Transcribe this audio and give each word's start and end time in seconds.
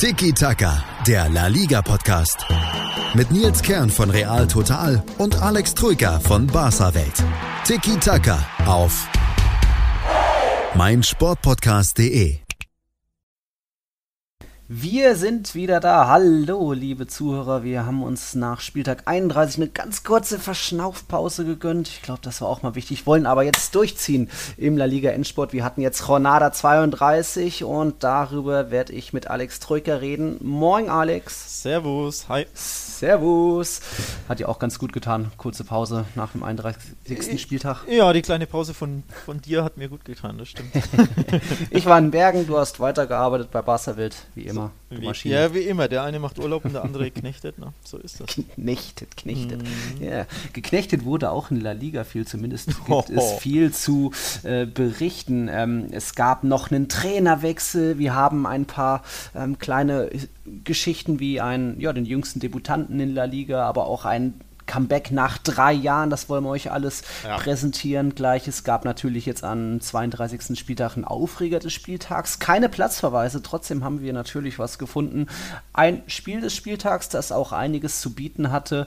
Tiki 0.00 0.32
Taka, 0.32 0.82
der 1.06 1.28
La 1.28 1.48
Liga 1.48 1.82
Podcast. 1.82 2.46
Mit 3.12 3.30
Nils 3.30 3.60
Kern 3.60 3.90
von 3.90 4.08
Real 4.08 4.46
Total 4.46 5.02
und 5.18 5.42
Alex 5.42 5.74
Troika 5.74 6.18
von 6.20 6.46
Barca 6.46 6.94
Welt. 6.94 7.22
Tiki 7.66 7.98
Taka 7.98 8.38
auf 8.64 9.06
meinsportpodcast.de. 10.74 12.49
Wir 14.72 15.16
sind 15.16 15.56
wieder 15.56 15.80
da. 15.80 16.06
Hallo, 16.06 16.72
liebe 16.72 17.08
Zuhörer. 17.08 17.64
Wir 17.64 17.86
haben 17.86 18.04
uns 18.04 18.36
nach 18.36 18.60
Spieltag 18.60 19.02
31 19.06 19.56
eine 19.56 19.68
ganz 19.68 20.04
kurze 20.04 20.38
Verschnaufpause 20.38 21.44
gegönnt. 21.44 21.88
Ich 21.88 22.02
glaube, 22.02 22.20
das 22.22 22.40
war 22.40 22.48
auch 22.48 22.62
mal 22.62 22.76
wichtig. 22.76 23.04
Wollen 23.04 23.26
aber 23.26 23.42
jetzt 23.42 23.74
durchziehen 23.74 24.30
im 24.56 24.76
La 24.76 24.84
Liga 24.84 25.10
Endsport. 25.10 25.52
Wir 25.52 25.64
hatten 25.64 25.80
jetzt 25.80 26.06
Jornada 26.06 26.52
32 26.52 27.64
und 27.64 28.04
darüber 28.04 28.70
werde 28.70 28.92
ich 28.92 29.12
mit 29.12 29.26
Alex 29.26 29.58
Troika 29.58 29.96
reden. 29.96 30.36
Moin, 30.40 30.88
Alex. 30.88 31.62
Servus. 31.62 32.28
Hi. 32.28 32.46
Servus. 32.54 33.80
Hat 34.28 34.38
ja 34.38 34.46
auch 34.46 34.60
ganz 34.60 34.78
gut 34.78 34.92
getan. 34.92 35.32
Kurze 35.36 35.64
Pause 35.64 36.04
nach 36.14 36.30
dem 36.30 36.44
31. 36.44 37.40
Spieltag. 37.40 37.88
Ja, 37.88 38.12
die 38.12 38.22
kleine 38.22 38.46
Pause 38.46 38.74
von, 38.74 39.02
von 39.24 39.40
dir 39.40 39.64
hat 39.64 39.78
mir 39.78 39.88
gut 39.88 40.04
getan, 40.04 40.38
das 40.38 40.48
stimmt. 40.48 40.70
ich 41.70 41.86
war 41.86 41.98
in 41.98 42.10
Bergen, 42.10 42.46
du 42.46 42.58
hast 42.58 42.78
weitergearbeitet 42.78 43.50
bei 43.50 43.62
Barca 43.62 43.96
Wild, 43.96 44.14
wie 44.34 44.42
immer. 44.42 44.59
Wie, 44.90 45.28
ja, 45.28 45.54
wie 45.54 45.60
immer. 45.60 45.86
Der 45.88 46.02
eine 46.02 46.18
macht 46.18 46.38
Urlaub 46.38 46.64
und 46.64 46.74
der 46.74 46.82
andere 46.82 47.10
knechtet. 47.10 47.58
Ne? 47.58 47.72
So 47.84 47.96
ist 47.96 48.20
das. 48.20 48.40
Knechtet, 48.54 49.16
knechtet. 49.16 49.62
Mm. 49.62 50.02
Ja. 50.02 50.26
Geknechtet 50.52 51.04
wurde 51.04 51.30
auch 51.30 51.50
in 51.50 51.60
La 51.60 51.72
Liga 51.72 52.04
viel, 52.04 52.26
zumindest 52.26 52.66
gibt 52.86 52.90
oh. 52.90 53.04
es 53.08 53.32
viel 53.40 53.72
zu 53.72 54.10
äh, 54.42 54.66
berichten. 54.66 55.48
Ähm, 55.48 55.86
es 55.92 56.14
gab 56.14 56.44
noch 56.44 56.70
einen 56.70 56.88
Trainerwechsel. 56.88 57.98
Wir 57.98 58.14
haben 58.14 58.46
ein 58.46 58.64
paar 58.64 59.02
ähm, 59.34 59.58
kleine 59.58 60.10
Geschichten 60.64 61.20
wie 61.20 61.40
ein, 61.40 61.78
ja, 61.78 61.92
den 61.92 62.04
jüngsten 62.04 62.40
Debutanten 62.40 62.98
in 62.98 63.14
La 63.14 63.24
Liga, 63.24 63.66
aber 63.66 63.86
auch 63.86 64.04
ein 64.04 64.34
Comeback 64.70 65.10
nach 65.10 65.38
drei 65.38 65.72
Jahren, 65.72 66.10
das 66.10 66.28
wollen 66.28 66.44
wir 66.44 66.50
euch 66.50 66.70
alles 66.70 67.02
ja. 67.24 67.36
präsentieren. 67.38 68.14
Gleich, 68.14 68.46
es 68.46 68.62
gab 68.62 68.84
natürlich 68.84 69.26
jetzt 69.26 69.42
am 69.42 69.80
32. 69.80 70.56
Spieltag 70.56 70.94
einen 70.94 71.04
Aufreger 71.04 71.58
des 71.58 71.72
Spieltags. 71.72 72.38
Keine 72.38 72.68
Platzverweise, 72.68 73.42
trotzdem 73.42 73.82
haben 73.82 74.00
wir 74.00 74.12
natürlich 74.12 74.60
was 74.60 74.78
gefunden. 74.78 75.26
Ein 75.72 76.02
Spiel 76.06 76.40
des 76.40 76.54
Spieltags, 76.54 77.08
das 77.08 77.32
auch 77.32 77.50
einiges 77.50 78.00
zu 78.00 78.14
bieten 78.14 78.52
hatte 78.52 78.86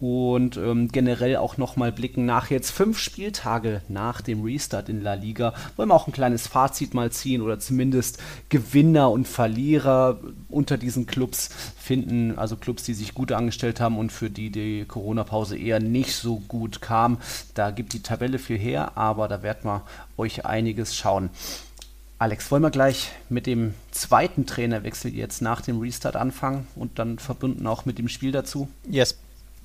und 0.00 0.56
ähm, 0.56 0.88
generell 0.88 1.36
auch 1.36 1.56
nochmal 1.56 1.90
blicken 1.90 2.24
nach 2.24 2.50
jetzt 2.50 2.70
fünf 2.70 2.98
Spieltage 2.98 3.82
nach 3.88 4.20
dem 4.20 4.44
Restart 4.44 4.88
in 4.88 5.02
La 5.02 5.14
Liga. 5.14 5.54
Wollen 5.76 5.88
wir 5.88 5.94
auch 5.94 6.06
ein 6.06 6.12
kleines 6.12 6.46
Fazit 6.46 6.94
mal 6.94 7.10
ziehen 7.10 7.42
oder 7.42 7.58
zumindest 7.58 8.18
Gewinner 8.48 9.10
und 9.10 9.26
Verlierer 9.26 10.20
unter 10.48 10.78
diesen 10.78 11.06
Clubs 11.06 11.50
finden. 11.88 12.38
Also 12.38 12.56
Clubs, 12.56 12.82
die 12.82 12.92
sich 12.92 13.14
gut 13.14 13.32
angestellt 13.32 13.80
haben 13.80 13.96
und 13.96 14.12
für 14.12 14.28
die 14.28 14.50
die 14.50 14.84
Corona-Pause 14.84 15.56
eher 15.56 15.80
nicht 15.80 16.14
so 16.14 16.36
gut 16.46 16.82
kam. 16.82 17.16
Da 17.54 17.70
gibt 17.70 17.94
die 17.94 18.02
Tabelle 18.02 18.38
viel 18.38 18.58
her, 18.58 18.96
aber 18.96 19.26
da 19.26 19.42
werden 19.42 19.64
wir 19.64 19.82
euch 20.18 20.44
einiges 20.44 20.94
schauen. 20.94 21.30
Alex, 22.18 22.50
wollen 22.50 22.62
wir 22.62 22.70
gleich 22.70 23.10
mit 23.30 23.46
dem 23.46 23.74
zweiten 23.90 24.44
Trainerwechsel 24.44 25.14
jetzt 25.14 25.40
nach 25.40 25.62
dem 25.62 25.80
Restart 25.80 26.16
anfangen 26.16 26.66
und 26.76 26.98
dann 26.98 27.18
verbunden 27.18 27.66
auch 27.66 27.86
mit 27.86 27.96
dem 27.98 28.08
Spiel 28.08 28.32
dazu? 28.32 28.68
Yes. 28.90 29.16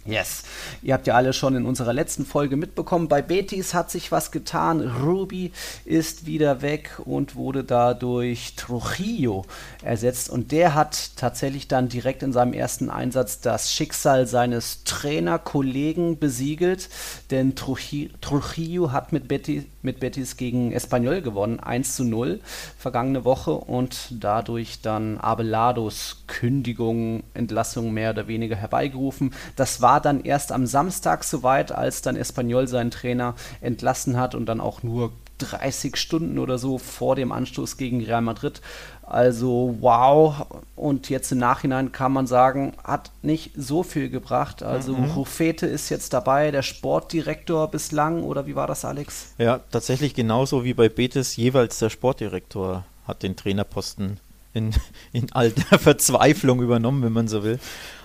Yes. 0.06 0.44
Ihr 0.82 0.94
habt 0.94 1.08
ja 1.08 1.16
alle 1.16 1.32
schon 1.32 1.56
in 1.56 1.66
unserer 1.66 1.94
letzten 1.94 2.26
Folge 2.26 2.58
mitbekommen, 2.58 3.08
bei 3.08 3.22
Betis 3.22 3.74
hat 3.74 3.90
sich 3.90 4.12
was 4.12 4.32
getan. 4.32 4.82
Ruby 4.82 5.54
ist 5.86 6.26
wieder 6.26 6.62
weg 6.62 7.00
und 7.06 7.36
wurde 7.36 7.64
dadurch 7.64 8.56
Trujillo 8.58 9.46
ersetzt. 9.82 10.30
Und 10.30 10.52
der 10.52 10.76
hat 10.76 11.12
tatsächlich 11.16 11.70
dann 11.70 11.88
direkt 11.88 12.22
in 12.22 12.34
seinem 12.34 12.52
ersten 12.52 12.90
Einsatz 12.90 13.40
das 13.40 13.72
Schicksal 13.72 14.28
seines 14.28 14.84
Trainerkollegen 14.84 16.20
besiegelt. 16.20 16.90
Denn 17.32 17.56
Trujillo 17.56 18.92
hat 18.92 19.14
mit 19.14 19.30
Betis, 19.30 19.64
mit 19.84 20.00
Betis 20.00 20.38
gegen 20.38 20.72
Espanyol 20.72 21.22
gewonnen, 21.22 21.60
1 21.60 21.96
zu 21.96 22.04
0 22.04 22.40
vergangene 22.78 23.26
Woche 23.26 23.52
und 23.52 24.08
dadurch 24.12 24.82
dann 24.82 25.18
Abelados 25.18 26.24
Kündigung, 26.28 27.24
Entlassung 27.34 27.94
mehr 27.94 28.12
oder 28.12 28.28
weniger 28.28 28.56
herbeigerufen. 28.56 29.34
Das 29.56 29.82
war 29.82 30.02
dann 30.02 30.24
erst 30.24 30.52
am 30.52 30.66
Samstag 30.66 31.24
soweit, 31.24 31.72
als 31.72 32.02
dann 32.02 32.16
Espanyol 32.16 32.68
seinen 32.68 32.92
Trainer 32.92 33.36
entlassen 33.62 34.18
hat 34.18 34.34
und 34.34 34.48
dann 34.48 34.62
auch 34.62 34.84
nur 34.84 35.12
30 35.50 35.98
Stunden 35.98 36.40
oder 36.40 36.58
so 36.58 36.78
vor 36.78 37.16
dem 37.16 37.32
Anstoß 37.32 37.78
gegen 37.78 38.04
Real 38.04 38.22
Madrid. 38.22 38.62
Also 39.04 39.76
wow. 39.82 40.48
Und 40.76 41.10
jetzt 41.10 41.32
im 41.32 41.38
Nachhinein 41.38 41.92
kann 41.92 42.14
man 42.14 42.26
sagen, 42.26 42.74
hat 42.84 43.12
nicht 43.22 43.52
so 43.56 43.84
viel 43.84 44.10
gebracht. 44.10 44.64
Also 44.64 44.96
mhm. 44.96 45.12
Rufete 45.12 45.68
ist 45.68 45.90
jetzt 45.90 46.14
dabei, 46.14 46.52
der 46.52 46.62
Sportdirektor 46.62 47.70
bislang, 47.70 48.24
oder 48.24 48.48
wie 48.48 48.56
war 48.56 48.68
das, 48.68 48.86
Alex? 48.86 49.34
Ja, 49.38 49.60
tatsächlich 49.72 50.14
genauso 50.14 50.64
wie 50.64 50.74
bei 50.74 50.90
Betis 50.90 51.36
jeweils 51.36 51.80
der 51.80 51.90
Sportdirektor 51.90 52.86
hat 53.08 53.24
den 53.24 53.36
Trainerposten 53.36 54.20
in, 54.54 54.74
in 55.12 55.32
alter 55.34 55.78
Verzweiflung 55.78 56.62
übernommen, 56.62 57.04
wenn 57.04 57.14
man 57.14 57.28
so 57.28 57.44
will. 57.44 57.60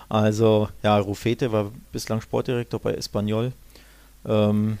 Also, 0.09 0.69
ja, 0.83 0.97
Rufete 0.97 1.51
war 1.51 1.71
bislang 1.91 2.21
Sportdirektor 2.21 2.79
bei 2.79 2.93
Espanyol. 2.95 3.53
Ähm, 4.25 4.79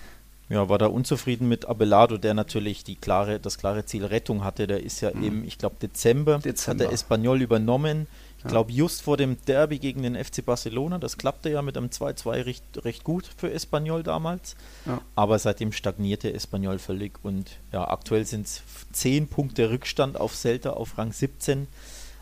ja, 0.49 0.67
war 0.67 0.79
da 0.79 0.87
unzufrieden 0.87 1.47
mit 1.47 1.67
Abelardo, 1.67 2.17
der 2.17 2.33
natürlich 2.33 2.83
die 2.83 2.95
klare, 2.95 3.39
das 3.39 3.59
klare 3.59 3.85
Ziel 3.85 4.03
Rettung 4.03 4.43
hatte. 4.43 4.65
Der 4.65 4.83
ist 4.83 4.99
ja 5.01 5.11
mhm. 5.13 5.23
im, 5.23 5.43
ich 5.43 5.59
glaube, 5.59 5.75
Dezember, 5.79 6.39
Dezember, 6.39 6.71
hat 6.71 6.89
der 6.89 6.93
Espanyol 6.93 7.41
übernommen. 7.41 8.07
Ich 8.39 8.45
ja. 8.45 8.49
glaube, 8.49 8.71
just 8.71 9.03
vor 9.03 9.15
dem 9.15 9.37
Derby 9.45 9.77
gegen 9.77 10.01
den 10.01 10.15
FC 10.15 10.43
Barcelona. 10.43 10.97
Das 10.97 11.17
klappte 11.17 11.49
ja 11.49 11.61
mit 11.61 11.77
einem 11.77 11.89
2-2 11.89 12.45
recht, 12.45 12.63
recht 12.83 13.03
gut 13.03 13.29
für 13.37 13.51
Espanyol 13.51 14.01
damals. 14.01 14.55
Ja. 14.87 15.01
Aber 15.13 15.37
seitdem 15.37 15.71
stagnierte 15.71 16.33
Espanyol 16.33 16.79
völlig. 16.79 17.19
Und 17.21 17.59
ja, 17.71 17.87
aktuell 17.87 18.25
sind 18.25 18.47
es 18.47 18.63
10 18.93 19.27
Punkte 19.27 19.69
Rückstand 19.69 20.19
auf 20.19 20.35
Celta 20.35 20.71
auf 20.71 20.97
Rang 20.97 21.11
17 21.11 21.67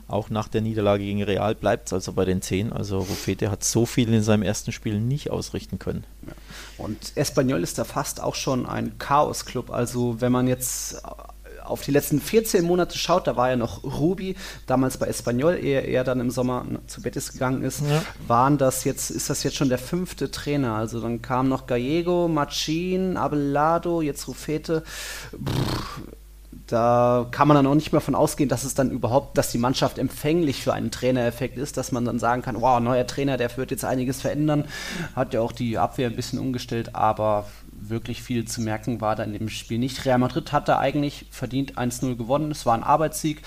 auch 0.07 0.29
nach 0.29 0.47
der 0.47 0.61
Niederlage 0.61 1.03
gegen 1.03 1.23
Real 1.23 1.53
bleibt 1.55 1.87
es 1.87 1.93
also 1.93 2.13
bei 2.13 2.25
den 2.25 2.41
10. 2.41 2.71
Also 2.71 2.99
Rufete 2.99 3.51
hat 3.51 3.63
so 3.63 3.85
viel 3.85 4.13
in 4.13 4.23
seinem 4.23 4.43
ersten 4.43 4.71
Spiel 4.71 4.99
nicht 4.99 5.29
ausrichten 5.31 5.79
können. 5.79 6.05
Ja. 6.25 6.33
Und 6.77 7.13
Espanyol 7.15 7.61
ist 7.63 7.77
da 7.77 7.83
fast 7.83 8.21
auch 8.21 8.35
schon 8.35 8.65
ein 8.65 8.97
Chaos-Club. 8.97 9.69
Also 9.69 10.21
wenn 10.21 10.31
man 10.31 10.47
jetzt 10.47 11.01
auf 11.67 11.81
die 11.81 11.91
letzten 11.91 12.21
14 12.21 12.63
Monate 12.63 12.97
schaut, 12.97 13.27
da 13.27 13.35
war 13.35 13.49
ja 13.49 13.55
noch 13.55 13.83
Ruby, 13.83 14.35
damals 14.65 14.97
bei 14.97 15.07
Espanyol, 15.07 15.55
ehe 15.55 15.81
er 15.81 16.03
dann 16.03 16.19
im 16.19 16.31
Sommer 16.31 16.65
zu 16.87 17.01
Betis 17.01 17.33
gegangen 17.33 17.63
ist, 17.63 17.81
ja. 17.81 18.01
waren 18.25 18.57
das 18.57 18.83
jetzt, 18.83 19.09
ist 19.09 19.29
das 19.29 19.43
jetzt 19.43 19.57
schon 19.57 19.69
der 19.69 19.77
fünfte 19.77 20.31
Trainer. 20.31 20.75
Also 20.75 21.01
dann 21.01 21.21
kam 21.21 21.49
noch 21.49 21.67
Gallego, 21.67 22.27
Machin, 22.27 23.17
Abelado, 23.17 24.01
jetzt 24.01 24.27
Rufete. 24.27 24.83
Pff, 25.31 26.01
da 26.67 27.27
kann 27.31 27.47
man 27.47 27.55
dann 27.55 27.67
auch 27.67 27.75
nicht 27.75 27.91
mehr 27.91 28.01
von 28.01 28.15
ausgehen, 28.15 28.49
dass 28.49 28.63
es 28.63 28.73
dann 28.73 28.91
überhaupt, 28.91 29.37
dass 29.37 29.51
die 29.51 29.57
Mannschaft 29.57 29.97
empfänglich 29.97 30.61
für 30.61 30.73
einen 30.73 30.91
Trainereffekt 30.91 31.57
ist, 31.57 31.77
dass 31.77 31.91
man 31.91 32.05
dann 32.05 32.19
sagen 32.19 32.41
kann, 32.41 32.61
wow, 32.61 32.79
neuer 32.79 33.07
Trainer, 33.07 33.37
der 33.37 33.55
wird 33.55 33.71
jetzt 33.71 33.85
einiges 33.85 34.21
verändern. 34.21 34.65
Hat 35.15 35.33
ja 35.33 35.41
auch 35.41 35.53
die 35.53 35.77
Abwehr 35.77 36.09
ein 36.09 36.15
bisschen 36.15 36.39
umgestellt, 36.39 36.93
aber 36.93 37.45
wirklich 37.71 38.21
viel 38.21 38.45
zu 38.45 38.61
merken 38.61 39.01
war 39.01 39.15
da 39.15 39.23
in 39.23 39.33
dem 39.33 39.49
Spiel 39.49 39.79
nicht. 39.79 40.05
Real 40.05 40.17
Madrid 40.17 40.51
hatte 40.51 40.77
eigentlich 40.77 41.25
verdient 41.31 41.77
1-0 41.77 42.15
gewonnen. 42.15 42.51
Es 42.51 42.65
war 42.65 42.73
ein 42.73 42.83
Arbeitssieg 42.83 43.41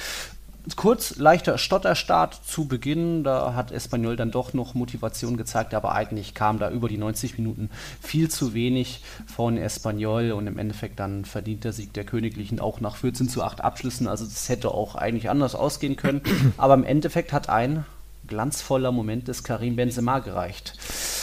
kurz 0.77 1.17
leichter 1.17 1.59
Stotterstart 1.59 2.41
zu 2.47 2.67
Beginn. 2.67 3.25
Da 3.25 3.55
hat 3.55 3.73
Espanyol 3.73 4.17
dann 4.17 4.31
doch 4.31 4.53
noch 4.53 4.75
Motivation 4.75 5.37
gezeigt, 5.37 5.75
aber 5.75 5.93
eigentlich 5.93 6.35
kam 6.35 6.59
da 6.59 6.71
über 6.71 6.89
die 6.89 6.99
90 6.99 7.39
Minuten 7.39 7.71
viel 8.01 8.31
zu 8.31 8.55
wenig 8.55 9.03
von 9.27 9.57
Espanyol 9.57 10.33
und 10.33 10.47
im 10.47 10.59
Endeffekt 10.59 11.01
dann 11.01 11.25
verdient 11.25 11.65
der 11.65 11.73
Sieg 11.73 11.93
der 11.93 12.05
Königlichen 12.05 12.61
auch 12.61 12.81
nach 12.81 12.97
14 12.97 13.29
zu 13.29 13.43
8 13.43 13.63
Abschlüssen. 13.63 14.09
Also 14.09 14.25
das 14.25 14.49
hätte 14.49 14.71
auch 14.71 14.95
eigentlich 14.95 15.31
anders 15.31 15.55
ausgehen 15.55 15.97
können. 15.97 16.23
Aber 16.57 16.75
im 16.75 16.85
Endeffekt 16.85 17.33
hat 17.33 17.49
ein 17.49 17.85
glanzvoller 18.27 18.93
Moment 18.93 19.29
des 19.29 19.43
Karim 19.43 19.77
Benzema 19.77 20.21
gereicht. 20.21 20.75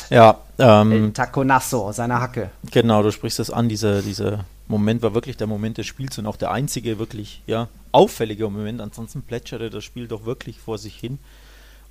Ja, 0.10 0.40
ähm, 0.58 0.92
El 0.92 1.12
Taconasso, 1.12 1.92
seine 1.92 2.20
Hacke. 2.20 2.52
Genau, 2.72 3.02
du 3.04 3.12
sprichst 3.12 3.40
das 3.40 3.50
an, 3.50 3.70
diese, 3.70 4.02
diese 4.02 4.46
Moment 4.68 5.02
war 5.02 5.14
wirklich 5.14 5.38
der 5.38 5.48
Moment 5.48 5.78
des 5.78 5.88
Spiels 5.88 6.18
und 6.18 6.28
auch 6.28 6.36
der 6.36 6.52
einzige 6.52 7.00
wirklich 7.00 7.42
ja, 7.48 7.70
auffällige 7.98 8.48
Moment. 8.48 8.80
Ansonsten 8.80 9.24
plätscherte 9.24 9.72
das 9.72 9.84
Spiel 9.84 10.08
doch 10.08 10.26
wirklich 10.26 10.60
vor 10.60 10.78
sich 10.78 10.96
hin. 10.96 11.18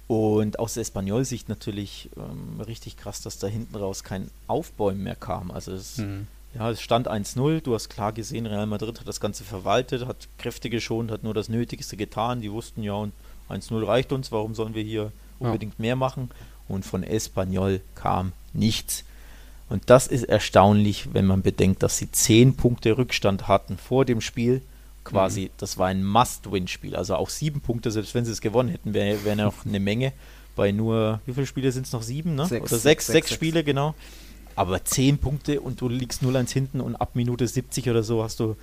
Und 0.07 0.61
aus 0.61 0.75
der 0.75 0.83
Espanol-Sicht 0.83 1.49
natürlich 1.49 2.11
ähm, 2.17 2.61
richtig 2.61 2.97
krass, 2.97 3.23
dass 3.23 3.39
da 3.39 3.49
hinten 3.49 3.75
raus 3.75 4.05
kein 4.05 4.31
Aufbäumen 4.47 5.03
mehr 5.03 5.17
kam. 5.17 5.51
Also 5.51 5.73
es, 5.73 5.99
mhm. 5.99 6.29
ja, 6.55 6.71
es 6.71 6.81
stand 6.81 7.11
1-0, 7.11 7.61
du 7.61 7.75
hast 7.75 7.89
klar 7.89 8.13
gesehen, 8.13 8.47
Real 8.47 8.67
Madrid 8.67 9.01
hat 9.01 9.09
das 9.09 9.19
Ganze 9.19 9.43
verwaltet, 9.43 10.07
hat 10.07 10.29
Kräfte 10.39 10.71
geschont, 10.71 11.11
hat 11.11 11.25
nur 11.25 11.35
das 11.35 11.49
Nötigste 11.49 11.97
getan. 11.97 12.41
Die 12.41 12.53
wussten 12.53 12.85
ja, 12.85 12.93
und 12.93 13.13
1-0 13.51 13.85
reicht 13.85 14.13
uns, 14.13 14.31
warum 14.31 14.55
sollen 14.55 14.77
wir 14.77 14.85
hier 14.85 15.11
unbedingt 15.41 15.75
ja. 15.79 15.83
mehr 15.83 15.97
machen? 15.97 16.31
Und 16.69 16.85
von 16.85 17.03
Espanyol 17.03 17.81
kam 17.97 18.33
nichts. 18.53 19.03
Und 19.69 19.91
das 19.91 20.07
ist 20.07 20.23
erstaunlich, 20.23 21.13
wenn 21.15 21.27
man 21.27 21.43
bedenkt, 21.43 21.83
dass 21.83 21.99
sie 21.99 22.13
zehn 22.13 22.55
Punkte 22.55 22.97
Rückstand 22.97 23.49
hatten 23.49 23.77
vor 23.77 24.05
dem 24.05 24.21
Spiel 24.21 24.63
quasi, 25.07 25.43
mhm. 25.43 25.51
das 25.57 25.79
war 25.79 25.87
ein 25.87 26.05
Must-Win-Spiel. 26.05 26.97
Also 26.97 27.15
auch 27.15 27.31
sieben 27.31 27.61
Punkte, 27.61 27.91
selbst 27.91 28.15
wenn 28.15 28.25
sie 28.25 28.33
es 28.33 28.41
gewonnen 28.41 28.69
hätten, 28.69 28.93
wäre 28.93 29.25
wär 29.25 29.37
noch 29.37 29.65
eine 29.65 29.81
Menge. 29.81 30.13
Bei 30.57 30.73
nur, 30.73 31.21
wie 31.27 31.33
viele 31.33 31.47
Spiele 31.47 31.73
sind 31.73 31.87
es 31.87 31.93
noch? 31.93 32.03
Sieben, 32.03 32.35
ne? 32.35 32.47
Sechs, 32.47 32.73
Oder 32.73 32.81
sechs, 32.81 33.07
sechs, 33.07 33.29
sechs 33.29 33.33
Spiele, 33.33 33.63
genau. 33.63 33.95
Aber 34.57 34.85
zehn 34.85 35.19
Punkte 35.19 35.61
und 35.61 35.81
du 35.81 35.89
liegst 35.89 36.23
0-1 36.23 36.51
hinten 36.53 36.81
und 36.81 36.97
ab 36.97 37.11
Minute 37.15 37.47
70 37.47 37.89
oder 37.91 38.03
so 38.03 38.23
hast 38.23 38.41
du, 38.41 38.57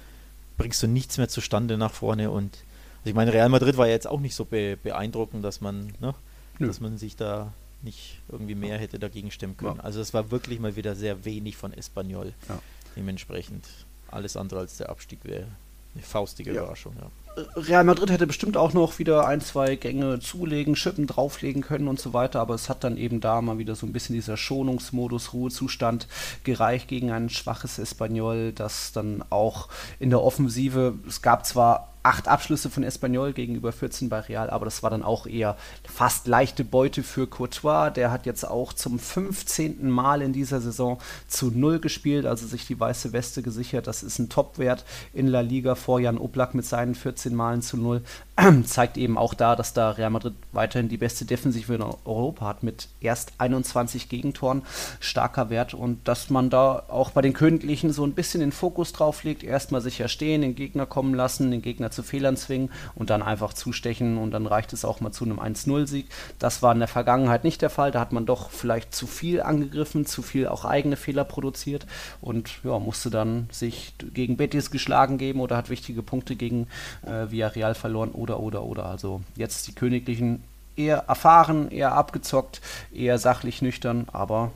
bringst 0.57 0.81
du 0.83 0.87
nichts 0.87 1.17
mehr 1.17 1.29
zustande 1.29 1.77
nach 1.77 1.93
vorne. 1.93 2.31
Und 2.31 2.57
also 2.99 3.09
ich 3.09 3.13
meine, 3.13 3.31
Real 3.31 3.49
Madrid 3.49 3.77
war 3.77 3.87
ja 3.87 3.93
jetzt 3.93 4.07
auch 4.07 4.19
nicht 4.19 4.35
so 4.35 4.43
be 4.43 4.77
beeindruckend, 4.81 5.45
dass 5.45 5.61
man, 5.61 5.93
ne, 6.01 6.15
dass 6.59 6.81
man 6.81 6.97
sich 6.97 7.15
da 7.15 7.53
nicht 7.83 8.21
irgendwie 8.29 8.55
mehr 8.55 8.79
hätte 8.79 8.97
dagegen 8.97 9.29
stemmen 9.29 9.55
können. 9.55 9.77
Ja. 9.77 9.83
Also 9.83 10.01
es 10.01 10.13
war 10.13 10.31
wirklich 10.31 10.59
mal 10.59 10.75
wieder 10.75 10.95
sehr 10.95 11.25
wenig 11.25 11.57
von 11.57 11.73
Espanyol. 11.73 12.33
Ja. 12.49 12.59
Dementsprechend 12.95 13.65
alles 14.09 14.35
andere 14.35 14.61
als 14.61 14.77
der 14.77 14.89
Abstieg 14.89 15.19
wäre 15.23 15.47
eine 15.93 16.03
faustige 16.03 16.53
ja. 16.53 16.61
Überraschung, 16.61 16.95
ja. 16.99 17.09
Real 17.55 17.83
Madrid 17.83 18.11
hätte 18.11 18.27
bestimmt 18.27 18.57
auch 18.57 18.73
noch 18.73 18.99
wieder 18.99 19.27
ein, 19.27 19.41
zwei 19.41 19.75
Gänge 19.75 20.19
zulegen, 20.19 20.75
Schippen 20.75 21.07
drauflegen 21.07 21.63
können 21.63 21.87
und 21.87 21.99
so 21.99 22.13
weiter, 22.13 22.39
aber 22.39 22.53
es 22.53 22.69
hat 22.69 22.83
dann 22.83 22.95
eben 22.95 23.21
da 23.21 23.41
mal 23.41 23.57
wieder 23.57 23.75
so 23.75 23.87
ein 23.87 23.93
bisschen 23.93 24.13
dieser 24.13 24.37
Schonungsmodus, 24.37 25.33
Ruhezustand 25.33 26.07
gereicht 26.43 26.87
gegen 26.87 27.11
ein 27.11 27.29
schwaches 27.29 27.79
Espanyol, 27.79 28.51
das 28.51 28.91
dann 28.91 29.23
auch 29.31 29.69
in 29.99 30.11
der 30.11 30.21
Offensive, 30.21 30.93
es 31.07 31.23
gab 31.23 31.45
zwar 31.45 31.92
acht 32.03 32.27
Abschlüsse 32.27 32.69
von 32.69 32.83
Espanyol 32.83 33.33
gegenüber 33.33 33.71
14 33.71 34.09
bei 34.09 34.19
Real, 34.19 34.49
aber 34.49 34.65
das 34.65 34.83
war 34.83 34.89
dann 34.89 35.03
auch 35.03 35.25
eher 35.25 35.57
fast 35.89 36.27
leichte 36.27 36.65
Beute 36.65 37.01
für 37.01 37.27
Courtois. 37.27 37.91
Der 37.91 38.11
hat 38.11 38.25
jetzt 38.25 38.43
auch 38.43 38.73
zum 38.73 38.99
15. 38.99 39.89
Mal 39.89 40.21
in 40.21 40.33
dieser 40.33 40.59
Saison 40.59 40.99
zu 41.27 41.49
Null 41.49 41.79
gespielt, 41.79 42.25
also 42.25 42.45
sich 42.45 42.67
die 42.67 42.79
weiße 42.79 43.13
Weste 43.13 43.41
gesichert. 43.41 43.87
Das 43.87 44.03
ist 44.03 44.19
ein 44.19 44.29
Topwert 44.29 44.83
in 45.13 45.27
La 45.27 45.41
Liga 45.41 45.75
vor 45.75 45.99
Jan 45.99 46.17
Oblak 46.17 46.53
mit 46.53 46.65
seinen 46.65 46.93
14 46.93 47.33
Malen 47.33 47.61
zu 47.61 47.77
Null. 47.77 48.01
zeigt 48.65 48.97
eben 48.97 49.17
auch 49.17 49.35
da, 49.35 49.55
dass 49.55 49.73
da 49.73 49.91
Real 49.91 50.09
Madrid 50.09 50.33
weiterhin 50.53 50.89
die 50.89 50.97
beste 50.97 51.23
Defensive 51.23 51.75
in 51.75 51.83
Europa 51.83 52.47
hat 52.47 52.63
mit 52.63 52.87
erst 52.99 53.33
21 53.37 54.09
Gegentoren, 54.09 54.63
starker 54.99 55.51
Wert 55.51 55.75
und 55.75 56.07
dass 56.07 56.31
man 56.31 56.49
da 56.49 56.83
auch 56.87 57.11
bei 57.11 57.21
den 57.21 57.33
Königlichen 57.33 57.93
so 57.93 58.03
ein 58.03 58.13
bisschen 58.13 58.39
den 58.39 58.51
Fokus 58.51 58.91
drauf 58.91 59.23
legt, 59.23 59.43
erstmal 59.43 59.81
sicher 59.81 60.07
stehen, 60.07 60.41
den 60.41 60.55
Gegner 60.55 60.87
kommen 60.87 61.13
lassen, 61.13 61.51
den 61.51 61.61
Gegner 61.61 61.91
zu 61.91 62.01
Fehlern 62.01 62.35
zwingen 62.35 62.71
und 62.95 63.11
dann 63.11 63.21
einfach 63.21 63.53
zustechen 63.53 64.17
und 64.17 64.31
dann 64.31 64.47
reicht 64.47 64.73
es 64.73 64.83
auch 64.83 64.99
mal 64.99 65.11
zu 65.11 65.25
einem 65.25 65.39
1-0-Sieg. 65.39 66.07
Das 66.39 66.63
war 66.63 66.73
in 66.73 66.79
der 66.79 66.87
Vergangenheit 66.87 67.43
nicht 67.43 67.61
der 67.61 67.69
Fall, 67.69 67.91
da 67.91 67.99
hat 67.99 68.13
man 68.13 68.25
doch 68.25 68.49
vielleicht 68.49 68.95
zu 68.95 69.05
viel 69.05 69.43
angegriffen, 69.43 70.07
zu 70.07 70.23
viel 70.23 70.47
auch 70.47 70.65
eigene 70.65 70.95
Fehler 70.95 71.23
produziert 71.23 71.85
und 72.19 72.49
ja, 72.63 72.79
musste 72.79 73.11
dann 73.11 73.47
sich 73.51 73.93
gegen 73.99 74.37
Betis 74.37 74.71
geschlagen 74.71 75.19
geben 75.19 75.39
oder 75.39 75.55
hat 75.55 75.69
wichtige 75.69 76.01
Punkte 76.01 76.35
gegen 76.35 76.67
äh, 77.05 77.29
Villarreal 77.29 77.75
verloren 77.75 78.11
oder, 78.23 78.39
oder, 78.39 78.63
oder. 78.63 78.85
Also 78.85 79.21
jetzt 79.35 79.67
die 79.67 79.75
Königlichen 79.75 80.43
eher 80.75 81.05
erfahren, 81.07 81.69
eher 81.69 81.91
abgezockt, 81.91 82.61
eher 82.93 83.17
sachlich 83.19 83.61
nüchtern, 83.61 84.07
aber 84.11 84.51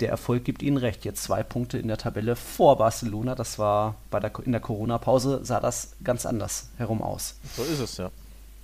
der 0.00 0.10
Erfolg 0.10 0.44
gibt 0.44 0.62
ihnen 0.62 0.76
recht. 0.76 1.04
Jetzt 1.04 1.22
zwei 1.22 1.42
Punkte 1.42 1.78
in 1.78 1.88
der 1.88 1.96
Tabelle 1.96 2.36
vor 2.36 2.76
Barcelona. 2.76 3.34
Das 3.34 3.58
war 3.58 3.94
bei 4.10 4.20
der, 4.20 4.32
in 4.44 4.52
der 4.52 4.60
Corona-Pause 4.60 5.40
sah 5.44 5.60
das 5.60 5.92
ganz 6.02 6.26
anders 6.26 6.68
herum 6.76 7.00
aus. 7.00 7.36
So 7.56 7.62
ist 7.62 7.78
es, 7.78 7.96
ja. 7.96 8.10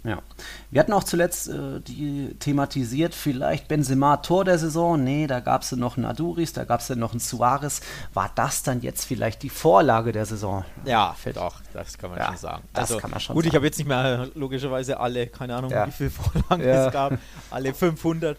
Ja. 0.04 0.22
Wir 0.70 0.80
hatten 0.80 0.92
auch 0.92 1.04
zuletzt 1.04 1.48
äh, 1.48 1.80
die 1.80 2.34
thematisiert, 2.38 3.14
vielleicht 3.14 3.68
Benzema 3.68 4.18
Tor 4.18 4.44
der 4.44 4.58
Saison. 4.58 5.02
Nee, 5.02 5.26
da 5.26 5.40
gab 5.40 5.62
es 5.62 5.72
noch 5.72 5.96
einen 5.96 6.06
Aduris, 6.06 6.52
da 6.52 6.64
gab 6.64 6.80
es 6.80 6.88
noch 6.90 7.12
einen 7.12 7.20
Suarez. 7.20 7.80
War 8.14 8.30
das 8.34 8.62
dann 8.62 8.80
jetzt 8.80 9.04
vielleicht 9.04 9.42
die 9.42 9.50
Vorlage 9.50 10.12
der 10.12 10.26
Saison? 10.26 10.64
Ja, 10.84 11.14
doch, 11.34 11.60
das 11.72 11.98
kann 11.98 12.10
man 12.10 12.18
ja, 12.18 12.28
schon 12.28 12.36
sagen. 12.36 12.62
Das 12.72 12.90
also, 12.90 12.98
kann 12.98 13.10
man 13.10 13.20
schon 13.20 13.34
Gut, 13.34 13.44
sagen. 13.44 13.50
ich 13.52 13.56
habe 13.56 13.66
jetzt 13.66 13.78
nicht 13.78 13.88
mehr 13.88 14.28
logischerweise 14.34 14.98
alle, 14.98 15.26
keine 15.26 15.56
Ahnung, 15.56 15.70
ja. 15.70 15.86
wie 15.86 15.92
viele 15.92 16.10
Vorlagen 16.10 16.64
ja. 16.64 16.86
es 16.86 16.92
gab, 16.92 17.18
alle 17.50 17.74
500 17.74 18.38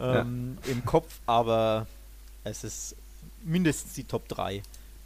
ähm, 0.00 0.56
im 0.64 0.84
Kopf, 0.84 1.20
aber 1.26 1.86
es 2.44 2.64
ist 2.64 2.96
mindestens 3.44 3.92
die 3.92 4.04
Top 4.04 4.28
3 4.28 4.62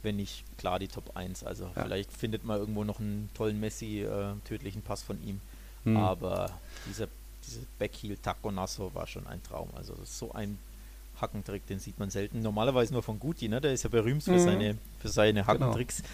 wenn 0.06 0.16
nicht 0.16 0.44
klar 0.56 0.78
die 0.78 0.88
Top 0.88 1.16
1. 1.16 1.42
Also 1.44 1.64
ja. 1.64 1.82
vielleicht 1.82 2.12
findet 2.12 2.44
man 2.44 2.58
irgendwo 2.58 2.84
noch 2.84 3.00
einen 3.00 3.28
tollen 3.34 3.58
Messi, 3.60 4.02
äh, 4.02 4.34
tödlichen 4.44 4.80
Pass 4.80 5.02
von 5.02 5.22
ihm. 5.22 5.40
Mhm. 5.86 5.96
Aber 5.96 6.50
dieser, 6.88 7.08
diese 7.46 7.60
Backheel 7.78 8.16
Taconasso 8.16 8.90
war 8.94 9.06
schon 9.06 9.26
ein 9.26 9.42
Traum. 9.42 9.68
Also 9.76 9.94
so 10.04 10.32
ein 10.32 10.58
Hackentrick, 11.20 11.66
den 11.66 11.78
sieht 11.78 11.98
man 11.98 12.10
selten. 12.10 12.42
Normalerweise 12.42 12.92
nur 12.92 13.02
von 13.02 13.18
Guti, 13.18 13.48
ne? 13.48 13.60
Der 13.60 13.72
ist 13.72 13.84
ja 13.84 13.90
berühmt 13.90 14.22
für 14.22 14.32
mhm. 14.32 14.38
seine, 14.38 14.78
für 15.00 15.08
seine 15.08 15.40
genau. 15.40 15.46
Hackentricks. 15.46 15.98
Genau. 15.98 16.08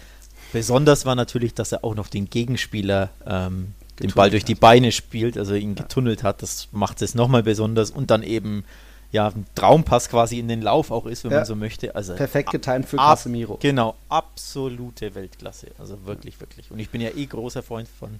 Besonders 0.51 1.05
war 1.05 1.15
natürlich, 1.15 1.53
dass 1.53 1.71
er 1.71 1.83
auch 1.83 1.95
noch 1.95 2.07
den 2.07 2.29
Gegenspieler 2.29 3.09
ähm, 3.25 3.73
den 3.99 4.11
Ball 4.11 4.29
durch 4.29 4.45
die 4.45 4.55
Beine 4.55 4.91
spielt, 4.91 5.37
also 5.37 5.53
ihn 5.53 5.75
ja. 5.75 5.83
getunnelt 5.83 6.23
hat. 6.23 6.41
Das 6.41 6.69
macht 6.71 7.01
es 7.01 7.15
nochmal 7.15 7.43
besonders. 7.43 7.91
Und 7.91 8.11
dann 8.11 8.23
eben 8.23 8.63
ja, 9.11 9.27
ein 9.27 9.45
Traumpass 9.53 10.09
quasi 10.09 10.39
in 10.39 10.47
den 10.47 10.61
Lauf 10.61 10.89
auch 10.89 11.05
ist, 11.05 11.23
wenn 11.23 11.31
ja. 11.31 11.37
man 11.37 11.45
so 11.45 11.55
möchte. 11.55 11.95
Also 11.95 12.15
Perfekt 12.15 12.49
getimt 12.49 12.87
für 12.87 12.97
Casemiro. 12.97 13.57
Genau, 13.61 13.95
absolute 14.09 15.13
Weltklasse. 15.13 15.67
Also 15.77 16.05
wirklich, 16.05 16.39
wirklich. 16.39 16.71
Und 16.71 16.79
ich 16.79 16.89
bin 16.89 16.99
ja 16.99 17.09
eh 17.15 17.25
großer 17.25 17.61
Freund 17.61 17.87
von, 17.87 18.19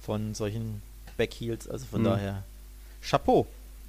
von 0.00 0.34
solchen 0.34 0.82
Backheels. 1.16 1.68
Also 1.68 1.86
von 1.86 2.00
mhm. 2.00 2.06
daher 2.06 2.42
Chapeau. 3.00 3.46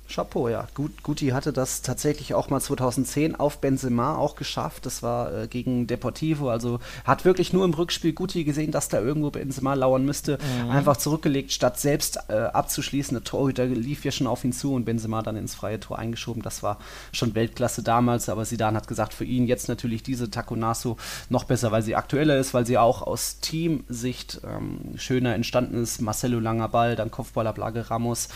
Chapeau, 0.09 0.49
ja. 0.49 0.67
Gut, 0.75 1.01
Guti 1.01 1.29
hatte 1.29 1.53
das 1.53 1.81
tatsächlich 1.81 2.33
auch 2.33 2.49
mal 2.49 2.59
2010 2.59 3.35
auf 3.35 3.59
Benzema 3.59 4.15
auch 4.15 4.35
geschafft. 4.35 4.85
Das 4.85 5.01
war 5.01 5.33
äh, 5.33 5.47
gegen 5.47 5.87
Deportivo. 5.87 6.49
Also 6.49 6.79
hat 7.05 7.25
wirklich 7.25 7.53
nur 7.53 7.65
im 7.65 7.73
Rückspiel 7.73 8.13
Guti 8.13 8.43
gesehen, 8.43 8.71
dass 8.71 8.89
da 8.89 8.99
irgendwo 8.99 9.31
Benzema 9.31 9.73
lauern 9.73 10.05
müsste. 10.05 10.37
Mhm. 10.63 10.71
Einfach 10.71 10.97
zurückgelegt, 10.97 11.51
statt 11.51 11.79
selbst 11.79 12.19
äh, 12.27 12.33
abzuschließen. 12.33 13.15
Der 13.15 13.23
Torhüter 13.23 13.65
lief 13.65 14.03
ja 14.05 14.11
schon 14.11 14.27
auf 14.27 14.43
ihn 14.43 14.53
zu 14.53 14.73
und 14.73 14.85
Benzema 14.85 15.23
dann 15.23 15.37
ins 15.37 15.55
freie 15.55 15.79
Tor 15.79 15.97
eingeschoben. 15.97 16.43
Das 16.43 16.61
war 16.61 16.79
schon 17.11 17.33
Weltklasse 17.33 17.81
damals. 17.81 18.29
Aber 18.29 18.45
Sidan 18.45 18.75
hat 18.75 18.87
gesagt, 18.87 19.13
für 19.13 19.25
ihn 19.25 19.47
jetzt 19.47 19.67
natürlich 19.67 20.03
diese 20.03 20.29
Taconasso 20.29 20.97
noch 21.29 21.45
besser, 21.45 21.71
weil 21.71 21.81
sie 21.81 21.95
aktueller 21.95 22.37
ist, 22.37 22.53
weil 22.53 22.65
sie 22.65 22.77
auch 22.77 23.01
aus 23.01 23.39
Teamsicht 23.39 24.41
ähm, 24.43 24.97
schöner 24.97 25.33
entstanden 25.33 25.81
ist. 25.81 26.01
Marcelo 26.01 26.39
langer 26.39 26.69
Ball, 26.69 26.95
dann 26.95 27.09
Kopfballer 27.09 27.53
Blage 27.53 27.89
Ramos. 27.89 28.27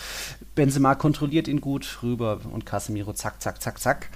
Benzema 0.54 0.94
kontrolliert 0.94 1.46
ihn 1.46 1.57
gut 1.60 1.98
rüber 2.02 2.40
und 2.52 2.66
Casemiro 2.66 3.12
zack, 3.12 3.42
zack, 3.42 3.62
zack, 3.62 3.80
zack. 3.80 4.08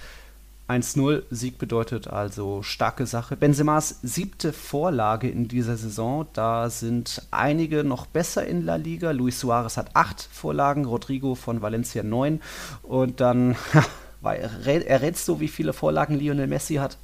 1-0, 0.69 1.25
Sieg 1.31 1.59
bedeutet 1.59 2.09
also 2.09 2.63
starke 2.63 3.07
Sache. 3.07 3.37
Benzemas 3.37 3.97
siebte 4.03 4.53
Vorlage 4.53 5.29
in 5.29 5.49
dieser 5.49 5.77
Saison. 5.77 6.27
Da 6.33 6.71
sind 6.71 7.23
einige 7.31 7.85
noch 7.85 8.07
besser 8.07 8.47
in 8.47 8.65
La 8.65 8.77
Liga. 8.77 9.11
Luis 9.11 9.41
Suarez 9.41 9.77
hat 9.77 9.95
acht 9.95 10.29
Vorlagen, 10.33 10.85
Rodrigo 10.85 11.35
von 11.35 11.63
Valencia 11.63 12.03
neun. 12.03 12.41
Und 12.83 13.21
dann 13.21 13.57
errätst 14.23 15.27
du, 15.29 15.41
wie 15.41 15.49
viele 15.49 15.73
Vorlagen 15.73 16.19
Lionel 16.19 16.47
Messi 16.47 16.77
hat? 16.77 16.97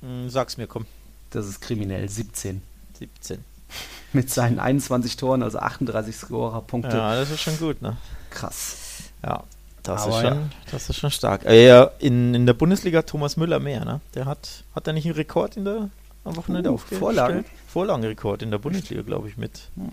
Hm, 0.00 0.30
sag's 0.30 0.56
mir, 0.56 0.66
komm. 0.66 0.86
Das 1.30 1.46
ist 1.46 1.60
kriminell, 1.60 2.08
17. 2.08 2.62
17. 2.98 3.44
Mit 4.12 4.30
seinen 4.30 4.58
21 4.58 5.16
Toren, 5.16 5.42
also 5.42 5.58
38 5.58 6.14
Scorer-Punkte. 6.14 6.96
Ja, 6.96 7.16
das 7.16 7.30
ist 7.30 7.40
schon 7.40 7.58
gut, 7.58 7.82
ne? 7.82 7.96
Krass. 8.30 8.81
Ja, 9.22 9.44
das, 9.82 10.06
ist 10.06 10.14
schon, 10.14 10.24
ja. 10.24 10.48
das 10.70 10.90
ist 10.90 10.96
schon 10.96 11.10
stark. 11.10 11.44
Äh, 11.44 11.66
ja, 11.66 11.90
in, 11.98 12.34
in 12.34 12.46
der 12.46 12.54
Bundesliga 12.54 13.02
Thomas 13.02 13.36
Müller 13.36 13.58
mehr, 13.58 13.84
ne? 13.84 14.00
Der 14.14 14.26
hat, 14.26 14.64
hat 14.74 14.86
er 14.86 14.92
nicht 14.92 15.06
einen 15.06 15.14
Rekord 15.14 15.56
in 15.56 15.64
der, 15.64 15.90
am 16.24 16.36
Wochenende 16.36 16.70
uh, 16.70 16.74
aufgestellt? 16.74 17.00
Vorlagen? 17.00 17.44
Vorlagenrekord 17.68 18.42
in 18.42 18.50
der 18.50 18.58
Bundesliga, 18.58 19.02
glaube 19.02 19.28
ich, 19.28 19.36
mit 19.36 19.70
hm. 19.76 19.92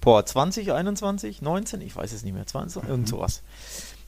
boah, 0.00 0.24
20, 0.24 0.72
21, 0.72 1.42
19, 1.42 1.80
ich 1.80 1.96
weiß 1.96 2.12
es 2.12 2.24
nicht 2.24 2.34
mehr, 2.34 2.46
20, 2.46 2.82
mhm. 2.82 2.88
irgend 2.88 3.08
sowas. 3.08 3.42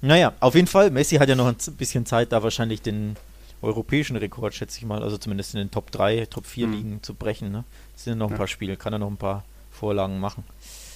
Naja, 0.01 0.33
auf 0.41 0.55
jeden 0.55 0.67
Fall, 0.67 0.91
Messi 0.91 1.17
hat 1.17 1.29
ja 1.29 1.37
noch 1.37 1.47
ein 1.47 1.57
bisschen 1.79 2.05
Zeit, 2.05 2.33
da 2.33 2.43
wahrscheinlich 2.43 2.83
den 2.83 3.17
europäischen 3.63 4.17
Rekord, 4.17 4.53
schätze 4.53 4.79
ich 4.79 4.85
mal, 4.85 5.03
also 5.03 5.17
zumindest 5.17 5.55
in 5.55 5.61
den 5.61 5.71
Top 5.71 5.91
3, 5.91 6.27
Top 6.27 6.45
4 6.45 6.67
mhm. 6.67 6.73
Ligen 6.75 7.03
zu 7.03 7.15
brechen. 7.15 7.51
Ne? 7.51 7.65
Es 7.97 8.05
sind 8.05 8.19
noch 8.19 8.27
ein 8.27 8.33
ja. 8.33 8.37
paar 8.37 8.49
Spiele, 8.49 8.77
kann 8.77 8.93
er 8.93 8.99
noch 8.99 9.11
ein 9.11 9.17
paar 9.17 9.45
Vorlagen 9.71 10.21
machen 10.21 10.45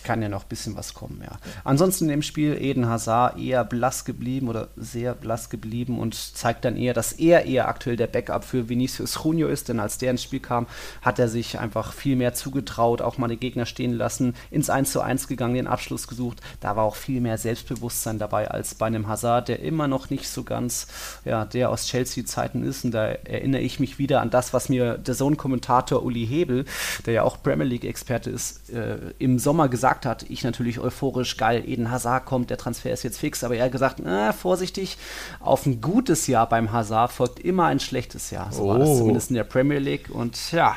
kann 0.05 0.23
ja 0.23 0.29
noch 0.29 0.45
ein 0.45 0.49
bisschen 0.49 0.77
was 0.77 0.95
kommen, 0.95 1.21
ja. 1.23 1.39
Ansonsten 1.65 2.11
im 2.11 2.23
Spiel 2.23 2.57
Eden 2.61 2.89
Hazard 2.89 3.39
eher 3.39 3.65
blass 3.65 4.05
geblieben 4.05 4.49
oder 4.49 4.69
sehr 4.77 5.15
blass 5.15 5.51
geblieben 5.51 5.99
und 5.99 6.15
zeigt 6.15 6.65
dann 6.65 6.77
eher, 6.77 6.95
dass 6.95 7.13
er 7.13 7.47
eher 7.47 7.69
aktuell 7.69 7.97
der 7.97 8.07
Backup 8.07 8.45
für 8.45 8.69
Vinicius 8.69 9.19
Junior 9.23 9.51
ist, 9.51 9.69
denn 9.69 9.81
als 9.81 9.99
der 9.99 10.11
ins 10.13 10.23
Spiel 10.23 10.41
kam, 10.41 10.67
hat 11.03 11.19
er 11.19 11.29
sich 11.29 11.59
einfach 11.59 11.93
viel 11.93 12.17
mehr 12.17 12.35
zugetraut, 12.35 13.03
auch 13.03 13.19
mal 13.19 13.29
den 13.29 13.41
Gegner 13.41 13.67
stehen 13.67 13.93
lassen, 13.93 14.35
ins 14.51 14.71
1 14.71 14.93
zu 14.93 15.01
1 15.01 15.29
gegangen, 15.29 15.55
den 15.55 15.67
Abschluss 15.67 16.09
gesucht. 16.09 16.41
Da 16.61 16.77
war 16.77 16.85
auch 16.85 16.97
viel 16.97 17.21
mehr 17.21 17.39
Selbstbewusstsein 17.39 18.19
dabei 18.19 18.51
als 18.51 18.75
bei 18.75 18.87
einem 18.87 19.09
Hazard, 19.09 19.49
der 19.49 19.61
immer 19.61 19.89
noch 19.89 20.11
nicht 20.11 20.29
so 20.29 20.45
ganz, 20.45 20.87
ja, 21.25 21.45
der 21.45 21.71
aus 21.71 21.87
Chelsea-Zeiten 21.87 22.63
ist. 22.63 22.85
Und 22.85 22.93
da 22.93 23.07
erinnere 23.07 23.63
ich 23.63 23.81
mich 23.81 23.99
wieder 23.99 24.21
an 24.21 24.31
das, 24.31 24.53
was 24.53 24.69
mir 24.69 24.99
der 24.99 25.15
Sohn-Kommentator 25.15 26.03
Uli 26.03 26.27
Hebel, 26.27 26.65
der 27.07 27.15
ja 27.15 27.23
auch 27.23 27.43
Premier 27.43 27.67
League-Experte 27.67 28.31
ist, 28.31 28.71
äh, 28.71 28.99
im 29.19 29.39
Sommer 29.39 29.69
gesagt 29.69 29.88
gesagt 29.89 30.07
hat. 30.07 30.31
Ich 30.31 30.45
natürlich 30.45 30.79
euphorisch, 30.79 31.37
geil, 31.37 31.65
Eden 31.67 31.91
Hazard 31.91 32.27
kommt, 32.27 32.51
der 32.51 32.59
Transfer 32.59 32.93
ist 32.93 33.03
jetzt 33.03 33.19
fix, 33.19 33.43
aber 33.43 33.57
er 33.57 33.67
hat 33.67 33.73
gesagt, 33.73 34.01
na, 34.03 34.33
vorsichtig, 34.33 34.99
auf 35.41 35.67
ein 35.67 35.81
gutes 35.81 36.27
Jahr 36.27 36.49
beim 36.49 36.73
Hazard 36.73 37.13
folgt 37.13 37.41
immer 37.41 37.67
ein 37.67 37.81
schlechtes 37.81 38.31
Jahr. 38.31 38.53
So 38.53 38.65
oh. 38.65 38.69
war 38.69 38.79
das 38.79 38.89
oh. 38.89 38.99
zumindest 38.99 39.31
in 39.31 39.37
der 39.37 39.45
Premier 39.45 39.79
League 39.79 40.11
und 40.11 40.53
ja, 40.53 40.77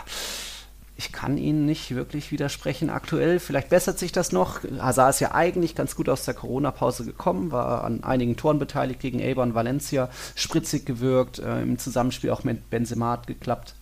ich 0.96 1.12
kann 1.12 1.38
Ihnen 1.38 1.66
nicht 1.66 1.96
wirklich 1.96 2.32
widersprechen 2.32 2.92
aktuell. 2.92 3.40
Vielleicht 3.40 3.70
bessert 3.70 3.98
sich 3.98 4.12
das 4.12 4.32
noch. 4.32 4.60
Hazard 4.80 5.16
ist 5.16 5.20
ja 5.20 5.32
eigentlich 5.34 5.74
ganz 5.74 5.96
gut 5.96 6.08
aus 6.10 6.26
der 6.26 6.36
Corona-Pause 6.36 7.06
gekommen, 7.06 7.52
war 7.52 7.84
an 7.84 8.04
einigen 8.04 8.38
Toren 8.38 8.60
beteiligt 8.60 9.00
gegen 9.00 9.20
Eber 9.20 9.54
Valencia, 9.56 10.10
spritzig 10.36 10.86
gewirkt, 10.86 11.40
äh, 11.40 11.62
im 11.62 11.80
Zusammenspiel 11.80 12.30
auch 12.30 12.44
mit 12.44 12.70
Benzema 12.70 13.14
hat 13.14 13.28
geklappt. 13.28 13.74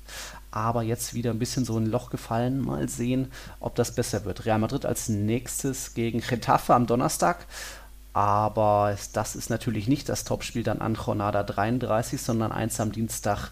Aber 0.51 0.83
jetzt 0.83 1.13
wieder 1.13 1.31
ein 1.31 1.39
bisschen 1.39 1.65
so 1.65 1.77
ein 1.77 1.85
Loch 1.85 2.09
gefallen. 2.09 2.61
Mal 2.61 2.89
sehen, 2.89 3.31
ob 3.59 3.75
das 3.75 3.93
besser 3.93 4.25
wird. 4.25 4.45
Real 4.45 4.59
Madrid 4.59 4.85
als 4.85 5.09
nächstes 5.09 5.93
gegen 5.93 6.21
Getafe 6.21 6.73
am 6.73 6.87
Donnerstag. 6.87 7.45
Aber 8.13 8.97
das 9.13 9.35
ist 9.35 9.49
natürlich 9.49 9.87
nicht 9.87 10.09
das 10.09 10.23
Topspiel 10.23 10.63
dann 10.63 10.81
an 10.81 10.95
Jornada 10.95 11.43
33, 11.43 12.21
sondern 12.21 12.51
eins 12.51 12.79
am 12.79 12.91
Dienstag 12.91 13.51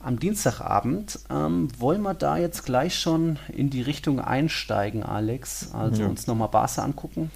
am 0.00 0.18
Dienstagabend. 0.18 1.18
Ähm, 1.30 1.68
wollen 1.78 2.02
wir 2.02 2.14
da 2.14 2.36
jetzt 2.36 2.64
gleich 2.64 2.98
schon 2.98 3.38
in 3.48 3.70
die 3.70 3.82
Richtung 3.82 4.20
einsteigen, 4.20 5.02
Alex? 5.02 5.70
Also 5.72 6.02
ja. 6.02 6.08
uns 6.08 6.26
nochmal 6.26 6.48
Barca 6.48 6.82
angucken? 6.82 7.30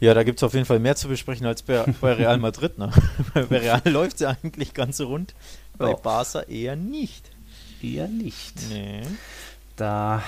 Ja, 0.00 0.14
da 0.14 0.22
gibt 0.22 0.38
es 0.38 0.42
auf 0.42 0.54
jeden 0.54 0.66
Fall 0.66 0.80
mehr 0.80 0.96
zu 0.96 1.08
besprechen 1.08 1.46
als 1.46 1.62
bei, 1.62 1.84
bei 2.00 2.12
Real 2.12 2.38
Madrid. 2.38 2.78
Ne? 2.78 2.90
bei 3.34 3.58
Real 3.58 3.82
läuft 3.84 4.14
es 4.14 4.20
ja 4.20 4.36
eigentlich 4.42 4.74
ganz 4.74 5.00
rund, 5.00 5.34
bei 5.76 5.90
ja. 5.90 5.96
Barca 5.96 6.42
eher 6.42 6.76
nicht. 6.76 7.30
Eher 7.84 8.08
nicht. 8.08 8.54
Nee. 8.70 9.02
Da 9.76 10.22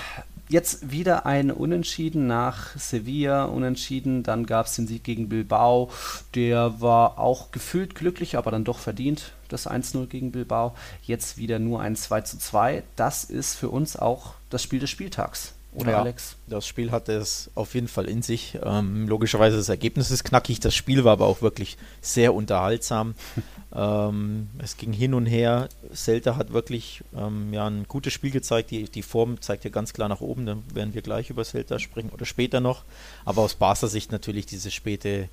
jetzt 0.49 0.91
wieder 0.91 1.25
ein 1.25 1.51
Unentschieden 1.51 2.27
nach 2.27 2.77
Sevilla, 2.77 3.45
Unentschieden, 3.45 4.23
dann 4.23 4.45
gab 4.45 4.67
es 4.67 4.75
den 4.75 4.87
Sieg 4.87 5.03
gegen 5.03 5.27
Bilbao, 5.27 5.89
der 6.35 6.79
war 6.79 7.19
auch 7.19 7.51
gefühlt 7.51 7.95
glücklich, 7.95 8.37
aber 8.37 8.51
dann 8.51 8.63
doch 8.63 8.79
verdient, 8.79 9.33
das 9.49 9.67
1-0 9.67 10.07
gegen 10.07 10.31
Bilbao. 10.31 10.75
Jetzt 11.03 11.37
wieder 11.37 11.59
nur 11.59 11.81
ein 11.81 11.95
2-2. 11.95 12.83
Das 12.95 13.23
ist 13.23 13.55
für 13.55 13.69
uns 13.69 13.95
auch 13.95 14.35
das 14.49 14.61
Spiel 14.61 14.79
des 14.79 14.89
Spieltags. 14.89 15.53
Oder 15.77 15.91
ja, 15.91 15.99
Alex? 15.99 16.37
Das 16.47 16.65
Spiel 16.65 16.91
hatte 16.91 17.13
es 17.13 17.51
auf 17.53 17.75
jeden 17.75 17.87
Fall 17.87 18.05
in 18.05 18.23
sich. 18.23 18.57
Ähm, 18.63 19.07
logischerweise 19.07 19.57
das 19.57 19.69
Ergebnis 19.69 20.09
ist 20.09 20.23
knackig, 20.23 20.59
das 20.59 20.73
Spiel 20.73 21.03
war 21.03 21.13
aber 21.13 21.27
auch 21.27 21.43
wirklich 21.43 21.77
sehr 22.01 22.33
unterhaltsam. 22.33 23.13
ähm, 23.75 24.49
es 24.57 24.77
ging 24.77 24.91
hin 24.91 25.13
und 25.13 25.27
her. 25.27 25.69
Celta 25.93 26.35
hat 26.35 26.51
wirklich 26.51 27.03
ähm, 27.15 27.53
ja, 27.53 27.67
ein 27.67 27.85
gutes 27.87 28.11
Spiel 28.11 28.31
gezeigt. 28.31 28.71
Die, 28.71 28.85
die 28.85 29.03
Form 29.03 29.39
zeigt 29.39 29.65
ja 29.65 29.69
ganz 29.69 29.93
klar 29.93 30.09
nach 30.09 30.19
oben. 30.19 30.47
Dann 30.47 30.63
werden 30.73 30.95
wir 30.95 31.03
gleich 31.03 31.29
über 31.29 31.45
Celta 31.45 31.77
sprechen 31.77 32.09
oder 32.09 32.25
später 32.25 32.59
noch. 32.59 32.83
Aber 33.23 33.43
aus 33.43 33.53
Barca 33.53 33.85
Sicht 33.85 34.11
natürlich 34.11 34.47
dieses 34.47 34.73
späte 34.73 35.29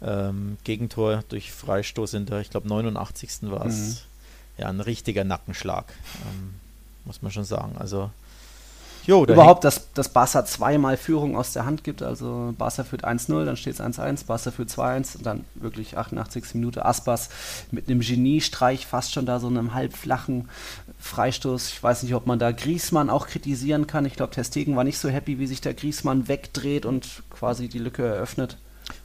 ähm, 0.00 0.58
Gegentor 0.62 1.24
durch 1.28 1.50
Freistoß 1.50 2.14
in 2.14 2.26
der, 2.26 2.38
ich 2.38 2.50
glaube, 2.50 2.68
89. 2.68 3.50
war 3.50 3.66
es. 3.66 3.76
Mhm. 3.76 3.96
Ja, 4.58 4.68
ein 4.68 4.80
richtiger 4.80 5.24
Nackenschlag, 5.24 5.92
ähm, 6.24 6.54
muss 7.04 7.20
man 7.20 7.32
schon 7.32 7.44
sagen. 7.44 7.74
Also 7.78 8.12
Jo, 9.04 9.24
Überhaupt, 9.24 9.64
dass, 9.64 9.92
dass 9.92 10.08
Barca 10.08 10.44
zweimal 10.44 10.96
Führung 10.96 11.36
aus 11.36 11.52
der 11.52 11.64
Hand 11.64 11.82
gibt. 11.82 12.02
Also 12.02 12.54
Barca 12.56 12.84
führt 12.84 13.04
1-0, 13.04 13.44
dann 13.44 13.56
steht 13.56 13.74
es 13.74 13.80
1-1, 13.80 14.26
Barca 14.26 14.50
führt 14.52 14.68
2-1 14.68 15.16
und 15.16 15.26
dann 15.26 15.44
wirklich 15.54 15.96
88. 15.96 16.54
Minute 16.54 16.84
Aspas 16.84 17.28
mit 17.72 17.88
einem 17.88 18.00
Geniestreich, 18.00 18.86
fast 18.86 19.12
schon 19.12 19.26
da 19.26 19.40
so 19.40 19.48
einem 19.48 19.74
halbflachen 19.74 20.48
Freistoß. 21.00 21.70
Ich 21.70 21.82
weiß 21.82 22.04
nicht, 22.04 22.14
ob 22.14 22.26
man 22.26 22.38
da 22.38 22.52
Griesmann 22.52 23.10
auch 23.10 23.26
kritisieren 23.26 23.88
kann. 23.88 24.04
Ich 24.04 24.14
glaube, 24.14 24.32
Testegen 24.32 24.76
war 24.76 24.84
nicht 24.84 24.98
so 24.98 25.08
happy, 25.08 25.40
wie 25.40 25.46
sich 25.48 25.60
der 25.60 25.74
Griesmann 25.74 26.28
wegdreht 26.28 26.86
und 26.86 27.22
quasi 27.30 27.68
die 27.68 27.80
Lücke 27.80 28.04
eröffnet. 28.04 28.56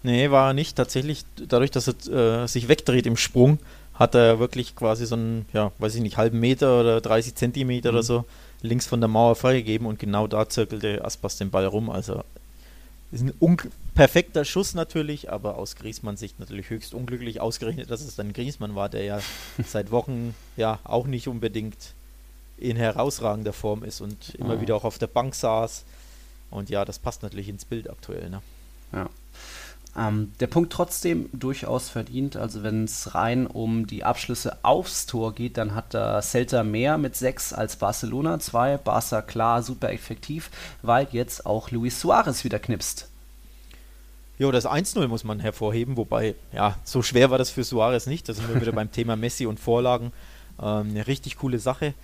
Nee, 0.03 0.29
war 0.29 0.49
er 0.49 0.53
nicht. 0.53 0.75
Tatsächlich, 0.75 1.25
dadurch, 1.47 1.71
dass 1.71 1.87
er 1.87 2.43
äh, 2.43 2.47
sich 2.47 2.67
wegdreht 2.67 3.07
im 3.07 3.17
Sprung, 3.17 3.57
hat 3.95 4.13
er 4.13 4.37
wirklich 4.37 4.75
quasi 4.75 5.07
so 5.07 5.15
einen, 5.15 5.45
ja, 5.53 5.71
weiß 5.79 5.95
ich 5.95 6.01
nicht, 6.01 6.17
halben 6.17 6.39
Meter 6.39 6.79
oder 6.79 7.01
30 7.01 7.33
Zentimeter 7.33 7.91
mhm. 7.91 7.95
oder 7.95 8.03
so 8.03 8.25
links 8.61 8.87
von 8.87 9.01
der 9.01 9.07
Mauer 9.07 9.35
freigegeben 9.35 9.87
und 9.87 9.99
genau 9.99 10.27
da 10.27 10.49
zirkelte 10.49 11.03
Aspas 11.03 11.37
den 11.37 11.51
Ball 11.51 11.65
rum. 11.65 11.89
Also 11.89 12.23
ist 13.11 13.23
ein 13.23 13.33
perfekter 13.95 14.43
Schuss 14.43 14.73
natürlich, 14.73 15.31
aber 15.31 15.57
aus 15.57 15.75
Griesmanns 15.75 16.19
Sicht 16.19 16.39
natürlich 16.39 16.69
höchst 16.69 16.93
unglücklich 16.93 17.39
ausgerechnet, 17.39 17.89
dass 17.89 18.01
es 18.01 18.15
dann 18.15 18.33
Griesmann 18.33 18.75
war, 18.75 18.89
der 18.89 19.03
ja 19.03 19.19
seit 19.65 19.91
Wochen 19.91 20.35
ja 20.57 20.79
auch 20.83 21.07
nicht 21.07 21.27
unbedingt 21.27 21.93
in 22.57 22.75
herausragender 22.75 23.53
Form 23.53 23.83
ist 23.83 24.01
und 24.01 24.35
immer 24.35 24.55
oh. 24.55 24.61
wieder 24.61 24.75
auch 24.75 24.83
auf 24.83 24.97
der 24.97 25.07
Bank 25.07 25.35
saß. 25.35 25.85
Und 26.49 26.69
ja, 26.69 26.85
das 26.85 26.99
passt 26.99 27.23
natürlich 27.23 27.49
ins 27.49 27.65
Bild 27.65 27.89
aktuell. 27.89 28.29
Ne? 28.29 28.41
Ja. 28.93 29.09
Ähm, 29.97 30.33
der 30.39 30.47
Punkt 30.47 30.71
trotzdem 30.71 31.27
durchaus 31.33 31.89
verdient. 31.89 32.37
Also 32.37 32.61
wenn 32.61 32.83
es 32.83 33.15
rein 33.15 33.47
um 33.47 33.87
die 33.87 34.03
Abschlüsse 34.03 34.57
aufs 34.63 35.07
Tor 35.07 35.33
geht, 35.33 35.57
dann 35.57 35.73
hat 35.73 35.93
da 35.93 36.21
Celta 36.21 36.63
mehr 36.63 36.97
mit 36.97 37.15
sechs 37.15 37.51
als 37.51 37.77
Barcelona 37.77 38.39
zwei. 38.39 38.77
Barca 38.77 39.21
klar 39.23 39.63
super 39.63 39.91
effektiv, 39.91 40.51
weil 40.83 41.07
jetzt 41.11 41.45
auch 41.45 41.71
Luis 41.71 41.99
Suarez 41.99 42.43
wieder 42.43 42.59
knipst. 42.59 43.09
Jo, 44.37 44.51
das 44.51 44.67
1-0 44.67 45.07
muss 45.07 45.23
man 45.23 45.39
hervorheben, 45.39 45.97
wobei, 45.97 46.35
ja, 46.53 46.77
so 46.83 47.01
schwer 47.01 47.31
war 47.31 47.39
das 47.39 47.49
für 47.49 47.63
Suarez 47.63 48.05
nicht. 48.05 48.29
Da 48.29 48.33
sind 48.33 48.47
wir 48.47 48.61
wieder 48.61 48.71
beim 48.73 48.91
Thema 48.91 49.15
Messi 49.15 49.47
und 49.47 49.59
Vorlagen. 49.59 50.11
Ähm, 50.61 50.89
eine 50.91 51.07
richtig 51.07 51.37
coole 51.37 51.57
Sache, 51.57 51.95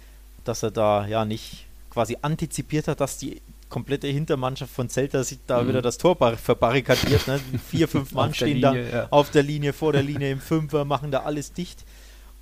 dass 0.44 0.64
er 0.64 0.72
da 0.72 1.06
ja 1.06 1.26
nicht 1.26 1.68
quasi 1.92 2.18
antizipiert 2.24 2.88
hat, 2.88 3.02
dass 3.02 3.20
die 3.20 3.40
komplette 3.74 4.08
Hintermannschaft 4.08 4.72
von 4.72 4.88
Celta 4.88 5.24
sieht 5.24 5.40
da 5.48 5.64
mhm. 5.64 5.70
wieder 5.70 5.82
das 5.82 5.98
Tor 5.98 6.16
verbarrikadiert. 6.38 7.28
Ne? 7.28 7.40
Vier, 7.68 7.88
fünf 7.88 8.12
Mann 8.14 8.32
stehen 8.32 8.58
Linie, 8.58 8.92
da 8.92 8.98
ja. 8.98 9.08
auf 9.10 9.32
der 9.32 9.42
Linie, 9.42 9.74
vor 9.74 9.94
der 9.94 10.04
Linie, 10.04 10.32
im 10.32 10.40
Fünfer, 10.40 10.86
machen 10.86 11.10
da 11.10 11.24
alles 11.24 11.54
dicht. 11.54 11.84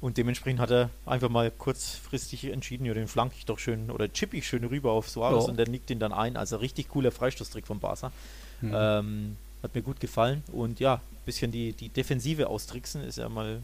Und 0.01 0.17
dementsprechend 0.17 0.59
hat 0.59 0.71
er 0.71 0.89
einfach 1.05 1.29
mal 1.29 1.49
kurzfristig 1.49 2.51
entschieden, 2.51 2.85
ja, 2.85 2.93
den 2.93 3.07
flank 3.07 3.31
ich 3.37 3.45
doch 3.45 3.59
schön 3.59 3.91
oder 3.91 4.11
chippe 4.11 4.35
ich 4.35 4.45
schön 4.45 4.65
rüber 4.65 4.91
auf 4.91 5.09
Suarez 5.09 5.45
ja. 5.45 5.49
und 5.51 5.57
der 5.57 5.69
nickt 5.69 5.89
ihn 5.89 5.99
dann 5.99 6.11
ein. 6.11 6.35
Also 6.35 6.57
richtig 6.57 6.89
cooler 6.89 7.11
Freistoßtrick 7.11 7.65
von 7.65 7.79
Barca. 7.79 8.11
Mhm. 8.59 8.73
Ähm, 8.75 9.37
hat 9.63 9.73
mir 9.73 9.83
gut 9.83 10.01
gefallen. 10.01 10.43
Und 10.51 10.81
ja, 10.81 10.95
ein 10.95 11.25
bisschen 11.25 11.51
die, 11.53 11.71
die 11.71 11.87
Defensive 11.87 12.47
austricksen 12.47 13.03
ist 13.03 13.19
ja 13.19 13.29
mal 13.29 13.61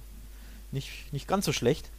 nicht, 0.72 1.12
nicht 1.12 1.28
ganz 1.28 1.44
so 1.44 1.52
schlecht. 1.52 1.90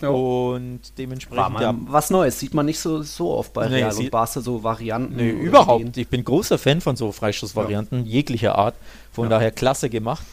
Ja. 0.00 0.08
Und 0.08 0.80
dementsprechend. 0.98 1.38
War 1.38 1.50
mal 1.50 1.62
ja, 1.62 1.74
was 1.86 2.10
Neues, 2.10 2.38
sieht 2.38 2.54
man 2.54 2.66
nicht 2.66 2.78
so, 2.78 3.02
so 3.02 3.32
oft 3.32 3.52
bei 3.52 3.66
Real 3.66 3.92
nee, 3.92 4.04
und 4.04 4.10
Barca 4.10 4.40
so 4.40 4.62
Varianten. 4.62 5.16
Nee, 5.16 5.30
überhaupt. 5.30 5.82
Gehen. 5.82 5.92
Ich 5.96 6.08
bin 6.08 6.24
großer 6.24 6.58
Fan 6.58 6.80
von 6.80 6.96
so 6.96 7.12
Freistoßvarianten, 7.12 8.04
ja. 8.04 8.10
jeglicher 8.10 8.56
Art. 8.56 8.74
Von 9.12 9.24
ja. 9.24 9.30
daher 9.30 9.50
klasse 9.50 9.90
gemacht. 9.90 10.24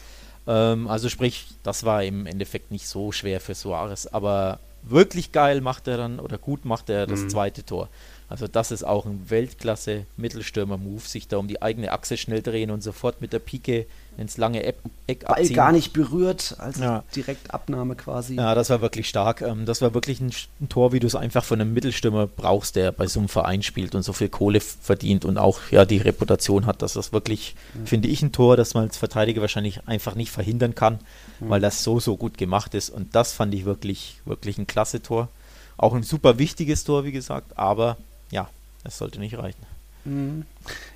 Ähm, 0.46 0.88
also 0.88 1.08
sprich, 1.08 1.46
das 1.62 1.84
war 1.84 2.02
im 2.02 2.26
Endeffekt 2.26 2.70
nicht 2.70 2.88
so 2.88 3.12
schwer 3.12 3.40
für 3.40 3.54
Suarez, 3.54 4.06
aber 4.06 4.58
wirklich 4.82 5.32
geil 5.32 5.60
macht 5.60 5.86
er 5.88 5.96
dann 5.98 6.20
oder 6.20 6.38
gut 6.38 6.64
macht 6.64 6.88
er 6.88 7.06
das 7.06 7.20
mhm. 7.20 7.30
zweite 7.30 7.64
Tor. 7.64 7.88
Also 8.28 8.46
das 8.46 8.70
ist 8.70 8.84
auch 8.84 9.06
ein 9.06 9.28
Weltklasse 9.28 10.06
Mittelstürmer-Move, 10.16 11.00
sich 11.00 11.28
da 11.28 11.38
um 11.38 11.48
die 11.48 11.62
eigene 11.62 11.92
Achse 11.92 12.16
schnell 12.16 12.42
drehen 12.42 12.70
und 12.70 12.82
sofort 12.82 13.20
mit 13.20 13.32
der 13.32 13.38
Pike 13.38 13.86
ins 14.18 14.36
lange 14.36 14.64
Eck, 14.64 14.76
Ball 15.06 15.36
abziehen. 15.36 15.54
gar 15.54 15.70
nicht 15.72 15.92
berührt, 15.92 16.56
also 16.58 16.82
ja. 16.82 17.04
direkt 17.14 17.54
Abnahme 17.54 17.94
quasi. 17.94 18.34
Ja, 18.34 18.54
das 18.54 18.68
war 18.68 18.80
wirklich 18.80 19.08
stark. 19.08 19.42
Ähm, 19.42 19.64
das 19.64 19.80
war 19.80 19.94
wirklich 19.94 20.20
ein, 20.20 20.32
ein 20.60 20.68
Tor, 20.68 20.92
wie 20.92 20.98
du 20.98 21.06
es 21.06 21.14
einfach 21.14 21.44
von 21.44 21.60
einem 21.60 21.72
Mittelstürmer 21.72 22.26
brauchst, 22.26 22.74
der 22.76 22.90
bei 22.90 23.06
so 23.06 23.20
einem 23.20 23.28
Verein 23.28 23.62
spielt 23.62 23.94
und 23.94 24.02
so 24.02 24.12
viel 24.12 24.28
Kohle 24.28 24.60
verdient 24.60 25.24
und 25.24 25.38
auch 25.38 25.60
ja 25.70 25.84
die 25.84 25.98
Reputation 25.98 26.66
hat, 26.66 26.82
dass 26.82 26.94
das 26.94 27.12
wirklich, 27.12 27.54
mhm. 27.74 27.86
finde 27.86 28.08
ich, 28.08 28.20
ein 28.22 28.32
Tor, 28.32 28.56
das 28.56 28.74
man 28.74 28.84
als 28.84 28.96
Verteidiger 28.96 29.40
wahrscheinlich 29.40 29.86
einfach 29.86 30.16
nicht 30.16 30.32
verhindern 30.32 30.74
kann, 30.74 30.98
mhm. 31.38 31.50
weil 31.50 31.60
das 31.60 31.84
so, 31.84 32.00
so 32.00 32.16
gut 32.16 32.36
gemacht 32.36 32.74
ist. 32.74 32.90
Und 32.90 33.14
das 33.14 33.32
fand 33.32 33.54
ich 33.54 33.64
wirklich, 33.64 34.20
wirklich 34.24 34.58
ein 34.58 34.66
klasse 34.66 35.00
Tor. 35.00 35.28
Auch 35.76 35.94
ein 35.94 36.02
super 36.02 36.38
wichtiges 36.38 36.82
Tor, 36.82 37.04
wie 37.04 37.12
gesagt, 37.12 37.56
aber 37.56 37.96
ja, 38.32 38.48
es 38.82 38.98
sollte 38.98 39.20
nicht 39.20 39.38
reichen. 39.38 39.62
Mhm. 40.04 40.44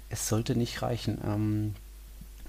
Es 0.08 0.28
sollte 0.28 0.56
nicht 0.56 0.82
reichen. 0.82 1.18
Ähm, 1.24 1.74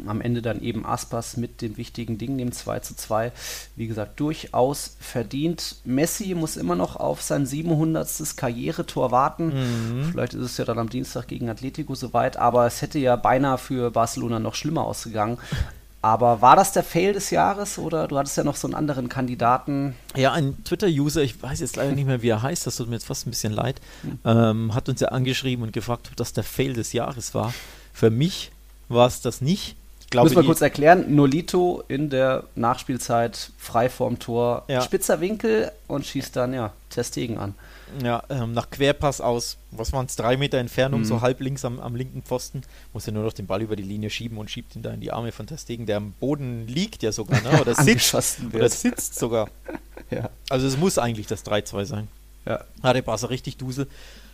am 0.08 0.22
Ende 0.22 0.42
dann 0.42 0.62
eben 0.62 0.86
Aspas 0.86 1.38
mit 1.38 1.62
dem 1.62 1.78
wichtigen 1.78 2.18
Ding, 2.18 2.38
dem 2.38 2.52
2 2.52 2.80
zu 2.80 2.96
2. 2.96 3.32
Wie 3.76 3.88
gesagt, 3.88 4.20
durchaus 4.20 4.96
verdient. 5.00 5.78
Messi 5.86 6.36
muss 6.36 6.58
immer 6.58 6.76
noch 6.76 6.96
auf 6.96 7.22
sein 7.22 7.46
700. 7.46 8.36
Karrieretor 8.36 9.12
warten. 9.12 9.48
Mhm. 9.48 10.12
Vielleicht 10.12 10.34
ist 10.34 10.44
es 10.44 10.58
ja 10.58 10.66
dann 10.66 10.80
am 10.80 10.90
Dienstag 10.90 11.28
gegen 11.28 11.50
Atletico 11.50 11.96
soweit, 11.96 12.38
aber 12.38 12.66
es 12.66 12.82
hätte 12.82 13.00
ja 13.00 13.16
beinahe 13.16 13.58
für 13.58 13.92
Barcelona 13.92 14.40
noch 14.40 14.56
schlimmer 14.56 14.86
ausgegangen. 14.86 15.38
Aber 16.04 16.42
war 16.42 16.58
das 16.58 16.74
der 16.74 16.84
Fail 16.84 17.14
des 17.14 17.30
Jahres 17.30 17.78
oder 17.78 18.10
du 18.10 18.18
hattest 18.18 18.36
ja 18.36 18.44
noch 18.44 18.58
so 18.58 18.68
einen 18.68 18.76
anderen 18.76 19.08
Kandidaten? 19.08 19.96
Ja, 20.18 20.34
ein 20.34 20.62
Twitter-User, 20.66 21.22
ich 21.22 21.42
weiß 21.42 21.62
jetzt 21.62 21.78
leider 21.78 21.94
nicht 21.94 22.06
mehr, 22.06 22.22
wie 22.22 22.28
er 22.28 22.42
heißt, 22.42 22.68
das 22.68 22.76
tut 22.76 22.90
mir 22.90 22.96
jetzt 22.96 23.06
fast 23.06 23.26
ein 23.26 23.30
bisschen 23.30 23.54
leid, 23.54 23.80
mhm. 24.04 24.20
ähm, 24.26 24.76
hat 24.76 24.90
uns 24.90 25.00
ja 25.00 25.08
angeschrieben 25.08 25.64
und 25.64 25.72
gefragt, 25.72 26.10
ob 26.12 26.18
das 26.18 26.34
der 26.34 26.44
Fail 26.44 26.74
des 26.74 26.92
Jahres 26.92 27.34
war. 27.34 27.54
Für 27.94 28.10
mich 28.10 28.52
war 28.90 29.08
es 29.08 29.22
das 29.22 29.40
nicht 29.40 29.78
glaube, 30.14 30.30
Muss 30.30 30.36
man 30.36 30.46
kurz 30.46 30.62
erklären, 30.62 31.16
Nolito 31.16 31.84
in 31.88 32.10
der 32.10 32.44
Nachspielzeit 32.56 33.52
frei 33.58 33.90
vorm 33.90 34.20
Tor, 34.20 34.64
ja. 34.68 34.82
spitzer 34.82 35.20
Winkel 35.20 35.72
und 35.88 36.06
schießt 36.06 36.36
dann 36.36 36.54
ja 36.54 36.72
Testegen 36.90 37.38
an. 37.38 37.56
Ja, 38.02 38.24
ähm, 38.30 38.54
nach 38.54 38.70
Querpass 38.70 39.22
aus, 39.22 39.58
was 39.72 39.92
waren 39.92 40.06
es, 40.06 40.16
drei 40.16 40.38
Meter 40.38 40.58
Entfernung, 40.58 41.02
mhm. 41.02 41.06
so 41.06 41.22
halb 41.22 41.42
links 41.42 41.66
am, 41.66 41.80
am, 41.80 41.96
linken 41.96 42.24
Pfosten, 42.24 42.62
muss 42.92 43.06
er 43.08 43.14
nur 43.14 43.24
noch 43.24 43.34
den 43.34 43.46
Ball 43.46 43.62
über 43.62 43.76
die 43.76 43.84
Linie 43.84 44.10
schieben 44.10 44.38
und 44.38 44.50
schiebt 44.50 44.76
ihn 44.76 44.82
da 44.82 44.92
in 44.92 45.02
die 45.02 45.12
Arme 45.12 45.32
von 45.32 45.46
Testegen, 45.46 45.86
der 45.86 45.98
am 45.98 46.14
Boden 46.14 46.68
liegt 46.68 47.04
ja 47.04 47.12
sogar, 47.12 47.42
ne? 47.42 47.62
oder, 47.62 47.76
sitzt, 47.84 48.16
oder 48.54 48.70
sitzt 48.70 49.16
sogar. 49.16 49.50
ja. 50.12 50.30
Also 50.50 50.68
es 50.68 50.78
muss 50.78 50.98
eigentlich 50.98 51.28
das 51.28 51.46
3-2 51.46 51.86
sein. 51.86 52.08
Ja. 52.46 52.64
Hatte 52.82 53.04
Barca 53.04 53.28
richtig 53.28 53.58
Dusel. 53.58 53.88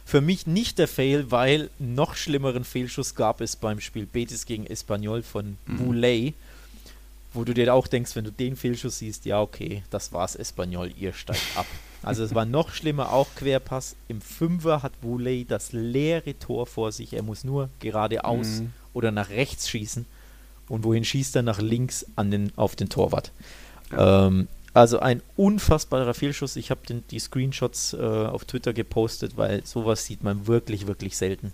Für 0.10 0.22
mich 0.22 0.48
nicht 0.48 0.80
der 0.80 0.88
Fail, 0.88 1.30
weil 1.30 1.70
noch 1.78 2.16
schlimmeren 2.16 2.64
Fehlschuss 2.64 3.14
gab 3.14 3.42
es 3.42 3.56
beim 3.56 3.80
Spiel 3.80 4.08
Betis 4.08 4.48
gegen 4.48 4.66
Espanyol 4.66 5.22
von 5.22 5.60
mhm. 5.68 5.78
Boulay, 5.78 6.34
wo 7.32 7.44
du 7.44 7.54
dir 7.54 7.72
auch 7.72 7.86
denkst, 7.86 8.16
wenn 8.16 8.24
du 8.24 8.32
den 8.32 8.56
Fehlschuss 8.56 8.98
siehst, 8.98 9.26
ja 9.26 9.40
okay, 9.40 9.84
das 9.92 10.12
war's 10.12 10.36
Espanyol, 10.36 10.92
ihr 10.98 11.14
steigt 11.14 11.46
ab. 11.54 11.68
Also 12.02 12.24
es 12.24 12.34
war 12.34 12.46
noch 12.58 12.74
schlimmer, 12.74 13.14
auch 13.14 13.28
Querpass. 13.36 13.96
Im 14.08 14.20
Fünfer 14.20 14.82
hat 14.82 15.00
Boulay 15.00 15.46
das 15.48 15.74
leere 15.74 16.40
Tor 16.40 16.66
vor 16.66 16.92
sich. 16.92 17.14
Er 17.14 17.22
muss 17.22 17.44
nur 17.44 17.70
geradeaus 17.80 18.62
mhm. 18.62 18.74
oder 18.96 19.12
nach 19.12 19.30
rechts 19.30 19.70
schießen. 19.70 20.08
Und 20.70 20.86
wohin 20.86 21.06
schießt 21.06 21.36
er? 21.36 21.44
Nach 21.44 21.62
links 21.62 22.08
an 22.16 22.32
den, 22.32 22.52
auf 22.56 22.76
den 22.76 22.90
Torwart. 22.90 23.32
Ja. 23.92 24.26
Ähm, 24.26 24.48
also 24.74 25.00
ein 25.00 25.22
unfassbarer 25.36 26.14
Fehlschuss. 26.14 26.56
Ich 26.56 26.72
habe 26.72 26.82
die 27.10 27.20
Screenshots 27.20 27.94
äh, 27.94 27.98
auf 27.98 28.46
Twitter 28.46 28.74
gepostet, 28.74 29.38
weil 29.38 29.66
sowas 29.66 30.06
sieht 30.06 30.24
man 30.24 30.48
wirklich, 30.48 30.88
wirklich 30.88 31.18
selten. 31.18 31.54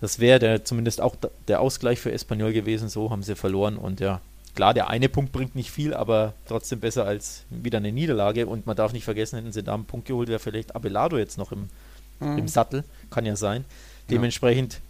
Das 0.00 0.18
wäre 0.18 0.62
zumindest 0.62 1.00
auch 1.00 1.16
der 1.48 1.60
Ausgleich 1.60 1.98
für 2.00 2.12
Espanyol 2.12 2.52
gewesen. 2.52 2.88
So 2.88 3.10
haben 3.10 3.22
sie 3.22 3.34
verloren. 3.34 3.76
Und 3.76 4.00
ja, 4.00 4.20
klar, 4.54 4.74
der 4.74 4.88
eine 4.88 5.08
Punkt 5.08 5.32
bringt 5.32 5.54
nicht 5.54 5.70
viel, 5.70 5.94
aber 5.94 6.34
trotzdem 6.46 6.80
besser 6.80 7.04
als 7.04 7.44
wieder 7.50 7.78
eine 7.78 7.92
Niederlage. 7.92 8.46
Und 8.46 8.66
man 8.66 8.76
darf 8.76 8.92
nicht 8.92 9.04
vergessen, 9.04 9.36
hätten 9.36 9.52
sie 9.52 9.62
da 9.62 9.74
einen 9.74 9.86
Punkt 9.86 10.06
geholt, 10.06 10.28
wäre 10.28 10.38
vielleicht 10.38 10.76
Abelardo 10.76 11.18
jetzt 11.18 11.38
noch 11.38 11.50
im, 11.50 11.68
mhm. 12.20 12.38
im 12.38 12.48
Sattel. 12.48 12.84
Kann 13.10 13.26
ja 13.26 13.36
sein. 13.36 13.64
Dementsprechend 14.10 14.80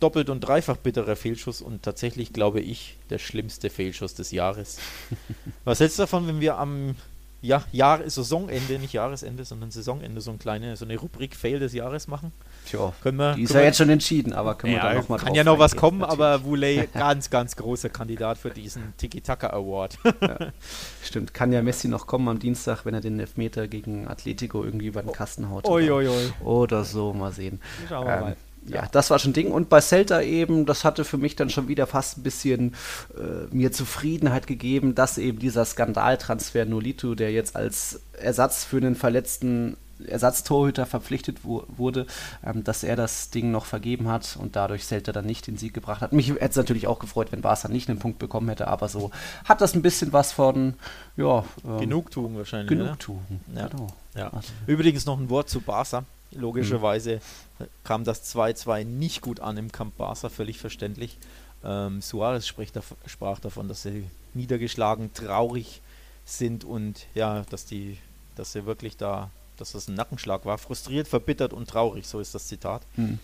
doppelt 0.00 0.30
und 0.30 0.40
dreifach 0.40 0.76
bitterer 0.76 1.16
Fehlschuss 1.16 1.62
und 1.62 1.82
tatsächlich, 1.82 2.32
glaube 2.32 2.60
ich, 2.60 2.96
der 3.10 3.18
schlimmste 3.18 3.70
Fehlschuss 3.70 4.14
des 4.14 4.30
Jahres. 4.30 4.78
Was 5.64 5.80
hältst 5.80 5.98
du 5.98 6.02
davon, 6.02 6.26
wenn 6.26 6.40
wir 6.40 6.58
am 6.58 6.96
ja, 7.42 7.62
Jahr, 7.70 8.08
Saisonende, 8.08 8.78
nicht 8.78 8.92
Jahresende, 8.92 9.44
sondern 9.44 9.70
Saisonende 9.70 10.20
so, 10.20 10.30
ein 10.30 10.38
kleine, 10.38 10.76
so 10.76 10.84
eine 10.84 10.96
Rubrik 10.96 11.36
Fail 11.36 11.58
des 11.58 11.72
Jahres 11.74 12.08
machen? 12.08 12.32
Tja, 12.66 12.92
können 13.02 13.18
wir, 13.18 13.34
die 13.34 13.42
ist 13.42 13.54
ja 13.54 13.60
jetzt 13.60 13.76
schon 13.76 13.88
entschieden, 13.88 14.32
aber 14.32 14.56
können 14.56 14.72
ja, 14.72 14.82
wir 14.82 14.90
da 14.90 14.94
nochmal 14.94 15.18
Kann 15.18 15.34
ja 15.34 15.44
noch 15.44 15.58
was 15.58 15.76
kommen, 15.76 15.98
natürlich. 15.98 16.20
aber 16.20 16.44
Woolley, 16.44 16.88
ganz, 16.94 17.30
ganz 17.30 17.54
großer 17.54 17.88
Kandidat 17.88 18.38
für 18.38 18.50
diesen 18.50 18.94
Tiki-Taka 18.96 19.50
Award. 19.50 19.98
ja, 20.20 20.38
stimmt, 21.02 21.34
kann 21.34 21.52
ja 21.52 21.62
Messi 21.62 21.88
noch 21.88 22.06
kommen 22.06 22.28
am 22.28 22.38
Dienstag, 22.38 22.84
wenn 22.84 22.94
er 22.94 23.00
den 23.00 23.20
Elfmeter 23.20 23.68
gegen 23.68 24.08
Atletico 24.08 24.64
irgendwie 24.64 24.86
über 24.86 25.02
den 25.02 25.12
Kasten 25.12 25.48
haut. 25.50 25.66
Oi, 25.66 25.90
oi, 25.90 26.08
oi. 26.08 26.32
Oder 26.44 26.84
so, 26.84 27.12
mal 27.12 27.32
sehen. 27.32 27.60
Schauen 27.88 28.06
wir 28.06 28.14
ähm, 28.14 28.20
mal 28.20 28.36
ja, 28.68 28.86
das 28.90 29.10
war 29.10 29.18
schon 29.18 29.32
Ding. 29.32 29.52
Und 29.52 29.68
bei 29.68 29.80
Celta 29.80 30.20
eben, 30.22 30.66
das 30.66 30.84
hatte 30.84 31.04
für 31.04 31.18
mich 31.18 31.36
dann 31.36 31.50
schon 31.50 31.68
wieder 31.68 31.86
fast 31.86 32.18
ein 32.18 32.22
bisschen 32.22 32.74
äh, 33.16 33.54
mir 33.54 33.72
Zufriedenheit 33.72 34.46
gegeben, 34.46 34.94
dass 34.94 35.18
eben 35.18 35.38
dieser 35.38 35.64
Skandaltransfer 35.64 36.64
Nolito, 36.64 37.14
der 37.14 37.32
jetzt 37.32 37.56
als 37.56 38.00
Ersatz 38.18 38.64
für 38.64 38.80
den 38.80 38.94
verletzten 38.94 39.76
Ersatztorhüter 40.04 40.86
verpflichtet 40.86 41.38
wo, 41.42 41.64
wurde, 41.68 42.06
ähm, 42.44 42.64
dass 42.64 42.84
er 42.84 42.96
das 42.96 43.30
Ding 43.30 43.50
noch 43.50 43.64
vergeben 43.64 44.08
hat 44.08 44.36
und 44.40 44.56
dadurch 44.56 44.84
Celta 44.84 45.12
dann 45.12 45.26
nicht 45.26 45.46
den 45.46 45.56
Sieg 45.56 45.74
gebracht 45.74 46.00
hat. 46.00 46.12
Mich 46.12 46.28
hätte 46.28 46.44
es 46.44 46.56
natürlich 46.56 46.86
auch 46.86 46.98
gefreut, 46.98 47.32
wenn 47.32 47.40
Barca 47.40 47.68
nicht 47.68 47.88
einen 47.88 47.98
Punkt 47.98 48.18
bekommen 48.18 48.48
hätte, 48.48 48.68
aber 48.68 48.88
so 48.88 49.10
hat 49.44 49.60
das 49.60 49.74
ein 49.74 49.82
bisschen 49.82 50.12
was 50.12 50.32
von, 50.32 50.74
ja. 51.16 51.44
Ähm, 51.64 51.78
Genugtuung 51.78 52.36
wahrscheinlich. 52.36 52.68
Genugtuung, 52.68 53.24
ja. 53.54 53.68
genau. 53.68 53.86
Ja. 54.14 54.32
Also. 54.32 54.52
Übrigens 54.66 55.06
noch 55.06 55.18
ein 55.18 55.30
Wort 55.30 55.48
zu 55.48 55.60
Barca. 55.60 56.04
Logischerweise 56.32 57.20
mhm. 57.58 57.64
kam 57.84 58.04
das 58.04 58.34
2-2 58.34 58.84
nicht 58.84 59.20
gut 59.20 59.40
an 59.40 59.56
im 59.56 59.72
Camp 59.72 59.96
Barca, 59.96 60.28
völlig 60.28 60.58
verständlich. 60.58 61.18
Ähm, 61.64 62.02
Suarez 62.02 62.46
spricht, 62.46 62.78
sprach 63.06 63.40
davon, 63.40 63.68
dass 63.68 63.82
sie 63.82 64.04
niedergeschlagen, 64.34 65.12
traurig 65.14 65.80
sind 66.24 66.64
und 66.64 67.06
ja, 67.14 67.42
dass 67.50 67.64
die, 67.64 67.98
dass 68.34 68.52
sie 68.52 68.66
wirklich 68.66 68.96
da, 68.96 69.30
dass 69.56 69.72
das 69.72 69.88
ein 69.88 69.94
Nackenschlag 69.94 70.44
war, 70.44 70.58
frustriert, 70.58 71.08
verbittert 71.08 71.52
und 71.52 71.68
traurig, 71.68 72.06
so 72.06 72.20
ist 72.20 72.34
das 72.34 72.46
Zitat. 72.48 72.82
Mhm. 72.96 73.18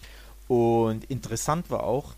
Und 0.49 1.05
interessant 1.05 1.71
war 1.71 1.85
auch, 1.85 2.15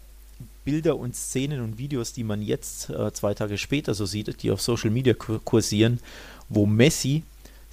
Bilder 0.65 0.97
und 0.97 1.15
Szenen 1.15 1.61
und 1.61 1.79
Videos, 1.79 2.13
die 2.13 2.25
man 2.25 2.43
jetzt 2.43 2.91
äh, 2.91 3.13
zwei 3.13 3.35
Tage 3.35 3.59
später 3.59 3.95
so 3.95 4.07
sieht, 4.07 4.43
die 4.43 4.51
auf 4.51 4.63
Social 4.63 4.91
Media 4.91 5.15
kursieren, 5.15 6.01
wo 6.49 6.67
Messi 6.67 7.23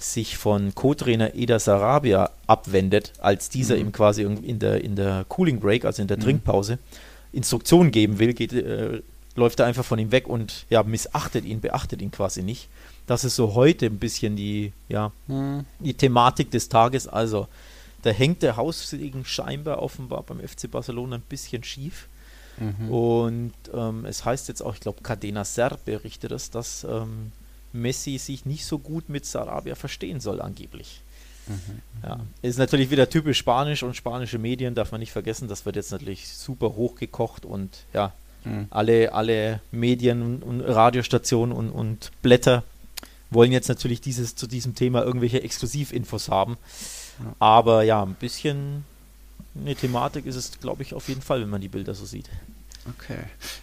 sich 0.02 0.36
von 0.36 0.74
Co-Trainer 0.74 1.34
Eda 1.34 1.58
Sarabia 1.58 2.30
abwendet, 2.46 3.12
als 3.20 3.48
dieser 3.48 3.76
mhm. 3.76 3.80
ihm 3.80 3.92
quasi 3.92 4.22
in 4.22 4.58
der, 4.58 4.82
in 4.82 4.96
der 4.96 5.24
Cooling 5.28 5.60
Break, 5.60 5.84
also 5.84 6.02
in 6.02 6.08
der 6.08 6.18
mhm. 6.18 6.22
Trinkpause, 6.22 6.78
Instruktionen 7.32 7.90
geben 7.90 8.18
will, 8.18 8.34
geht, 8.34 8.52
äh, 8.52 9.02
läuft 9.34 9.60
er 9.60 9.66
einfach 9.66 9.84
von 9.84 9.98
ihm 9.98 10.12
weg 10.12 10.28
und 10.28 10.66
ja, 10.68 10.82
missachtet 10.82 11.44
ihn, 11.44 11.60
beachtet 11.60 12.02
ihn 12.02 12.10
quasi 12.10 12.42
nicht. 12.42 12.68
Das 13.06 13.24
ist 13.24 13.36
so 13.36 13.54
heute 13.54 13.86
ein 13.86 13.98
bisschen 13.98 14.36
die, 14.36 14.72
ja, 14.88 15.12
mhm. 15.26 15.64
die 15.80 15.94
Thematik 15.94 16.50
des 16.50 16.68
Tages. 16.68 17.08
Also, 17.08 17.48
da 18.02 18.10
hängt 18.10 18.42
der 18.42 18.56
Haussegen 18.56 19.24
scheinbar 19.24 19.80
offenbar 19.82 20.22
beim 20.22 20.40
FC 20.40 20.70
Barcelona 20.70 21.16
ein 21.16 21.22
bisschen 21.22 21.64
schief. 21.64 22.08
Mhm. 22.58 22.90
Und 22.90 23.52
ähm, 23.72 24.04
es 24.04 24.24
heißt 24.24 24.48
jetzt 24.48 24.62
auch, 24.62 24.74
ich 24.74 24.80
glaube, 24.80 25.02
Cadena 25.02 25.44
Ser 25.44 25.78
berichtet 25.84 26.32
es, 26.32 26.50
dass 26.50 26.84
ähm, 26.84 27.32
Messi 27.72 28.18
sich 28.18 28.44
nicht 28.44 28.64
so 28.64 28.78
gut 28.78 29.08
mit 29.08 29.26
Sarabia 29.26 29.74
verstehen 29.74 30.20
soll, 30.20 30.40
angeblich. 30.40 31.00
Mhm. 31.46 31.82
Ja. 32.02 32.20
Ist 32.42 32.58
natürlich 32.58 32.90
wieder 32.90 33.08
typisch 33.08 33.38
Spanisch 33.38 33.82
und 33.82 33.96
spanische 33.96 34.38
Medien, 34.38 34.74
darf 34.74 34.92
man 34.92 35.00
nicht 35.00 35.12
vergessen. 35.12 35.48
Das 35.48 35.66
wird 35.66 35.76
jetzt 35.76 35.92
natürlich 35.92 36.28
super 36.28 36.74
hochgekocht 36.76 37.44
und 37.44 37.84
ja, 37.92 38.12
mhm. 38.44 38.66
alle, 38.70 39.12
alle 39.12 39.60
Medien 39.70 40.42
und 40.42 40.60
Radiostationen 40.60 41.54
und, 41.54 41.70
und 41.70 42.12
Blätter 42.22 42.62
wollen 43.30 43.52
jetzt 43.52 43.68
natürlich 43.68 44.00
dieses, 44.00 44.36
zu 44.36 44.46
diesem 44.46 44.74
Thema 44.74 45.02
irgendwelche 45.02 45.42
Exklusivinfos 45.42 46.28
haben. 46.28 46.58
Ja. 47.18 47.34
Aber 47.38 47.82
ja, 47.82 48.02
ein 48.02 48.14
bisschen 48.14 48.84
eine 49.54 49.74
Thematik 49.74 50.26
ist 50.26 50.36
es, 50.36 50.60
glaube 50.60 50.82
ich, 50.82 50.94
auf 50.94 51.08
jeden 51.08 51.22
Fall, 51.22 51.40
wenn 51.40 51.50
man 51.50 51.60
die 51.60 51.68
Bilder 51.68 51.94
so 51.94 52.04
sieht. 52.04 52.28
Okay. 52.88 53.18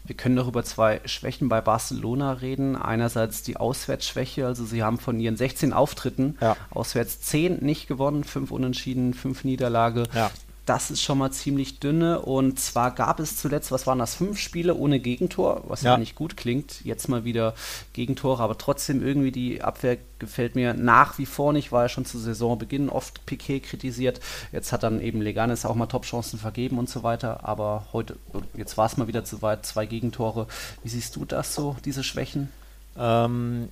Wir 0.06 0.16
können 0.16 0.36
noch 0.36 0.48
über 0.48 0.64
zwei 0.64 1.02
Schwächen 1.06 1.50
bei 1.50 1.62
Barcelona 1.62 2.34
reden. 2.34 2.76
Einerseits 2.76 3.44
die 3.44 3.58
Auswärtsschwäche, 3.58 4.46
also 4.46 4.66
sie 4.66 4.84
haben 4.84 5.00
von 5.00 5.20
ihren 5.20 5.38
16 5.38 5.74
Auftritten 5.74 6.38
ja. 6.42 6.56
auswärts 6.70 7.20
10 7.22 7.58
nicht 7.58 7.88
gewonnen, 7.88 8.24
5 8.24 8.52
Unentschieden, 8.52 9.14
5 9.14 9.44
Niederlage. 9.44 10.04
Ja 10.14 10.32
das 10.70 10.92
ist 10.92 11.02
schon 11.02 11.18
mal 11.18 11.32
ziemlich 11.32 11.80
dünne. 11.80 12.22
Und 12.22 12.60
zwar 12.60 12.92
gab 12.94 13.20
es 13.20 13.38
zuletzt, 13.38 13.72
was 13.72 13.88
waren 13.88 13.98
das, 13.98 14.14
fünf 14.14 14.38
Spiele 14.38 14.76
ohne 14.76 15.00
Gegentor, 15.00 15.64
was 15.68 15.82
ja, 15.82 15.94
ja 15.94 15.98
nicht 15.98 16.14
gut 16.14 16.38
klingt. 16.38 16.86
Jetzt 16.86 17.10
mal 17.10 17.26
wieder 17.26 17.56
Gegentore, 17.94 18.44
aber 18.44 18.56
trotzdem 18.56 19.06
irgendwie 19.06 19.32
die 19.32 19.64
Abwehr 19.64 19.98
gefällt 20.20 20.54
mir 20.54 20.76
nach 20.76 21.18
wie 21.18 21.26
vor 21.26 21.54
nicht, 21.54 21.72
war 21.72 21.84
ja 21.84 21.90
schon 21.90 22.06
zu 22.06 22.20
Saisonbeginn 22.20 22.90
oft 22.90 23.26
Piquet 23.26 23.62
kritisiert. 23.62 24.20
Jetzt 24.52 24.72
hat 24.72 24.84
dann 24.84 25.02
eben 25.02 25.22
Leganes 25.22 25.66
auch 25.66 25.74
mal 25.74 25.88
Top-Chancen 25.88 26.38
vergeben 26.38 26.78
und 26.78 26.88
so 26.88 27.02
weiter. 27.02 27.48
Aber 27.48 27.88
heute, 27.92 28.18
jetzt 28.56 28.78
war 28.78 28.86
es 28.86 28.96
mal 28.96 29.08
wieder 29.08 29.26
zu 29.26 29.42
weit, 29.42 29.66
zwei 29.66 29.88
Gegentore. 29.88 30.46
Wie 30.84 30.90
siehst 30.90 31.16
du 31.16 31.26
das 31.26 31.56
so, 31.56 31.78
diese 31.84 32.04
Schwächen? 32.04 32.52
Ähm, 32.96 33.70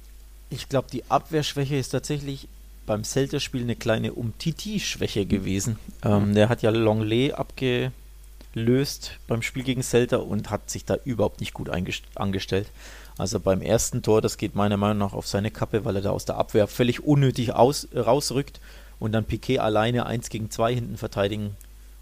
ich 0.49 0.67
glaube, 0.67 0.88
die 0.91 1.10
Abwehrschwäche 1.12 1.75
ist 1.75 1.89
tatsächlich 1.89 2.47
beim 2.88 3.04
Celta-Spiel 3.04 3.62
eine 3.62 3.76
kleine 3.76 4.13
Umtiti-Schwäche 4.13 5.28
gewesen. 5.28 5.78
Ähm, 6.04 6.34
der 6.34 6.50
hat 6.50 6.63
ja 6.63 6.71
Longley 6.71 7.34
abgelöst 7.34 7.91
beim 9.28 9.43
Spiel 9.43 9.63
gegen 9.63 9.84
Celta 9.84 10.17
und 10.17 10.50
hat 10.50 10.71
sich 10.71 10.86
da 10.86 10.95
überhaupt 11.06 11.39
nicht 11.39 11.54
gut 11.54 11.69
angestellt. 11.69 12.71
Also 13.19 13.39
beim 13.39 13.62
ersten 13.62 14.02
Tor, 14.02 14.21
das 14.21 14.38
geht 14.38 14.56
meiner 14.56 14.78
Meinung 14.78 15.00
nach 15.00 15.13
auf 15.13 15.28
seine 15.28 15.52
Kappe, 15.52 15.86
weil 15.86 15.97
er 15.97 16.02
da 16.02 16.10
aus 16.12 16.26
der 16.26 16.38
Abwehr 16.38 16.67
völlig 16.67 17.04
unnötig 17.04 17.54
aus, 17.54 17.88
rausrückt 17.95 18.60
und 19.00 19.12
dann 19.12 19.26
Piquet 19.26 19.60
alleine 19.60 20.06
1 20.06 20.30
gegen 20.30 20.50
2 20.50 20.73
hinten 20.73 20.97
verteidigen 20.97 21.56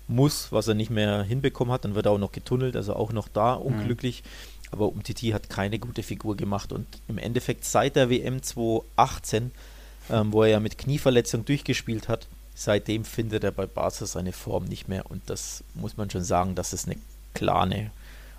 muss, 0.08 0.52
was 0.52 0.68
er 0.68 0.76
nicht 0.76 0.92
mehr 0.92 1.24
hinbekommen 1.24 1.74
hat. 1.74 1.84
Dann 1.84 1.96
wird 1.96 2.06
er 2.06 2.12
auch 2.12 2.20
noch 2.20 2.32
getunnelt, 2.32 2.76
also 2.76 2.96
auch 2.96 3.12
noch 3.12 3.28
da 3.28 3.58
mhm. 3.58 3.66
unglücklich. 3.66 4.24
Mhm. 4.24 4.70
Aber 4.72 4.88
Umtiti 4.90 5.30
hat 5.30 5.50
keine 5.50 5.80
gute 5.80 6.04
Figur 6.04 6.36
gemacht 6.36 6.74
und 6.74 6.86
im 7.08 7.18
Endeffekt 7.18 7.66
seit 7.66 7.96
der 7.96 8.10
WM 8.10 8.44
2018 8.44 9.52
ähm, 10.10 10.32
wo 10.32 10.44
er 10.44 10.50
ja 10.50 10.60
mit 10.60 10.78
Knieverletzung 10.78 11.46
durchgespielt 11.46 12.08
hat. 12.08 12.28
Seitdem 12.54 13.04
findet 13.04 13.44
er 13.44 13.52
bei 13.52 13.66
Barca 13.66 14.06
seine 14.06 14.32
Form 14.32 14.66
nicht 14.66 14.88
mehr 14.88 15.10
und 15.12 15.22
das 15.30 15.64
muss 15.74 15.98
man 15.98 16.10
schon 16.10 16.24
sagen, 16.24 16.56
das 16.56 16.72
ist 16.72 16.88
eine 16.88 16.98
klare, 17.34 17.92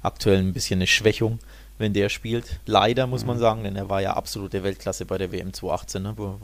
aktuell 0.02 0.38
ein 0.38 0.54
bisschen 0.54 0.78
eine 0.78 0.86
Schwächung, 0.86 1.38
wenn 1.78 1.92
der 1.92 2.08
spielt. 2.08 2.60
Leider 2.64 3.06
muss 3.06 3.22
mhm. 3.22 3.28
man 3.28 3.38
sagen, 3.38 3.64
denn 3.64 3.76
er 3.76 3.90
war 3.90 4.00
ja 4.00 4.14
absolute 4.14 4.62
Weltklasse 4.62 5.04
bei 5.04 5.18
der 5.18 5.32
WM 5.32 5.52
2018, 5.52 6.02
ne, 6.02 6.14
wo, 6.16 6.40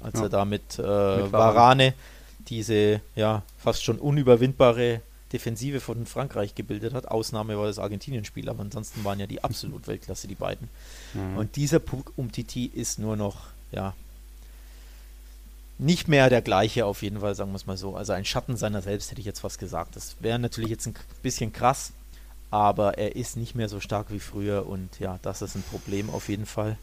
als 0.00 0.18
ja. 0.18 0.24
er 0.24 0.28
da 0.28 0.44
mit, 0.44 0.78
äh, 0.78 1.22
mit 1.22 1.32
Varane 1.32 1.94
diese 2.48 3.00
ja 3.16 3.42
fast 3.58 3.82
schon 3.82 3.98
unüberwindbare 3.98 5.00
Defensive 5.32 5.80
von 5.80 6.06
Frankreich 6.06 6.54
gebildet 6.54 6.94
hat. 6.94 7.08
Ausnahme 7.08 7.58
war 7.58 7.66
das 7.66 7.78
Argentinien-Spiel, 7.78 8.48
aber 8.48 8.60
ansonsten 8.60 9.04
waren 9.04 9.18
ja 9.18 9.26
die 9.26 9.42
absolut 9.42 9.88
Weltklasse, 9.88 10.28
die 10.28 10.36
beiden. 10.36 10.68
Mhm. 11.14 11.36
Und 11.36 11.56
dieser 11.56 11.80
Puck 11.80 12.12
um 12.16 12.30
Titi 12.30 12.66
ist 12.66 12.98
nur 12.98 13.16
noch 13.16 13.36
ja, 13.72 13.94
nicht 15.78 16.08
mehr 16.08 16.30
der 16.30 16.42
gleiche 16.42 16.86
auf 16.86 17.02
jeden 17.02 17.20
Fall, 17.20 17.34
sagen 17.34 17.52
wir 17.52 17.56
es 17.56 17.66
mal 17.66 17.76
so. 17.76 17.96
Also 17.96 18.12
ein 18.12 18.24
Schatten 18.24 18.56
seiner 18.56 18.82
selbst 18.82 19.10
hätte 19.10 19.20
ich 19.20 19.26
jetzt 19.26 19.40
fast 19.40 19.58
gesagt. 19.58 19.96
Das 19.96 20.16
wäre 20.20 20.38
natürlich 20.38 20.70
jetzt 20.70 20.86
ein 20.86 20.94
bisschen 21.22 21.52
krass, 21.52 21.92
aber 22.50 22.98
er 22.98 23.16
ist 23.16 23.36
nicht 23.36 23.54
mehr 23.54 23.68
so 23.68 23.80
stark 23.80 24.06
wie 24.10 24.20
früher 24.20 24.66
und 24.66 24.98
ja, 25.00 25.18
das 25.22 25.42
ist 25.42 25.54
ein 25.54 25.62
Problem 25.62 26.10
auf 26.10 26.28
jeden 26.28 26.46
Fall. 26.46 26.78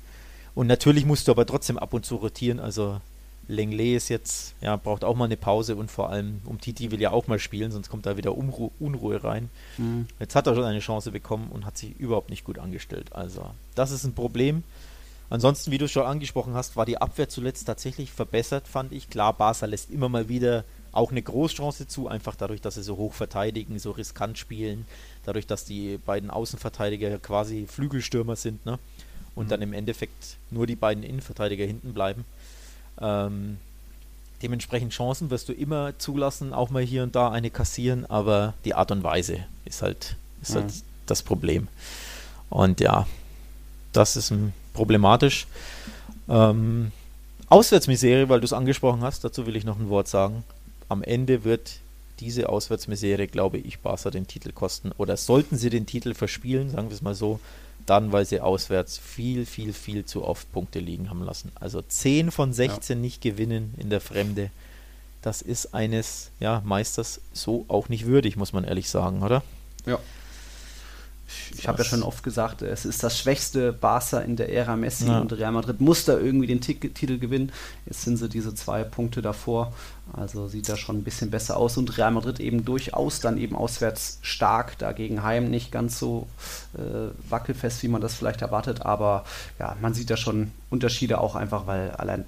Und 0.55 0.67
natürlich 0.67 1.05
musst 1.05 1.27
du 1.27 1.31
aber 1.31 1.45
trotzdem 1.45 1.79
ab 1.79 1.93
und 1.93 2.05
zu 2.05 2.17
rotieren. 2.17 2.59
Also 2.59 3.01
Lenglet 3.47 3.97
ist 3.97 4.09
jetzt, 4.09 4.53
ja, 4.61 4.75
braucht 4.75 5.03
auch 5.03 5.15
mal 5.15 5.25
eine 5.25 5.37
Pause 5.37 5.75
und 5.75 5.91
vor 5.91 6.09
allem 6.09 6.41
um 6.45 6.61
Titi 6.61 6.91
will 6.91 7.01
ja 7.01 7.11
auch 7.11 7.27
mal 7.27 7.39
spielen, 7.39 7.71
sonst 7.71 7.89
kommt 7.89 8.05
da 8.05 8.15
wieder 8.15 8.37
Unruhe, 8.37 8.71
Unruhe 8.79 9.23
rein. 9.23 9.49
Mhm. 9.77 10.07
Jetzt 10.19 10.35
hat 10.35 10.47
er 10.47 10.55
schon 10.55 10.63
eine 10.63 10.79
Chance 10.79 11.11
bekommen 11.11 11.49
und 11.51 11.65
hat 11.65 11.77
sich 11.77 11.99
überhaupt 11.99 12.29
nicht 12.29 12.43
gut 12.43 12.59
angestellt. 12.59 13.13
Also, 13.13 13.51
das 13.75 13.91
ist 13.91 14.05
ein 14.05 14.13
Problem. 14.13 14.63
Ansonsten, 15.29 15.71
wie 15.71 15.77
du 15.77 15.87
schon 15.87 16.05
angesprochen 16.05 16.53
hast, 16.53 16.75
war 16.75 16.85
die 16.85 16.99
Abwehr 16.99 17.29
zuletzt 17.29 17.65
tatsächlich 17.65 18.11
verbessert, 18.11 18.67
fand 18.67 18.91
ich. 18.91 19.09
Klar, 19.09 19.33
Barca 19.33 19.65
lässt 19.65 19.89
immer 19.89 20.09
mal 20.09 20.29
wieder 20.29 20.63
auch 20.91 21.11
eine 21.11 21.21
Großchance 21.21 21.87
zu, 21.87 22.07
einfach 22.07 22.35
dadurch, 22.35 22.61
dass 22.61 22.75
sie 22.75 22.83
so 22.83 22.97
hoch 22.97 23.13
verteidigen, 23.13 23.79
so 23.79 23.91
riskant 23.91 24.37
spielen, 24.37 24.85
dadurch, 25.25 25.47
dass 25.47 25.65
die 25.65 25.97
beiden 25.97 26.29
Außenverteidiger 26.29 27.17
quasi 27.17 27.65
Flügelstürmer 27.67 28.35
sind, 28.35 28.65
ne? 28.65 28.77
Und 29.35 29.45
mhm. 29.45 29.49
dann 29.49 29.61
im 29.63 29.73
Endeffekt 29.73 30.37
nur 30.51 30.67
die 30.67 30.75
beiden 30.75 31.03
Innenverteidiger 31.03 31.65
hinten 31.65 31.93
bleiben. 31.93 32.25
Ähm, 33.01 33.57
dementsprechend 34.43 34.93
Chancen 34.93 35.31
wirst 35.31 35.49
du 35.49 35.53
immer 35.53 35.97
zulassen, 35.97 36.53
auch 36.53 36.69
mal 36.69 36.83
hier 36.83 37.01
und 37.01 37.15
da 37.15 37.31
eine 37.31 37.49
kassieren, 37.49 38.05
aber 38.05 38.53
die 38.63 38.75
Art 38.75 38.91
und 38.91 39.03
Weise 39.03 39.39
ist 39.65 39.81
halt, 39.81 40.15
ist 40.43 40.51
mhm. 40.51 40.59
halt 40.59 40.73
das 41.07 41.23
Problem. 41.23 41.67
Und 42.51 42.79
ja, 42.79 43.07
das 43.93 44.15
ist 44.15 44.31
problematisch. 44.73 45.47
Ähm, 46.29 46.91
Auswärtsmisere, 47.49 48.29
weil 48.29 48.39
du 48.39 48.45
es 48.45 48.53
angesprochen 48.53 49.01
hast, 49.01 49.23
dazu 49.23 49.45
will 49.45 49.55
ich 49.55 49.63
noch 49.63 49.79
ein 49.79 49.89
Wort 49.89 50.07
sagen. 50.07 50.43
Am 50.89 51.03
Ende 51.03 51.43
wird 51.43 51.79
diese 52.19 52.49
Auswärtsmisere, 52.49 53.27
glaube 53.27 53.57
ich, 53.57 53.79
Barca 53.79 54.09
den 54.09 54.27
Titel 54.27 54.51
kosten. 54.51 54.91
Oder 54.97 55.17
sollten 55.17 55.57
sie 55.57 55.69
den 55.69 55.85
Titel 55.85 56.13
verspielen, 56.13 56.69
sagen 56.69 56.89
wir 56.89 56.95
es 56.95 57.01
mal 57.01 57.15
so, 57.15 57.39
dann, 57.85 58.11
weil 58.11 58.25
sie 58.25 58.39
auswärts 58.39 58.97
viel, 58.97 59.45
viel, 59.45 59.73
viel 59.73 60.05
zu 60.05 60.23
oft 60.23 60.51
Punkte 60.51 60.79
liegen 60.79 61.09
haben 61.09 61.23
lassen. 61.23 61.51
Also 61.55 61.81
10 61.81 62.31
von 62.31 62.53
16 62.53 62.97
ja. 62.97 63.01
nicht 63.01 63.21
gewinnen 63.21 63.73
in 63.77 63.89
der 63.89 64.01
Fremde. 64.01 64.51
Das 65.21 65.41
ist 65.41 65.73
eines 65.73 66.31
ja, 66.39 66.61
Meisters 66.65 67.21
so 67.33 67.65
auch 67.67 67.89
nicht 67.89 68.05
würdig, 68.05 68.35
muss 68.35 68.53
man 68.53 68.63
ehrlich 68.63 68.89
sagen, 68.89 69.23
oder? 69.23 69.43
Ja, 69.85 69.99
ich 71.57 71.67
habe 71.67 71.79
ja 71.79 71.83
schon 71.83 72.03
oft 72.03 72.23
gesagt, 72.23 72.61
es 72.61 72.85
ist 72.85 73.03
das 73.03 73.17
schwächste 73.17 73.73
Barca 73.73 74.19
in 74.19 74.35
der 74.35 74.51
Ära 74.53 74.75
Messi 74.75 75.07
ja. 75.07 75.19
und 75.19 75.31
Real 75.33 75.51
Madrid 75.51 75.81
muss 75.81 76.05
da 76.05 76.17
irgendwie 76.17 76.47
den 76.47 76.61
T 76.61 76.73
Titel 76.75 77.17
gewinnen. 77.17 77.51
Jetzt 77.85 78.03
sind 78.03 78.17
sie 78.17 78.29
diese 78.29 78.53
zwei 78.53 78.83
Punkte 78.83 79.21
davor. 79.21 79.73
Also 80.11 80.47
sieht 80.47 80.67
da 80.67 80.75
schon 80.75 80.97
ein 80.97 81.03
bisschen 81.03 81.31
besser 81.31 81.57
aus 81.57 81.77
und 81.77 81.97
Real 81.97 82.11
Madrid 82.11 82.39
eben 82.39 82.65
durchaus 82.65 83.21
dann 83.21 83.37
eben 83.37 83.55
auswärts 83.55 84.19
stark, 84.21 84.77
dagegen 84.77 85.23
heim 85.23 85.49
nicht 85.49 85.71
ganz 85.71 85.97
so 85.97 86.27
äh, 86.75 87.11
wackelfest, 87.29 87.83
wie 87.83 87.87
man 87.87 88.01
das 88.01 88.13
vielleicht 88.13 88.41
erwartet. 88.41 88.81
Aber 88.81 89.23
ja, 89.59 89.77
man 89.81 89.93
sieht 89.93 90.09
da 90.09 90.17
schon 90.17 90.51
Unterschiede 90.69 91.21
auch 91.21 91.35
einfach, 91.35 91.67
weil 91.67 91.91
allein 91.91 92.25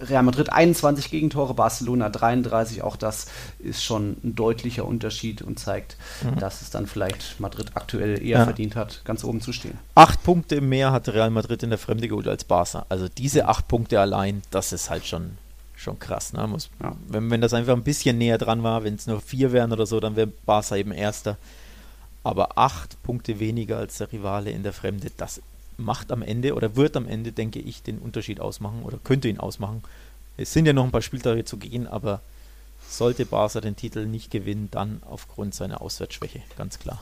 Real 0.00 0.22
Madrid 0.22 0.52
21 0.52 1.10
Gegentore, 1.10 1.54
Barcelona 1.54 2.08
33. 2.08 2.82
Auch 2.82 2.96
das 2.96 3.26
ist 3.58 3.82
schon 3.82 4.16
ein 4.24 4.34
deutlicher 4.34 4.84
Unterschied 4.84 5.42
und 5.42 5.58
zeigt, 5.58 5.96
mhm. 6.22 6.38
dass 6.38 6.62
es 6.62 6.70
dann 6.70 6.86
vielleicht 6.86 7.40
Madrid 7.40 7.72
aktuell 7.74 8.22
eher 8.22 8.38
ja. 8.38 8.44
verdient 8.44 8.76
hat, 8.76 9.02
ganz 9.04 9.24
oben 9.24 9.40
zu 9.40 9.52
stehen. 9.52 9.78
Acht 9.94 10.22
Punkte 10.22 10.60
mehr 10.60 10.92
hat 10.92 11.08
Real 11.08 11.30
Madrid 11.30 11.62
in 11.62 11.70
der 11.70 11.78
Fremde 11.78 12.08
geholt 12.08 12.28
als 12.28 12.44
Barca. 12.44 12.86
Also 12.88 13.08
diese 13.08 13.48
acht 13.48 13.68
Punkte 13.68 14.00
allein, 14.00 14.42
das 14.50 14.72
ist 14.72 14.90
halt 14.90 15.06
schon, 15.06 15.38
schon 15.76 15.98
krass. 15.98 16.32
Ne? 16.32 16.46
Muss, 16.46 16.70
ja. 16.82 16.92
wenn, 17.08 17.30
wenn 17.30 17.40
das 17.40 17.54
einfach 17.54 17.74
ein 17.74 17.84
bisschen 17.84 18.18
näher 18.18 18.38
dran 18.38 18.62
war, 18.62 18.84
wenn 18.84 18.94
es 18.94 19.06
nur 19.06 19.20
vier 19.20 19.52
wären 19.52 19.72
oder 19.72 19.86
so, 19.86 20.00
dann 20.00 20.16
wäre 20.16 20.26
Barca 20.26 20.76
eben 20.76 20.92
Erster. 20.92 21.36
Aber 22.22 22.56
acht 22.58 23.02
Punkte 23.02 23.38
weniger 23.38 23.78
als 23.78 23.98
der 23.98 24.10
Rivale 24.10 24.50
in 24.50 24.62
der 24.62 24.72
Fremde, 24.72 25.10
das 25.14 25.42
macht 25.76 26.12
am 26.12 26.22
Ende 26.22 26.54
oder 26.54 26.76
wird 26.76 26.96
am 26.96 27.06
Ende, 27.06 27.32
denke 27.32 27.58
ich, 27.58 27.82
den 27.82 27.98
Unterschied 27.98 28.40
ausmachen 28.40 28.82
oder 28.82 28.98
könnte 29.02 29.28
ihn 29.28 29.38
ausmachen. 29.38 29.82
Es 30.36 30.52
sind 30.52 30.66
ja 30.66 30.72
noch 30.72 30.84
ein 30.84 30.90
paar 30.90 31.02
Spieltage 31.02 31.44
zu 31.44 31.56
gehen, 31.56 31.86
aber 31.86 32.20
sollte 32.88 33.26
Barca 33.26 33.60
den 33.60 33.76
Titel 33.76 34.06
nicht 34.06 34.30
gewinnen, 34.30 34.68
dann 34.70 35.00
aufgrund 35.04 35.54
seiner 35.54 35.80
Auswärtsschwäche, 35.80 36.42
ganz 36.56 36.78
klar. 36.78 37.00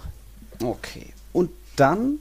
Okay. 0.62 1.12
Und 1.32 1.50
dann 1.76 2.18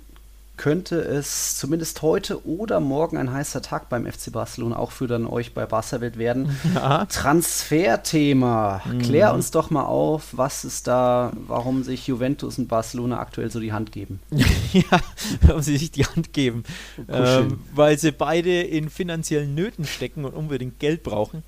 könnte 0.61 0.97
es 0.97 1.57
zumindest 1.57 2.03
heute 2.03 2.45
oder 2.45 2.79
morgen 2.79 3.17
ein 3.17 3.33
heißer 3.33 3.63
Tag 3.63 3.89
beim 3.89 4.05
FC 4.05 4.31
Barcelona 4.31 4.75
auch 4.75 4.91
für 4.91 5.07
dann 5.07 5.25
euch 5.25 5.55
bei 5.55 5.65
Barca 5.65 6.01
Welt 6.01 6.19
werden. 6.19 6.55
Ja. 6.75 7.05
Transferthema. 7.05 8.81
Mhm. 8.85 8.99
Klär 8.99 9.33
uns 9.33 9.49
doch 9.49 9.71
mal 9.71 9.85
auf, 9.85 10.29
was 10.33 10.63
ist 10.63 10.85
da, 10.87 11.33
warum 11.47 11.83
sich 11.83 12.05
Juventus 12.05 12.59
und 12.59 12.67
Barcelona 12.67 13.19
aktuell 13.19 13.49
so 13.49 13.59
die 13.59 13.73
Hand 13.73 13.91
geben. 13.91 14.19
ja, 14.73 14.99
warum 15.41 15.63
sie 15.63 15.77
sich 15.77 15.89
die 15.91 16.05
Hand 16.05 16.31
geben. 16.31 16.63
Ähm, 17.09 17.59
weil 17.73 17.97
sie 17.97 18.11
beide 18.11 18.61
in 18.61 18.91
finanziellen 18.91 19.55
Nöten 19.55 19.85
stecken 19.85 20.25
und 20.25 20.33
unbedingt 20.33 20.79
Geld 20.79 21.01
brauchen, 21.01 21.43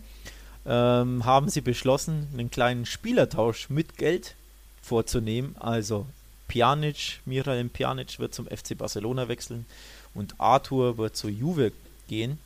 ähm, 0.66 1.24
haben 1.24 1.50
sie 1.50 1.62
beschlossen, 1.62 2.28
einen 2.34 2.50
kleinen 2.50 2.88
Spielertausch 2.88 3.70
mit 3.70 3.98
Geld 3.98 4.36
vorzunehmen. 4.82 5.56
Also 5.60 6.08
Pjanic, 6.48 7.22
Miralem 7.26 7.70
Pjanic 7.70 8.20
wird 8.20 8.34
zum 8.34 8.48
FC 8.48 8.78
Barcelona 8.78 9.28
wechseln 9.28 9.66
und 10.14 10.40
Arthur 10.40 10.98
wird 10.98 11.16
zur 11.16 11.30
Juve 11.30 11.72
gehen. 12.08 12.38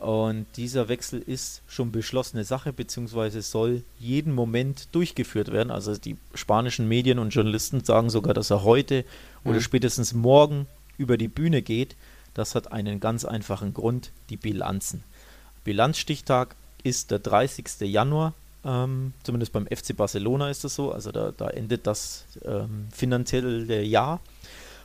Und 0.00 0.46
dieser 0.56 0.88
Wechsel 0.88 1.20
ist 1.20 1.62
schon 1.68 1.92
beschlossene 1.92 2.44
Sache, 2.44 2.72
beziehungsweise 2.72 3.42
soll 3.42 3.84
jeden 3.98 4.34
Moment 4.34 4.88
durchgeführt 4.92 5.52
werden. 5.52 5.70
Also 5.70 5.96
die 5.96 6.16
spanischen 6.34 6.88
Medien 6.88 7.18
und 7.18 7.30
Journalisten 7.30 7.84
sagen 7.84 8.10
sogar, 8.10 8.34
dass 8.34 8.50
er 8.50 8.64
heute 8.64 9.04
mhm. 9.44 9.50
oder 9.50 9.60
spätestens 9.60 10.12
morgen 10.12 10.66
über 10.98 11.16
die 11.16 11.28
Bühne 11.28 11.62
geht. 11.62 11.96
Das 12.34 12.54
hat 12.56 12.72
einen 12.72 12.98
ganz 12.98 13.24
einfachen 13.24 13.72
Grund, 13.72 14.10
die 14.30 14.36
Bilanzen. 14.36 15.04
Bilanzstichtag 15.62 16.56
ist 16.82 17.10
der 17.10 17.20
30. 17.20 17.80
Januar 17.80 18.34
ähm, 18.64 19.12
zumindest 19.22 19.52
beim 19.52 19.66
FC 19.66 19.96
Barcelona 19.96 20.50
ist 20.50 20.64
das 20.64 20.74
so. 20.74 20.92
Also 20.92 21.12
da, 21.12 21.32
da 21.32 21.48
endet 21.48 21.86
das 21.86 22.24
ähm, 22.44 22.88
finanzielle 22.92 23.82
Jahr. 23.82 24.20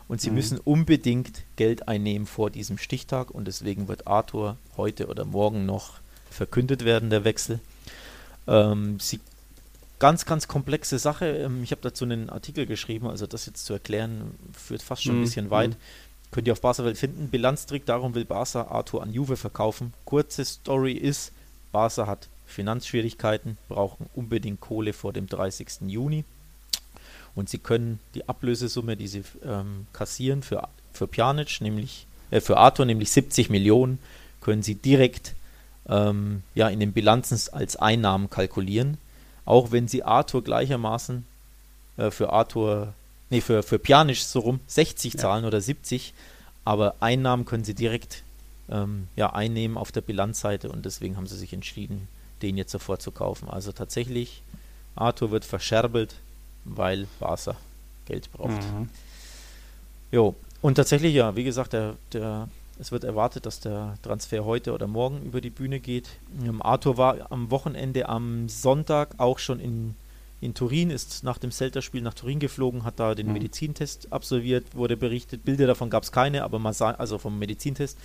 Und 0.07 0.19
sie 0.21 0.29
mhm. 0.29 0.35
müssen 0.35 0.57
unbedingt 0.59 1.43
Geld 1.55 1.87
einnehmen 1.87 2.25
vor 2.25 2.49
diesem 2.49 2.77
Stichtag. 2.77 3.31
Und 3.31 3.47
deswegen 3.47 3.87
wird 3.87 4.07
Arthur 4.07 4.57
heute 4.75 5.07
oder 5.07 5.23
morgen 5.23 5.65
noch 5.65 5.99
verkündet 6.29 6.83
werden, 6.83 7.09
der 7.09 7.23
Wechsel. 7.23 7.59
Ähm, 8.47 8.99
sie 8.99 9.19
ganz, 9.99 10.25
ganz 10.25 10.47
komplexe 10.47 10.97
Sache. 10.97 11.25
Ähm, 11.25 11.63
ich 11.63 11.71
habe 11.71 11.81
dazu 11.81 12.05
einen 12.05 12.29
Artikel 12.29 12.65
geschrieben, 12.65 13.07
also 13.07 13.27
das 13.27 13.45
jetzt 13.45 13.65
zu 13.65 13.73
erklären, 13.73 14.31
führt 14.53 14.81
fast 14.81 15.03
schon 15.03 15.15
mhm. 15.15 15.21
ein 15.21 15.25
bisschen 15.25 15.49
weit. 15.51 15.71
Mhm. 15.71 15.75
Könnt 16.31 16.47
ihr 16.47 16.53
auf 16.53 16.61
Barca 16.61 16.83
Welt 16.83 16.97
finden. 16.97 17.29
Bilanztrick, 17.29 17.85
darum 17.85 18.15
will 18.15 18.25
Barca 18.25 18.63
Arthur 18.63 19.03
an 19.03 19.13
Juve 19.13 19.37
verkaufen. 19.37 19.93
Kurze 20.05 20.45
Story 20.45 20.93
ist, 20.93 21.31
Barca 21.71 22.07
hat 22.07 22.29
Finanzschwierigkeiten, 22.49 23.57
brauchen 23.67 24.09
unbedingt 24.15 24.61
Kohle 24.61 24.93
vor 24.93 25.13
dem 25.13 25.27
30. 25.27 25.87
Juni. 25.87 26.23
Und 27.35 27.49
sie 27.49 27.59
können 27.59 27.99
die 28.15 28.27
Ablösesumme, 28.27 28.97
die 28.97 29.07
sie 29.07 29.23
ähm, 29.45 29.87
kassieren 29.93 30.43
für, 30.43 30.67
für 30.93 31.07
Pjanic, 31.07 31.61
nämlich 31.61 32.05
äh, 32.31 32.41
für 32.41 32.57
Arthur, 32.57 32.85
nämlich 32.85 33.11
70 33.11 33.49
Millionen, 33.49 33.99
können 34.41 34.63
sie 34.63 34.75
direkt 34.75 35.35
ähm, 35.87 36.43
ja, 36.55 36.69
in 36.69 36.79
den 36.79 36.93
Bilanzen 36.93 37.39
als 37.53 37.75
Einnahmen 37.75 38.29
kalkulieren. 38.29 38.97
Auch 39.45 39.71
wenn 39.71 39.87
sie 39.87 40.03
Arthur 40.03 40.43
gleichermaßen 40.43 41.25
äh, 41.97 42.11
für 42.11 42.31
Arthur, 42.31 42.93
nee, 43.29 43.41
für, 43.41 43.63
für 43.63 43.79
Pjanic 43.79 44.17
so 44.17 44.39
rum 44.39 44.59
60 44.67 45.13
ja. 45.13 45.19
zahlen 45.19 45.45
oder 45.45 45.61
70, 45.61 46.13
aber 46.65 46.95
Einnahmen 46.99 47.45
können 47.45 47.63
sie 47.63 47.73
direkt 47.73 48.23
ähm, 48.69 49.07
ja, 49.15 49.33
einnehmen 49.33 49.77
auf 49.77 49.91
der 49.91 50.01
Bilanzseite 50.01 50.69
und 50.69 50.85
deswegen 50.85 51.17
haben 51.17 51.27
sie 51.27 51.37
sich 51.37 51.53
entschieden, 51.53 52.07
den 52.41 52.57
jetzt 52.57 52.71
sofort 52.71 53.01
zu 53.01 53.11
kaufen. 53.11 53.49
Also 53.49 53.71
tatsächlich, 53.71 54.41
Arthur 54.95 55.31
wird 55.31 55.45
verscherbelt, 55.45 56.15
weil 56.65 57.07
Barca 57.19 57.55
Geld 58.05 58.31
braucht. 58.31 58.61
Mhm. 58.73 58.89
Jo, 60.11 60.35
und 60.61 60.75
tatsächlich, 60.75 61.13
ja, 61.13 61.35
wie 61.35 61.43
gesagt, 61.43 61.73
der, 61.73 61.95
der, 62.11 62.49
es 62.79 62.91
wird 62.91 63.03
erwartet, 63.03 63.45
dass 63.45 63.59
der 63.59 63.95
Transfer 64.01 64.43
heute 64.43 64.73
oder 64.73 64.87
morgen 64.87 65.21
über 65.23 65.41
die 65.41 65.49
Bühne 65.49 65.79
geht. 65.79 66.09
Ähm, 66.43 66.61
Arthur 66.61 66.97
war 66.97 67.31
am 67.31 67.51
Wochenende 67.51 68.09
am 68.09 68.49
Sonntag 68.49 69.13
auch 69.17 69.39
schon 69.39 69.59
in, 69.59 69.95
in 70.41 70.53
Turin, 70.53 70.89
ist 70.89 71.23
nach 71.23 71.37
dem 71.37 71.51
Celta-Spiel 71.51 72.01
nach 72.01 72.13
Turin 72.13 72.39
geflogen, 72.39 72.83
hat 72.83 72.99
da 72.99 73.15
den 73.15 73.27
mhm. 73.27 73.33
Medizintest 73.33 74.11
absolviert, 74.11 74.65
wurde 74.75 74.97
berichtet. 74.97 75.45
Bilder 75.45 75.67
davon 75.67 75.89
gab 75.89 76.03
es 76.03 76.11
keine, 76.11 76.43
aber 76.43 76.59
man 76.59 76.73
sah, 76.73 76.91
also 76.91 77.17
vom 77.17 77.39
Medizintest 77.39 77.97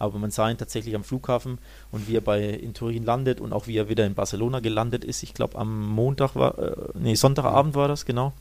aber 0.00 0.18
man 0.18 0.30
sah 0.30 0.50
ihn 0.50 0.58
tatsächlich 0.58 0.94
am 0.96 1.04
Flughafen 1.04 1.58
und 1.92 2.08
wie 2.08 2.16
er 2.16 2.20
bei 2.20 2.42
in 2.42 2.74
Turin 2.74 3.04
landet 3.04 3.40
und 3.40 3.52
auch 3.52 3.66
wie 3.66 3.76
er 3.76 3.88
wieder 3.88 4.06
in 4.06 4.14
Barcelona 4.14 4.60
gelandet 4.60 5.04
ist. 5.04 5.22
Ich 5.22 5.34
glaube 5.34 5.56
am 5.58 5.88
Montag 5.88 6.34
war, 6.34 6.58
äh, 6.58 6.76
nee, 6.94 7.14
Sonntagabend 7.14 7.74
war 7.74 7.86
das, 7.86 8.04
genau. 8.04 8.32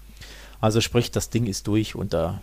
Also 0.62 0.82
sprich, 0.82 1.12
das 1.12 1.30
Ding 1.30 1.46
ist 1.46 1.68
durch 1.68 1.96
und 1.96 2.14
da 2.14 2.42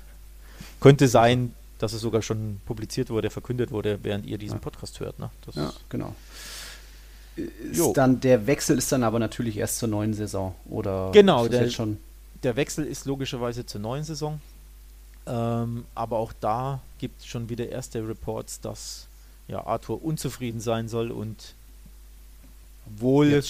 könnte 0.81 1.09
sein, 1.09 1.55
dass 1.79 1.92
es 1.92 2.00
sogar 2.00 2.22
schon 2.22 2.61
publiziert 2.64 3.11
wurde, 3.11 3.31
verkündet 3.31 3.70
wurde, 3.70 3.98
während 4.02 4.26
ihr 4.26 4.38
diesen 4.38 4.61
Podcast 4.61 5.00
hört. 5.00 5.18
Ne? 5.18 5.31
Das 5.44 5.55
ja, 5.57 5.72
genau. 5.88 6.14
Ist 7.37 7.92
dann, 7.94 8.20
der 8.20 8.46
Wechsel 8.46 8.79
ist 8.79 8.92
dann 8.92 9.02
aber 9.02 9.18
natürlich 9.18 9.59
erst 9.59 9.79
zur 9.79 9.88
neuen 9.88 10.14
Saison, 10.14 10.55
oder? 10.70 11.11
Genau, 11.12 11.48
der, 11.48 11.68
schon 11.68 11.98
der 12.42 12.57
Wechsel 12.57 12.87
ist 12.87 13.07
logischerweise 13.07 13.66
zur 13.66 13.81
neuen 13.81 14.05
Saison. 14.05 14.40
Ähm, 15.26 15.85
aber 15.94 16.18
auch 16.18 16.33
da 16.33 16.81
gibt 16.98 17.20
es 17.20 17.26
schon 17.26 17.48
wieder 17.48 17.68
erste 17.68 18.07
Reports, 18.07 18.61
dass 18.61 19.06
ja, 19.49 19.67
Arthur 19.67 20.05
unzufrieden 20.05 20.61
sein 20.61 20.89
soll 20.89 21.11
und 21.11 21.55
wohl 22.99 23.43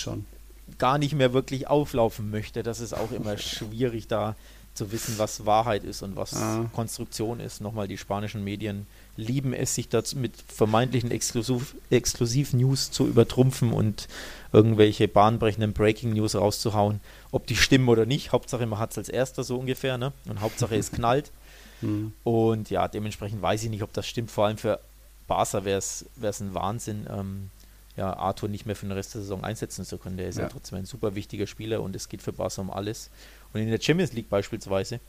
gar 0.78 0.98
nicht 0.98 1.14
mehr 1.14 1.32
wirklich 1.32 1.68
auflaufen 1.68 2.30
möchte. 2.30 2.62
Das 2.62 2.80
ist 2.80 2.92
auch 2.92 3.12
immer 3.12 3.38
schwierig 3.38 4.08
da 4.08 4.34
zu 4.74 4.92
wissen, 4.92 5.14
was 5.18 5.46
Wahrheit 5.46 5.84
ist 5.84 6.02
und 6.02 6.16
was 6.16 6.34
ah. 6.34 6.66
Konstruktion 6.74 7.40
ist. 7.40 7.60
Nochmal, 7.60 7.88
die 7.88 7.98
spanischen 7.98 8.44
Medien 8.44 8.86
lieben 9.16 9.54
es, 9.54 9.74
sich 9.74 9.88
dazu 9.88 10.18
mit 10.18 10.32
vermeintlichen 10.48 11.10
Exklusiv-News 11.10 12.90
zu 12.90 13.06
übertrumpfen 13.06 13.72
und 13.72 14.06
irgendwelche 14.52 15.08
bahnbrechenden 15.08 15.72
Breaking 15.72 16.12
News 16.12 16.34
rauszuhauen. 16.34 17.00
Ob 17.32 17.46
die 17.46 17.56
stimmen 17.56 17.88
oder 17.88 18.06
nicht, 18.06 18.32
Hauptsache 18.32 18.66
man 18.66 18.78
hat 18.78 18.92
es 18.92 18.98
als 18.98 19.08
erster 19.08 19.44
so 19.44 19.56
ungefähr, 19.56 19.96
ne? 19.98 20.12
Und 20.28 20.40
Hauptsache 20.40 20.76
es 20.76 20.92
knallt. 20.92 21.30
Mhm. 21.82 22.14
Und 22.24 22.70
ja, 22.70 22.88
dementsprechend 22.88 23.42
weiß 23.42 23.62
ich 23.64 23.68
nicht, 23.68 23.82
ob 23.82 23.92
das 23.92 24.06
stimmt. 24.06 24.30
Vor 24.30 24.46
allem 24.46 24.56
für 24.56 24.80
Barca 25.26 25.64
wäre 25.64 25.78
es 25.78 26.06
ein 26.22 26.54
Wahnsinn, 26.54 27.06
ähm, 27.10 27.50
ja, 27.96 28.14
Arthur 28.14 28.48
nicht 28.48 28.66
mehr 28.66 28.76
für 28.76 28.86
den 28.86 28.92
Rest 28.92 29.14
der 29.14 29.22
Saison 29.22 29.42
einsetzen 29.42 29.84
zu 29.84 29.98
können. 29.98 30.16
Der 30.18 30.28
ist 30.28 30.36
ja, 30.36 30.44
ja 30.44 30.48
trotzdem 30.48 30.78
ein 30.78 30.84
super 30.84 31.14
wichtiger 31.14 31.46
Spieler 31.46 31.82
und 31.82 31.96
es 31.96 32.08
geht 32.08 32.22
für 32.22 32.32
Barca 32.32 32.60
um 32.60 32.70
alles. 32.70 33.10
Und 33.52 33.60
in 33.60 33.70
der 33.70 33.80
Champions 33.80 34.12
League 34.12 34.28
beispielsweise, 34.28 35.00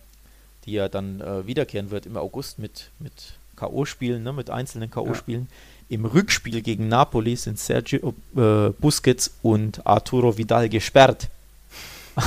die 0.65 0.73
ja 0.73 0.87
dann 0.87 1.21
äh, 1.21 1.45
wiederkehren 1.45 1.91
wird 1.91 2.05
im 2.05 2.17
August 2.17 2.59
mit, 2.59 2.91
mit 2.99 3.33
K.O.-Spielen, 3.57 4.19
ne, 4.19 4.31
mit 4.31 4.49
einzelnen 4.49 4.89
K.O.-Spielen. 4.89 5.41
Ja. 5.41 5.95
Im 5.95 6.05
Rückspiel 6.05 6.61
gegen 6.61 6.87
Napoli 6.87 7.35
sind 7.35 7.59
Sergio 7.59 8.13
äh, 8.35 8.69
Busquets 8.69 9.35
und 9.41 9.85
Arturo 9.85 10.37
Vidal 10.37 10.69
gesperrt. 10.69 11.29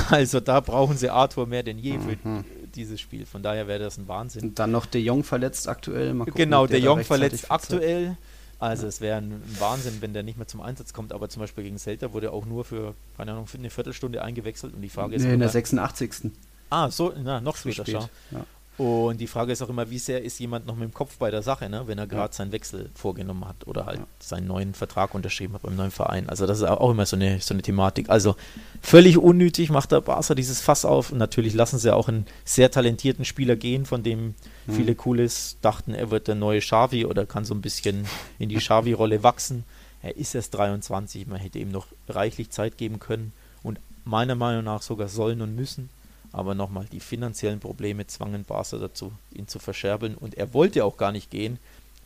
Also 0.09 0.39
da 0.39 0.61
brauchen 0.61 0.95
sie 0.95 1.09
Arthur 1.09 1.45
mehr 1.45 1.63
denn 1.63 1.77
je 1.77 1.99
für 1.99 2.15
mhm. 2.25 2.45
Dieses 2.75 2.99
Spiel. 2.99 3.25
Von 3.25 3.43
daher 3.43 3.67
wäre 3.67 3.79
das 3.79 3.97
ein 3.97 4.07
Wahnsinn. 4.07 4.43
Und 4.43 4.59
dann 4.59 4.71
noch 4.71 4.85
De 4.85 5.01
Jong 5.01 5.23
verletzt 5.23 5.67
aktuell. 5.67 6.13
Gucken, 6.15 6.33
genau, 6.35 6.67
De 6.67 6.79
Jong 6.79 7.03
verletzt 7.03 7.51
aktuell. 7.51 8.17
Also 8.59 8.83
ja. 8.83 8.89
es 8.89 9.01
wäre 9.01 9.17
ein 9.17 9.41
Wahnsinn, 9.59 9.97
wenn 10.01 10.13
der 10.13 10.23
nicht 10.23 10.37
mehr 10.37 10.47
zum 10.47 10.61
Einsatz 10.61 10.93
kommt. 10.93 11.13
Aber 11.13 11.29
zum 11.29 11.41
Beispiel 11.41 11.63
gegen 11.63 11.79
Celta 11.79 12.13
wurde 12.13 12.31
auch 12.31 12.45
nur 12.45 12.63
für, 12.63 12.93
keine 13.17 13.31
Ahnung, 13.31 13.47
für 13.47 13.57
eine 13.57 13.69
Viertelstunde 13.69 14.21
eingewechselt. 14.23 14.73
Und 14.75 14.81
die 14.81 14.89
Frage 14.89 15.15
ist... 15.15 15.23
Nee, 15.23 15.33
in 15.33 15.39
der 15.39 15.49
86. 15.49 16.31
Ah, 16.69 16.89
so, 16.89 17.11
na, 17.17 17.41
noch 17.41 17.57
später, 17.57 17.83
spät. 17.83 18.09
Ja. 18.31 18.45
Und 18.77 19.19
die 19.19 19.27
Frage 19.27 19.51
ist 19.51 19.61
auch 19.61 19.69
immer, 19.69 19.89
wie 19.89 19.99
sehr 19.99 20.23
ist 20.23 20.39
jemand 20.39 20.65
noch 20.65 20.75
mit 20.75 20.83
dem 20.89 20.93
Kopf 20.93 21.17
bei 21.17 21.29
der 21.29 21.41
Sache, 21.43 21.69
ne? 21.69 21.83
wenn 21.85 21.97
er 21.97 22.07
gerade 22.07 22.31
ja. 22.31 22.37
seinen 22.37 22.51
Wechsel 22.51 22.89
vorgenommen 22.95 23.47
hat 23.47 23.67
oder 23.67 23.85
halt 23.85 23.99
ja. 23.99 24.05
seinen 24.19 24.47
neuen 24.47 24.73
Vertrag 24.73 25.13
unterschrieben 25.13 25.53
hat 25.53 25.61
beim 25.61 25.75
neuen 25.75 25.91
Verein. 25.91 26.29
Also 26.29 26.47
das 26.47 26.59
ist 26.59 26.63
auch 26.63 26.89
immer 26.89 27.05
so 27.05 27.15
eine, 27.15 27.39
so 27.41 27.53
eine 27.53 27.61
Thematik. 27.61 28.09
Also 28.09 28.35
völlig 28.81 29.17
unnötig 29.17 29.69
macht 29.69 29.91
der 29.91 30.01
Barca 30.01 30.35
dieses 30.35 30.61
Fass 30.61 30.85
auf. 30.85 31.11
Und 31.11 31.17
natürlich 31.17 31.53
lassen 31.53 31.79
sie 31.79 31.93
auch 31.93 32.07
einen 32.07 32.25
sehr 32.45 32.71
talentierten 32.71 33.25
Spieler 33.25 33.55
gehen, 33.55 33.85
von 33.85 34.03
dem 34.03 34.35
mhm. 34.65 34.73
viele 34.73 34.95
Cooles 34.95 35.57
dachten, 35.61 35.93
er 35.93 36.09
wird 36.09 36.27
der 36.27 36.35
neue 36.35 36.59
Xavi 36.59 37.05
oder 37.05 37.25
kann 37.25 37.45
so 37.45 37.53
ein 37.53 37.61
bisschen 37.61 38.05
in 38.39 38.49
die 38.49 38.55
Xavi-Rolle 38.55 39.21
wachsen. 39.21 39.65
Er 40.01 40.17
ist 40.17 40.33
erst 40.33 40.55
23, 40.55 41.27
man 41.27 41.39
hätte 41.39 41.59
ihm 41.59 41.71
noch 41.71 41.87
reichlich 42.09 42.49
Zeit 42.49 42.77
geben 42.77 42.99
können 42.99 43.33
und 43.61 43.79
meiner 44.05 44.35
Meinung 44.35 44.63
nach 44.63 44.81
sogar 44.81 45.07
sollen 45.07 45.41
und 45.41 45.55
müssen. 45.55 45.89
Aber 46.33 46.55
nochmal, 46.55 46.85
die 46.91 46.99
finanziellen 46.99 47.59
Probleme 47.59 48.07
zwangen 48.07 48.45
Barca 48.45 48.77
dazu, 48.77 49.11
ihn 49.33 49.47
zu 49.47 49.59
verscherbeln. 49.59 50.15
Und 50.15 50.35
er 50.35 50.53
wollte 50.53 50.85
auch 50.85 50.97
gar 50.97 51.11
nicht 51.11 51.29
gehen. 51.29 51.59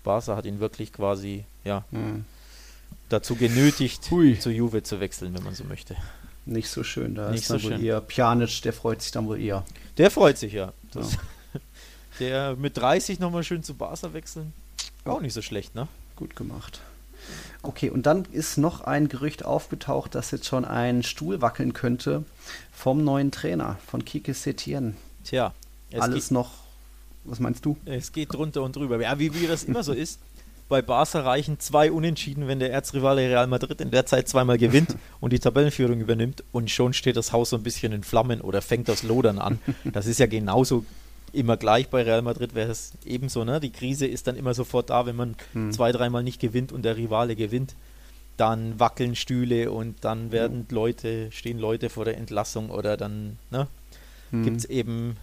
Barca 0.03 0.35
hat 0.35 0.45
ihn 0.45 0.59
wirklich 0.59 0.93
quasi, 0.93 1.45
ja, 1.63 1.83
hm. 1.91 2.25
dazu 3.09 3.35
genötigt, 3.35 4.09
Hui. 4.11 4.39
zu 4.39 4.49
Juve 4.49 4.83
zu 4.83 4.99
wechseln, 4.99 5.33
wenn 5.35 5.43
man 5.43 5.55
so 5.55 5.63
möchte. 5.63 5.95
Nicht 6.45 6.69
so 6.69 6.83
schön, 6.83 7.15
da 7.15 7.31
nicht 7.31 7.41
ist 7.41 7.47
so 7.47 7.55
wohl 7.55 7.71
schön. 7.71 7.83
eher 7.83 8.01
Pjanic, 8.01 8.61
der 8.61 8.73
freut 8.73 9.01
sich 9.01 9.11
dann 9.11 9.27
wohl 9.27 9.39
eher. 9.39 9.63
Der 9.97 10.11
freut 10.11 10.37
sich, 10.37 10.53
ja. 10.53 10.73
ja. 10.93 11.01
der 12.19 12.55
mit 12.55 12.77
30 12.77 13.19
nochmal 13.19 13.43
schön 13.43 13.63
zu 13.63 13.73
Barca 13.73 14.13
wechseln, 14.13 14.53
auch 15.05 15.21
nicht 15.21 15.33
so 15.33 15.41
schlecht, 15.41 15.75
ne? 15.75 15.87
Gut 16.15 16.35
gemacht. 16.35 16.81
Okay, 17.67 17.89
und 17.89 18.05
dann 18.05 18.25
ist 18.31 18.57
noch 18.57 18.81
ein 18.81 19.07
Gerücht 19.07 19.43
aufgetaucht, 19.43 20.13
dass 20.13 20.31
jetzt 20.31 20.45
schon 20.45 20.65
ein 20.65 21.01
Stuhl 21.01 21.41
wackeln 21.41 21.73
könnte 21.73 22.23
vom 22.71 23.03
neuen 23.03 23.31
Trainer, 23.31 23.77
von 23.87 24.05
Kike 24.05 24.33
Setien. 24.33 24.95
Tja, 25.23 25.53
alles 25.97 26.29
noch, 26.29 26.51
was 27.23 27.39
meinst 27.39 27.65
du? 27.65 27.75
Es 27.85 28.11
geht 28.11 28.33
drunter 28.33 28.61
und 28.61 28.75
drüber. 28.75 29.01
Ja, 29.01 29.17
wie, 29.17 29.33
wie 29.33 29.47
das 29.47 29.63
immer 29.63 29.81
so 29.81 29.93
ist. 29.93 30.19
Bei 30.69 30.81
Barca 30.81 31.21
reichen 31.21 31.59
zwei 31.59 31.91
Unentschieden, 31.91 32.47
wenn 32.47 32.59
der 32.59 32.71
Erzrivale 32.71 33.21
Real 33.21 33.47
Madrid 33.47 33.81
in 33.81 33.91
der 33.91 34.05
Zeit 34.05 34.27
zweimal 34.27 34.57
gewinnt 34.57 34.95
und 35.19 35.33
die 35.33 35.39
Tabellenführung 35.39 35.99
übernimmt 35.99 36.43
und 36.51 36.69
schon 36.69 36.93
steht 36.93 37.17
das 37.17 37.31
Haus 37.31 37.51
so 37.51 37.55
ein 37.55 37.63
bisschen 37.63 37.93
in 37.93 38.03
Flammen 38.03 38.41
oder 38.41 38.61
fängt 38.61 38.89
das 38.89 39.03
Lodern 39.03 39.39
an. 39.39 39.59
Das 39.85 40.05
ist 40.05 40.19
ja 40.19 40.27
genauso 40.27 40.85
immer 41.35 41.57
gleich 41.57 41.89
bei 41.89 42.03
Real 42.03 42.21
Madrid 42.21 42.55
wäre 42.55 42.71
es 42.71 42.93
ebenso, 43.05 43.43
ne? 43.43 43.59
Die 43.59 43.71
Krise 43.71 44.07
ist 44.07 44.27
dann 44.27 44.35
immer 44.35 44.53
sofort 44.53 44.89
da, 44.89 45.05
wenn 45.05 45.15
man 45.15 45.35
hm. 45.53 45.71
zwei, 45.71 45.91
dreimal 45.91 46.23
nicht 46.23 46.39
gewinnt 46.39 46.71
und 46.71 46.83
der 46.83 46.97
Rivale 46.97 47.35
gewinnt. 47.35 47.75
Dann 48.37 48.79
wackeln 48.79 49.15
Stühle 49.15 49.71
und 49.71 50.03
dann 50.03 50.31
werden 50.31 50.65
hm. 50.67 50.75
Leute, 50.75 51.31
stehen 51.31 51.59
Leute 51.59 51.89
vor 51.89 52.05
der 52.05 52.17
Entlassung 52.17 52.69
oder 52.69 52.97
dann 52.97 53.37
ne, 53.51 53.67
hm. 54.31 54.43
gibt 54.43 54.57
es 54.57 54.65
eben, 54.65 55.17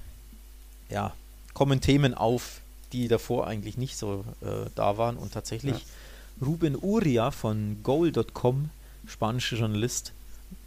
ja, 0.89 1.15
kommen 1.55 1.81
Themen 1.81 2.15
auf, 2.15 2.61
die 2.93 3.09
davor 3.09 3.47
eigentlich 3.47 3.77
nicht 3.77 3.97
so 3.97 4.25
äh, 4.43 4.69
da 4.75 4.97
waren. 4.99 5.17
Und 5.17 5.33
tatsächlich 5.33 5.79
ja. 5.79 6.47
Ruben 6.47 6.77
Uria 6.77 7.31
von 7.31 7.79
Goal.com, 7.83 8.71
spanischer 9.07 9.57
Journalist, 9.57 10.13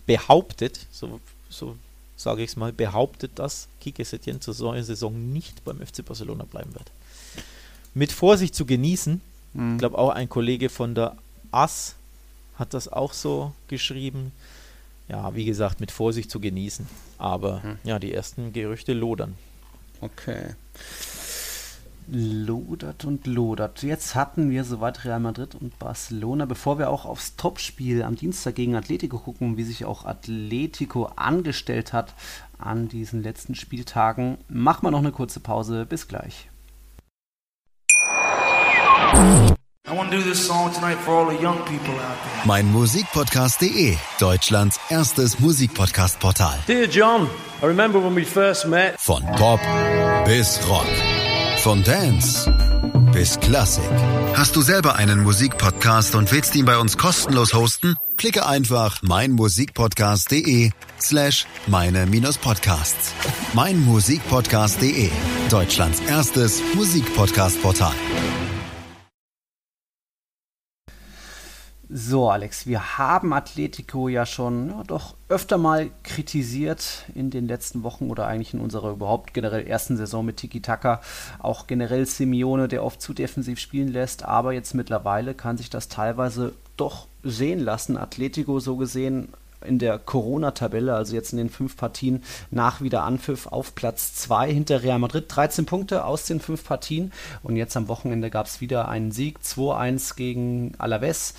behauptet, 0.06 0.88
so, 0.92 1.20
so 1.50 1.76
sage 2.16 2.44
ich 2.44 2.52
es 2.52 2.56
mal, 2.56 2.74
behauptet, 2.74 3.32
dass 3.36 3.68
Kike 3.82 4.06
Setien 4.06 4.42
zur 4.42 4.56
neuen 4.60 4.84
Saison 4.84 5.34
nicht 5.34 5.64
beim 5.64 5.80
FC 5.80 6.06
Barcelona 6.06 6.46
bleiben 6.46 6.74
wird. 6.74 6.92
Mit 7.94 8.12
Vorsicht 8.12 8.56
zu 8.56 8.66
genießen, 8.66 9.22
mhm. 9.54 9.74
ich 9.74 9.80
glaube 9.80 9.98
auch 9.98 10.10
ein 10.10 10.30
Kollege 10.30 10.70
von 10.70 10.96
der 10.96 11.16
AS 11.52 11.96
hat 12.56 12.74
das 12.74 12.88
auch 12.88 13.14
so 13.14 13.54
geschrieben. 13.68 14.32
Ja, 15.08 15.36
wie 15.36 15.46
gesagt, 15.46 15.80
mit 15.82 15.92
Vorsicht 15.92 16.32
zu 16.32 16.40
genießen. 16.40 16.88
Aber 17.18 17.62
mhm. 17.64 17.78
ja, 17.84 18.00
die 18.00 18.14
ersten 18.14 18.54
Gerüchte 18.54 18.94
lodern. 18.94 19.36
Okay 20.02 20.56
lodert 22.08 23.06
und 23.06 23.28
lodert. 23.28 23.84
Jetzt 23.84 24.16
hatten 24.16 24.50
wir 24.50 24.64
soweit 24.64 25.06
Real 25.06 25.20
Madrid 25.20 25.56
und 25.56 25.78
Barcelona. 25.80 26.46
Bevor 26.46 26.80
wir 26.80 26.90
auch 26.90 27.06
aufs 27.06 27.36
Topspiel 27.36 28.04
am 28.04 28.16
Dienstag 28.16 28.56
gegen 28.56 28.76
Atletico 28.76 29.20
gucken, 29.20 29.58
wie 29.58 29.64
sich 29.64 29.86
auch 29.86 30.06
Atletico 30.06 31.06
angestellt 31.16 31.94
hat 31.94 32.14
an 32.58 32.88
diesen 32.88 33.22
letzten 33.24 33.56
Spieltagen, 33.56 34.38
machen 34.48 34.84
wir 34.84 34.92
noch 34.92 35.00
eine 35.00 35.12
kurze 35.12 35.40
Pause. 35.40 35.86
Bis 35.86 36.08
gleich. 36.08 36.50
Mein 42.46 42.72
Musikpodcast.de, 42.72 43.96
Deutschlands 44.20 44.80
erstes 44.90 45.40
Musikpodcast-Portal. 45.40 46.60
Dear 46.68 46.88
John, 46.88 47.30
I 47.62 47.66
remember 47.66 48.04
when 48.04 48.16
we 48.16 48.26
first 48.26 48.68
met. 48.68 49.00
Von 49.00 49.24
Pop 49.38 49.60
bis 50.26 50.60
Rock. 50.68 51.15
Von 51.66 51.84
Dance 51.84 52.48
bis 53.12 53.40
Klassik. 53.40 53.90
Hast 54.36 54.56
du 54.56 54.62
selber 54.62 54.98
einen 54.98 55.24
Musikpodcast 55.24 56.14
und 56.14 56.32
willst 56.32 56.54
ihn 56.54 56.66
bei 56.66 56.78
uns 56.78 56.96
kostenlos 56.96 57.56
hosten? 57.56 57.96
Klicke 58.18 58.46
einfach 58.46 59.02
meinmusikpodcast.de 59.02 60.70
slash 61.02 61.48
meine-podcasts. 61.66 63.14
Meinmusikpodcast.de, 63.54 65.10
Deutschlands 65.50 66.02
erstes 66.02 66.62
Musikpodcast-Portal. 66.76 67.96
So, 71.98 72.30
Alex, 72.30 72.68
wir 72.68 72.98
haben 72.98 73.32
Atletico 73.32 74.10
ja 74.10 74.26
schon 74.26 74.68
ja, 74.68 74.84
doch 74.86 75.16
öfter 75.30 75.58
mal 75.58 75.90
kritisiert 76.04 77.06
in 77.16 77.30
den 77.30 77.48
letzten 77.48 77.84
Wochen 77.84 78.10
oder 78.10 78.28
eigentlich 78.28 78.54
in 78.54 78.60
unserer 78.60 78.92
überhaupt 78.92 79.34
generell 79.34 79.66
ersten 79.66 79.96
Saison 79.96 80.26
mit 80.26 80.36
Tiki 80.36 80.60
Taka. 80.60 81.00
Auch 81.40 81.68
generell 81.68 82.06
Simeone, 82.06 82.68
der 82.68 82.84
oft 82.84 83.02
zu 83.02 83.14
defensiv 83.14 83.60
spielen 83.60 83.88
lässt, 83.88 84.26
aber 84.26 84.52
jetzt 84.52 84.74
mittlerweile 84.74 85.36
kann 85.36 85.56
sich 85.56 85.70
das 85.70 85.88
teilweise 85.88 86.52
doch 86.76 87.08
sehen 87.24 87.62
lassen. 87.62 87.96
Atletico 87.96 88.60
so 88.60 88.76
gesehen 88.76 89.30
in 89.62 89.80
der 89.80 89.98
Corona-Tabelle, 89.98 90.94
also 90.94 91.16
jetzt 91.16 91.32
in 91.32 91.38
den 91.38 91.50
fünf 91.50 91.78
Partien 91.78 92.24
nach 92.52 92.82
wieder 92.82 93.04
Anpfiff 93.04 93.48
auf 93.48 93.74
Platz 93.74 94.16
2 94.16 94.52
hinter 94.52 94.84
Real 94.84 95.00
Madrid. 95.00 95.26
13 95.28 95.66
Punkte 95.66 96.04
aus 96.04 96.26
den 96.26 96.40
fünf 96.42 96.66
Partien 96.66 97.14
und 97.42 97.56
jetzt 97.56 97.76
am 97.78 97.88
Wochenende 97.88 98.30
gab 98.30 98.48
es 98.48 98.62
wieder 98.62 98.90
einen 98.90 99.12
Sieg, 99.12 99.40
2-1 99.40 100.16
gegen 100.16 100.74
Alaves. 100.78 101.34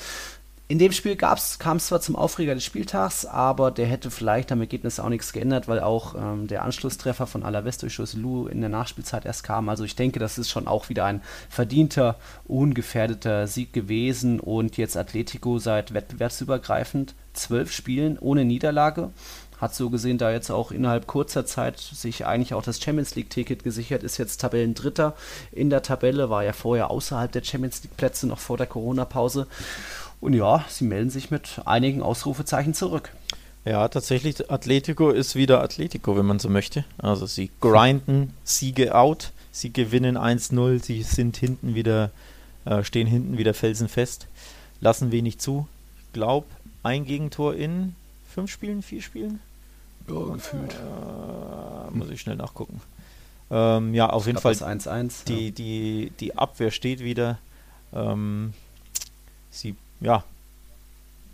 In 0.69 0.81
dem 0.81 0.91
Spiel 0.91 1.15
kam 1.15 1.37
es 1.37 1.87
zwar 1.87 2.01
zum 2.01 2.17
Aufreger 2.17 2.57
des 2.57 2.65
Spieltags, 2.65 3.25
aber 3.25 3.71
der 3.71 3.87
hätte 3.87 4.11
vielleicht 4.11 4.51
am 4.51 4.61
Ergebnis 4.61 4.99
auch 4.99 5.09
nichts 5.09 5.33
geändert, 5.33 5.69
weil 5.69 5.79
auch 5.79 6.17
ähm, 6.17 6.49
der 6.49 6.65
Anschlusstreffer 6.65 7.29
von 7.29 7.45
Alaves 7.45 7.79
durch 7.79 7.95
Joselu 7.95 8.49
in 8.49 8.61
der 8.63 8.69
Nachspielzeit 8.69 9.27
erst 9.27 9.45
kam. 9.45 9.69
Also 9.69 9.85
ich 9.85 9.95
denke, 9.95 10.19
das 10.19 10.39
ist 10.39 10.51
schon 10.51 10.67
auch 10.67 10.89
wieder 10.89 11.05
ein 11.05 11.23
verdienter, 11.49 12.17
ungefährdeter 12.49 13.47
Sieg 13.47 13.73
gewesen 13.73 14.41
und 14.41 14.77
jetzt 14.77 14.97
Atletico 14.97 15.61
seit 15.61 15.95
wettbewerbsübergreifend 15.95 17.15
zwölf 17.33 17.71
Spielen 17.71 18.19
ohne 18.19 18.45
Niederlage. 18.45 19.11
Hat 19.59 19.75
so 19.75 19.89
gesehen 19.89 20.19
da 20.19 20.33
jetzt 20.33 20.51
auch 20.51 20.73
innerhalb 20.73 21.07
kurzer 21.07 21.47
Zeit 21.47 21.79
sich 21.79 22.27
eigentlich 22.27 22.55
auch 22.55 22.63
das 22.63 22.83
Champions 22.83 23.15
League-Ticket 23.15 23.63
gesichert, 23.63 24.03
ist 24.03 24.19
jetzt 24.19 24.41
Tabellendritter 24.41 25.15
in 25.53 25.71
der 25.71 25.83
Tabelle, 25.83 26.29
war 26.29 26.45
ja 26.45 26.53
vorher 26.53 26.91
außerhalb 26.91 27.31
der 27.31 27.45
Champions 27.45 27.83
League-Plätze 27.85 28.27
noch 28.27 28.41
vor 28.41 28.59
der 28.59 28.67
Corona-Pause. 28.67 29.47
Und 30.21 30.33
ja, 30.33 30.65
sie 30.69 30.85
melden 30.85 31.11
sich 31.11 31.31
mit 31.31 31.61
einigen 31.65 32.03
Ausrufezeichen 32.03 32.75
zurück. 32.75 33.13
Ja, 33.65 33.89
tatsächlich, 33.89 34.51
Atletico 34.51 35.11
ist 35.11 35.35
wieder 35.35 35.61
Atletico, 35.61 36.17
wenn 36.17 36.27
man 36.27 36.39
so 36.39 36.49
möchte. 36.49 36.85
Also 36.99 37.27
sie 37.27 37.51
grinden 37.61 38.33
Siege 38.45 38.95
out, 38.95 39.33
sie 39.51 39.73
gewinnen 39.73 40.17
1-0, 40.17 40.83
sie 40.83 41.03
sind 41.03 41.37
hinten 41.37 41.75
wieder, 41.75 42.11
äh, 42.65 42.85
stehen 42.85 43.09
hinten 43.09 43.39
wieder 43.39 43.55
felsenfest, 43.55 44.29
lassen 44.81 45.11
wenig 45.11 45.39
zu. 45.39 45.67
Ich 46.07 46.13
glaube, 46.13 46.47
ein 46.85 47.05
Gegentor 47.05 47.55
in 47.57 47.97
fünf 48.33 48.53
Spielen, 48.53 48.83
vier 48.83 49.03
Spielen? 49.03 49.41
Ja, 50.09 50.35
gefühlt. 50.35 50.75
Äh, 50.75 51.97
muss 51.97 52.09
ich 52.11 52.21
schnell 52.21 52.37
nachgucken. 52.37 52.81
Ähm, 53.51 53.95
ja, 53.95 54.09
auf 54.11 54.23
ich 54.23 54.27
jeden 54.29 54.39
Fall. 54.39 54.53
1 54.63 54.87
-1, 54.87 55.25
die, 55.27 55.47
ja. 55.47 55.51
die, 55.51 56.13
die 56.21 56.37
Abwehr 56.37 56.71
steht 56.71 57.01
wieder. 57.01 57.39
Ähm, 57.93 58.53
sie, 59.51 59.75
ja, 60.01 60.25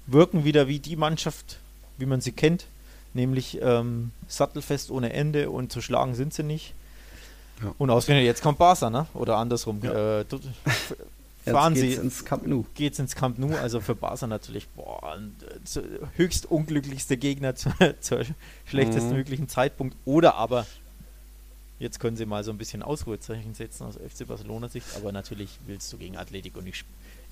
wirken 0.07 0.45
wieder 0.45 0.69
wie 0.69 0.79
die 0.79 0.97
Mannschaft, 0.97 1.59
wie 1.99 2.07
man 2.07 2.21
sie 2.21 2.33
kennt, 2.33 2.67
nämlich 3.15 3.59
ähm, 3.63 4.11
sattelfest 4.29 4.91
ohne 4.91 5.13
Ende 5.13 5.51
und 5.51 5.73
zu 5.73 5.81
schlagen 5.81 6.15
sind 6.15 6.35
sie 6.35 6.43
nicht. 6.43 6.75
Ja. 7.63 7.75
Und 7.79 7.91
ausgerechnet 7.91 8.27
jetzt 8.27 8.43
kommt 8.43 8.59
Barca, 8.59 8.91
ne? 8.91 9.07
Oder 9.15 9.37
andersrum. 9.37 9.81
Ja. 9.83 10.21
Äh, 10.21 10.25
fahren 11.45 11.75
geht's 11.75 11.97
sie 11.97 12.01
ins 12.01 12.25
Camp 12.25 12.47
Nou. 12.47 12.65
geht's 12.75 12.99
ins 12.99 13.15
Camp 13.15 13.39
Nou, 13.39 13.55
also 13.57 13.81
für 13.81 13.95
Barca 13.95 14.27
natürlich 14.27 14.69
boah, 14.69 15.17
äh, 15.17 15.81
höchst 16.17 16.47
unglücklichste 16.51 17.17
Gegner 17.17 17.55
zu, 17.57 17.71
zur 18.01 18.25
schlechtesten 18.67 19.11
Mhm. 19.11 19.17
möglichen 19.17 19.49
Zeitpunkt. 19.49 19.97
Oder 20.05 20.35
aber 20.37 20.67
jetzt 21.79 22.01
können 22.01 22.17
sie 22.17 22.27
mal 22.27 22.45
so 22.45 22.53
ein 22.53 22.59
bisschen 22.59 22.83
Ausruhezeichen 22.83 23.55
setzen 23.55 23.85
aus 23.87 23.97
FC 23.97 24.27
Barcelona 24.27 24.69
Sicht, 24.69 24.87
aber 24.97 25.13
natürlich 25.13 25.51
willst 25.67 25.93
du 25.93 25.99
gegen 25.99 26.17
Atletico 26.17 26.61
nicht 26.61 26.85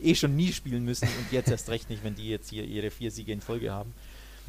eh 0.02 0.14
schon 0.14 0.36
nie 0.36 0.52
spielen 0.52 0.84
müssen 0.84 1.06
und 1.06 1.32
jetzt 1.32 1.50
erst 1.50 1.68
recht 1.70 1.90
nicht, 1.90 2.04
wenn 2.04 2.14
die 2.14 2.28
jetzt 2.28 2.50
hier 2.50 2.64
ihre 2.64 2.90
vier 2.90 3.10
Siege 3.10 3.32
in 3.32 3.40
Folge 3.40 3.72
haben. 3.72 3.92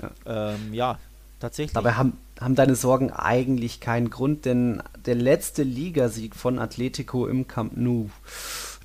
Ja, 0.02 0.54
ähm, 0.54 0.74
ja 0.74 1.00
tatsächlich. 1.40 1.74
Dabei 1.74 1.94
haben, 1.94 2.18
haben 2.40 2.56
deine 2.56 2.76
Sorgen 2.76 3.12
eigentlich 3.12 3.80
keinen 3.80 4.10
Grund, 4.10 4.46
denn 4.46 4.82
der 5.06 5.16
letzte 5.16 5.64
Ligasieg 5.64 6.36
von 6.36 6.60
Atletico 6.60 7.28
im 7.28 7.48
Camp 7.48 7.76
Nou, 7.76 8.10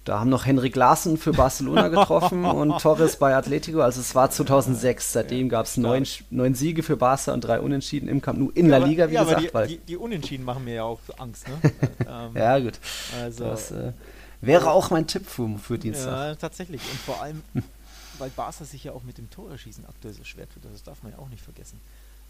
da 0.04 0.20
haben 0.20 0.30
noch 0.30 0.46
Henrik 0.46 0.76
Larsen 0.76 1.16
für 1.18 1.32
Barcelona 1.32 1.88
getroffen 1.96 2.44
und 2.44 2.80
Torres 2.80 3.16
bei 3.16 3.34
Atletico, 3.34 3.80
also 3.80 4.00
es 4.00 4.14
war 4.14 4.30
2006. 4.30 5.12
Seitdem 5.12 5.48
gab 5.48 5.66
es 5.66 5.76
neun, 5.76 6.06
neun 6.30 6.54
Siege 6.54 6.82
für 6.84 6.96
Barca 6.96 7.32
und 7.34 7.40
drei 7.42 7.60
Unentschieden 7.60 8.08
im 8.08 8.22
Camp 8.22 8.38
Nou 8.38 8.50
in 8.54 8.68
La 8.68 8.76
aber- 8.76 8.86
Liga, 8.86 9.10
wie 9.10 9.14
ja, 9.14 9.24
gesagt. 9.24 9.54
aber 9.54 9.66
die, 9.66 9.78
die, 9.78 9.84
die 9.86 9.96
Unentschieden 9.96 10.44
machen 10.44 10.64
mir 10.64 10.74
ja 10.76 10.82
auch 10.84 11.00
Angst. 11.18 11.46
Ne? 11.48 11.72
ähm, 12.08 12.30
ja, 12.36 12.58
gut. 12.60 12.74
also, 13.20 13.44
Das 13.44 13.70
äh, 13.72 13.92
wäre 14.40 14.70
auch 14.70 14.90
mein 14.90 15.06
Tipp 15.06 15.26
für, 15.26 15.58
für 15.58 15.78
Dienstag. 15.78 16.06
Ja, 16.12 16.34
tatsächlich. 16.34 16.80
Und 16.90 17.00
vor 17.00 17.22
allem, 17.22 17.42
weil 18.18 18.30
Barca 18.30 18.64
sich 18.64 18.84
ja 18.84 18.92
auch 18.92 19.02
mit 19.02 19.18
dem 19.18 19.30
Torerschießen 19.30 19.84
aktuell 19.86 20.14
so 20.14 20.24
schwer 20.24 20.48
tut, 20.48 20.64
das 20.72 20.82
darf 20.82 21.02
man 21.02 21.12
ja 21.12 21.18
auch 21.18 21.28
nicht 21.28 21.42
vergessen. 21.42 21.80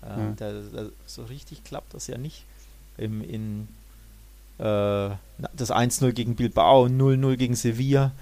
Ähm, 0.05 0.31
Mhm. 0.31 0.37
da, 0.37 0.53
da, 0.53 0.87
so 1.07 1.25
richtig 1.25 1.64
klappt 1.64 1.95
das 1.95 2.07
ja 2.07 2.19
nicht. 2.19 2.45
Im, 2.99 3.23
in, 3.23 3.69
äh, 4.59 5.11
das 5.55 5.71
1-0 5.71 6.12
gegen 6.12 6.37
Bilbao, 6.37 6.87
0-0 6.87 7.37
gegen 7.37 7.55
Sevilla, 7.55 8.12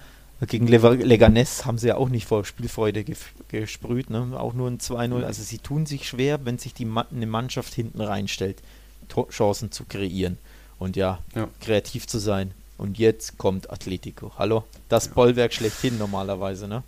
äh, 0.41 0.45
gegen 0.45 0.67
Lever- 0.67 0.91
Leganés 1.03 1.65
haben 1.65 1.77
sie 1.77 1.87
ja 1.87 1.95
auch 1.97 2.09
nicht 2.09 2.25
vor 2.27 2.45
Spielfreude 2.45 3.05
gesprüht, 3.49 4.09
ne? 4.09 4.37
auch 4.39 4.53
nur 4.53 4.69
ein 4.69 4.79
2-0. 4.79 5.23
Also 5.23 5.43
sie 5.43 5.59
tun 5.59 5.85
sich 5.85 6.07
schwer, 6.07 6.43
wenn 6.45 6.57
sich 6.57 6.73
die 6.73 6.85
Ma 6.85 7.05
eine 7.11 7.25
Mannschaft 7.27 7.73
hinten 7.73 8.01
reinstellt, 8.01 8.57
Tor 9.07 9.29
Chancen 9.29 9.71
zu 9.71 9.85
kreieren 9.85 10.37
und 10.79 10.95
ja, 10.95 11.19
Ja. 11.35 11.47
kreativ 11.61 12.07
zu 12.07 12.19
sein. 12.19 12.51
Und 12.77 12.97
jetzt 12.97 13.37
kommt 13.37 13.69
Atletico. 13.69 14.33
Hallo? 14.37 14.65
Das 14.89 15.07
Bollwerk 15.07 15.53
schlechthin 15.53 15.97
normalerweise, 15.97 16.67
ne? 16.67 16.83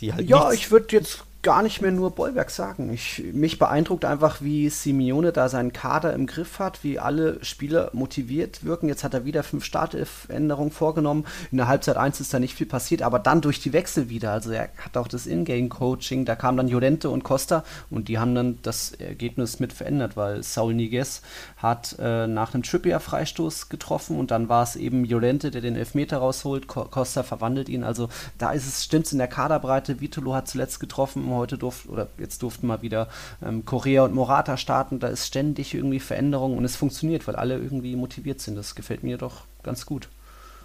Die 0.00 0.12
halt 0.12 0.28
Ja, 0.28 0.52
ich 0.52 0.70
würde 0.70 0.96
jetzt 0.96 1.24
gar 1.44 1.62
nicht 1.62 1.80
mehr 1.80 1.92
nur 1.92 2.10
Bollwerk 2.10 2.50
sagen. 2.50 2.92
Ich, 2.92 3.22
mich 3.32 3.58
beeindruckt 3.58 4.04
einfach, 4.04 4.40
wie 4.40 4.68
Simeone 4.68 5.30
da 5.30 5.48
seinen 5.48 5.72
Kader 5.72 6.12
im 6.14 6.26
Griff 6.26 6.58
hat, 6.58 6.82
wie 6.82 6.98
alle 6.98 7.44
Spieler 7.44 7.90
motiviert 7.92 8.64
wirken. 8.64 8.88
Jetzt 8.88 9.04
hat 9.04 9.14
er 9.14 9.24
wieder 9.24 9.44
fünf 9.44 9.64
Startelf-Änderungen 9.64 10.72
vorgenommen. 10.72 11.26
In 11.52 11.58
der 11.58 11.68
Halbzeit 11.68 11.96
1 11.96 12.20
ist 12.20 12.34
da 12.34 12.40
nicht 12.40 12.54
viel 12.54 12.66
passiert, 12.66 13.02
aber 13.02 13.18
dann 13.18 13.42
durch 13.42 13.60
die 13.60 13.72
Wechsel 13.72 14.08
wieder. 14.08 14.32
Also 14.32 14.50
er 14.50 14.70
hat 14.78 14.96
auch 14.96 15.06
das 15.06 15.26
Ingame-Coaching. 15.26 16.24
Da 16.24 16.34
kamen 16.34 16.56
dann 16.56 16.68
Llorente 16.68 17.10
und 17.10 17.22
Costa 17.22 17.62
und 17.90 18.08
die 18.08 18.18
haben 18.18 18.34
dann 18.34 18.58
das 18.62 18.92
Ergebnis 18.92 19.60
mit 19.60 19.72
verändert, 19.72 20.16
weil 20.16 20.42
Saul 20.42 20.74
Niguez 20.74 21.20
hat 21.58 21.96
äh, 22.00 22.26
nach 22.26 22.54
einem 22.54 22.62
Trippier-Freistoß 22.62 23.68
getroffen 23.68 24.18
und 24.18 24.30
dann 24.30 24.48
war 24.48 24.62
es 24.62 24.76
eben 24.76 25.04
Llorente, 25.04 25.50
der 25.50 25.60
den 25.60 25.76
Elfmeter 25.76 26.18
rausholt. 26.18 26.68
Co 26.68 26.86
Costa 26.86 27.22
verwandelt 27.22 27.68
ihn. 27.68 27.84
Also 27.84 28.08
da 28.38 28.52
ist 28.52 28.66
es, 28.66 28.84
stimmt's 28.84 29.12
in 29.12 29.18
der 29.18 29.28
Kaderbreite. 29.28 30.00
Vitolo 30.00 30.34
hat 30.34 30.48
zuletzt 30.48 30.80
getroffen, 30.80 31.33
heute 31.34 31.58
durften, 31.58 31.88
oder 31.90 32.08
jetzt 32.18 32.42
durften 32.42 32.66
mal 32.66 32.82
wieder 32.82 33.08
ähm, 33.44 33.64
Correa 33.64 34.04
und 34.04 34.14
Morata 34.14 34.56
starten. 34.56 35.00
Da 35.00 35.08
ist 35.08 35.26
ständig 35.26 35.74
irgendwie 35.74 36.00
Veränderung 36.00 36.56
und 36.56 36.64
es 36.64 36.76
funktioniert, 36.76 37.26
weil 37.26 37.36
alle 37.36 37.56
irgendwie 37.58 37.96
motiviert 37.96 38.40
sind. 38.40 38.56
Das 38.56 38.74
gefällt 38.74 39.02
mir 39.02 39.18
doch 39.18 39.42
ganz 39.62 39.86
gut. 39.86 40.08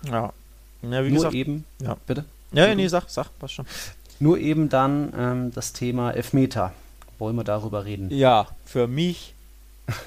Ja. 0.05 0.31
Ja, 0.81 1.03
wie 1.03 1.09
Nur 1.09 1.17
gesagt. 1.17 1.35
eben, 1.35 1.65
Ja. 1.81 1.97
bitte? 2.07 2.25
Ja, 2.51 2.67
ja, 2.67 2.75
nee, 2.75 2.87
sag, 2.87 3.09
sag, 3.09 3.37
passt 3.37 3.55
schon. 3.55 3.65
Nur 4.19 4.37
eben 4.37 4.69
dann 4.69 5.13
ähm, 5.17 5.51
das 5.53 5.73
Thema 5.73 6.11
Elfmeter. 6.11 6.73
Wollen 7.19 7.35
wir 7.35 7.43
darüber 7.43 7.83
reden? 7.85 8.09
Ja, 8.11 8.47
für 8.65 8.87
mich 8.87 9.33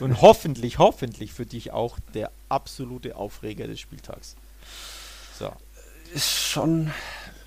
und 0.01 0.23
hoffentlich, 0.23 0.79
hoffentlich 0.79 1.33
für 1.33 1.47
dich 1.47 1.73
auch 1.73 1.99
der 2.15 2.31
absolute 2.49 3.17
Aufreger 3.17 3.67
des 3.67 3.81
Spieltags. 3.81 4.35
So. 5.39 5.51
ist 6.15 6.31
schon 6.31 6.91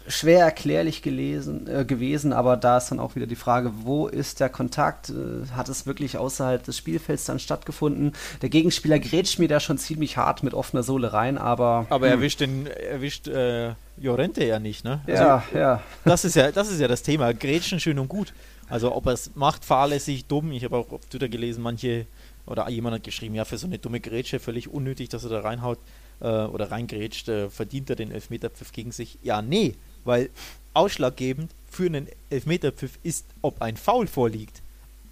schwer 0.07 0.41
erklärlich 0.41 1.01
gelesen, 1.01 1.67
äh, 1.67 1.85
gewesen, 1.85 2.33
aber 2.33 2.57
da 2.57 2.77
ist 2.77 2.89
dann 2.89 2.99
auch 2.99 3.15
wieder 3.15 3.27
die 3.27 3.35
Frage, 3.35 3.71
wo 3.83 4.07
ist 4.07 4.39
der 4.39 4.49
Kontakt? 4.49 5.09
Äh, 5.09 5.49
hat 5.55 5.69
es 5.69 5.85
wirklich 5.85 6.17
außerhalb 6.17 6.63
des 6.63 6.77
Spielfelds 6.77 7.25
dann 7.25 7.39
stattgefunden? 7.39 8.13
Der 8.41 8.49
Gegenspieler 8.49 8.99
grätscht 8.99 9.39
mir 9.39 9.47
da 9.47 9.59
schon 9.59 9.77
ziemlich 9.77 10.17
hart 10.17 10.43
mit 10.43 10.53
offener 10.53 10.83
Sohle 10.83 11.13
rein, 11.13 11.37
aber. 11.37 11.87
Aber 11.89 12.07
hm, 12.07 12.13
erwischt 12.13 12.41
den, 12.41 12.67
erwischt 12.67 13.27
äh, 13.27 13.73
Jorente 13.97 14.45
ja 14.45 14.59
nicht, 14.59 14.83
ne? 14.83 15.01
Ja, 15.07 15.43
ja. 15.53 15.81
das 16.03 16.25
ist 16.25 16.35
ja, 16.35 16.51
das 16.51 16.69
ist 16.69 16.79
ja 16.79 16.87
das 16.87 17.03
Thema. 17.03 17.33
Grätschen 17.33 17.79
schön 17.79 17.99
und 17.99 18.07
gut. 18.07 18.33
Also 18.67 18.93
ob 18.95 19.05
er 19.07 19.13
es 19.13 19.35
macht, 19.35 19.63
fahrlässig, 19.63 20.25
dumm. 20.25 20.51
Ich 20.51 20.63
habe 20.63 20.77
auch 20.77 20.91
auf 20.91 21.05
Twitter 21.05 21.29
gelesen, 21.29 21.61
manche 21.61 22.07
oder 22.47 22.69
jemand 22.69 22.95
hat 22.95 23.03
geschrieben, 23.03 23.35
ja, 23.35 23.45
für 23.45 23.57
so 23.57 23.67
eine 23.67 23.79
dumme 23.79 23.99
Grätsche 23.99 24.39
völlig 24.39 24.67
unnötig, 24.67 25.09
dass 25.09 25.23
er 25.23 25.29
da 25.31 25.39
reinhaut 25.39 25.79
äh, 26.19 26.27
oder 26.27 26.71
reingrätscht, 26.71 27.27
äh, 27.29 27.49
verdient 27.49 27.89
er 27.89 27.95
den 27.95 28.11
Elfmeterpfiff 28.11 28.71
gegen 28.71 28.91
sich. 28.91 29.17
Ja, 29.23 29.41
nee, 29.41 29.75
weil 30.05 30.29
ausschlaggebend 30.73 31.51
für 31.69 31.85
einen 31.85 32.07
Elfmeterpfiff 32.29 32.97
ist, 33.03 33.25
ob 33.41 33.61
ein 33.61 33.75
Foul 33.75 34.07
vorliegt. 34.07 34.61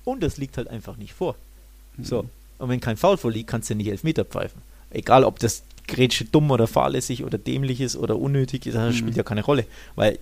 Und 0.06 0.24
das 0.24 0.38
liegt 0.38 0.58
halt 0.58 0.68
einfach 0.68 0.98
nicht 0.98 1.14
vor. 1.14 1.36
So. 2.02 2.26
Und 2.58 2.70
wenn 2.70 2.80
kein 2.80 2.98
Foul 2.98 3.18
vorliegt, 3.18 3.50
kannst 3.50 3.70
du 3.70 3.76
nicht 3.76 3.90
Elfmeter 3.90 4.26
pfeifen. 4.26 4.62
Egal, 4.90 5.24
ob 5.24 5.40
das 5.40 5.64
Grätsche 5.88 6.26
dumm 6.26 6.52
oder 6.52 6.68
fahrlässig 6.68 7.24
oder 7.24 7.38
dämlich 7.38 7.82
ist 7.82 7.96
oder 7.96 8.18
unnötig 8.18 8.66
ist, 8.66 8.76
das 8.76 8.96
spielt 8.96 9.18
ja 9.18 9.24
keine 9.24 9.44
Rolle. 9.44 9.66
Weil 9.96 10.20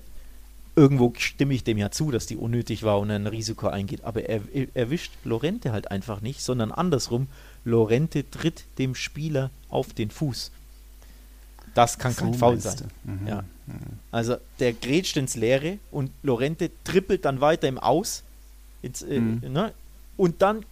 irgendwo 0.76 1.14
stimme 1.18 1.54
ich 1.54 1.64
dem 1.64 1.78
ja 1.78 1.92
zu, 1.92 2.12
dass 2.12 2.26
die 2.26 2.38
unnötig 2.38 2.84
war 2.84 3.00
und 3.00 3.12
ein 3.12 3.28
Risiko 3.28 3.68
eingeht. 3.68 4.04
Aber 4.04 4.24
er 4.24 4.42
er 4.54 4.68
erwischt 4.74 5.12
Lorente 5.24 5.72
halt 5.72 5.92
einfach 5.92 6.22
nicht, 6.22 6.42
sondern 6.42 6.72
andersrum. 6.72 7.28
Lorente 7.64 8.30
tritt 8.30 8.64
dem 8.80 8.96
Spieler 8.96 9.52
auf 9.70 9.94
den 9.94 10.10
Fuß. 10.10 10.52
Das 11.74 12.00
kann 12.00 12.16
kein 12.16 12.34
So 12.34 12.40
Foul 12.40 12.54
meinst 12.54 12.80
sein. 12.80 12.92
Mhm. 13.04 13.28
Ja. 13.28 13.44
Also 14.12 14.38
der 14.60 14.74
grätscht 14.74 15.18
ins 15.18 15.36
Leere 15.36 15.78
und 15.92 16.12
Lorente 16.24 16.70
trippelt 16.84 17.26
dann 17.26 17.42
weiter 17.42 17.68
im 17.68 17.78
Aus. 17.78 18.24
Ins, 18.82 19.02
äh, 19.02 19.20
Mhm. 19.20 19.52
ne? 19.52 19.74
Und 20.18 20.42
dann 20.42 20.64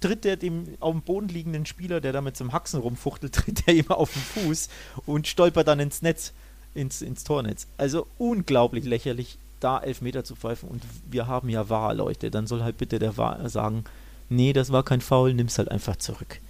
tritt 0.00 0.24
er 0.24 0.36
dem 0.36 0.68
auf 0.80 0.92
dem 0.92 1.02
Boden 1.02 1.28
liegenden 1.28 1.66
Spieler, 1.66 2.00
der 2.00 2.12
da 2.12 2.20
mit 2.20 2.36
zum 2.36 2.52
Haxen 2.52 2.80
rumfuchtelt, 2.80 3.32
tritt 3.34 3.62
er 3.66 3.74
ihm 3.74 3.90
auf 3.90 4.12
den 4.12 4.22
Fuß 4.44 4.68
und 5.06 5.26
stolpert 5.28 5.68
dann 5.68 5.78
ins 5.80 6.00
Netz, 6.02 6.32
ins, 6.74 7.02
ins 7.02 7.24
Tornetz. 7.24 7.66
Also 7.76 8.06
unglaublich 8.18 8.84
lächerlich, 8.84 9.36
da 9.60 9.78
Elfmeter 9.78 10.24
zu 10.24 10.36
pfeifen. 10.36 10.68
Und 10.70 10.82
wir 11.10 11.26
haben 11.26 11.50
ja 11.50 11.68
wahr, 11.68 11.92
Leute. 11.94 12.30
Dann 12.30 12.46
soll 12.46 12.62
halt 12.62 12.78
bitte 12.78 12.98
der 12.98 13.16
Wahr 13.18 13.46
sagen, 13.50 13.84
nee, 14.30 14.54
das 14.54 14.72
war 14.72 14.82
kein 14.84 15.02
Foul, 15.02 15.34
nimm's 15.34 15.58
halt 15.58 15.70
einfach 15.70 15.96
zurück. 15.96 16.40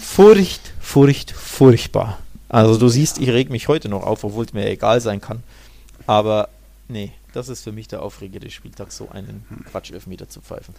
Furcht, 0.00 0.72
Furcht, 0.80 1.30
furchtbar. 1.32 2.18
Also 2.48 2.78
du 2.78 2.88
siehst, 2.88 3.18
ich 3.18 3.28
reg 3.28 3.50
mich 3.50 3.68
heute 3.68 3.88
noch 3.88 4.02
auf, 4.02 4.24
obwohl 4.24 4.44
es 4.44 4.52
mir 4.52 4.68
egal 4.68 5.00
sein 5.00 5.20
kann. 5.20 5.42
Aber 6.06 6.48
nee, 6.88 7.12
das 7.32 7.48
ist 7.48 7.62
für 7.62 7.72
mich 7.72 7.88
der 7.88 8.02
Aufreger 8.02 8.40
des 8.40 8.52
Spieltags, 8.52 8.96
so 8.96 9.08
einen 9.10 9.44
Quatsch-Elfmeter 9.70 10.28
zu 10.28 10.40
pfeifen. 10.40 10.74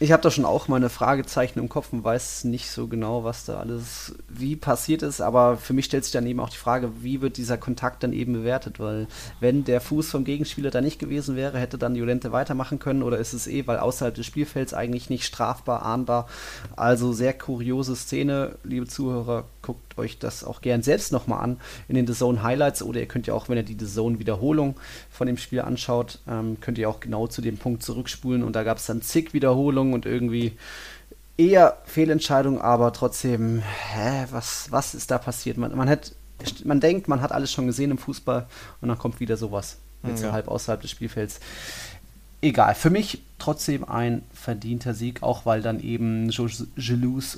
Ich 0.00 0.10
habe 0.10 0.22
da 0.24 0.30
schon 0.32 0.44
auch 0.44 0.66
meine 0.66 0.88
Fragezeichen 0.90 1.60
im 1.60 1.68
Kopf 1.68 1.92
und 1.92 2.02
weiß 2.02 2.42
nicht 2.44 2.68
so 2.68 2.88
genau, 2.88 3.22
was 3.22 3.44
da 3.44 3.60
alles 3.60 4.12
wie 4.28 4.56
passiert 4.56 5.02
ist, 5.02 5.20
aber 5.20 5.56
für 5.56 5.72
mich 5.72 5.84
stellt 5.84 6.02
sich 6.02 6.12
dann 6.12 6.26
eben 6.26 6.40
auch 6.40 6.48
die 6.48 6.56
Frage, 6.56 7.04
wie 7.04 7.20
wird 7.20 7.36
dieser 7.36 7.58
Kontakt 7.58 8.02
dann 8.02 8.12
eben 8.12 8.32
bewertet, 8.32 8.80
weil 8.80 9.06
wenn 9.38 9.62
der 9.62 9.80
Fuß 9.80 10.10
vom 10.10 10.24
Gegenspieler 10.24 10.72
da 10.72 10.80
nicht 10.80 10.98
gewesen 10.98 11.36
wäre, 11.36 11.60
hätte 11.60 11.78
dann 11.78 11.94
Jolente 11.94 12.32
weitermachen 12.32 12.80
können 12.80 13.04
oder 13.04 13.18
ist 13.18 13.34
es 13.34 13.46
eh, 13.46 13.68
weil 13.68 13.78
außerhalb 13.78 14.16
des 14.16 14.26
Spielfelds 14.26 14.74
eigentlich 14.74 15.10
nicht 15.10 15.24
strafbar, 15.24 15.82
ahnbar. 15.82 16.26
Also 16.74 17.12
sehr 17.12 17.32
kuriose 17.32 17.94
Szene, 17.94 18.56
liebe 18.64 18.88
Zuhörer, 18.88 19.44
guckt 19.62 19.96
euch 19.96 20.18
das 20.18 20.42
auch 20.42 20.60
gern 20.60 20.82
selbst 20.82 21.12
nochmal 21.12 21.42
an 21.42 21.60
in 21.86 21.94
den 21.94 22.08
The 22.08 22.14
Zone 22.14 22.42
Highlights 22.42 22.82
oder 22.82 22.98
ihr 22.98 23.06
könnt 23.06 23.28
ja 23.28 23.34
auch, 23.34 23.48
wenn 23.48 23.58
ihr 23.58 23.62
die 23.62 23.76
The 23.78 23.86
Zone 23.86 24.18
Wiederholung 24.18 24.74
von 25.14 25.28
dem 25.28 25.36
Spiel 25.36 25.60
anschaut, 25.60 26.18
ähm, 26.28 26.56
könnt 26.60 26.76
ihr 26.76 26.90
auch 26.90 26.98
genau 26.98 27.28
zu 27.28 27.40
dem 27.40 27.56
Punkt 27.56 27.84
zurückspulen 27.84 28.42
und 28.42 28.56
da 28.56 28.64
gab 28.64 28.78
es 28.78 28.86
dann 28.86 29.00
zig 29.00 29.32
Wiederholungen 29.32 29.94
und 29.94 30.06
irgendwie 30.06 30.56
eher 31.36 31.78
Fehlentscheidung, 31.84 32.60
aber 32.60 32.92
trotzdem, 32.92 33.60
hä, 33.60 34.26
was, 34.32 34.72
was 34.72 34.92
ist 34.92 35.12
da 35.12 35.18
passiert? 35.18 35.56
Man, 35.56 35.76
man, 35.76 35.88
hat, 35.88 36.16
man 36.64 36.80
denkt, 36.80 37.06
man 37.06 37.20
hat 37.20 37.30
alles 37.30 37.52
schon 37.52 37.68
gesehen 37.68 37.92
im 37.92 37.98
Fußball 37.98 38.48
und 38.80 38.88
dann 38.88 38.98
kommt 38.98 39.20
wieder 39.20 39.36
sowas. 39.36 39.78
Jetzt 40.02 40.20
ja. 40.20 40.30
so 40.30 40.32
halb 40.32 40.48
außerhalb 40.48 40.82
des 40.82 40.90
Spielfelds 40.90 41.38
egal. 42.44 42.74
Für 42.74 42.90
mich 42.90 43.22
trotzdem 43.38 43.84
ein 43.84 44.22
verdienter 44.32 44.94
Sieg, 44.94 45.22
auch 45.22 45.44
weil 45.44 45.60
dann 45.60 45.80
eben 45.80 46.30
Joselus 46.30 47.36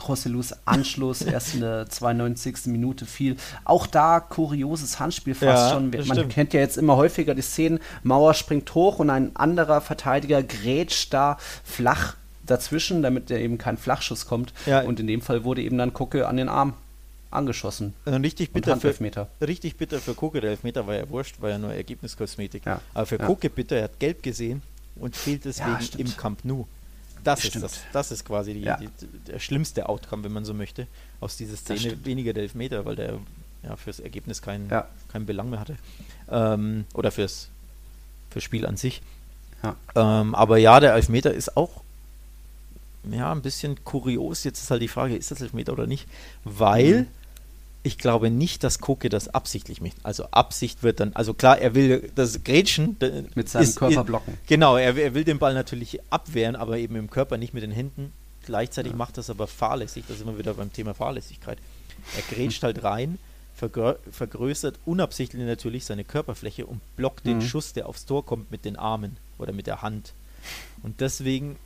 Anschluss 0.64 1.20
erst 1.22 1.54
in 1.54 1.61
der 1.61 1.88
92. 1.88 2.66
Minute 2.66 3.07
fiel. 3.07 3.36
Auch 3.64 3.86
da 3.86 4.20
kurioses 4.20 5.00
Handspiel 5.00 5.34
fast 5.34 5.70
ja, 5.70 5.74
schon. 5.74 5.90
Man 5.90 6.04
stimmt. 6.04 6.32
kennt 6.32 6.52
ja 6.52 6.61
jetzt 6.61 6.76
immer 6.76 6.96
häufiger 6.96 7.34
die 7.34 7.42
Szenen, 7.42 7.80
Mauer 8.02 8.34
springt 8.34 8.74
hoch 8.74 8.98
und 8.98 9.11
ein 9.11 9.34
anderer 9.36 9.80
Verteidiger 9.80 10.42
grätscht 10.42 11.14
da 11.14 11.38
flach 11.64 12.14
dazwischen, 12.44 13.02
damit 13.02 13.30
der 13.30 13.40
eben 13.40 13.59
kein 13.59 13.76
Flachschuss 13.76 14.26
kommt. 14.26 14.52
Ja. 14.66 14.82
Und 14.82 15.00
in 15.00 15.07
dem 15.07 15.22
Fall 15.22 15.44
wurde 15.44 15.62
eben 15.62 15.78
dann 15.78 15.92
Kucke 15.92 16.28
an 16.28 16.36
den 16.36 16.48
Arm 16.48 16.74
angeschossen. 17.30 17.94
Also 18.04 18.18
richtig 18.18 18.52
bitter 18.52 18.76
für 18.76 18.94
richtig 19.40 19.76
bitter 19.76 19.98
für 19.98 20.14
Kucke, 20.14 20.40
der 20.40 20.50
Elfmeter 20.50 20.86
war 20.86 20.94
ja 20.94 21.09
wurscht, 21.11 21.40
war 21.40 21.50
ja 21.50 21.59
nur 21.59 21.72
Ergebniskosmetik. 21.72 22.64
Ja. 22.64 22.80
Aber 22.94 23.07
für 23.07 23.18
ja. 23.18 23.26
Kucke 23.26 23.50
bitter, 23.50 23.76
er 23.76 23.84
hat 23.84 23.98
gelb 23.98 24.22
gesehen 24.22 24.62
und 24.97 25.16
fehlt 25.16 25.44
deswegen 25.44 25.78
ja, 25.80 25.99
im 25.99 26.16
Camp 26.16 26.44
Nou. 26.44 26.66
Das 27.24 27.44
ist, 27.44 27.61
das, 27.61 27.80
das 27.92 28.12
ist 28.12 28.24
quasi 28.24 28.55
die, 28.55 28.61
ja. 28.61 28.76
die, 28.76 28.88
der 29.26 29.40
schlimmste 29.40 29.88
Outcome, 29.88 30.22
wenn 30.24 30.32
man 30.32 30.44
so 30.44 30.55
möchte, 30.55 30.86
aus 31.20 31.36
dieser 31.36 31.57
Szene. 31.57 32.05
Weniger 32.05 32.32
der 32.32 32.44
Elfmeter, 32.44 32.84
weil 32.84 32.94
der 32.94 33.18
ja, 33.64 33.74
fürs 33.74 33.99
Ergebnis 33.99 34.42
keinen 34.42 34.70
ja. 34.70 34.86
kein 35.09 35.26
Belang 35.26 35.51
mehr 35.51 35.59
hatte. 35.59 35.76
Ähm, 36.30 36.84
oder 36.94 37.11
fürs, 37.11 37.49
fürs 38.30 38.44
Spiel 38.44 38.64
an 38.64 38.76
sich. 38.76 39.03
Ja. 39.62 39.74
Ähm, 39.97 40.36
aber 40.36 40.59
ja, 40.59 40.78
der 40.78 40.94
Elfmeter 40.94 41.34
ist 41.34 41.57
auch 41.57 41.82
ja, 43.11 43.32
ein 43.32 43.42
bisschen 43.42 43.82
kurios. 43.84 44.44
Jetzt 44.44 44.62
ist 44.62 44.70
halt 44.70 44.82
die 44.82 44.88
Frage, 44.88 45.16
ist 45.16 45.32
das 45.32 45.40
Elfmeter 45.40 45.72
oder 45.72 45.88
nicht? 45.88 46.07
Weil 46.44 47.03
mhm 47.03 47.07
ich 47.87 47.99
glaube 47.99 48.30
nicht, 48.30 48.64
dass 48.64 48.80
Koke 48.80 49.09
das 49.09 49.28
absichtlich 49.28 49.80
macht. 49.80 49.95
Also 50.03 50.24
Absicht 50.32 50.82
wird 50.82 50.99
dann, 50.99 51.12
also 51.14 51.34
klar, 51.34 51.59
er 51.59 51.76
will 51.76 52.11
das 52.16 52.43
Grätschen. 52.43 52.97
Mit 53.37 53.49
seinem 53.49 53.62
ist, 53.62 53.76
Körper 53.76 54.03
blocken. 54.03 54.37
Genau, 54.49 54.76
er, 54.76 54.97
er, 54.97 55.14
will 55.14 55.22
den 55.22 55.39
Ball 55.39 55.55
natürlich 55.55 56.01
abwehren, 56.11 56.57
aber 56.57 56.78
eben 56.78 56.97
im 56.97 57.09
Körper, 57.09 57.37
nicht 57.39 57.55
mit 57.55 57.62
den 57.62 57.70
Händen. 57.70 58.12
Gleichzeitig 58.45 58.93
ja. 58.93 58.99
macht 58.99 59.18
das 59.18 59.30
aber 59.30 59.47
fahrlässig, 59.47 60.05
da 60.09 60.14
sind 60.14 60.26
wir 60.26 60.37
wieder 60.37 60.55
beim 60.55 60.72
Thema 60.72 60.95
Fahrlässigkeit. 60.95 61.59
Er 62.16 62.34
grätscht 62.34 62.64
halt 62.64 62.82
rein, 62.82 63.18
vergrö 63.55 63.95
vergrößert 64.11 64.80
unabsichtlich 64.84 65.45
natürlich 65.45 65.84
seine 65.84 66.03
Körperfläche 66.03 66.66
und 66.66 66.80
blockt 66.97 67.24
mhm. 67.24 67.30
den 67.30 67.43
Schuss, 67.43 67.72
der 67.72 67.89
aufs 67.89 68.05
Tor 68.05 68.26
kommt, 68.26 68.51
mit 68.51 68.64
den 68.64 68.76
Armen 68.76 69.16
oder 69.39 69.53
mit 69.53 69.68
der 69.68 69.82
Hand. 69.82 70.12
Und 70.82 71.01
deswegen 71.01 71.57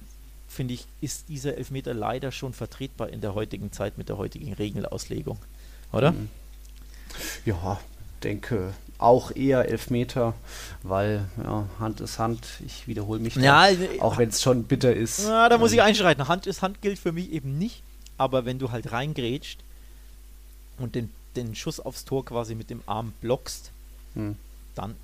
finde 0.49 0.75
ich, 0.75 0.85
ist 1.01 1.31
dieser 1.31 1.57
Elfmeter 1.57 1.95
leider 1.95 2.31
schon 2.31 2.53
vertretbar 2.53 3.09
in 3.09 3.23
der 3.23 3.35
heutigen 3.35 3.73
Zeit 3.73 3.97
mit 3.97 4.11
der 4.11 4.19
heutigen 4.19 4.53
Regelauslegung 4.53 5.39
oder? 5.93 6.13
Mhm. 6.13 6.29
Ja, 7.45 7.81
denke 8.23 8.73
auch 9.01 9.35
eher 9.35 9.69
Elfmeter, 9.69 10.35
weil 10.83 11.29
ja, 11.43 11.67
Hand 11.79 12.01
ist 12.01 12.19
Hand. 12.19 12.47
Ich 12.65 12.87
wiederhole 12.87 13.21
mich, 13.21 13.35
ja, 13.37 13.71
da, 13.73 14.03
auch 14.03 14.19
wenn 14.19 14.29
es 14.29 14.43
schon 14.43 14.65
bitter 14.65 14.95
ist. 14.95 15.27
Ja, 15.27 15.49
da 15.49 15.59
muss 15.59 15.73
ich 15.73 15.83
einschreiten. 15.83 16.29
Hand 16.29 16.47
ist 16.47 16.63
Hand 16.63 16.83
gilt 16.83 16.99
für 16.99 17.13
mich 17.13 17.33
eben 17.33 17.59
nicht, 17.59 17.83
aber 18.19 18.45
wenn 18.45 18.59
du 18.59 18.71
halt 18.71 18.93
reingrätscht 18.93 19.61
und 20.79 20.95
den, 20.95 21.11
den 21.37 21.55
Schuss 21.55 21.81
aufs 21.81 22.05
Tor 22.05 22.25
quasi 22.25 22.55
mit 22.55 22.71
dem 22.71 22.83
Arm 22.87 23.13
blockst, 23.21 23.71
hm. 24.15 24.37
dann 24.75 24.95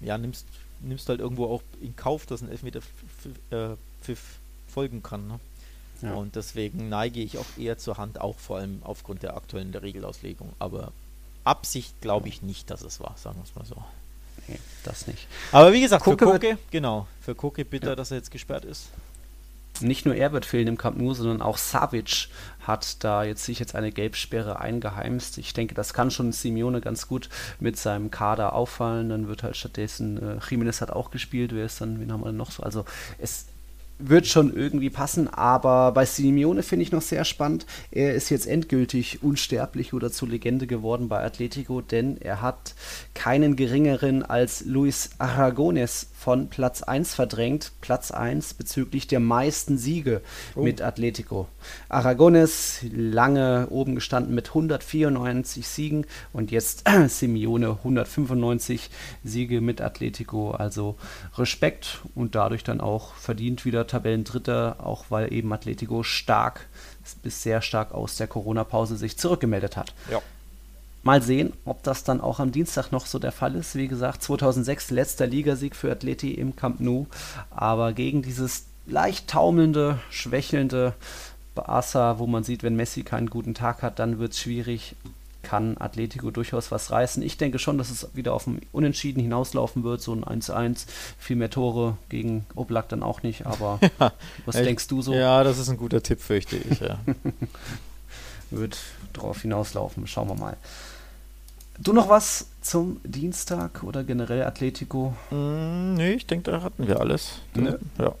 ja, 0.00 0.18
nimmst, 0.18 0.46
nimmst 0.80 1.08
halt 1.08 1.20
irgendwo 1.20 1.46
auch 1.46 1.62
in 1.80 1.94
Kauf, 1.94 2.26
dass 2.26 2.42
ein 2.42 2.50
Elfmeter 2.50 2.80
äh, 3.50 3.76
Pfiff 4.02 4.38
folgen 4.66 5.02
kann. 5.02 5.28
Ne? 5.28 5.40
Ja. 6.02 6.14
Und 6.14 6.36
deswegen 6.36 6.88
neige 6.88 7.20
ich 7.20 7.38
auch 7.38 7.58
eher 7.58 7.78
zur 7.78 7.98
Hand, 7.98 8.20
auch 8.20 8.38
vor 8.38 8.58
allem 8.58 8.80
aufgrund 8.84 9.22
der 9.22 9.36
aktuellen 9.36 9.72
der 9.72 9.82
Regelauslegung. 9.82 10.52
Aber 10.58 10.92
Absicht 11.44 12.00
glaube 12.00 12.28
ich 12.28 12.42
nicht, 12.42 12.70
dass 12.70 12.82
es 12.82 13.00
war, 13.00 13.14
sagen 13.16 13.38
wir 13.38 13.44
es 13.44 13.54
mal 13.54 13.64
so. 13.64 13.82
Nee, 14.48 14.58
das 14.84 15.06
nicht. 15.06 15.26
Aber 15.52 15.72
wie 15.72 15.80
gesagt, 15.80 16.04
Koke 16.04 16.24
für 16.24 16.32
Koke, 16.32 16.58
genau, 16.70 17.06
für 17.20 17.34
Koke 17.34 17.64
bitter, 17.64 17.90
ja. 17.90 17.96
dass 17.96 18.10
er 18.10 18.18
jetzt 18.18 18.30
gesperrt 18.30 18.64
ist. 18.64 18.88
Nicht 19.80 20.04
nur 20.04 20.14
er 20.14 20.32
wird 20.32 20.44
fehlen 20.44 20.68
im 20.68 20.76
Camp 20.76 20.98
Nou, 20.98 21.14
sondern 21.14 21.40
auch 21.40 21.56
Savic 21.56 22.28
hat 22.66 23.02
da 23.02 23.24
jetzt 23.24 23.44
sich 23.44 23.58
jetzt 23.58 23.74
eine 23.74 23.92
Gelbsperre 23.92 24.60
eingeheimst. 24.60 25.38
Ich 25.38 25.54
denke, 25.54 25.74
das 25.74 25.94
kann 25.94 26.10
schon 26.10 26.32
Simeone 26.32 26.80
ganz 26.80 27.08
gut 27.08 27.30
mit 27.60 27.78
seinem 27.78 28.10
Kader 28.10 28.52
auffallen. 28.52 29.08
Dann 29.08 29.28
wird 29.28 29.42
halt 29.42 29.56
stattdessen, 29.56 30.18
äh, 30.18 30.38
Jiménez 30.40 30.82
hat 30.82 30.90
auch 30.90 31.10
gespielt, 31.10 31.52
wer 31.54 31.64
ist 31.64 31.80
dann, 31.80 31.98
wen 32.00 32.12
haben 32.12 32.20
wir 32.20 32.26
denn 32.26 32.36
noch 32.36 32.50
so? 32.50 32.62
Also 32.62 32.84
es 33.18 33.46
wird 34.00 34.26
schon 34.26 34.54
irgendwie 34.54 34.90
passen, 34.90 35.28
aber 35.28 35.92
bei 35.92 36.04
Simeone 36.04 36.62
finde 36.62 36.84
ich 36.84 36.92
noch 36.92 37.02
sehr 37.02 37.24
spannend. 37.24 37.66
Er 37.90 38.14
ist 38.14 38.30
jetzt 38.30 38.46
endgültig 38.46 39.22
unsterblich 39.22 39.92
oder 39.92 40.10
zur 40.10 40.28
Legende 40.28 40.66
geworden 40.66 41.08
bei 41.08 41.22
Atletico, 41.22 41.80
denn 41.80 42.16
er 42.20 42.42
hat 42.42 42.74
keinen 43.14 43.56
geringeren 43.56 44.22
als 44.22 44.64
Luis 44.64 45.10
Aragones 45.18 46.08
von 46.20 46.48
Platz 46.48 46.82
1 46.82 47.14
verdrängt. 47.14 47.72
Platz 47.80 48.10
1 48.10 48.52
bezüglich 48.54 49.06
der 49.06 49.20
meisten 49.20 49.78
Siege 49.78 50.20
oh. 50.54 50.62
mit 50.62 50.82
Atletico. 50.82 51.48
Aragones 51.88 52.84
lange 52.92 53.68
oben 53.70 53.94
gestanden 53.94 54.34
mit 54.34 54.48
194 54.48 55.66
Siegen 55.66 56.06
und 56.34 56.50
jetzt 56.50 56.84
Simeone 57.08 57.70
195 57.70 58.90
Siege 59.24 59.62
mit 59.62 59.80
Atletico. 59.80 60.50
Also 60.50 60.96
Respekt 61.38 62.02
und 62.14 62.34
dadurch 62.34 62.64
dann 62.64 62.82
auch 62.82 63.14
verdient 63.14 63.64
wieder 63.64 63.86
Tabellendritter, 63.90 64.76
auch 64.78 65.06
weil 65.10 65.32
eben 65.32 65.52
Atletico 65.52 66.02
stark 66.02 66.68
bis 67.22 67.42
sehr 67.42 67.60
stark 67.62 67.92
aus 67.92 68.16
der 68.16 68.26
Corona-Pause 68.26 68.96
sich 68.96 69.18
zurückgemeldet 69.18 69.76
hat. 69.76 69.94
Ja. 70.10 70.20
Mal 71.02 71.22
sehen, 71.22 71.54
ob 71.64 71.82
das 71.82 72.04
dann 72.04 72.20
auch 72.20 72.40
am 72.40 72.52
Dienstag 72.52 72.92
noch 72.92 73.06
so 73.06 73.18
der 73.18 73.32
Fall 73.32 73.54
ist. 73.54 73.74
Wie 73.74 73.88
gesagt, 73.88 74.22
2006 74.22 74.90
letzter 74.90 75.26
Ligasieg 75.26 75.74
für 75.74 75.90
Atleti 75.90 76.34
im 76.34 76.56
Camp 76.56 76.80
Nou, 76.80 77.06
aber 77.50 77.92
gegen 77.92 78.22
dieses 78.22 78.66
leicht 78.86 79.28
taumelnde, 79.28 79.98
schwächelnde 80.10 80.94
Barca, 81.54 82.18
wo 82.18 82.26
man 82.26 82.44
sieht, 82.44 82.62
wenn 82.62 82.76
Messi 82.76 83.02
keinen 83.02 83.30
guten 83.30 83.54
Tag 83.54 83.82
hat, 83.82 83.98
dann 83.98 84.18
wird 84.18 84.32
es 84.32 84.40
schwierig. 84.40 84.94
Kann 85.42 85.76
Atletico 85.78 86.30
durchaus 86.30 86.70
was 86.70 86.90
reißen. 86.90 87.22
Ich 87.22 87.38
denke 87.38 87.58
schon, 87.58 87.78
dass 87.78 87.90
es 87.90 88.08
wieder 88.14 88.34
auf 88.34 88.46
ein 88.46 88.60
Unentschieden 88.72 89.20
hinauslaufen 89.20 89.84
wird, 89.84 90.02
so 90.02 90.12
ein 90.12 90.24
1-1. 90.24 90.86
Viel 91.18 91.36
mehr 91.36 91.50
Tore 91.50 91.96
gegen 92.08 92.44
Oblak 92.54 92.88
dann 92.88 93.02
auch 93.02 93.22
nicht, 93.22 93.46
aber 93.46 93.78
ja, 94.00 94.12
was 94.44 94.56
echt, 94.56 94.66
denkst 94.66 94.88
du 94.88 95.02
so? 95.02 95.14
Ja, 95.14 95.42
das 95.42 95.58
ist 95.58 95.68
ein 95.68 95.76
guter 95.76 96.02
Tipp, 96.02 96.20
fürchte 96.20 96.56
ich. 96.56 96.80
Ja. 96.80 96.98
wird 98.50 98.78
drauf 99.12 99.42
hinauslaufen, 99.42 100.06
schauen 100.06 100.28
wir 100.28 100.34
mal. 100.34 100.56
Du 101.78 101.94
noch 101.94 102.10
was 102.10 102.46
zum 102.60 103.00
Dienstag 103.04 103.82
oder 103.82 104.04
generell 104.04 104.44
Atletico? 104.44 105.14
Mm, 105.30 105.94
nee, 105.94 106.12
ich 106.12 106.26
denke, 106.26 106.50
da 106.50 106.62
hatten 106.62 106.86
wir 106.86 107.00
alles. 107.00 107.38
Ne? 107.54 107.78
Ja. 107.98 108.14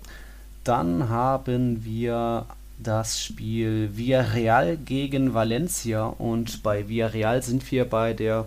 Dann 0.64 1.10
haben 1.10 1.84
wir 1.84 2.46
das 2.82 3.22
Spiel 3.22 3.96
Villarreal 3.96 4.76
gegen 4.76 5.34
Valencia. 5.34 6.06
Und 6.06 6.62
bei 6.62 6.88
Villarreal 6.88 7.42
sind 7.42 7.70
wir 7.70 7.84
bei 7.88 8.14
der 8.14 8.46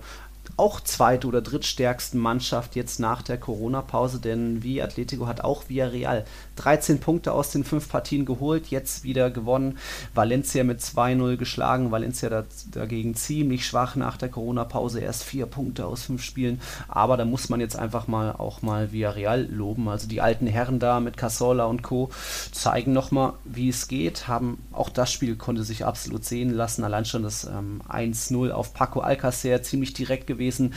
auch 0.58 0.82
zweit- 0.82 1.26
oder 1.26 1.42
drittstärksten 1.42 2.20
Mannschaft 2.20 2.76
jetzt 2.76 3.00
nach 3.00 3.22
der 3.22 3.38
Corona-Pause, 3.38 4.20
denn 4.20 4.62
wie 4.62 4.82
Atletico 4.82 5.26
hat 5.26 5.42
auch 5.42 5.70
Villarreal 5.70 6.26
13 6.56 7.00
Punkte 7.00 7.32
aus 7.32 7.52
den 7.52 7.64
fünf 7.64 7.90
Partien 7.90 8.26
geholt, 8.26 8.68
jetzt 8.68 9.04
wieder 9.04 9.32
gewonnen. 9.32 9.78
Valencia 10.14 10.64
mit 10.64 10.82
2-0 10.82 11.38
geschlagen. 11.38 11.92
Valencia 11.92 12.30
da, 12.30 12.44
dagegen 12.72 13.16
ziemlich 13.16 13.66
schwach 13.66 13.96
nach 13.96 14.18
der 14.18 14.30
Corona-Pause, 14.30 15.00
erst 15.00 15.24
vier 15.24 15.46
Punkte 15.46 15.86
aus 15.86 16.04
fünf 16.04 16.24
Spielen. 16.24 16.62
Aber 16.88 17.18
da 17.18 17.26
muss 17.26 17.50
man 17.50 17.60
jetzt 17.60 17.78
einfach 17.78 18.08
mal 18.08 18.32
auch 18.34 18.62
mal 18.62 18.92
Villarreal 18.92 19.48
loben. 19.50 19.90
Also 19.90 20.08
die 20.08 20.22
alten 20.22 20.48
Herren 20.48 20.80
da 20.80 21.00
mit 21.00 21.18
Casola 21.18 21.66
und 21.66 21.84
Co. 21.84 22.10
zeigen 22.52 22.94
nochmal, 22.94 23.34
wie 23.46 23.70
es 23.70 23.88
geht. 23.88 24.28
Haben 24.28 24.60
auch 24.72 24.90
das 24.90 25.12
Spiel 25.12 25.36
konnte 25.36 25.64
sich 25.64 25.86
absolut 25.86 26.26
sehen 26.26 26.52
lassen. 26.52 26.84
Allein 26.84 27.06
schon 27.06 27.24
das 27.24 27.46
ähm, 27.46 27.82
1-0 27.90 28.52
auf 28.52 28.74
Paco 28.74 29.00
Alcacer 29.00 29.64
ziemlich 29.64 29.94
direkt 29.94 30.28
gewesen. 30.28 30.74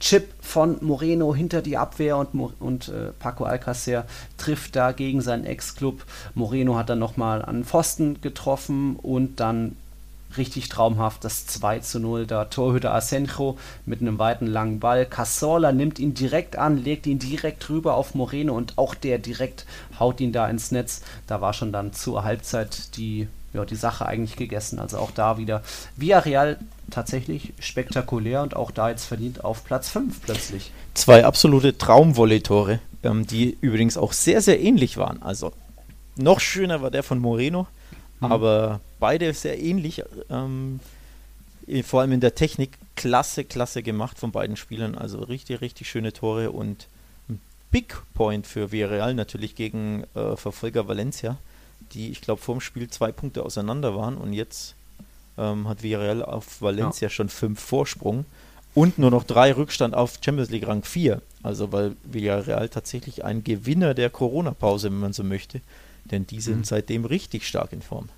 Chip 0.00 0.32
von 0.40 0.78
Moreno 0.80 1.34
hinter 1.34 1.60
die 1.60 1.76
Abwehr 1.76 2.16
und, 2.16 2.34
und 2.60 2.88
äh, 2.88 3.12
Paco 3.18 3.44
Alcacer 3.44 4.06
trifft 4.36 4.76
da 4.76 4.92
gegen 4.92 5.20
seinen 5.20 5.44
Ex-Club. 5.44 6.04
Moreno 6.34 6.76
hat 6.76 6.88
dann 6.88 6.98
nochmal 6.98 7.44
an 7.44 7.64
Pfosten 7.64 8.20
getroffen 8.20 8.96
und 8.96 9.40
dann 9.40 9.76
richtig 10.36 10.68
traumhaft 10.68 11.24
das 11.24 11.46
2 11.46 11.80
zu 11.80 12.00
0. 12.00 12.26
Da 12.26 12.44
Torhüter 12.44 12.94
Asenjo 12.94 13.56
mit 13.86 14.00
einem 14.00 14.18
weiten 14.18 14.46
langen 14.46 14.80
Ball. 14.80 15.06
Casola 15.06 15.72
nimmt 15.72 15.98
ihn 15.98 16.14
direkt 16.14 16.56
an, 16.56 16.76
legt 16.76 17.06
ihn 17.06 17.18
direkt 17.18 17.68
rüber 17.68 17.94
auf 17.94 18.14
Moreno 18.14 18.54
und 18.54 18.78
auch 18.78 18.94
der 18.94 19.18
direkt 19.18 19.66
haut 19.98 20.20
ihn 20.20 20.32
da 20.32 20.48
ins 20.48 20.70
Netz. 20.70 21.02
Da 21.26 21.40
war 21.40 21.52
schon 21.52 21.72
dann 21.72 21.92
zur 21.92 22.24
Halbzeit 22.24 22.96
die, 22.96 23.28
ja, 23.58 23.64
die 23.64 23.76
Sache 23.76 24.06
eigentlich 24.06 24.36
gegessen. 24.36 24.78
Also 24.78 24.98
auch 24.98 25.10
da 25.10 25.38
wieder 25.38 25.62
Villarreal 25.96 26.58
tatsächlich 26.90 27.52
spektakulär 27.58 28.42
und 28.42 28.56
auch 28.56 28.70
da 28.70 28.88
jetzt 28.88 29.04
verdient 29.04 29.44
auf 29.44 29.64
Platz 29.64 29.88
5 29.90 30.22
plötzlich. 30.22 30.72
Zwei 30.94 31.24
absolute 31.24 31.76
Traumvolley-Tore, 31.76 32.80
ähm, 33.02 33.26
die 33.26 33.58
übrigens 33.60 33.96
auch 33.96 34.12
sehr, 34.12 34.40
sehr 34.40 34.60
ähnlich 34.60 34.96
waren. 34.96 35.22
Also 35.22 35.52
noch 36.16 36.40
schöner 36.40 36.82
war 36.82 36.90
der 36.90 37.02
von 37.02 37.18
Moreno, 37.18 37.66
mhm. 38.20 38.32
aber 38.32 38.80
beide 38.98 39.32
sehr 39.34 39.60
ähnlich. 39.60 40.02
Ähm, 40.30 40.80
vor 41.84 42.00
allem 42.00 42.12
in 42.12 42.20
der 42.20 42.34
Technik 42.34 42.78
klasse, 42.96 43.44
klasse 43.44 43.82
gemacht 43.82 44.18
von 44.18 44.32
beiden 44.32 44.56
Spielern. 44.56 44.96
Also 44.96 45.18
richtig, 45.18 45.60
richtig 45.60 45.88
schöne 45.88 46.12
Tore 46.12 46.50
und 46.50 46.88
ein 47.28 47.40
Big 47.70 47.94
Point 48.14 48.46
für 48.46 48.72
Villarreal 48.72 49.14
natürlich 49.14 49.54
gegen 49.54 50.04
äh, 50.14 50.36
Verfolger 50.36 50.88
Valencia, 50.88 51.36
die 51.92 52.10
ich 52.10 52.20
glaube 52.20 52.40
vor 52.40 52.56
dem 52.56 52.60
Spiel 52.60 52.88
zwei 52.88 53.12
Punkte 53.12 53.44
auseinander 53.44 53.94
waren 53.94 54.16
und 54.16 54.32
jetzt 54.32 54.74
ähm, 55.36 55.68
hat 55.68 55.82
Villarreal 55.82 56.22
auf 56.22 56.60
Valencia 56.60 57.06
ja. 57.06 57.10
schon 57.10 57.28
fünf 57.28 57.60
Vorsprung 57.60 58.24
und 58.74 58.98
nur 58.98 59.10
noch 59.10 59.24
drei 59.24 59.52
Rückstand 59.52 59.94
auf 59.94 60.18
Champions 60.24 60.50
League 60.50 60.66
Rang 60.66 60.82
4. 60.82 61.22
Also 61.42 61.72
weil 61.72 61.96
Villarreal 62.04 62.68
tatsächlich 62.68 63.24
ein 63.24 63.44
Gewinner 63.44 63.94
der 63.94 64.10
Corona-Pause, 64.10 64.90
wenn 64.90 65.00
man 65.00 65.12
so 65.12 65.24
möchte, 65.24 65.60
denn 66.04 66.26
die 66.26 66.40
sind 66.40 66.58
mhm. 66.58 66.64
seitdem 66.64 67.04
richtig 67.04 67.46
stark 67.46 67.72
in 67.72 67.82
Form. 67.82 68.08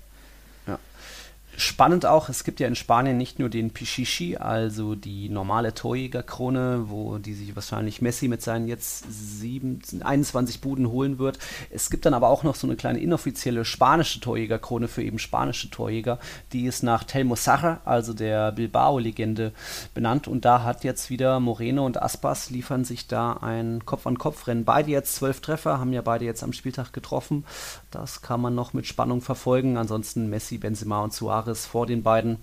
Spannend 1.61 2.07
auch, 2.07 2.27
es 2.27 2.43
gibt 2.43 2.59
ja 2.59 2.67
in 2.67 2.73
Spanien 2.73 3.17
nicht 3.17 3.37
nur 3.37 3.47
den 3.47 3.69
Pichichi, 3.69 4.35
also 4.35 4.95
die 4.95 5.29
normale 5.29 5.75
Torjägerkrone, 5.75 6.85
wo 6.89 7.19
die 7.19 7.35
sich 7.35 7.55
wahrscheinlich 7.55 8.01
Messi 8.01 8.27
mit 8.27 8.41
seinen 8.41 8.67
jetzt 8.67 9.05
7, 9.07 9.79
21 10.03 10.59
Buden 10.59 10.89
holen 10.89 11.19
wird. 11.19 11.37
Es 11.69 11.91
gibt 11.91 12.07
dann 12.07 12.15
aber 12.15 12.29
auch 12.29 12.41
noch 12.41 12.55
so 12.55 12.65
eine 12.65 12.77
kleine 12.77 12.97
inoffizielle 12.97 13.63
spanische 13.63 14.19
Torjägerkrone 14.19 14.87
für 14.87 15.03
eben 15.03 15.19
spanische 15.19 15.69
Torjäger. 15.69 16.17
Die 16.51 16.65
ist 16.65 16.81
nach 16.81 17.03
Telmo 17.03 17.35
Sarra, 17.35 17.81
also 17.85 18.15
der 18.15 18.51
Bilbao-Legende, 18.53 19.51
benannt. 19.93 20.27
Und 20.27 20.45
da 20.45 20.63
hat 20.63 20.83
jetzt 20.83 21.11
wieder 21.11 21.39
Moreno 21.39 21.85
und 21.85 22.01
Aspas 22.01 22.49
liefern 22.49 22.85
sich 22.85 23.05
da 23.05 23.33
ein 23.33 23.85
Kopf-an-Kopf-Rennen. 23.85 24.65
Beide 24.65 24.89
jetzt 24.89 25.13
zwölf 25.13 25.41
Treffer, 25.41 25.79
haben 25.79 25.93
ja 25.93 26.01
beide 26.01 26.25
jetzt 26.25 26.41
am 26.41 26.53
Spieltag 26.53 26.91
getroffen. 26.91 27.45
Das 27.91 28.23
kann 28.23 28.41
man 28.41 28.55
noch 28.55 28.73
mit 28.73 28.87
Spannung 28.87 29.21
verfolgen. 29.21 29.77
Ansonsten 29.77 30.27
Messi, 30.27 30.57
Benzema 30.57 31.03
und 31.03 31.13
Suarez 31.13 31.50
Jahres 31.51 31.65
vor 31.65 31.85
den 31.85 32.03
beiden. 32.03 32.37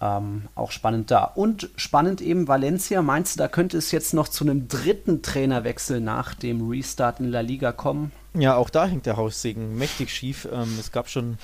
Ähm, 0.00 0.48
auch 0.54 0.72
spannend 0.72 1.10
da. 1.10 1.24
Und 1.24 1.70
spannend 1.76 2.20
eben 2.20 2.48
Valencia. 2.48 3.02
Meinst 3.02 3.36
du, 3.36 3.38
da 3.38 3.48
könnte 3.48 3.78
es 3.78 3.92
jetzt 3.92 4.14
noch 4.14 4.28
zu 4.28 4.44
einem 4.44 4.66
dritten 4.66 5.22
Trainerwechsel 5.22 6.00
nach 6.00 6.34
dem 6.34 6.68
Restart 6.68 7.20
in 7.20 7.30
La 7.30 7.40
Liga 7.40 7.72
kommen? 7.72 8.10
Ja, 8.34 8.56
auch 8.56 8.70
da 8.70 8.86
hängt 8.86 9.06
der 9.06 9.16
Haussegen 9.16 9.76
mächtig 9.76 10.10
schief. 10.10 10.48
Ähm, 10.52 10.76
es 10.78 10.90
gab 10.90 11.08
schon 11.08 11.38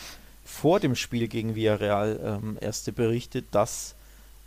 vor 0.45 0.81
dem 0.81 0.97
Spiel 0.97 1.29
gegen 1.29 1.55
Villarreal 1.55 2.41
ähm, 2.43 2.59
erste 2.61 2.91
Berichte, 2.91 3.43
dass 3.43 3.95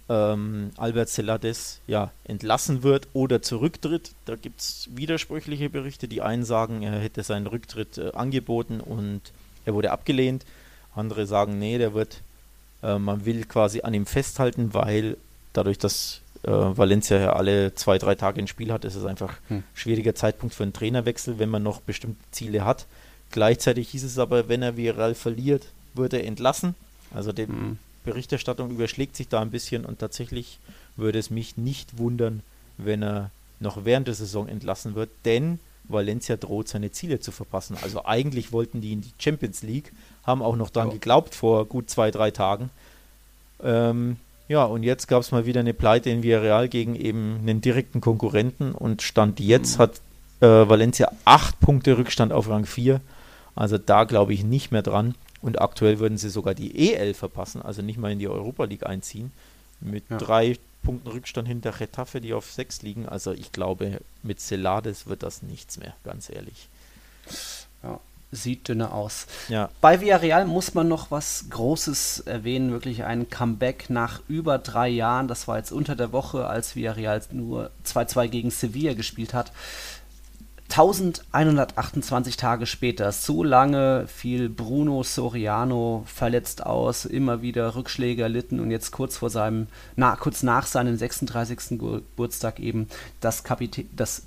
ähm, 0.09 0.71
Albert 0.75 1.07
Celades 1.07 1.79
ja 1.87 2.11
entlassen 2.25 2.83
wird 2.83 3.07
oder 3.13 3.41
zurücktritt. 3.41 4.11
Da 4.25 4.35
gibt 4.35 4.59
es 4.59 4.89
widersprüchliche 4.91 5.69
Berichte. 5.69 6.09
Die 6.09 6.21
einen 6.21 6.43
sagen, 6.43 6.81
er 6.81 6.99
hätte 6.99 7.23
seinen 7.23 7.47
Rücktritt 7.47 7.97
äh, 7.97 8.11
angeboten 8.13 8.81
und 8.81 9.21
er 9.63 9.73
wurde 9.73 9.91
abgelehnt. 9.91 10.43
Andere 10.95 11.25
sagen, 11.25 11.59
nee, 11.59 11.77
der 11.77 11.93
wird, 11.93 12.21
äh, 12.83 12.97
man 12.97 13.25
will 13.25 13.45
quasi 13.45 13.81
an 13.81 13.93
ihm 13.93 14.05
festhalten, 14.05 14.73
weil 14.73 15.17
dadurch, 15.53 15.77
dass 15.77 16.21
äh, 16.43 16.49
Valencia 16.49 17.17
ja 17.17 17.33
alle 17.33 17.75
zwei, 17.75 17.97
drei 17.97 18.15
Tage 18.15 18.41
ein 18.41 18.47
Spiel 18.47 18.71
hat, 18.71 18.85
ist 18.85 18.95
es 18.95 19.05
einfach 19.05 19.35
hm. 19.47 19.63
schwieriger 19.73 20.15
Zeitpunkt 20.15 20.55
für 20.55 20.63
einen 20.63 20.73
Trainerwechsel, 20.73 21.39
wenn 21.39 21.49
man 21.49 21.63
noch 21.63 21.81
bestimmte 21.81 22.23
Ziele 22.31 22.65
hat. 22.65 22.85
Gleichzeitig 23.31 23.89
hieß 23.89 24.03
es 24.03 24.17
aber, 24.17 24.49
wenn 24.49 24.61
er 24.61 24.75
viral 24.75 25.15
verliert, 25.15 25.67
wird 25.93 26.13
er 26.13 26.25
entlassen. 26.25 26.75
Also 27.13 27.31
die 27.31 27.47
hm. 27.47 27.77
Berichterstattung 28.03 28.71
überschlägt 28.71 29.15
sich 29.15 29.27
da 29.27 29.41
ein 29.41 29.51
bisschen 29.51 29.85
und 29.85 29.99
tatsächlich 29.99 30.59
würde 30.95 31.19
es 31.19 31.29
mich 31.29 31.57
nicht 31.57 31.97
wundern, 31.97 32.41
wenn 32.77 33.03
er 33.03 33.31
noch 33.59 33.85
während 33.85 34.07
der 34.07 34.15
Saison 34.15 34.47
entlassen 34.47 34.95
wird, 34.95 35.09
denn 35.23 35.59
Valencia 35.83 36.37
droht 36.37 36.67
seine 36.67 36.91
Ziele 36.91 37.19
zu 37.19 37.31
verpassen. 37.31 37.77
Also 37.81 38.05
eigentlich 38.05 38.51
wollten 38.51 38.81
die 38.81 38.93
in 38.93 39.01
die 39.01 39.13
Champions 39.19 39.61
League, 39.61 39.91
haben 40.23 40.41
auch 40.41 40.55
noch 40.55 40.69
daran 40.69 40.89
ja. 40.89 40.93
geglaubt 40.95 41.35
vor 41.35 41.65
gut 41.65 41.89
zwei, 41.89 42.11
drei 42.11 42.31
Tagen. 42.31 42.69
Ähm, 43.63 44.17
ja, 44.47 44.63
und 44.65 44.83
jetzt 44.83 45.07
gab 45.07 45.21
es 45.21 45.31
mal 45.31 45.45
wieder 45.45 45.61
eine 45.61 45.73
Pleite 45.73 46.09
in 46.09 46.23
Villarreal 46.23 46.67
gegen 46.67 46.95
eben 46.95 47.39
einen 47.41 47.61
direkten 47.61 48.01
Konkurrenten 48.01 48.73
und 48.73 49.01
Stand 49.01 49.39
jetzt 49.39 49.77
mhm. 49.77 49.83
hat 49.83 50.01
äh, 50.41 50.69
Valencia 50.69 51.11
acht 51.25 51.59
Punkte 51.59 51.97
Rückstand 51.97 52.33
auf 52.33 52.49
Rang 52.49 52.65
4. 52.65 52.99
Also 53.55 53.77
da 53.77 54.03
glaube 54.03 54.33
ich 54.33 54.43
nicht 54.43 54.71
mehr 54.71 54.81
dran. 54.81 55.15
Und 55.41 55.59
aktuell 55.59 55.99
würden 55.99 56.17
sie 56.17 56.29
sogar 56.29 56.53
die 56.53 56.91
EL 56.93 57.13
verpassen, 57.15 57.61
also 57.63 57.81
nicht 57.81 57.97
mal 57.97 58.11
in 58.11 58.19
die 58.19 58.27
Europa 58.27 58.65
League 58.65 58.85
einziehen. 58.85 59.31
Mit 59.79 60.03
ja. 60.09 60.17
drei 60.17 60.57
Punkten 60.83 61.07
Rückstand 61.07 61.47
hinter 61.47 61.79
Retafe, 61.79 62.21
die 62.21 62.33
auf 62.33 62.51
sechs 62.51 62.81
liegen. 62.81 63.07
Also 63.07 63.31
ich 63.31 63.51
glaube, 63.51 64.01
mit 64.21 64.39
Celades 64.39 65.07
wird 65.07 65.23
das 65.23 65.41
nichts 65.41 65.79
mehr, 65.79 65.93
ganz 66.03 66.29
ehrlich. 66.29 66.67
Ja, 67.81 67.99
sieht 68.31 68.67
dünner 68.67 68.93
aus. 68.93 69.27
Ja. 69.49 69.69
Bei 69.81 70.01
Villarreal 70.01 70.45
muss 70.45 70.73
man 70.73 70.87
noch 70.87 71.11
was 71.11 71.45
Großes 71.49 72.21
erwähnen, 72.21 72.71
wirklich 72.71 73.03
ein 73.03 73.29
Comeback 73.29 73.89
nach 73.89 74.21
über 74.27 74.57
drei 74.57 74.87
Jahren. 74.89 75.27
Das 75.27 75.47
war 75.47 75.57
jetzt 75.57 75.71
unter 75.71 75.95
der 75.95 76.11
Woche, 76.11 76.47
als 76.47 76.75
Villarreal 76.75 77.21
nur 77.31 77.71
2-2 77.85 78.27
gegen 78.27 78.51
Sevilla 78.51 78.93
gespielt 78.93 79.33
hat. 79.33 79.51
1128 80.71 82.37
Tage 82.37 82.65
später, 82.65 83.11
so 83.11 83.43
lange 83.43 84.07
fiel 84.07 84.47
Bruno 84.47 85.03
Soriano 85.03 86.03
verletzt 86.05 86.65
aus, 86.65 87.03
immer 87.03 87.41
wieder 87.41 87.75
Rückschläge 87.75 88.23
erlitten 88.23 88.61
und 88.61 88.71
jetzt 88.71 88.91
kurz 88.91 89.17
vor 89.17 89.29
seinem, 89.29 89.67
na, 89.97 90.15
kurz 90.15 90.43
nach 90.43 90.65
seinem 90.65 90.95
36. 90.95 91.77
Geburtstag 91.77 92.61
eben 92.61 92.87
das, 93.19 93.43
Kapitä 93.43 93.83
das 93.93 94.23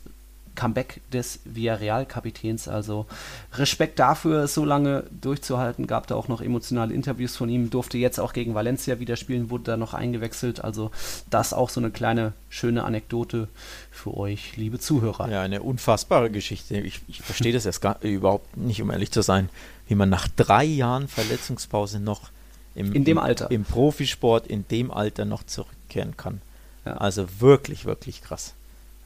Comeback 0.54 1.00
des 1.12 1.40
Villarreal-Kapitäns. 1.44 2.68
Also 2.68 3.06
Respekt 3.54 3.98
dafür, 3.98 4.48
so 4.48 4.64
lange 4.64 5.04
durchzuhalten. 5.20 5.86
Gab 5.86 6.06
da 6.06 6.14
auch 6.14 6.28
noch 6.28 6.40
emotionale 6.40 6.94
Interviews 6.94 7.36
von 7.36 7.48
ihm. 7.48 7.70
Durfte 7.70 7.98
jetzt 7.98 8.20
auch 8.20 8.32
gegen 8.32 8.54
Valencia 8.54 8.98
wieder 9.00 9.16
spielen, 9.16 9.50
wurde 9.50 9.64
da 9.64 9.76
noch 9.76 9.94
eingewechselt. 9.94 10.62
Also 10.62 10.90
das 11.30 11.52
auch 11.52 11.70
so 11.70 11.80
eine 11.80 11.90
kleine 11.90 12.32
schöne 12.48 12.84
Anekdote 12.84 13.48
für 13.90 14.16
euch, 14.16 14.56
liebe 14.56 14.78
Zuhörer. 14.78 15.28
Ja, 15.28 15.42
eine 15.42 15.62
unfassbare 15.62 16.30
Geschichte. 16.30 16.78
Ich, 16.78 17.00
ich 17.08 17.20
verstehe 17.20 17.52
das 17.52 17.66
erst 17.66 17.80
gar, 17.80 18.00
überhaupt 18.02 18.56
nicht, 18.56 18.80
um 18.80 18.90
ehrlich 18.90 19.10
zu 19.10 19.22
sein, 19.22 19.48
wie 19.88 19.94
man 19.94 20.08
nach 20.08 20.28
drei 20.28 20.64
Jahren 20.64 21.08
Verletzungspause 21.08 22.00
noch 22.00 22.30
im, 22.74 22.92
in 22.92 23.04
dem 23.04 23.18
Alter. 23.18 23.50
im, 23.50 23.56
im 23.56 23.64
Profisport 23.64 24.46
in 24.46 24.66
dem 24.68 24.90
Alter 24.90 25.24
noch 25.24 25.44
zurückkehren 25.44 26.16
kann. 26.16 26.40
Ja. 26.84 26.96
Also 26.96 27.26
wirklich, 27.40 27.84
wirklich 27.84 28.22
krass. 28.22 28.54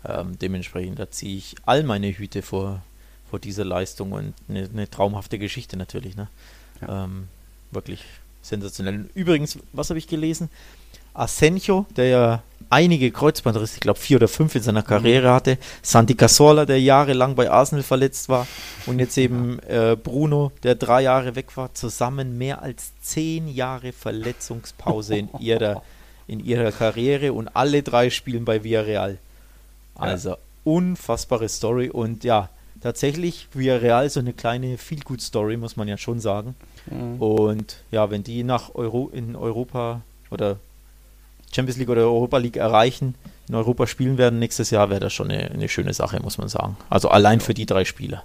Ähm, 0.05 0.39
dementsprechend, 0.39 0.99
da 0.99 1.11
ziehe 1.11 1.37
ich 1.37 1.57
all 1.67 1.83
meine 1.83 2.11
Hüte 2.11 2.43
vor, 2.43 2.83
vor 3.29 3.39
dieser 3.39 3.65
Leistung 3.65 4.13
und 4.13 4.35
eine, 4.49 4.69
eine 4.73 4.91
traumhafte 4.91 5.39
Geschichte 5.39 5.77
natürlich. 5.77 6.17
Ne? 6.17 6.29
Ja. 6.81 7.05
Ähm, 7.05 7.29
wirklich 7.71 8.05
sensationell. 8.43 9.11
Übrigens, 9.15 9.59
was 9.73 9.91
habe 9.91 9.99
ich 9.99 10.07
gelesen? 10.07 10.49
Asenjo, 11.15 11.87
der 11.97 12.07
ja 12.07 12.43
einige 12.71 13.11
Kreuzbandrisse, 13.11 13.75
ich 13.77 13.81
glaube 13.81 13.99
vier 13.99 14.19
oder 14.19 14.29
fünf 14.29 14.55
in 14.55 14.63
seiner 14.63 14.83
Karriere 14.83 15.29
mhm. 15.29 15.33
hatte, 15.33 15.59
Santi 15.83 16.15
Casola, 16.15 16.65
der 16.65 16.81
jahrelang 16.81 17.35
bei 17.35 17.51
Arsenal 17.51 17.83
verletzt 17.83 18.29
war 18.29 18.47
und 18.87 18.99
jetzt 18.99 19.19
eben 19.19 19.59
äh, 19.61 19.97
Bruno, 20.01 20.53
der 20.63 20.75
drei 20.75 21.03
Jahre 21.03 21.35
weg 21.35 21.57
war, 21.57 21.75
zusammen 21.75 22.39
mehr 22.39 22.63
als 22.63 22.93
zehn 23.01 23.49
Jahre 23.49 23.93
Verletzungspause 23.93 25.17
in 25.17 25.29
ihrer, 25.41 25.83
in 26.27 26.45
ihrer 26.45 26.71
Karriere 26.73 27.33
und 27.33 27.49
alle 27.49 27.83
drei 27.83 28.11
spielen 28.11 28.45
bei 28.45 28.63
Villarreal. 28.63 29.19
Also 29.99 30.31
ja. 30.31 30.39
unfassbare 30.65 31.49
Story 31.49 31.91
und 31.91 32.25
ja, 32.25 32.49
tatsächlich 32.81 33.49
Villarreal 33.53 34.09
so 34.11 34.21
eine 34.21 34.33
kleine 34.33 34.79
Feel-Good-Story, 34.79 35.57
muss 35.57 35.77
man 35.77 35.89
ja 35.89 35.99
schon 35.99 36.21
sagen. 36.21 36.55
Mhm. 36.91 37.21
Und 37.21 37.77
ja, 37.91 38.11
wenn 38.11 38.23
die 38.23 38.45
nach 38.45 38.75
Euro 38.75 39.11
in 39.13 39.37
Europa 39.37 40.03
oder 40.31 40.57
Champions 41.53 41.79
League 41.79 41.89
oder 41.89 42.03
Europa 42.03 42.39
League 42.39 42.57
erreichen, 42.57 43.15
in 43.49 43.55
Europa 43.55 43.87
spielen 43.87 44.19
werden 44.19 44.39
nächstes 44.39 44.71
Jahr, 44.71 44.91
wäre 44.91 45.01
das 45.01 45.13
schon 45.13 45.31
eine, 45.31 45.51
eine, 45.51 45.69
schöne 45.69 45.95
Sache, 45.95 46.21
muss 46.21 46.39
man 46.39 46.49
sagen. 46.49 46.77
Also 46.91 47.09
allein 47.09 47.39
ja. 47.39 47.45
für 47.45 47.55
die 47.55 47.67
drei 47.67 47.85
Spieler. 47.85 48.25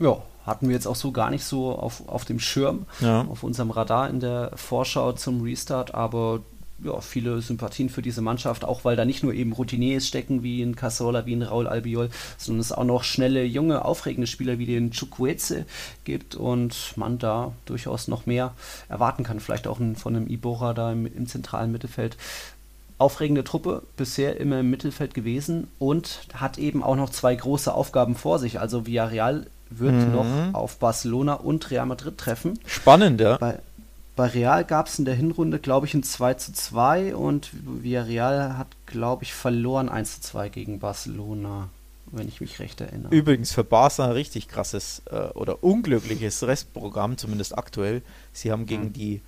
Ja, 0.00 0.20
hatten 0.44 0.68
wir 0.68 0.74
jetzt 0.74 0.86
auch 0.86 0.96
so 0.96 1.12
gar 1.12 1.30
nicht 1.30 1.44
so 1.44 1.72
auf, 1.72 2.08
auf 2.08 2.24
dem 2.24 2.40
Schirm, 2.40 2.86
ja. 3.00 3.22
auf 3.22 3.44
unserem 3.44 3.70
Radar 3.70 4.10
in 4.10 4.18
der 4.18 4.50
Vorschau 4.56 5.12
zum 5.12 5.42
Restart, 5.42 5.94
aber 5.94 6.40
ja, 6.84 7.00
viele 7.00 7.40
Sympathien 7.40 7.88
für 7.88 8.02
diese 8.02 8.22
Mannschaft, 8.22 8.64
auch 8.64 8.84
weil 8.84 8.96
da 8.96 9.04
nicht 9.04 9.22
nur 9.22 9.32
eben 9.32 9.52
Routiniers 9.52 10.06
stecken 10.06 10.42
wie 10.42 10.62
ein 10.62 10.76
Casola, 10.76 11.26
wie 11.26 11.34
ein 11.34 11.42
Raul 11.42 11.66
Albiol, 11.66 12.10
sondern 12.38 12.60
es 12.60 12.72
auch 12.72 12.84
noch 12.84 13.04
schnelle, 13.04 13.44
junge, 13.44 13.84
aufregende 13.84 14.26
Spieler 14.26 14.58
wie 14.58 14.66
den 14.66 14.90
Chukwueze 14.90 15.64
gibt 16.04 16.34
und 16.34 16.94
man 16.96 17.18
da 17.18 17.52
durchaus 17.66 18.08
noch 18.08 18.26
mehr 18.26 18.54
erwarten 18.88 19.24
kann. 19.24 19.40
Vielleicht 19.40 19.66
auch 19.66 19.78
von 19.96 20.16
einem 20.16 20.26
Ibora 20.26 20.74
da 20.74 20.92
im, 20.92 21.06
im 21.06 21.26
zentralen 21.26 21.72
Mittelfeld 21.72 22.16
aufregende 22.98 23.42
Truppe, 23.42 23.82
bisher 23.96 24.38
immer 24.38 24.60
im 24.60 24.70
Mittelfeld 24.70 25.12
gewesen 25.12 25.66
und 25.80 26.20
hat 26.34 26.56
eben 26.58 26.84
auch 26.84 26.94
noch 26.94 27.10
zwei 27.10 27.34
große 27.34 27.74
Aufgaben 27.74 28.14
vor 28.14 28.38
sich. 28.38 28.60
Also 28.60 28.86
Villarreal 28.86 29.46
wird 29.70 29.94
mhm. 29.94 30.12
noch 30.12 30.26
auf 30.52 30.78
Barcelona 30.78 31.34
und 31.34 31.70
Real 31.70 31.86
Madrid 31.86 32.16
treffen. 32.18 32.58
Spannend, 32.64 33.20
ja. 33.20 33.38
Bei, 33.38 33.58
bei 34.14 34.26
Real 34.26 34.64
gab 34.64 34.88
es 34.88 34.98
in 34.98 35.04
der 35.04 35.14
Hinrunde, 35.14 35.58
glaube 35.58 35.86
ich, 35.86 35.94
ein 35.94 36.02
2 36.02 36.34
zu 36.34 36.52
2 36.52 37.16
und 37.16 37.50
Villarreal 37.52 38.58
hat, 38.58 38.68
glaube 38.86 39.24
ich, 39.24 39.32
verloren 39.32 39.88
1 39.88 40.16
zu 40.16 40.20
2 40.32 40.48
gegen 40.50 40.78
Barcelona, 40.80 41.68
wenn 42.10 42.28
ich 42.28 42.40
mich 42.40 42.58
recht 42.58 42.80
erinnere. 42.80 43.14
Übrigens 43.14 43.52
für 43.52 43.64
Barca 43.64 44.04
ein 44.04 44.12
richtig 44.12 44.48
krasses 44.48 45.02
äh, 45.10 45.28
oder 45.34 45.64
unglückliches 45.64 46.42
Restprogramm, 46.42 47.16
zumindest 47.16 47.56
aktuell. 47.56 48.02
Sie 48.32 48.52
haben 48.52 48.66
gegen 48.66 48.84
mhm. 48.84 48.92
die 48.92 49.20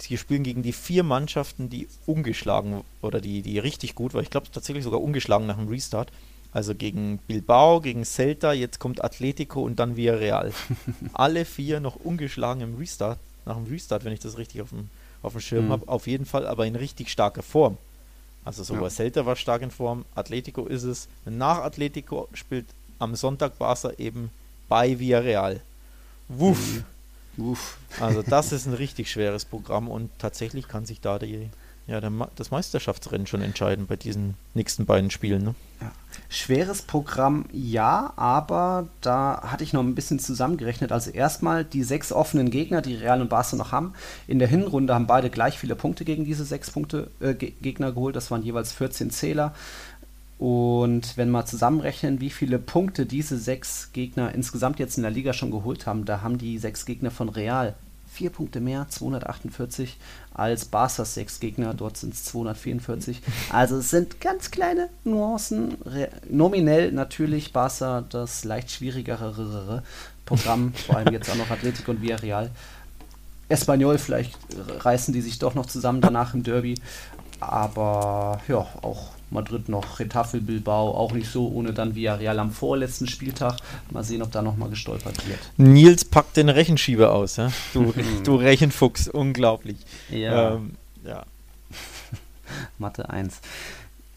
Sie 0.00 0.16
spielen 0.16 0.44
gegen 0.44 0.62
die 0.62 0.72
vier 0.72 1.02
Mannschaften, 1.02 1.70
die 1.70 1.88
ungeschlagen 2.06 2.82
oder 3.02 3.20
die, 3.20 3.42
die 3.42 3.58
richtig 3.58 3.96
gut 3.96 4.14
war. 4.14 4.22
Ich 4.22 4.30
glaube 4.30 4.46
tatsächlich 4.52 4.84
sogar 4.84 5.00
ungeschlagen 5.00 5.46
nach 5.46 5.56
dem 5.56 5.68
Restart. 5.68 6.12
Also 6.52 6.74
gegen 6.74 7.18
Bilbao, 7.26 7.80
gegen 7.80 8.04
Celta, 8.04 8.52
jetzt 8.52 8.78
kommt 8.78 9.02
Atletico 9.04 9.60
und 9.60 9.80
dann 9.80 9.96
Villarreal. 9.96 10.52
Alle 11.12 11.44
vier 11.44 11.80
noch 11.80 11.96
ungeschlagen 11.96 12.62
im 12.62 12.76
Restart, 12.76 13.18
nach 13.48 13.56
dem 13.56 13.66
Restart, 13.66 14.04
wenn 14.04 14.12
ich 14.12 14.20
das 14.20 14.38
richtig 14.38 14.62
auf 14.62 14.68
dem, 14.68 14.88
auf 15.22 15.32
dem 15.32 15.40
Schirm 15.40 15.66
mhm. 15.66 15.72
habe. 15.72 15.88
Auf 15.88 16.06
jeden 16.06 16.26
Fall 16.26 16.46
aber 16.46 16.66
in 16.66 16.76
richtig 16.76 17.10
starker 17.10 17.42
Form. 17.42 17.76
Also 18.44 18.62
sogar 18.62 18.84
ja. 18.84 18.90
Celta 18.90 19.26
war 19.26 19.36
stark 19.36 19.62
in 19.62 19.70
Form, 19.70 20.04
Atletico 20.14 20.66
ist 20.66 20.84
es. 20.84 21.08
Nach 21.24 21.58
Atletico 21.58 22.28
spielt 22.32 22.66
am 22.98 23.14
Sonntag 23.14 23.58
Barca 23.58 23.90
eben 23.98 24.30
bei 24.68 24.98
Villarreal. 24.98 25.60
Wuff. 26.28 26.84
Mhm. 27.36 27.50
Uff. 27.50 27.78
Also 28.00 28.22
das 28.22 28.52
ist 28.52 28.66
ein 28.66 28.74
richtig 28.74 29.10
schweres 29.10 29.44
Programm 29.44 29.88
und 29.88 30.10
tatsächlich 30.18 30.68
kann 30.68 30.86
sich 30.86 31.00
da 31.00 31.18
die, 31.18 31.48
ja, 31.86 32.00
der, 32.00 32.12
das 32.36 32.50
Meisterschaftsrennen 32.50 33.26
schon 33.26 33.42
entscheiden 33.42 33.86
bei 33.86 33.96
diesen 33.96 34.34
nächsten 34.54 34.86
beiden 34.86 35.10
Spielen. 35.10 35.42
Ne? 35.42 35.54
Ja. 35.80 35.92
Schweres 36.30 36.82
Programm, 36.82 37.46
ja, 37.52 38.12
aber 38.16 38.88
da 39.00 39.40
hatte 39.46 39.64
ich 39.64 39.72
noch 39.72 39.82
ein 39.82 39.94
bisschen 39.94 40.18
zusammengerechnet. 40.18 40.92
Also 40.92 41.10
erstmal 41.10 41.64
die 41.64 41.82
sechs 41.82 42.12
offenen 42.12 42.50
Gegner, 42.50 42.82
die 42.82 42.96
Real 42.96 43.22
und 43.22 43.30
Barca 43.30 43.56
noch 43.56 43.72
haben. 43.72 43.94
In 44.26 44.38
der 44.38 44.48
Hinrunde 44.48 44.94
haben 44.94 45.06
beide 45.06 45.30
gleich 45.30 45.58
viele 45.58 45.74
Punkte 45.74 46.04
gegen 46.04 46.26
diese 46.26 46.44
sechs 46.44 46.70
Punkte 46.70 47.10
äh, 47.20 47.32
Gegner 47.32 47.92
geholt. 47.92 48.14
Das 48.14 48.30
waren 48.30 48.42
jeweils 48.42 48.72
14 48.72 49.10
Zähler. 49.10 49.54
Und 50.38 51.16
wenn 51.16 51.30
wir 51.30 51.46
zusammenrechnen, 51.46 52.20
wie 52.20 52.30
viele 52.30 52.58
Punkte 52.58 53.06
diese 53.06 53.38
sechs 53.38 53.90
Gegner 53.92 54.34
insgesamt 54.34 54.78
jetzt 54.78 54.98
in 54.98 55.02
der 55.02 55.10
Liga 55.10 55.32
schon 55.32 55.50
geholt 55.50 55.86
haben, 55.86 56.04
da 56.04 56.20
haben 56.20 56.36
die 56.36 56.58
sechs 56.58 56.84
Gegner 56.84 57.10
von 57.10 57.30
Real 57.30 57.74
vier 58.18 58.30
Punkte 58.30 58.58
mehr, 58.58 58.86
248, 58.88 59.96
als 60.34 60.64
Barca's 60.64 61.14
sechs 61.14 61.38
Gegner, 61.38 61.72
dort 61.72 61.96
sind 61.96 62.14
es 62.14 62.24
244. 62.24 63.22
Also 63.52 63.76
es 63.76 63.90
sind 63.90 64.20
ganz 64.20 64.50
kleine 64.50 64.88
Nuancen. 65.04 65.76
Re 65.84 66.08
nominell 66.28 66.90
natürlich 66.90 67.52
Barca 67.52 68.00
das 68.00 68.42
leicht 68.44 68.72
schwierigere 68.72 69.84
Programm, 70.26 70.74
vor 70.74 70.96
allem 70.96 71.12
jetzt 71.12 71.30
auch 71.30 71.36
noch 71.36 71.50
Atletico 71.50 71.92
und 71.92 72.02
Villarreal. 72.02 72.50
Espanyol, 73.48 73.98
vielleicht 73.98 74.36
reißen 74.80 75.14
die 75.14 75.20
sich 75.20 75.38
doch 75.38 75.54
noch 75.54 75.66
zusammen 75.66 76.00
danach 76.00 76.34
im 76.34 76.42
Derby. 76.42 76.74
Aber 77.38 78.40
ja, 78.48 78.66
auch 78.82 79.12
Madrid 79.30 79.68
noch 79.68 79.98
Retafe 79.98 80.40
Bilbao, 80.40 80.90
auch 80.94 81.12
nicht 81.12 81.30
so, 81.30 81.48
ohne 81.48 81.72
dann 81.72 81.94
Villarreal 81.94 82.38
am 82.38 82.50
vorletzten 82.50 83.06
Spieltag. 83.06 83.56
Mal 83.90 84.04
sehen, 84.04 84.22
ob 84.22 84.32
da 84.32 84.42
nochmal 84.42 84.70
gestolpert 84.70 85.26
wird. 85.28 85.38
Nils 85.56 86.04
packt 86.04 86.36
den 86.36 86.48
Rechenschieber 86.48 87.12
aus, 87.12 87.36
ja? 87.36 87.52
du, 87.72 87.92
du 88.24 88.36
Rechenfuchs, 88.36 89.08
unglaublich. 89.08 89.78
Ja. 90.10 90.54
Ähm, 90.54 90.72
ja. 91.04 91.24
Mathe 92.78 93.10
1. 93.10 93.40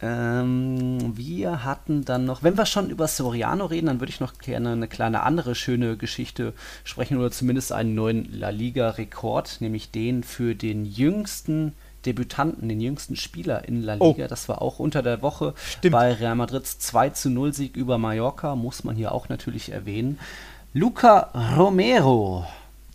Ähm, 0.03 1.16
wir 1.16 1.64
hatten 1.64 2.03
dann 2.05 2.26
noch, 2.26 2.41
wenn 2.41 2.57
wir 2.57 2.66
schon 2.66 2.89
über 2.89 3.07
Soriano 3.07 3.66
reden, 3.66 3.86
dann 3.86 3.99
würde 3.99 4.12
ich 4.12 4.20
noch 4.20 4.39
gerne 4.39 4.72
eine 4.72 4.88
kleine 4.88 5.22
andere 5.22 5.53
schöne 5.53 5.95
Geschichte 5.95 6.53
sprechen 6.84 7.18
oder 7.18 7.30
zumindest 7.30 7.72
einen 7.72 7.93
neuen 7.93 8.28
La 8.34 8.49
Liga-Rekord, 8.49 9.57
nämlich 9.59 9.91
den 9.91 10.24
für 10.24 10.55
den 10.55 10.86
jüngsten 10.86 11.74
Debütanten, 12.06 12.70
den 12.70 12.82
jüngsten 12.82 13.16
Spieler 13.16 13.68
in 13.68 13.82
La 13.82 13.95
Liga. 13.95 14.06
Oh. 14.06 14.28
Das 14.28 14.49
war 14.49 14.62
auch 14.62 14.80
unter 14.80 15.02
der 15.02 15.22
Woche 15.22 15.54
Stimmt. 15.56 15.93
bei 15.93 16.14
Real 16.14 16.36
Madrids 16.36 16.80
2 16.80 17.10
zu 17.12 17.30
0 17.30 17.54
Sieg 17.54 17.76
über 17.76 17.97
Mallorca, 17.97 18.56
muss 18.56 18.84
man 18.84 18.95
hier 18.95 19.12
auch 19.12 19.30
natürlich 19.30 19.72
erwähnen. 19.72 20.20
Luca 20.74 21.32
Romero. 21.58 22.45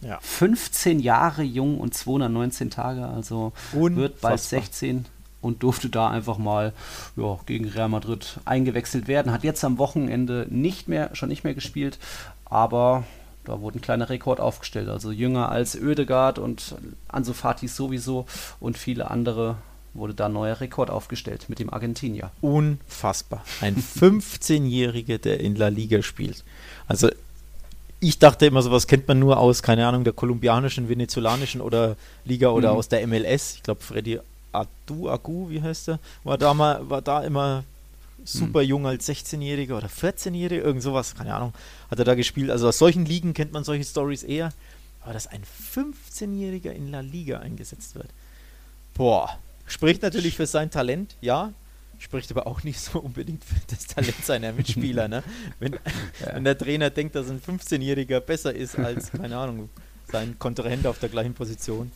Ja. 0.03 0.19
15 0.21 1.01
Jahre 1.01 1.43
jung 1.43 1.81
und 1.81 1.95
219 1.95 2.71
Tage, 2.71 3.07
also 3.07 3.53
Unfassbar. 3.73 3.97
wird 3.97 4.21
bald 4.21 4.41
16 4.41 5.05
und 5.41 5.63
durfte 5.63 5.89
da 5.89 6.11
einfach 6.11 6.39
mal 6.39 6.73
ja, 7.17 7.39
gegen 7.47 7.69
Real 7.69 7.89
Madrid 7.89 8.39
eingewechselt 8.45 9.09
werden. 9.09 9.33
Hat 9.33 9.45
jetzt 9.45 9.65
am 9.65 9.79
Wochenende 9.79 10.47
nicht 10.51 10.89
mehr, 10.89 11.15
schon 11.15 11.29
nicht 11.29 11.45
mehr 11.45 11.55
gespielt, 11.55 11.99
aber 12.45 13.05
da 13.47 13.61
wurde 13.61 13.79
ein 13.79 13.81
kleiner 13.81 14.11
Rekord 14.11 14.41
aufgestellt. 14.41 14.89
Also 14.89 15.11
jünger 15.11 15.51
als 15.51 15.81
Oedegaard 15.81 16.39
und 16.39 16.75
Ansu 17.09 17.33
Fati 17.33 17.69
sowieso 17.69 18.27
und 18.61 18.77
viele 18.77 19.11
andere 19.11 19.57
wurde 19.95 20.15
da 20.15 20.27
ein 20.27 20.33
neuer 20.33 20.61
Rekord 20.61 20.91
aufgestellt 20.91 21.47
mit 21.49 21.59
dem 21.59 21.73
Argentinier. 21.73 22.31
Unfassbar. 22.43 23.43
Ein 23.61 23.77
15-Jähriger, 23.77 25.19
der 25.19 25.41
in 25.41 25.57
La 25.57 25.69
Liga 25.69 26.03
spielt. 26.03 26.45
Also 26.87 27.09
ich 28.01 28.19
dachte 28.19 28.47
immer, 28.47 28.61
sowas 28.63 28.87
kennt 28.87 29.09
man 29.09 29.19
nur 29.19 29.39
aus, 29.39 29.63
keine 29.63 29.87
Ahnung, 29.87 30.05
der 30.05 30.13
kolumbianischen, 30.13 30.89
venezolanischen 30.89 31.61
oder 31.61 31.97
Liga 32.25 32.51
oder 32.51 32.73
mhm. 32.73 32.79
aus 32.79 32.89
der 32.89 33.07
MLS. 33.07 33.55
Ich 33.55 33.63
glaube, 33.63 33.81
Freddy 33.81 34.21
Adu, 34.53 35.09
Agu, 35.09 35.49
wie 35.51 35.63
heißt 35.63 35.89
der, 35.89 35.99
war 36.25 36.37
da, 36.37 36.53
mal, 36.53 36.89
war 36.91 37.01
da 37.01 37.23
immer 37.23 37.65
super 38.25 38.61
hm. 38.61 38.69
jung 38.69 38.87
als 38.87 39.09
16-Jähriger 39.09 39.77
oder 39.77 39.89
14-Jähriger, 39.89 40.63
irgend 40.63 40.83
sowas, 40.83 41.15
keine 41.15 41.35
Ahnung, 41.35 41.53
hat 41.91 41.99
er 41.99 42.05
da 42.05 42.15
gespielt. 42.15 42.51
Also 42.51 42.69
aus 42.69 42.79
solchen 42.79 43.05
Ligen 43.05 43.35
kennt 43.35 43.53
man 43.53 43.65
solche 43.65 43.85
Stories 43.85 44.23
eher. 44.23 44.53
Aber 45.01 45.13
dass 45.13 45.29
ein 45.29 45.43
15-Jähriger 45.75 46.73
in 46.73 46.91
La 46.91 47.01
Liga 47.01 47.39
eingesetzt 47.39 47.95
wird, 47.95 48.09
boah, 48.95 49.39
spricht 49.67 50.03
natürlich 50.03 50.35
für 50.35 50.47
sein 50.47 50.69
Talent, 50.71 51.15
ja, 51.21 51.53
spricht 51.99 52.31
aber 52.33 52.47
auch 52.49 52.65
nicht 52.65 52.81
so 52.81 52.99
unbedingt 52.99 53.45
für 53.45 53.55
das 53.69 53.87
Talent 53.87 54.25
seiner 54.25 54.53
Mitspieler. 54.53 55.07
Ne? 55.07 55.23
Wenn, 55.61 55.73
ja. 56.21 56.35
wenn 56.35 56.45
der 56.45 56.59
Trainer 56.59 56.91
denkt, 56.91 57.15
dass 57.15 57.31
ein 57.31 57.41
15-Jähriger 57.41 58.19
besser 58.21 58.53
ist 58.53 58.77
als, 58.79 59.13
keine 59.13 59.37
Ahnung, 59.37 59.71
sein 60.11 60.37
Kontrahent 60.39 60.87
auf 60.87 60.99
der 60.99 61.09
gleichen 61.09 61.35
Position, 61.35 61.93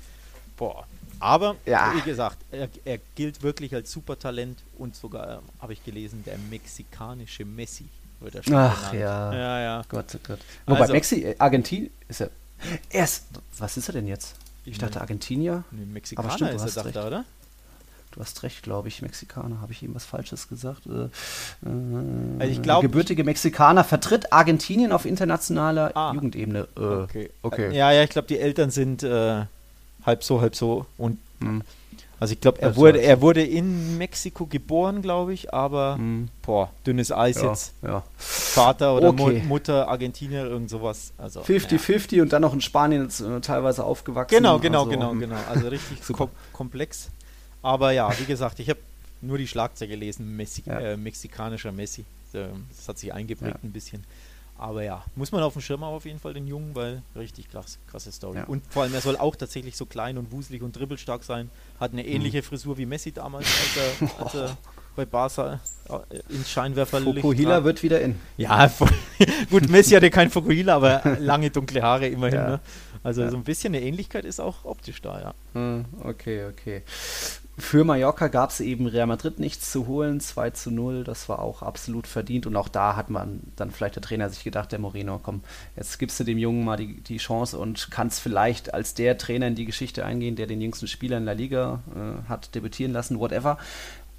boah, 0.57 0.87
aber, 1.21 1.57
ja. 1.67 1.93
wie 1.95 2.03
gesagt, 2.03 2.39
er, 2.51 2.69
er, 2.85 2.99
gilt 3.15 3.43
wirklich 3.43 3.75
als 3.75 3.93
Supertalent 3.93 4.59
und 4.79 4.97
sogar, 4.97 5.39
äh, 5.39 5.39
habe 5.61 5.73
ich 5.73 5.85
gelesen, 5.85 6.25
der 6.25 6.39
mexikanische 6.39 7.45
Messi 7.45 7.87
wird 8.21 8.35
er 8.35 8.43
schon 8.43 8.55
Ach 8.55 8.91
genannt. 8.91 9.01
ja. 9.01 9.33
Ja, 9.33 9.61
ja. 9.61 9.83
Gott, 9.89 10.07
oh 10.15 10.19
Gott. 10.27 10.39
Wobei 10.67 10.81
also, 10.81 10.93
Mexi, 10.93 11.23
äh, 11.23 11.37
Argentinien 11.39 11.91
ist 12.09 12.21
er. 12.21 12.31
Er 12.91 13.05
ist, 13.05 13.27
was 13.59 13.77
ist 13.77 13.89
er 13.89 13.95
denn 13.95 14.07
jetzt? 14.07 14.35
Ich 14.65 14.79
dachte 14.79 15.01
Argentinier. 15.01 15.65
Nee, 15.71 15.87
Mexikaner 15.87 16.29
aber 16.29 16.37
stimmt, 16.37 16.55
ist 16.55 16.77
er, 16.77 16.85
dachte, 16.85 17.07
oder? 17.07 17.25
Du 18.13 18.21
hast 18.21 18.43
recht, 18.43 18.63
glaube 18.63 18.89
ich, 18.89 19.03
Mexikaner. 19.03 19.61
Habe 19.61 19.73
ich 19.73 19.83
ihm 19.83 19.95
was 19.95 20.05
Falsches 20.05 20.49
gesagt? 20.49 20.83
Äh, 20.87 21.09
also 22.39 22.53
ich 22.53 22.61
glaube, 22.61 22.87
gebürtige 22.87 23.25
Mexikaner 23.25 23.85
vertritt 23.85 24.33
Argentinien 24.33 24.93
auf 24.93 25.05
internationaler 25.05 25.97
ah, 25.97 26.13
Jugendebene. 26.13 26.67
Äh, 26.77 26.81
okay. 26.81 27.31
okay. 27.43 27.77
Ja, 27.77 27.93
ja, 27.93 28.03
ich 28.03 28.11
glaube, 28.11 28.29
die 28.29 28.39
Eltern 28.39 28.71
sind 28.71 29.03
äh, 29.03 29.45
halb 30.05 30.25
so, 30.25 30.41
halb 30.41 30.55
so. 30.55 30.87
Und 30.97 31.19
mhm. 31.41 31.63
also 32.19 32.33
ich 32.33 32.41
glaube, 32.41 32.61
er 32.61 32.77
wurde, 32.77 33.01
er 33.01 33.21
wurde 33.21 33.43
in 33.43 33.99
Mexiko 33.99 34.47
geboren, 34.47 35.03
glaube 35.03 35.33
ich, 35.33 35.53
aber 35.53 35.97
mhm. 35.97 36.29
boah, 36.43 36.71
dünnes 36.87 37.13
Eis 37.13 37.41
ja, 37.41 37.49
jetzt. 37.49 37.73
Ja. 37.83 38.03
Vater 38.17 38.95
oder 38.95 39.09
okay. 39.09 39.43
Mutter 39.47 39.89
Argentinier, 39.89 40.45
irgend 40.45 40.71
sowas. 40.71 41.13
Also 41.19 41.41
50-50 41.41 42.17
ja. 42.17 42.23
und 42.23 42.33
dann 42.33 42.43
noch 42.43 42.55
in 42.55 42.61
Spanien 42.61 43.09
äh, 43.09 43.41
teilweise 43.41 43.85
aufgewachsen. 43.85 44.37
Genau, 44.37 44.59
genau, 44.59 44.81
also, 44.81 44.91
genau, 44.91 45.11
hm. 45.13 45.21
genau. 45.21 45.37
Also 45.49 45.69
richtig 45.69 46.01
kom 46.13 46.31
komplex. 46.53 47.11
Aber 47.63 47.93
ja, 47.93 48.11
wie 48.19 48.25
gesagt, 48.25 48.59
ich 48.61 48.71
habe 48.71 48.81
nur 49.21 49.37
die 49.37 49.47
Schlagzeuge 49.47 49.93
gelesen, 49.93 50.37
Messi, 50.37 50.63
äh, 50.67 50.97
mexikanischer 50.97 51.73
Messi. 51.73 52.05
Das 52.33 52.89
hat 52.89 52.99
sich 52.99 53.13
eingeprägt 53.13 53.63
ein 53.65 53.73
bisschen. 53.73 54.05
Aber 54.61 54.83
ja, 54.83 55.03
muss 55.17 55.33
man 55.33 55.43
auf 55.43 55.55
dem 55.55 55.63
Schirm 55.63 55.83
haben 55.83 55.95
auf 55.95 56.05
jeden 56.05 56.19
Fall 56.19 56.35
den 56.35 56.47
Jungen, 56.47 56.75
weil 56.75 57.03
richtig 57.17 57.49
krass, 57.51 57.79
krasse 57.87 58.13
Story. 58.13 58.41
Ja. 58.41 58.45
Und 58.45 58.63
vor 58.69 58.83
allem, 58.83 58.93
er 58.93 59.01
soll 59.01 59.17
auch 59.17 59.35
tatsächlich 59.35 59.75
so 59.75 59.87
klein 59.87 60.19
und 60.19 60.33
wuselig 60.33 60.61
und 60.61 60.77
dribbelstark 60.77 61.25
sein. 61.25 61.49
Hat 61.81 61.93
eine 61.93 62.07
ähnliche 62.07 62.39
mhm. 62.39 62.43
Frisur 62.43 62.77
wie 62.77 62.85
Messi 62.85 63.11
damals, 63.11 63.47
als 63.47 64.11
er, 64.11 64.25
als 64.25 64.35
er 64.35 64.59
bei 64.97 65.07
Barca 65.07 65.61
äh, 65.89 66.19
ins 66.35 66.51
Scheinwerferlicht 66.51 67.23
Fukuhila 67.23 67.65
wird 67.65 67.83
wieder 67.83 68.03
in. 68.03 68.17
Ja, 68.37 68.71
gut, 69.51 69.71
Messi 69.71 69.95
hatte 69.95 70.11
kein 70.11 70.29
Fukuhila, 70.29 70.77
aber 70.77 71.17
lange 71.19 71.49
dunkle 71.49 71.81
Haare 71.81 72.09
immerhin. 72.09 72.39
Ja. 72.39 72.49
Ne? 72.51 72.61
Also 73.03 73.23
ja. 73.23 73.31
so 73.31 73.39
ein 73.39 73.45
bisschen 73.45 73.75
eine 73.75 73.83
Ähnlichkeit 73.83 74.27
ist 74.27 74.41
auch 74.41 74.67
optisch 74.67 75.01
da, 75.01 75.21
ja. 75.21 75.35
Hm, 75.55 75.87
okay, 76.05 76.45
okay. 76.51 76.83
Für 77.61 77.85
Mallorca 77.85 78.29
gab 78.29 78.51
es 78.51 78.61
eben 78.61 78.87
Real 78.87 79.07
Madrid 79.07 79.39
nichts 79.39 79.71
zu 79.71 79.87
holen, 79.87 80.19
2 80.19 80.51
zu 80.51 80.71
0, 80.71 81.05
das 81.05 81.29
war 81.29 81.41
auch 81.41 81.63
absolut 81.63 82.07
verdient 82.07 82.47
und 82.47 82.57
auch 82.57 82.69
da 82.69 82.97
hat 82.97 83.11
man 83.11 83.41
dann 83.55 83.71
vielleicht 83.71 83.97
der 83.97 84.03
Trainer 84.03 84.31
sich 84.31 84.45
gedacht, 84.45 84.73
der 84.73 84.79
Moreno, 84.79 85.21
komm, 85.23 85.43
jetzt 85.77 85.99
gibst 85.99 86.19
du 86.19 86.25
dem 86.25 86.39
Jungen 86.39 86.65
mal 86.65 86.79
die, 86.79 87.03
die 87.03 87.19
Chance 87.19 87.59
und 87.59 87.91
kannst 87.91 88.21
vielleicht 88.21 88.73
als 88.73 88.95
der 88.95 89.19
Trainer 89.19 89.47
in 89.47 89.57
die 89.57 89.67
Geschichte 89.67 90.07
eingehen, 90.07 90.37
der 90.37 90.47
den 90.47 90.63
jüngsten 90.63 90.87
Spieler 90.87 91.19
in 91.19 91.27
der 91.27 91.35
Liga 91.35 91.83
äh, 91.95 92.29
hat 92.29 92.55
debütieren 92.55 92.93
lassen, 92.93 93.19
whatever. 93.21 93.59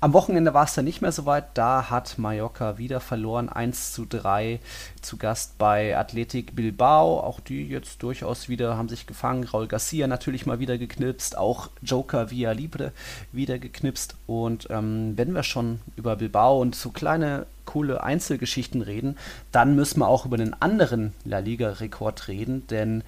Am 0.04 0.14
Wochenende 0.14 0.56
war 0.56 0.64
es 0.64 0.74
dann 0.74 0.86
nicht 0.86 1.04
mehr 1.04 1.12
so 1.12 1.28
weit. 1.28 1.50
Da 1.54 1.92
hat 1.92 2.18
Mallorca 2.18 2.80
wieder 2.80 3.00
verloren. 3.00 3.50
1 3.50 3.94
zu 3.94 4.08
3 4.10 4.60
zu 5.00 5.18
Gast 5.18 5.60
bei 5.60 5.96
Athletic 5.96 6.56
Bilbao. 6.56 7.20
Auch 7.20 7.40
die 7.40 7.68
jetzt 7.68 8.02
durchaus 8.02 8.50
wieder 8.50 8.78
haben 8.78 8.90
sich 8.90 9.06
gefangen. 9.06 9.44
Raul 9.44 9.68
Garcia 9.68 10.08
natürlich 10.08 10.48
mal 10.48 10.58
wieder 10.58 10.80
geknipst. 10.80 11.38
Auch 11.38 11.70
Joker 11.84 12.32
Via 12.32 12.52
Libre 12.52 12.94
wieder 13.32 13.60
geknipst. 13.60 14.16
Und 14.26 14.68
ähm, 14.72 15.14
wenn 15.18 15.36
wir 15.36 15.44
schon 15.44 15.82
über 15.96 16.16
Bilbao 16.16 16.60
und 16.60 16.76
so 16.76 16.90
kleine 16.90 17.46
coole 17.66 18.04
Einzelgeschichten 18.04 18.82
reden, 18.82 19.20
dann 19.52 19.76
müssen 19.76 20.00
wir 20.00 20.08
auch 20.08 20.26
über 20.26 20.38
einen 20.38 20.60
anderen 20.60 21.14
La 21.26 21.38
Liga-Rekord 21.38 22.28
reden. 22.28 22.66
Denn 22.66 23.04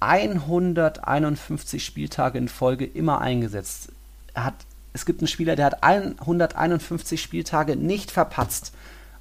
151 0.00 1.84
Spieltage 1.84 2.36
in 2.36 2.48
Folge 2.48 2.84
immer 2.84 3.20
eingesetzt. 3.20 3.92
Er 4.34 4.46
hat 4.46 4.54
es 4.92 5.06
gibt 5.06 5.20
einen 5.20 5.28
Spieler, 5.28 5.56
der 5.56 5.66
hat 5.66 5.82
151 5.82 7.20
Spieltage 7.20 7.76
nicht 7.76 8.10
verpatzt. 8.10 8.72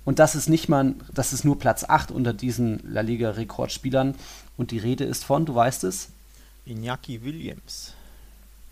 Und 0.05 0.19
das 0.19 0.33
ist 0.33 0.49
nicht 0.49 0.69
mal, 0.69 0.95
das 1.13 1.33
ist 1.33 1.45
nur 1.45 1.59
Platz 1.59 1.83
8 1.87 2.11
unter 2.11 2.33
diesen 2.33 2.79
La 2.83 3.01
Liga-Rekordspielern. 3.01 4.15
Und 4.57 4.71
die 4.71 4.79
Rede 4.79 5.03
ist 5.03 5.23
von, 5.23 5.45
du 5.45 5.53
weißt 5.53 5.83
es? 5.83 6.09
Iñaki 6.65 7.23
Williams. 7.23 7.93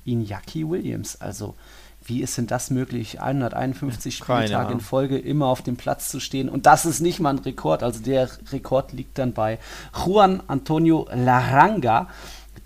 Iñaki 0.06 0.68
Williams. 0.68 1.22
Also, 1.22 1.56
wie 2.04 2.22
ist 2.22 2.38
denn 2.38 2.48
das 2.48 2.70
möglich, 2.70 3.22
151 3.22 4.16
Spieltage 4.16 4.74
in 4.74 4.80
Folge 4.80 5.18
immer 5.18 5.48
auf 5.48 5.62
dem 5.62 5.76
Platz 5.76 6.10
zu 6.10 6.20
stehen? 6.20 6.50
Und 6.50 6.66
das 6.66 6.86
ist 6.86 7.02
nicht 7.02 7.20
mal 7.20 7.32
ein 7.32 7.40
Rekord. 7.40 7.84
Also, 7.84 8.02
der 8.02 8.30
Rekord 8.52 8.94
liegt 8.94 9.18
dann 9.20 9.34
bei 9.34 9.60
Juan 10.06 10.42
Antonio 10.48 11.08
Laranga. 11.14 12.08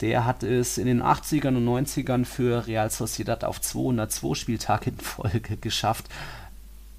Der 0.02 0.26
hat 0.26 0.42
es 0.42 0.80
in 0.80 0.88
den 0.88 1.04
80ern 1.04 1.56
und 1.56 1.68
90ern 1.68 2.26
für 2.26 2.66
Real 2.66 2.90
Sociedad 2.90 3.44
auf 3.44 3.62
202 3.62 4.34
Spieltage 4.34 4.90
in 4.90 4.98
Folge 4.98 5.58
geschafft. 5.58 6.06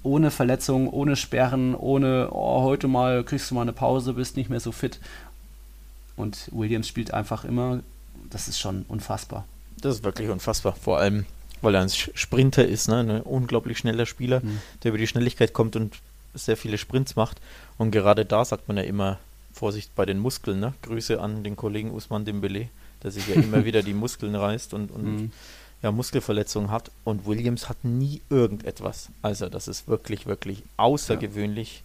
Ohne 0.03 0.31
Verletzungen, 0.31 0.87
ohne 0.87 1.15
Sperren, 1.15 1.75
ohne 1.75 2.29
oh, 2.31 2.63
heute 2.63 2.87
mal 2.87 3.23
kriegst 3.23 3.51
du 3.51 3.55
mal 3.55 3.61
eine 3.61 3.73
Pause, 3.73 4.13
bist 4.13 4.37
nicht 4.37 4.49
mehr 4.49 4.59
so 4.59 4.71
fit. 4.71 4.99
Und 6.15 6.49
Williams 6.51 6.87
spielt 6.87 7.13
einfach 7.13 7.43
immer. 7.43 7.81
Das 8.29 8.47
ist 8.47 8.59
schon 8.59 8.85
unfassbar. 8.87 9.45
Das 9.81 9.95
ist 9.95 10.03
wirklich 10.03 10.29
unfassbar. 10.29 10.73
Vor 10.73 10.99
allem, 10.99 11.25
weil 11.61 11.75
er 11.75 11.81
ein 11.81 11.89
Sprinter 11.89 12.65
ist, 12.65 12.87
ne? 12.87 12.99
ein 12.99 13.21
unglaublich 13.21 13.77
schneller 13.77 14.05
Spieler, 14.05 14.39
mhm. 14.41 14.61
der 14.83 14.89
über 14.89 14.97
die 14.97 15.07
Schnelligkeit 15.07 15.53
kommt 15.53 15.75
und 15.75 15.99
sehr 16.33 16.55
viele 16.57 16.77
Sprints 16.77 17.15
macht. 17.15 17.41
Und 17.77 17.91
gerade 17.91 18.25
da 18.25 18.45
sagt 18.45 18.67
man 18.67 18.77
ja 18.77 18.83
immer, 18.83 19.19
Vorsicht 19.53 19.93
bei 19.95 20.05
den 20.05 20.19
Muskeln. 20.19 20.59
Ne? 20.59 20.73
Grüße 20.81 21.21
an 21.21 21.43
den 21.43 21.55
Kollegen 21.55 21.91
Usman 21.91 22.25
Dembele 22.25 22.69
der 23.03 23.11
sich 23.11 23.27
ja 23.27 23.35
immer 23.35 23.65
wieder 23.65 23.83
die 23.83 23.93
Muskeln 23.93 24.35
reißt 24.35 24.73
und, 24.73 24.91
und 24.91 25.03
mhm. 25.03 25.31
ja, 25.81 25.91
Muskelverletzungen 25.91 26.71
hat. 26.71 26.91
Und 27.03 27.25
Williams 27.25 27.69
hat 27.69 27.83
nie 27.83 28.21
irgendetwas. 28.29 29.09
Also 29.21 29.49
das 29.49 29.67
ist 29.67 29.87
wirklich, 29.87 30.25
wirklich 30.25 30.63
außergewöhnlich 30.77 31.83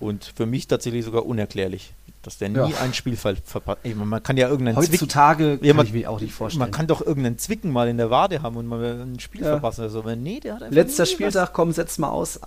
ja. 0.00 0.06
und 0.06 0.32
für 0.36 0.46
mich 0.46 0.66
tatsächlich 0.66 1.04
sogar 1.04 1.26
unerklärlich, 1.26 1.92
dass 2.22 2.38
der 2.38 2.48
nie 2.48 2.56
ja. 2.56 2.80
ein 2.82 2.94
Spiel 2.94 3.16
verpasst. 3.16 3.84
Man 3.84 4.22
kann 4.22 4.36
ja 4.36 4.48
irgendeinen 4.48 4.76
Heutzutage 4.76 5.44
Zwicken, 5.44 5.66
ja, 5.66 5.74
man, 5.74 5.86
ich 5.86 5.92
mir 5.92 6.10
auch 6.10 6.20
nicht 6.20 6.32
vorstellen. 6.32 6.60
Man 6.60 6.70
kann 6.70 6.86
doch 6.86 7.00
irgendeinen 7.00 7.38
Zwicken 7.38 7.70
mal 7.70 7.88
in 7.88 7.96
der 7.96 8.10
Wade 8.10 8.42
haben 8.42 8.56
und 8.56 8.66
mal 8.66 8.82
ein 9.02 9.20
Spiel 9.20 9.42
ja. 9.42 9.48
verpassen 9.48 9.82
oder 9.82 9.90
so. 9.90 10.00
Aber 10.00 10.16
nee, 10.16 10.40
der 10.40 10.56
hat 10.56 10.70
Letzter 10.70 11.06
Spieltag, 11.06 11.48
was. 11.48 11.52
komm, 11.52 11.72
setz 11.72 11.98
mal 11.98 12.10
aus. 12.10 12.40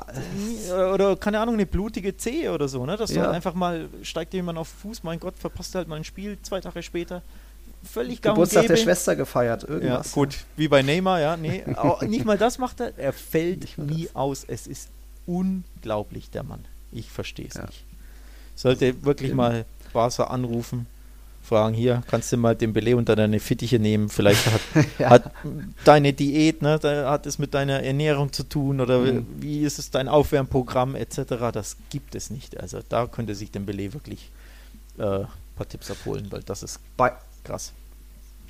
Oder, 0.71 1.15
keine 1.15 1.39
Ahnung, 1.39 1.55
eine 1.55 1.65
blutige 1.65 2.17
Zehe 2.17 2.51
oder 2.51 2.67
so, 2.67 2.85
ne? 2.85 2.97
Dass 2.97 3.13
ja. 3.13 3.31
einfach 3.31 3.53
mal 3.53 3.87
steigt 4.01 4.33
jemand 4.33 4.57
auf 4.57 4.67
Fuß, 4.67 5.03
mein 5.03 5.19
Gott, 5.19 5.35
verpasst 5.37 5.75
halt 5.75 5.87
mal 5.87 5.95
ein 5.95 6.03
Spiel 6.03 6.37
zwei 6.41 6.59
Tage 6.59 6.83
später 6.83 7.21
völlig 7.83 8.21
gang 8.21 8.35
Geburtstag 8.35 8.67
der 8.67 8.77
Schwester 8.77 9.15
gefeiert, 9.15 9.63
irgendwas. 9.63 10.07
Ja, 10.07 10.13
gut, 10.13 10.37
wie 10.55 10.67
bei 10.67 10.81
Neymar, 10.81 11.19
ja, 11.19 11.37
nee, 11.37 11.63
nicht 12.07 12.25
mal 12.25 12.37
das 12.37 12.57
macht 12.57 12.79
er, 12.79 12.97
er 12.97 13.13
fällt 13.13 13.77
nie 13.77 14.05
das. 14.05 14.15
aus. 14.15 14.45
Es 14.47 14.67
ist 14.67 14.89
unglaublich, 15.25 16.29
der 16.29 16.43
Mann. 16.43 16.65
Ich 16.91 17.09
verstehe 17.09 17.47
es 17.47 17.55
ja. 17.55 17.65
nicht. 17.65 17.83
Sollte 18.55 19.03
wirklich 19.03 19.33
mal 19.33 19.65
Barca 19.93 20.25
anrufen, 20.25 20.85
fragen, 21.41 21.73
hier, 21.73 22.03
kannst 22.07 22.31
du 22.31 22.37
mal 22.37 22.55
den 22.55 22.73
Belay 22.73 22.93
unter 22.93 23.15
deine 23.15 23.39
Fittiche 23.39 23.79
nehmen, 23.79 24.09
vielleicht 24.09 24.45
hat, 24.45 24.61
ja. 24.99 25.09
hat 25.09 25.31
deine 25.83 26.13
Diät, 26.13 26.61
ne, 26.61 26.79
hat 26.83 27.25
es 27.25 27.39
mit 27.39 27.53
deiner 27.53 27.81
Ernährung 27.81 28.31
zu 28.31 28.43
tun 28.43 28.79
oder 28.79 28.99
mhm. 28.99 29.25
wie 29.39 29.61
ist 29.61 29.79
es 29.79 29.89
dein 29.91 30.07
Aufwärmprogramm 30.07 30.95
etc., 30.95 31.23
das 31.51 31.77
gibt 31.89 32.15
es 32.15 32.29
nicht. 32.29 32.59
Also 32.59 32.79
da 32.87 33.07
könnte 33.07 33.35
sich 33.35 33.51
den 33.51 33.65
Belay 33.65 33.93
wirklich 33.93 34.29
äh, 34.97 35.03
ein 35.03 35.27
paar 35.55 35.67
Tipps 35.67 35.89
abholen, 35.89 36.27
weil 36.29 36.43
das 36.43 36.63
ist 36.63 36.79
bei, 36.97 37.13
Krass. 37.43 37.73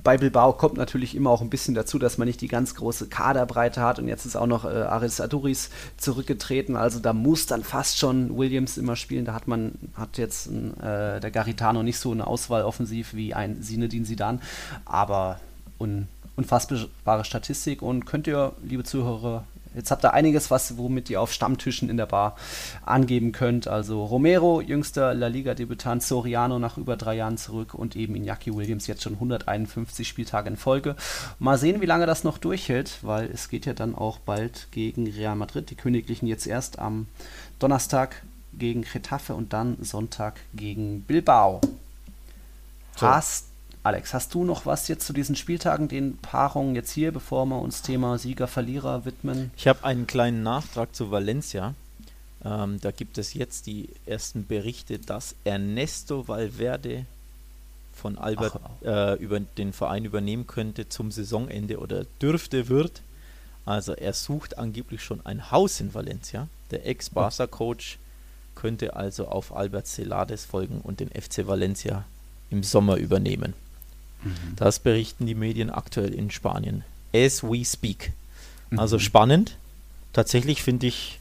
Bei 0.04 0.18
Bilbao 0.18 0.54
kommt 0.54 0.78
natürlich 0.78 1.16
immer 1.16 1.30
auch 1.30 1.42
ein 1.42 1.52
bisschen 1.52 1.76
dazu, 1.76 2.00
dass 2.00 2.18
man 2.18 2.28
nicht 2.28 2.42
die 2.42 2.48
ganz 2.48 2.74
große 2.74 3.08
Kaderbreite 3.08 3.82
hat 3.82 4.00
und 4.00 4.08
jetzt 4.08 4.26
ist 4.26 4.36
auch 4.36 4.48
noch 4.48 4.66
äh, 4.66 4.70
Aris 4.70 5.22
Aduris 5.22 5.70
zurückgetreten, 5.98 6.76
also 6.76 7.00
da 7.00 7.14
muss 7.14 7.46
dann 7.46 7.64
fast 7.64 8.00
schon 8.00 8.36
Williams 8.36 8.78
immer 8.78 8.96
spielen. 8.96 9.26
Da 9.26 9.34
hat 9.34 9.48
man, 9.48 9.74
hat 9.94 10.18
jetzt 10.18 10.48
äh, 10.48 11.20
der 11.20 11.32
Garitano 11.32 11.84
nicht 11.84 12.00
so 12.00 12.12
eine 12.12 12.26
Auswahl 12.26 12.64
offensiv 12.64 13.14
wie 13.14 13.36
ein 13.36 13.62
Sinedin 13.62 14.06
Sidan, 14.06 14.42
aber 14.86 15.40
un, 15.80 16.08
unfassbare 16.36 17.24
Statistik 17.24 17.84
und 17.84 18.06
könnt 18.06 18.26
ihr, 18.26 18.54
liebe 18.64 18.84
Zuhörer, 18.84 19.44
Jetzt 19.74 19.92
habt 19.92 20.04
ihr 20.04 20.14
einiges, 20.14 20.52
was, 20.52 20.78
womit 20.78 21.10
ihr 21.10 21.22
auf 21.22 21.32
Stammtischen 21.32 21.90
in 21.90 21.98
der 21.98 22.06
Bar 22.06 22.36
angeben 22.86 23.32
könnt. 23.32 23.68
Also 23.68 24.04
Romero, 24.04 24.62
jüngster 24.62 25.14
La 25.14 25.28
Liga-Debütant, 25.28 26.04
Soriano 26.04 26.60
nach 26.60 26.78
über 26.78 26.98
drei 26.98 27.16
Jahren 27.16 27.38
zurück 27.38 27.74
und 27.74 27.96
eben 27.96 28.16
Iñaki 28.16 28.54
Williams 28.56 28.88
jetzt 28.88 29.04
schon 29.04 29.14
151 29.14 30.08
Spieltage 30.08 30.50
in 30.50 30.58
Folge. 30.58 30.96
Mal 31.40 31.58
sehen, 31.58 31.82
wie 31.82 31.86
lange 31.86 32.06
das 32.06 32.24
noch 32.24 32.38
durchhält, 32.38 33.00
weil 33.02 33.30
es 33.32 33.50
geht 33.50 33.66
ja 33.66 33.74
dann 33.74 33.96
auch 33.96 34.20
bald 34.20 34.68
gegen 34.72 35.08
Real 35.08 35.36
Madrid. 35.36 35.70
Die 35.70 35.76
Königlichen 35.76 36.28
jetzt 36.28 36.48
erst 36.48 36.80
am 36.80 37.08
Donnerstag 37.60 38.24
gegen 38.54 38.82
Getafe 38.82 39.34
und 39.36 39.54
dann 39.54 39.78
Sonntag 39.82 40.42
gegen 40.54 41.02
Bilbao. 41.04 41.62
So. 42.98 43.08
Hast 43.08 43.51
Alex, 43.84 44.14
hast 44.14 44.34
du 44.36 44.44
noch 44.44 44.68
was 44.68 44.88
jetzt 44.88 45.08
zu 45.08 45.14
diesen 45.14 45.36
Spieltagen, 45.36 45.88
den 45.88 46.18
Paarungen 46.18 46.76
jetzt 46.76 46.92
hier, 46.92 47.12
bevor 47.12 47.48
wir 47.48 47.60
uns 47.60 47.82
Thema 47.82 48.20
Sieger, 48.20 48.48
Verlierer 48.48 49.06
widmen? 49.06 49.50
Ich 49.58 49.68
habe 49.68 49.84
einen 49.84 50.06
kleinen 50.06 50.44
Nachtrag 50.44 50.96
zu 50.96 51.10
Valencia. 51.10 51.74
Ähm, 52.46 52.80
da 52.80 52.92
gibt 52.92 53.18
es 53.18 53.34
jetzt 53.34 53.66
die 53.66 53.90
ersten 54.06 54.46
Berichte, 54.46 55.00
dass 55.00 55.36
Ernesto 55.46 56.28
Valverde 56.28 57.06
von 57.92 58.20
Albert 58.20 58.60
Ach, 58.64 58.86
äh, 58.86 59.14
über 59.16 59.40
den 59.40 59.74
Verein 59.74 60.06
übernehmen 60.06 60.46
könnte 60.46 60.88
zum 60.88 61.12
Saisonende 61.12 61.80
oder 61.80 62.06
dürfte 62.22 62.70
wird. 62.70 63.02
Also 63.66 63.94
er 63.94 64.14
sucht 64.14 64.60
angeblich 64.60 65.04
schon 65.04 65.26
ein 65.26 65.50
Haus 65.50 65.80
in 65.82 65.94
Valencia. 65.94 66.48
Der 66.70 66.86
Ex-Barca-Coach 66.86 67.98
könnte 68.54 68.96
also 68.96 69.28
auf 69.28 69.56
Albert 69.56 69.88
Celades 69.88 70.46
folgen 70.46 70.82
und 70.82 71.00
den 71.00 71.10
FC 71.10 71.48
Valencia 71.48 72.06
im 72.52 72.62
Sommer 72.64 72.98
übernehmen. 72.98 73.54
Mhm. 74.24 74.56
Das 74.56 74.80
berichten 74.80 75.26
die 75.26 75.36
Medien 75.36 75.70
aktuell 75.70 76.14
in 76.14 76.32
Spanien. 76.32 76.84
As 77.14 77.44
we 77.44 77.64
speak. 77.66 78.14
Also 78.78 78.98
mhm. 78.98 79.02
spannend. 79.02 79.58
Tatsächlich 80.14 80.64
finde 80.64 80.88
ich, 80.88 81.20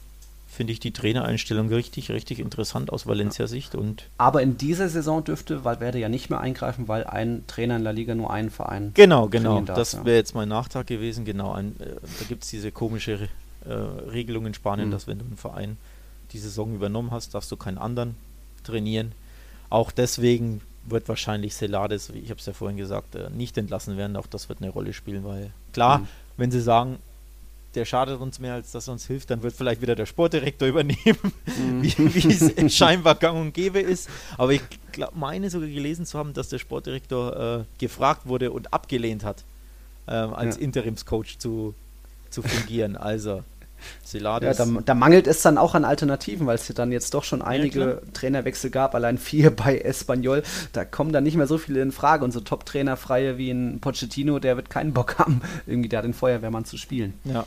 finde 0.49 0.73
ich 0.73 0.79
die 0.79 0.91
Trainereinstellung 0.91 1.69
richtig, 1.69 2.11
richtig 2.11 2.39
interessant 2.39 2.91
aus 2.91 3.07
Valencia-Sicht. 3.07 3.75
Aber 4.17 4.41
in 4.41 4.57
dieser 4.57 4.89
Saison 4.89 5.23
dürfte 5.23 5.63
Valverde 5.63 5.99
ja 5.99 6.09
nicht 6.09 6.29
mehr 6.29 6.39
eingreifen, 6.39 6.87
weil 6.87 7.05
ein 7.05 7.45
Trainer 7.47 7.77
in 7.77 7.83
La 7.83 7.91
Liga 7.91 8.15
nur 8.15 8.31
einen 8.31 8.49
Verein. 8.49 8.91
Genau, 8.93 9.27
genau. 9.27 9.61
Darf, 9.61 9.77
das 9.77 10.05
wäre 10.05 10.17
jetzt 10.17 10.35
mein 10.35 10.49
Nachtrag 10.49 10.87
gewesen. 10.87 11.25
Genau, 11.25 11.53
ein, 11.53 11.75
äh, 11.79 11.85
da 12.19 12.25
gibt 12.27 12.43
es 12.43 12.49
diese 12.49 12.71
komische 12.71 13.29
äh, 13.65 13.71
Regelung 13.73 14.45
in 14.45 14.53
Spanien, 14.53 14.87
mhm. 14.89 14.91
dass 14.91 15.07
wenn 15.07 15.19
du 15.19 15.25
einen 15.25 15.37
Verein 15.37 15.77
die 16.33 16.39
Saison 16.39 16.73
übernommen 16.75 17.11
hast, 17.11 17.33
darfst 17.33 17.51
du 17.51 17.57
keinen 17.57 17.77
anderen 17.77 18.15
trainieren. 18.63 19.13
Auch 19.69 19.91
deswegen 19.91 20.61
wird 20.85 21.07
wahrscheinlich 21.07 21.53
Celades, 21.53 22.09
ich 22.09 22.29
habe 22.29 22.39
es 22.39 22.45
ja 22.45 22.53
vorhin 22.53 22.77
gesagt, 22.77 23.15
äh, 23.15 23.29
nicht 23.29 23.57
entlassen 23.57 23.97
werden. 23.97 24.15
Auch 24.15 24.27
das 24.27 24.49
wird 24.49 24.61
eine 24.61 24.71
Rolle 24.71 24.93
spielen, 24.93 25.23
weil 25.23 25.51
klar, 25.73 25.99
mhm. 25.99 26.07
wenn 26.37 26.51
sie 26.51 26.61
sagen, 26.61 26.99
der 27.75 27.85
schadet 27.85 28.19
uns 28.19 28.39
mehr, 28.39 28.55
als 28.55 28.71
dass 28.71 28.87
er 28.87 28.93
uns 28.93 29.07
hilft, 29.07 29.29
dann 29.29 29.43
wird 29.43 29.55
vielleicht 29.55 29.81
wieder 29.81 29.95
der 29.95 30.05
Sportdirektor 30.05 30.67
übernehmen, 30.67 31.33
mhm. 31.45 31.81
wie, 31.81 31.93
wie 31.97 32.27
es 32.27 32.75
scheinbar 32.75 33.15
gang 33.15 33.39
und 33.39 33.53
gäbe 33.53 33.79
ist. 33.79 34.09
Aber 34.37 34.51
ich 34.51 34.61
glaub, 34.91 35.15
meine 35.15 35.49
sogar 35.49 35.69
gelesen 35.69 36.05
zu 36.05 36.17
haben, 36.17 36.33
dass 36.33 36.49
der 36.49 36.59
Sportdirektor 36.59 37.59
äh, 37.61 37.63
gefragt 37.77 38.27
wurde 38.27 38.51
und 38.51 38.73
abgelehnt 38.73 39.23
hat, 39.23 39.43
ähm, 40.07 40.33
als 40.33 40.57
ja. 40.57 40.63
Interimscoach 40.63 41.37
zu, 41.37 41.73
zu 42.29 42.41
fungieren. 42.41 42.97
Also 42.97 43.43
Celades. 44.05 44.57
Ja, 44.57 44.65
da, 44.65 44.81
da, 44.85 44.93
mangelt 44.93 45.27
es 45.27 45.41
dann 45.41 45.57
auch 45.57 45.75
an 45.75 45.85
Alternativen, 45.85 46.47
weil 46.47 46.55
es 46.55 46.67
ja 46.67 46.75
dann 46.75 46.91
jetzt 46.91 47.13
doch 47.13 47.23
schon 47.23 47.41
einige 47.41 47.79
ja, 47.79 48.11
Trainerwechsel 48.13 48.69
gab, 48.69 48.95
allein 48.95 49.17
vier 49.17 49.49
bei 49.55 49.77
Espanyol. 49.77 50.43
Da 50.73 50.85
kommen 50.85 51.11
dann 51.13 51.23
nicht 51.23 51.37
mehr 51.37 51.47
so 51.47 51.57
viele 51.57 51.81
in 51.81 51.91
Frage. 51.91 52.23
Und 52.23 52.31
so 52.31 52.39
Top-Trainer-Freie 52.41 53.37
wie 53.37 53.51
ein 53.51 53.79
Pochettino, 53.79 54.39
der 54.39 54.55
wird 54.55 54.69
keinen 54.69 54.93
Bock 54.93 55.17
haben, 55.19 55.41
irgendwie 55.65 55.89
da 55.89 56.01
den 56.01 56.13
Feuerwehrmann 56.13 56.65
zu 56.65 56.77
spielen. 56.77 57.13
Ja. 57.23 57.45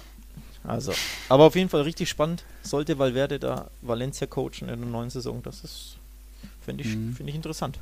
Also, 0.66 0.92
aber 1.28 1.44
auf 1.44 1.56
jeden 1.56 1.68
Fall 1.68 1.82
richtig 1.82 2.08
spannend. 2.08 2.44
Sollte 2.62 2.98
Valverde 2.98 3.38
da 3.38 3.70
Valencia 3.82 4.26
coachen 4.26 4.62
in 4.62 4.66
der 4.68 4.76
neuen 4.76 5.10
Saison, 5.10 5.42
das 5.42 5.62
ist, 5.62 5.96
finde 6.64 6.84
ich, 6.84 6.96
mhm. 6.96 7.14
Find 7.14 7.28
ich 7.28 7.34
interessant. 7.34 7.78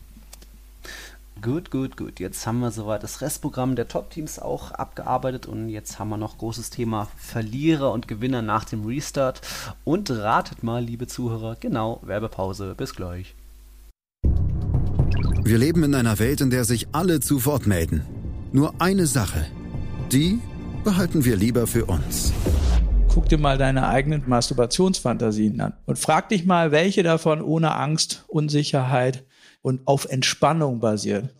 Gut, 1.40 1.70
gut, 1.70 1.96
gut. 1.96 2.20
Jetzt 2.20 2.46
haben 2.46 2.60
wir 2.60 2.70
soweit 2.70 3.02
das 3.02 3.20
Restprogramm 3.20 3.74
der 3.74 3.88
Top-Teams 3.88 4.38
auch 4.38 4.70
abgearbeitet 4.70 5.46
und 5.46 5.68
jetzt 5.70 5.98
haben 5.98 6.10
wir 6.10 6.16
noch 6.16 6.38
großes 6.38 6.70
Thema 6.70 7.08
Verlierer 7.16 7.90
und 7.90 8.06
Gewinner 8.06 8.42
nach 8.42 8.64
dem 8.64 8.84
Restart. 8.84 9.40
Und 9.82 10.10
ratet 10.10 10.62
mal, 10.62 10.84
liebe 10.84 11.06
Zuhörer, 11.06 11.56
genau, 11.58 12.00
Werbepause. 12.02 12.74
Bis 12.76 12.94
gleich. 12.94 13.34
Wir 15.44 15.58
leben 15.58 15.82
in 15.82 15.94
einer 15.96 16.20
Welt, 16.20 16.40
in 16.40 16.50
der 16.50 16.64
sich 16.64 16.88
alle 16.92 17.18
zu 17.18 17.44
Wort 17.44 17.66
melden. 17.66 18.02
Nur 18.52 18.80
eine 18.80 19.06
Sache. 19.06 19.46
Die 20.12 20.38
behalten 20.84 21.24
wir 21.24 21.36
lieber 21.36 21.66
für 21.66 21.86
uns. 21.86 22.32
Guck 23.08 23.28
dir 23.28 23.38
mal 23.38 23.58
deine 23.58 23.88
eigenen 23.88 24.22
Masturbationsfantasien 24.26 25.60
an 25.60 25.74
und 25.86 25.98
frag 25.98 26.28
dich 26.28 26.46
mal, 26.46 26.70
welche 26.70 27.02
davon 27.02 27.42
ohne 27.42 27.74
Angst, 27.74 28.24
Unsicherheit, 28.28 29.24
und 29.62 29.80
auf 29.86 30.06
Entspannung 30.10 30.80
basiert. 30.80 31.34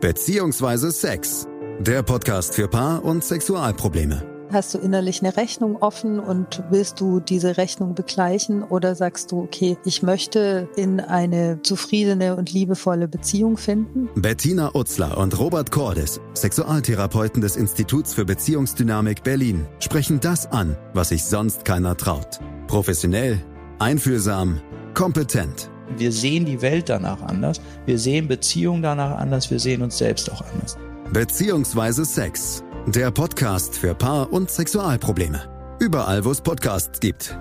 Beziehungsweise 0.00 0.90
Sex. 0.90 1.46
Der 1.80 2.02
Podcast 2.02 2.54
für 2.54 2.68
Paar- 2.68 3.04
und 3.04 3.22
Sexualprobleme. 3.22 4.36
Hast 4.52 4.74
du 4.74 4.78
innerlich 4.78 5.22
eine 5.22 5.36
Rechnung 5.36 5.76
offen 5.76 6.20
und 6.20 6.62
willst 6.70 7.00
du 7.00 7.18
diese 7.18 7.56
Rechnung 7.56 7.94
begleichen 7.94 8.62
oder 8.62 8.94
sagst 8.94 9.32
du, 9.32 9.42
okay, 9.42 9.76
ich 9.84 10.04
möchte 10.04 10.68
in 10.76 11.00
eine 11.00 11.60
zufriedene 11.62 12.36
und 12.36 12.52
liebevolle 12.52 13.08
Beziehung 13.08 13.56
finden? 13.56 14.08
Bettina 14.14 14.74
Utzler 14.74 15.18
und 15.18 15.36
Robert 15.38 15.72
Cordes, 15.72 16.20
Sexualtherapeuten 16.34 17.42
des 17.42 17.56
Instituts 17.56 18.14
für 18.14 18.24
Beziehungsdynamik 18.24 19.24
Berlin, 19.24 19.66
sprechen 19.80 20.20
das 20.20 20.46
an, 20.46 20.76
was 20.94 21.08
sich 21.08 21.24
sonst 21.24 21.64
keiner 21.64 21.96
traut. 21.96 22.38
Professionell, 22.68 23.40
einfühlsam, 23.80 24.60
kompetent. 24.94 25.70
Wir 25.96 26.12
sehen 26.12 26.44
die 26.44 26.62
Welt 26.62 26.88
danach 26.88 27.22
anders, 27.22 27.60
wir 27.86 27.98
sehen 27.98 28.28
Beziehungen 28.28 28.82
danach 28.82 29.18
anders, 29.18 29.50
wir 29.50 29.60
sehen 29.60 29.82
uns 29.82 29.98
selbst 29.98 30.30
auch 30.30 30.42
anders. 30.52 30.76
Beziehungsweise 31.12 32.04
Sex. 32.04 32.62
Der 32.86 33.10
Podcast 33.10 33.76
für 33.76 33.94
Paar- 33.94 34.32
und 34.32 34.50
Sexualprobleme. 34.50 35.76
Überall, 35.80 36.24
wo 36.24 36.30
es 36.30 36.40
Podcasts 36.40 37.00
gibt. 37.00 37.36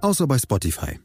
Außer 0.00 0.26
bei 0.26 0.38
Spotify. 0.38 1.03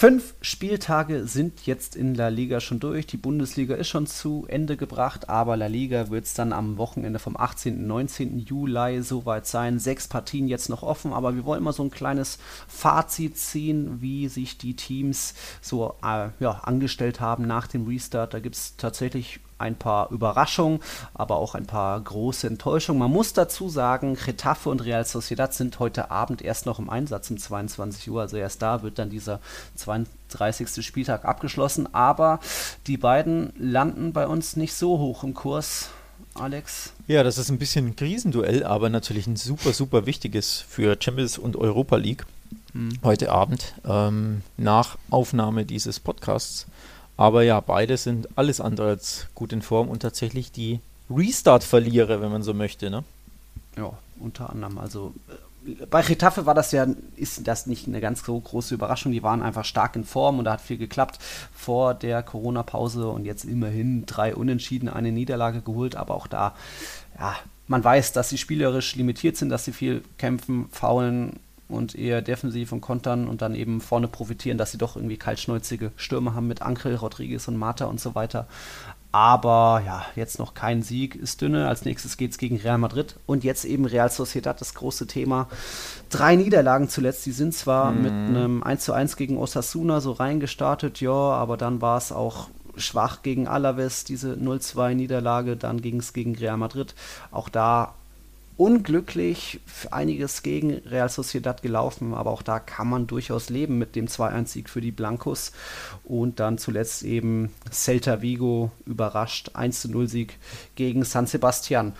Fünf 0.00 0.34
Spieltage 0.40 1.26
sind 1.26 1.66
jetzt 1.66 1.94
in 1.94 2.14
La 2.14 2.28
Liga 2.28 2.60
schon 2.60 2.80
durch. 2.80 3.06
Die 3.06 3.18
Bundesliga 3.18 3.74
ist 3.74 3.90
schon 3.90 4.06
zu 4.06 4.46
Ende 4.48 4.78
gebracht, 4.78 5.28
aber 5.28 5.58
La 5.58 5.66
Liga 5.66 6.08
wird 6.08 6.24
es 6.24 6.32
dann 6.32 6.54
am 6.54 6.78
Wochenende 6.78 7.18
vom 7.18 7.36
18. 7.36 7.76
und 7.76 7.86
19. 7.86 8.38
Juli 8.38 9.02
soweit 9.02 9.46
sein. 9.46 9.78
Sechs 9.78 10.08
Partien 10.08 10.48
jetzt 10.48 10.70
noch 10.70 10.82
offen, 10.82 11.12
aber 11.12 11.34
wir 11.34 11.44
wollen 11.44 11.62
mal 11.62 11.74
so 11.74 11.82
ein 11.82 11.90
kleines 11.90 12.38
Fazit 12.66 13.36
ziehen, 13.36 14.00
wie 14.00 14.28
sich 14.28 14.56
die 14.56 14.74
Teams 14.74 15.34
so 15.60 15.94
äh, 16.02 16.30
ja, 16.40 16.52
angestellt 16.62 17.20
haben 17.20 17.46
nach 17.46 17.66
dem 17.66 17.86
Restart. 17.86 18.32
Da 18.32 18.40
gibt 18.40 18.56
es 18.56 18.78
tatsächlich 18.78 19.40
ein 19.60 19.76
paar 19.76 20.10
Überraschungen, 20.10 20.80
aber 21.14 21.36
auch 21.36 21.54
ein 21.54 21.66
paar 21.66 22.00
große 22.00 22.46
Enttäuschungen. 22.46 22.98
Man 22.98 23.10
muss 23.10 23.32
dazu 23.32 23.68
sagen, 23.68 24.16
Getafe 24.24 24.70
und 24.70 24.84
Real 24.84 25.04
Sociedad 25.04 25.52
sind 25.54 25.78
heute 25.78 26.10
Abend 26.10 26.42
erst 26.42 26.66
noch 26.66 26.78
im 26.78 26.90
Einsatz 26.90 27.30
um 27.30 27.38
22 27.38 28.10
Uhr. 28.10 28.22
Also 28.22 28.36
erst 28.36 28.62
da 28.62 28.82
wird 28.82 28.98
dann 28.98 29.10
dieser 29.10 29.40
32. 29.76 30.84
Spieltag 30.84 31.24
abgeschlossen. 31.24 31.94
Aber 31.94 32.40
die 32.86 32.96
beiden 32.96 33.52
landen 33.58 34.12
bei 34.12 34.26
uns 34.26 34.56
nicht 34.56 34.74
so 34.74 34.98
hoch 34.98 35.24
im 35.24 35.34
Kurs. 35.34 35.90
Alex? 36.34 36.92
Ja, 37.06 37.22
das 37.22 37.38
ist 37.38 37.50
ein 37.50 37.58
bisschen 37.58 37.88
ein 37.88 37.96
Krisenduell, 37.96 38.64
aber 38.64 38.88
natürlich 38.88 39.26
ein 39.26 39.36
super, 39.36 39.72
super 39.72 40.06
wichtiges 40.06 40.58
für 40.60 40.96
Champions 40.98 41.38
und 41.38 41.56
Europa 41.56 41.96
League 41.96 42.24
mhm. 42.72 42.98
heute 43.02 43.30
Abend 43.30 43.74
ähm, 43.84 44.42
nach 44.56 44.96
Aufnahme 45.10 45.64
dieses 45.64 46.00
Podcasts. 46.00 46.66
Aber 47.20 47.42
ja, 47.42 47.60
beide 47.60 47.98
sind 47.98 48.28
alles 48.38 48.62
andere 48.62 48.88
als 48.88 49.26
gut 49.34 49.52
in 49.52 49.60
Form 49.60 49.90
und 49.90 50.00
tatsächlich 50.00 50.52
die 50.52 50.80
Restart-Verlierer, 51.10 52.22
wenn 52.22 52.32
man 52.32 52.42
so 52.42 52.54
möchte, 52.54 52.88
ne? 52.88 53.04
Ja, 53.76 53.92
unter 54.20 54.48
anderem. 54.48 54.78
Also 54.78 55.12
äh, 55.68 55.84
bei 55.84 56.00
Retafe 56.00 56.46
war 56.46 56.54
das 56.54 56.72
ja, 56.72 56.86
ist 57.16 57.46
das 57.46 57.66
nicht 57.66 57.86
eine 57.86 58.00
ganz 58.00 58.24
so 58.24 58.40
große 58.40 58.72
Überraschung. 58.72 59.12
Die 59.12 59.22
waren 59.22 59.42
einfach 59.42 59.66
stark 59.66 59.96
in 59.96 60.04
Form 60.04 60.38
und 60.38 60.46
da 60.46 60.52
hat 60.52 60.62
viel 60.62 60.78
geklappt 60.78 61.18
vor 61.54 61.92
der 61.92 62.22
Corona-Pause 62.22 63.08
und 63.08 63.26
jetzt 63.26 63.44
immerhin 63.44 64.06
drei 64.06 64.34
Unentschieden, 64.34 64.88
eine 64.88 65.12
Niederlage 65.12 65.60
geholt, 65.60 65.96
aber 65.96 66.14
auch 66.14 66.26
da, 66.26 66.54
ja, 67.18 67.36
man 67.66 67.84
weiß, 67.84 68.12
dass 68.12 68.30
sie 68.30 68.38
spielerisch 68.38 68.96
limitiert 68.96 69.36
sind, 69.36 69.50
dass 69.50 69.66
sie 69.66 69.72
viel 69.72 70.02
kämpfen, 70.16 70.70
faulen, 70.72 71.38
und 71.70 71.94
eher 71.94 72.22
defensiv 72.22 72.72
und 72.72 72.80
kontern 72.80 73.28
und 73.28 73.42
dann 73.42 73.54
eben 73.54 73.80
vorne 73.80 74.08
profitieren, 74.08 74.58
dass 74.58 74.72
sie 74.72 74.78
doch 74.78 74.96
irgendwie 74.96 75.16
kaltschnäuzige 75.16 75.92
Stürme 75.96 76.34
haben 76.34 76.48
mit 76.48 76.62
Ankel, 76.62 76.94
Rodriguez 76.96 77.48
und 77.48 77.56
Mata 77.56 77.86
und 77.86 78.00
so 78.00 78.14
weiter. 78.14 78.46
Aber 79.12 79.82
ja, 79.84 80.04
jetzt 80.14 80.38
noch 80.38 80.54
kein 80.54 80.82
Sieg 80.82 81.16
ist 81.16 81.42
dünne. 81.42 81.66
Als 81.66 81.84
nächstes 81.84 82.16
geht 82.16 82.30
es 82.30 82.38
gegen 82.38 82.58
Real 82.58 82.78
Madrid 82.78 83.16
und 83.26 83.42
jetzt 83.42 83.64
eben 83.64 83.84
Real 83.84 84.10
Sociedad, 84.10 84.60
das 84.60 84.74
große 84.74 85.08
Thema. 85.08 85.48
Drei 86.10 86.36
Niederlagen 86.36 86.88
zuletzt, 86.88 87.26
die 87.26 87.32
sind 87.32 87.52
zwar 87.52 87.90
mhm. 87.90 88.02
mit 88.02 88.12
einem 88.12 88.62
1:1 88.62 89.16
gegen 89.16 89.36
Osasuna 89.36 90.00
so 90.00 90.12
reingestartet, 90.12 91.00
ja, 91.00 91.10
aber 91.10 91.56
dann 91.56 91.80
war 91.80 91.98
es 91.98 92.12
auch 92.12 92.48
schwach 92.76 93.22
gegen 93.22 93.48
Alaves, 93.48 94.04
diese 94.04 94.34
0-2 94.34 94.94
Niederlage, 94.94 95.56
dann 95.56 95.82
ging 95.82 95.98
es 95.98 96.12
gegen 96.12 96.36
Real 96.36 96.56
Madrid. 96.56 96.94
Auch 97.32 97.48
da 97.48 97.94
unglücklich 98.60 99.58
einiges 99.90 100.42
gegen 100.42 100.82
Real 100.84 101.08
Sociedad 101.08 101.62
gelaufen, 101.62 102.12
aber 102.12 102.30
auch 102.30 102.42
da 102.42 102.58
kann 102.58 102.90
man 102.90 103.06
durchaus 103.06 103.48
leben 103.48 103.78
mit 103.78 103.96
dem 103.96 104.06
2-1-Sieg 104.06 104.68
für 104.68 104.82
die 104.82 104.90
Blancos 104.90 105.52
und 106.04 106.40
dann 106.40 106.58
zuletzt 106.58 107.02
eben 107.02 107.54
Celta 107.72 108.20
Vigo 108.20 108.70
überrascht 108.84 109.52
1-0-Sieg 109.54 110.36
gegen 110.74 111.04
San 111.04 111.26
Sebastian. 111.26 111.94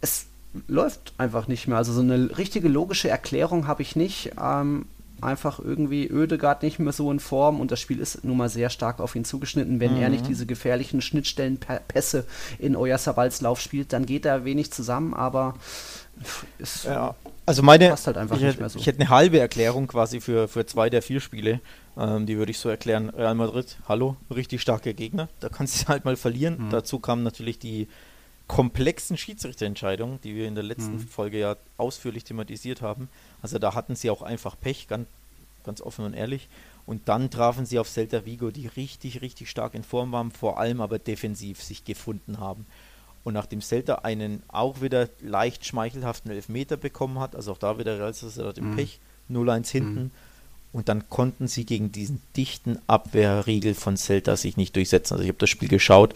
Es 0.00 0.26
läuft 0.68 1.14
einfach 1.18 1.48
nicht 1.48 1.66
mehr. 1.66 1.78
Also 1.78 1.92
so 1.92 2.00
eine 2.00 2.38
richtige 2.38 2.68
logische 2.68 3.08
Erklärung 3.08 3.66
habe 3.66 3.82
ich 3.82 3.96
nicht. 3.96 4.34
Ähm, 4.40 4.86
einfach 5.22 5.58
irgendwie 5.58 6.06
Ödegard 6.06 6.62
nicht 6.62 6.78
mehr 6.78 6.92
so 6.92 7.10
in 7.10 7.20
Form 7.20 7.60
und 7.60 7.70
das 7.70 7.80
Spiel 7.80 8.00
ist 8.00 8.24
nun 8.24 8.36
mal 8.36 8.48
sehr 8.48 8.70
stark 8.70 9.00
auf 9.00 9.14
ihn 9.14 9.24
zugeschnitten. 9.24 9.80
Wenn 9.80 9.96
mhm. 9.96 10.02
er 10.02 10.08
nicht 10.08 10.26
diese 10.26 10.46
gefährlichen 10.46 11.00
Schnittstellenpässe 11.00 12.26
in 12.58 12.76
Oyarzabals 12.76 13.40
Lauf 13.40 13.60
spielt, 13.60 13.92
dann 13.92 14.06
geht 14.06 14.24
er 14.24 14.44
wenig 14.44 14.72
zusammen, 14.72 15.14
aber 15.14 15.54
es 16.58 16.84
ja. 16.84 17.14
Also 17.44 17.62
meine, 17.62 17.88
passt 17.88 18.06
halt 18.06 18.16
einfach 18.16 18.36
ich, 18.36 18.42
nicht 18.42 18.60
mehr 18.60 18.68
so. 18.68 18.78
Ich 18.78 18.86
hätte 18.86 19.00
eine 19.00 19.08
halbe 19.08 19.40
Erklärung 19.40 19.88
quasi 19.88 20.20
für, 20.20 20.46
für 20.46 20.64
zwei 20.64 20.90
der 20.90 21.02
vier 21.02 21.20
Spiele. 21.20 21.60
Ähm, 21.96 22.24
die 22.26 22.36
würde 22.36 22.52
ich 22.52 22.58
so 22.58 22.68
erklären. 22.68 23.10
Real 23.10 23.34
Madrid, 23.34 23.78
hallo, 23.88 24.16
richtig 24.32 24.62
starke 24.62 24.94
Gegner. 24.94 25.28
Da 25.40 25.48
kannst 25.48 25.82
du 25.82 25.88
halt 25.88 26.04
mal 26.04 26.16
verlieren. 26.16 26.66
Mhm. 26.66 26.70
Dazu 26.70 27.00
kamen 27.00 27.24
natürlich 27.24 27.58
die 27.58 27.88
komplexen 28.46 29.16
Schiedsrichterentscheidungen, 29.16 30.20
die 30.22 30.34
wir 30.34 30.46
in 30.46 30.54
der 30.54 30.64
letzten 30.64 30.96
mhm. 30.96 31.08
Folge 31.08 31.38
ja 31.38 31.56
ausführlich 31.78 32.24
thematisiert 32.24 32.82
haben. 32.82 33.08
Also 33.42 33.58
da 33.58 33.74
hatten 33.74 33.96
sie 33.96 34.10
auch 34.10 34.22
einfach 34.22 34.56
Pech, 34.58 34.88
ganz, 34.88 35.08
ganz 35.64 35.80
offen 35.80 36.04
und 36.04 36.14
ehrlich. 36.14 36.48
Und 36.86 37.08
dann 37.08 37.30
trafen 37.30 37.66
sie 37.66 37.78
auf 37.78 37.88
Celta 37.88 38.24
Vigo, 38.24 38.50
die 38.50 38.66
richtig, 38.66 39.20
richtig 39.20 39.50
stark 39.50 39.74
in 39.74 39.84
Form 39.84 40.12
waren, 40.12 40.30
vor 40.30 40.58
allem 40.58 40.80
aber 40.80 40.98
defensiv 40.98 41.62
sich 41.62 41.84
gefunden 41.84 42.40
haben. 42.40 42.66
Und 43.24 43.34
nachdem 43.34 43.60
Celta 43.60 43.96
einen 43.96 44.42
auch 44.48 44.80
wieder 44.80 45.08
leicht 45.20 45.64
schmeichelhaften 45.64 46.30
Elfmeter 46.32 46.76
bekommen 46.76 47.20
hat, 47.20 47.36
also 47.36 47.52
auch 47.52 47.58
da 47.58 47.78
wieder 47.78 47.98
Real 47.98 48.14
Sociedad 48.14 48.58
im 48.58 48.72
mhm. 48.72 48.76
Pech, 48.76 48.98
0-1 49.30 49.70
hinten. 49.70 50.02
Mhm. 50.02 50.10
Und 50.72 50.88
dann 50.88 51.08
konnten 51.08 51.48
sie 51.48 51.66
gegen 51.66 51.92
diesen 51.92 52.20
dichten 52.36 52.78
Abwehrriegel 52.86 53.74
von 53.74 53.96
Celta 53.96 54.36
sich 54.36 54.56
nicht 54.56 54.74
durchsetzen. 54.74 55.14
Also 55.14 55.22
ich 55.22 55.28
habe 55.28 55.38
das 55.38 55.50
Spiel 55.50 55.68
geschaut. 55.68 56.14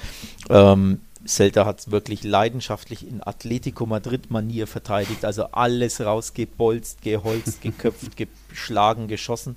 Ähm, 0.49 1.01
Celta 1.27 1.65
hat 1.65 1.81
es 1.81 1.91
wirklich 1.91 2.25
leidenschaftlich 2.25 3.07
in 3.07 3.23
Atletico 3.23 3.87
Madrid-Manier 3.87 4.67
verteidigt, 4.67 5.25
also 5.25 5.45
alles 5.47 6.01
rausgebolzt, 6.01 7.03
geholzt, 7.03 7.61
geköpft, 7.63 8.17
geschlagen, 8.17 9.09
geschossen. 9.09 9.57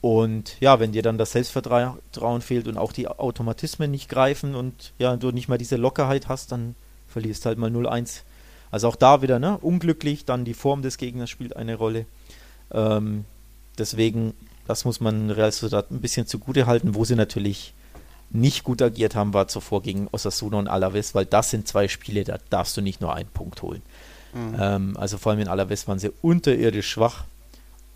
Und 0.00 0.60
ja, 0.60 0.80
wenn 0.80 0.92
dir 0.92 1.02
dann 1.02 1.16
das 1.16 1.32
Selbstvertrauen 1.32 2.42
fehlt 2.42 2.68
und 2.68 2.76
auch 2.76 2.92
die 2.92 3.08
Automatismen 3.08 3.90
nicht 3.90 4.10
greifen 4.10 4.54
und 4.54 4.92
ja, 4.98 5.16
du 5.16 5.30
nicht 5.30 5.48
mal 5.48 5.56
diese 5.56 5.76
Lockerheit 5.76 6.28
hast, 6.28 6.52
dann 6.52 6.74
verlierst 7.08 7.44
du 7.44 7.48
halt 7.48 7.58
mal 7.58 7.70
0-1. 7.70 8.20
Also 8.70 8.88
auch 8.88 8.96
da 8.96 9.22
wieder, 9.22 9.38
ne, 9.38 9.56
unglücklich, 9.58 10.24
dann 10.26 10.44
die 10.44 10.52
Form 10.52 10.82
des 10.82 10.98
Gegners 10.98 11.30
spielt 11.30 11.56
eine 11.56 11.76
Rolle. 11.76 12.04
Ähm, 12.70 13.24
deswegen, 13.78 14.34
das 14.66 14.84
muss 14.84 15.00
man 15.00 15.30
Real 15.30 15.52
Sociedad 15.52 15.90
ein 15.90 16.00
bisschen 16.00 16.26
zugute 16.26 16.66
halten, 16.66 16.94
wo 16.94 17.04
sie 17.04 17.16
natürlich 17.16 17.72
nicht 18.34 18.64
gut 18.64 18.82
agiert 18.82 19.14
haben, 19.14 19.32
war 19.32 19.48
zuvor 19.48 19.82
gegen 19.82 20.08
Osasuna 20.10 20.58
und 20.58 20.68
Alaves, 20.68 21.14
weil 21.14 21.24
das 21.24 21.50
sind 21.50 21.68
zwei 21.68 21.88
Spiele, 21.88 22.24
da 22.24 22.38
darfst 22.50 22.76
du 22.76 22.80
nicht 22.80 23.00
nur 23.00 23.14
einen 23.14 23.28
Punkt 23.28 23.62
holen. 23.62 23.82
Mhm. 24.34 24.56
Ähm, 24.60 24.96
also 24.96 25.18
vor 25.18 25.30
allem 25.32 25.40
in 25.40 25.48
Alaves 25.48 25.86
waren 25.86 25.98
sie 25.98 26.12
unterirdisch 26.20 26.88
schwach. 26.88 27.24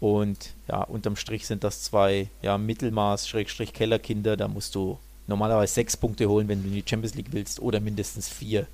Und 0.00 0.54
ja, 0.68 0.82
unterm 0.82 1.16
Strich 1.16 1.46
sind 1.46 1.64
das 1.64 1.82
zwei 1.82 2.28
ja, 2.40 2.56
Mittelmaß-Kellerkinder. 2.56 4.36
Da 4.36 4.46
musst 4.46 4.76
du 4.76 4.96
normalerweise 5.26 5.74
sechs 5.74 5.96
Punkte 5.96 6.28
holen, 6.28 6.46
wenn 6.46 6.62
du 6.62 6.68
in 6.68 6.74
die 6.74 6.84
Champions 6.88 7.16
League 7.16 7.32
willst, 7.32 7.60
oder 7.60 7.80
mindestens 7.80 8.28
vier. 8.28 8.68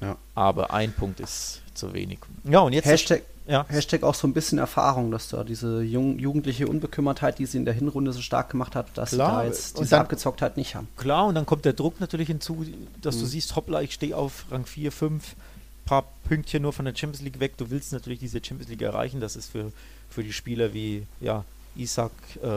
Ja. 0.00 0.16
Aber 0.34 0.72
ein 0.72 0.92
Punkt 0.92 1.20
ist 1.20 1.62
zu 1.74 1.92
wenig. 1.94 2.18
Ja, 2.44 2.60
und 2.60 2.72
jetzt. 2.72 2.86
Hashtag, 2.86 3.22
ja. 3.46 3.64
Hashtag 3.68 4.02
auch 4.02 4.14
so 4.14 4.26
ein 4.26 4.32
bisschen 4.32 4.58
Erfahrung, 4.58 5.10
dass 5.10 5.28
da 5.28 5.44
diese 5.44 5.82
jung, 5.82 6.18
jugendliche 6.18 6.66
Unbekümmertheit, 6.66 7.38
die 7.38 7.46
sie 7.46 7.58
in 7.58 7.64
der 7.64 7.74
Hinrunde 7.74 8.12
so 8.12 8.20
stark 8.20 8.50
gemacht 8.50 8.74
hat, 8.74 8.86
dass 8.94 9.10
klar, 9.10 9.30
sie 9.30 9.36
da 9.36 9.44
jetzt 9.44 9.78
diese 9.78 9.90
dann, 9.90 10.00
Abgezocktheit 10.00 10.56
nicht 10.56 10.74
haben. 10.74 10.88
Klar, 10.96 11.26
und 11.26 11.34
dann 11.34 11.46
kommt 11.46 11.64
der 11.64 11.72
Druck 11.72 12.00
natürlich 12.00 12.28
hinzu, 12.28 12.66
dass 13.00 13.16
mhm. 13.16 13.20
du 13.20 13.26
siehst, 13.26 13.54
hoppla, 13.56 13.82
ich 13.82 13.94
stehe 13.94 14.16
auf 14.16 14.46
Rang 14.50 14.66
4, 14.66 14.90
5, 14.90 15.36
paar 15.84 16.04
Pünktchen 16.28 16.62
nur 16.62 16.72
von 16.72 16.84
der 16.84 16.94
Champions 16.94 17.22
League 17.22 17.38
weg. 17.38 17.56
Du 17.56 17.70
willst 17.70 17.92
natürlich 17.92 18.18
diese 18.18 18.42
Champions 18.42 18.68
League 18.68 18.82
erreichen. 18.82 19.20
Das 19.20 19.36
ist 19.36 19.52
für, 19.52 19.70
für 20.10 20.24
die 20.24 20.32
Spieler 20.32 20.74
wie 20.74 21.06
ja, 21.20 21.44
Isaac, 21.76 22.10
äh, 22.42 22.48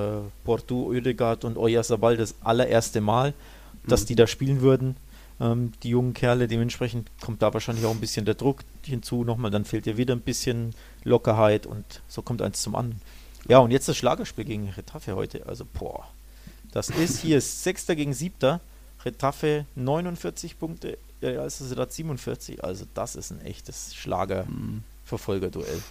Porto, 0.44 0.88
Oedegaard 0.88 1.46
und 1.46 1.58
Oyarzabal 1.58 2.18
das 2.18 2.34
allererste 2.44 3.00
Mal, 3.00 3.34
dass 3.86 4.02
mhm. 4.02 4.06
die 4.08 4.16
da 4.16 4.28
spielen 4.28 4.62
würden 4.62 4.96
ähm, 5.40 5.74
die 5.84 5.90
jungen 5.90 6.14
Kerle. 6.14 6.48
Dementsprechend 6.48 7.10
kommt 7.22 7.42
da 7.42 7.54
wahrscheinlich 7.54 7.86
auch 7.86 7.92
ein 7.92 8.00
bisschen 8.00 8.26
der 8.26 8.36
Druck 8.36 8.60
hinzu. 8.84 9.24
Nochmal, 9.24 9.52
dann 9.52 9.66
fehlt 9.66 9.86
dir 9.86 9.98
wieder 9.98 10.16
ein 10.16 10.22
bisschen 10.22 10.74
Lockerheit 11.04 11.66
und 11.66 12.02
so 12.08 12.22
kommt 12.22 12.42
eins 12.42 12.62
zum 12.62 12.76
anderen. 12.76 13.02
Ja, 13.48 13.60
und 13.60 13.72
jetzt 13.72 13.88
das 13.88 13.98
Schlagerspiel 13.98 14.46
gegen 14.46 14.70
Retafe 14.70 15.16
heute. 15.16 15.46
Also, 15.48 15.66
boah. 15.66 16.08
Das 16.72 16.90
ist 16.90 17.22
hier 17.22 17.42
Sechster 17.42 17.96
gegen 17.96 18.14
Siebter. 18.14 18.62
Retafe 19.04 19.66
49 19.76 20.60
Punkte, 20.60 20.98
Real 21.22 21.50
Sociedad 21.50 21.92
47. 21.92 22.64
Also, 22.64 22.86
das 22.94 23.16
ist 23.16 23.32
ein 23.32 23.42
echtes 23.42 23.96
Schlager-Verfolgerduell. 23.96 25.82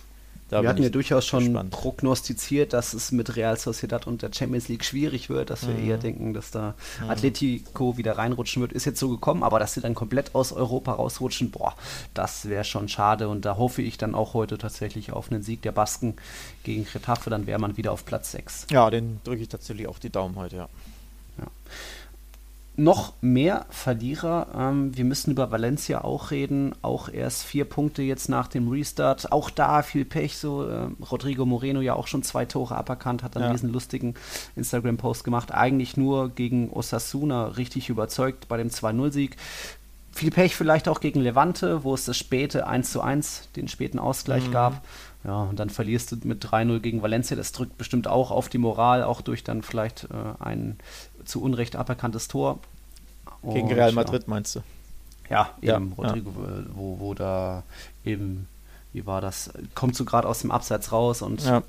Da 0.48 0.62
wir 0.62 0.68
hatten 0.68 0.82
ja 0.82 0.88
durchaus 0.88 1.26
schon 1.26 1.44
gespannt. 1.44 1.70
prognostiziert, 1.70 2.72
dass 2.72 2.94
es 2.94 3.12
mit 3.12 3.36
Real 3.36 3.58
Sociedad 3.58 4.06
und 4.06 4.22
der 4.22 4.30
Champions 4.32 4.68
League 4.68 4.84
schwierig 4.84 5.28
wird, 5.28 5.50
dass 5.50 5.66
wir 5.66 5.74
mhm. 5.74 5.88
eher 5.88 5.98
denken, 5.98 6.32
dass 6.32 6.50
da 6.50 6.74
mhm. 7.02 7.10
Atletico 7.10 7.98
wieder 7.98 8.16
reinrutschen 8.16 8.62
wird. 8.62 8.72
Ist 8.72 8.86
jetzt 8.86 8.98
so 8.98 9.10
gekommen, 9.10 9.42
aber 9.42 9.58
dass 9.58 9.74
sie 9.74 9.80
dann 9.80 9.94
komplett 9.94 10.34
aus 10.34 10.52
Europa 10.52 10.92
rausrutschen, 10.92 11.50
boah, 11.50 11.74
das 12.14 12.48
wäre 12.48 12.64
schon 12.64 12.88
schade. 12.88 13.28
Und 13.28 13.44
da 13.44 13.56
hoffe 13.56 13.82
ich 13.82 13.98
dann 13.98 14.14
auch 14.14 14.32
heute 14.32 14.56
tatsächlich 14.56 15.12
auf 15.12 15.30
einen 15.30 15.42
Sieg 15.42 15.60
der 15.62 15.72
Basken 15.72 16.14
gegen 16.64 16.86
Getafe, 16.90 17.28
dann 17.28 17.46
wäre 17.46 17.58
man 17.58 17.76
wieder 17.76 17.92
auf 17.92 18.06
Platz 18.06 18.32
6. 18.32 18.68
Ja, 18.70 18.88
den 18.88 19.20
drücke 19.24 19.42
ich 19.42 19.48
tatsächlich 19.48 19.86
auch 19.86 19.98
die 19.98 20.10
Daumen 20.10 20.36
heute, 20.36 20.56
ja. 20.56 20.68
ja 21.38 21.46
noch 22.78 23.14
mehr 23.20 23.66
Verlierer. 23.70 24.46
Ähm, 24.56 24.96
wir 24.96 25.04
müssen 25.04 25.32
über 25.32 25.50
Valencia 25.50 26.04
auch 26.04 26.30
reden. 26.30 26.74
Auch 26.80 27.08
erst 27.08 27.44
vier 27.44 27.64
Punkte 27.64 28.02
jetzt 28.02 28.28
nach 28.28 28.46
dem 28.46 28.68
Restart. 28.68 29.32
Auch 29.32 29.50
da 29.50 29.82
viel 29.82 30.04
Pech. 30.04 30.38
So 30.38 30.64
äh, 30.64 30.88
Rodrigo 31.10 31.44
Moreno 31.44 31.80
ja 31.80 31.94
auch 31.94 32.06
schon 32.06 32.22
zwei 32.22 32.44
Tore 32.44 32.76
aberkannt, 32.76 33.24
hat 33.24 33.34
dann 33.34 33.42
ja. 33.42 33.52
diesen 33.52 33.70
lustigen 33.70 34.14
Instagram-Post 34.54 35.24
gemacht. 35.24 35.52
Eigentlich 35.52 35.96
nur 35.96 36.28
gegen 36.30 36.70
Osasuna 36.70 37.48
richtig 37.48 37.88
überzeugt 37.88 38.46
bei 38.46 38.56
dem 38.56 38.68
2-0-Sieg. 38.68 39.36
Viel 40.12 40.30
Pech 40.30 40.54
vielleicht 40.54 40.88
auch 40.88 41.00
gegen 41.00 41.20
Levante, 41.20 41.82
wo 41.82 41.94
es 41.94 42.04
das 42.04 42.16
späte 42.16 42.66
1 42.66 42.92
zu 42.92 43.00
1, 43.00 43.50
den 43.56 43.68
späten 43.68 43.98
Ausgleich 43.98 44.46
mhm. 44.46 44.52
gab. 44.52 44.84
Ja, 45.24 45.42
und 45.42 45.58
dann 45.58 45.68
verlierst 45.68 46.12
du 46.12 46.16
mit 46.24 46.44
3-0 46.44 46.78
gegen 46.78 47.02
Valencia. 47.02 47.36
Das 47.36 47.52
drückt 47.52 47.76
bestimmt 47.76 48.06
auch 48.06 48.30
auf 48.30 48.48
die 48.48 48.58
Moral, 48.58 49.02
auch 49.02 49.20
durch 49.20 49.42
dann 49.42 49.62
vielleicht 49.62 50.04
äh, 50.04 50.42
ein 50.42 50.78
zu 51.28 51.42
Unrecht 51.42 51.76
aberkanntes 51.76 52.28
Tor. 52.28 52.58
Gegen 53.42 53.72
Real 53.72 53.92
Madrid 53.92 54.22
ja. 54.22 54.28
meinst 54.28 54.56
du? 54.56 54.60
Ja, 55.30 55.50
eben, 55.60 55.94
ja, 55.96 55.96
Rodrigo, 55.96 56.30
ja. 56.30 56.64
Wo, 56.74 56.98
wo 57.00 57.14
da 57.14 57.62
eben, 58.04 58.48
wie 58.92 59.06
war 59.06 59.20
das, 59.20 59.50
kommt 59.74 59.94
so 59.94 60.04
gerade 60.04 60.26
aus 60.26 60.40
dem 60.40 60.50
Abseits 60.50 60.90
raus 60.90 61.20
und 61.20 61.44
ja. 61.44 61.62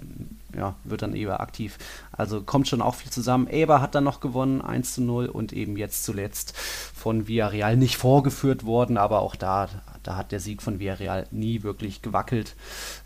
ja. 0.55 0.76
wird 0.86 1.01
dann 1.01 1.16
eben 1.16 1.32
aktiv. 1.32 1.78
Also 2.12 2.41
kommt 2.41 2.68
schon 2.68 2.82
auch 2.82 2.95
viel 2.95 3.12
zusammen. 3.12 3.47
Eber 3.47 3.82
hat 3.82 3.95
dann 3.95 4.05
noch 4.05 4.22
gewonnen, 4.22 4.62
1 4.62 4.95
zu 4.95 5.01
0 5.01 5.28
und 5.28 5.51
eben 5.51 5.78
jetzt 5.78 6.05
zuletzt 6.05 6.55
von 6.57 7.28
Villarreal 7.28 7.76
nicht 7.76 7.97
vorgeführt 7.97 8.66
worden, 8.66 8.97
aber 8.97 9.20
auch 9.20 9.36
da, 9.36 9.68
da 10.03 10.16
hat 10.16 10.32
der 10.32 10.39
Sieg 10.39 10.62
von 10.62 10.80
Villarreal 10.80 11.28
nie 11.32 11.62
wirklich 11.62 12.01
gewackelt, 12.01 12.55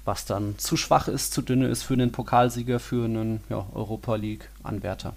was 0.05 0.25
dann 0.25 0.59
zu 0.59 0.77
schwach 0.77 1.07
ist, 1.07 1.33
zu 1.33 1.41
dünne 1.41 1.67
ist 1.67 1.81
für 1.81 1.95
einen 1.95 2.11
Pokalsieger, 2.11 2.79
für 2.79 3.05
einen 3.05 3.41
Europa 3.49 4.15
League-Anwärter. 4.15 5.13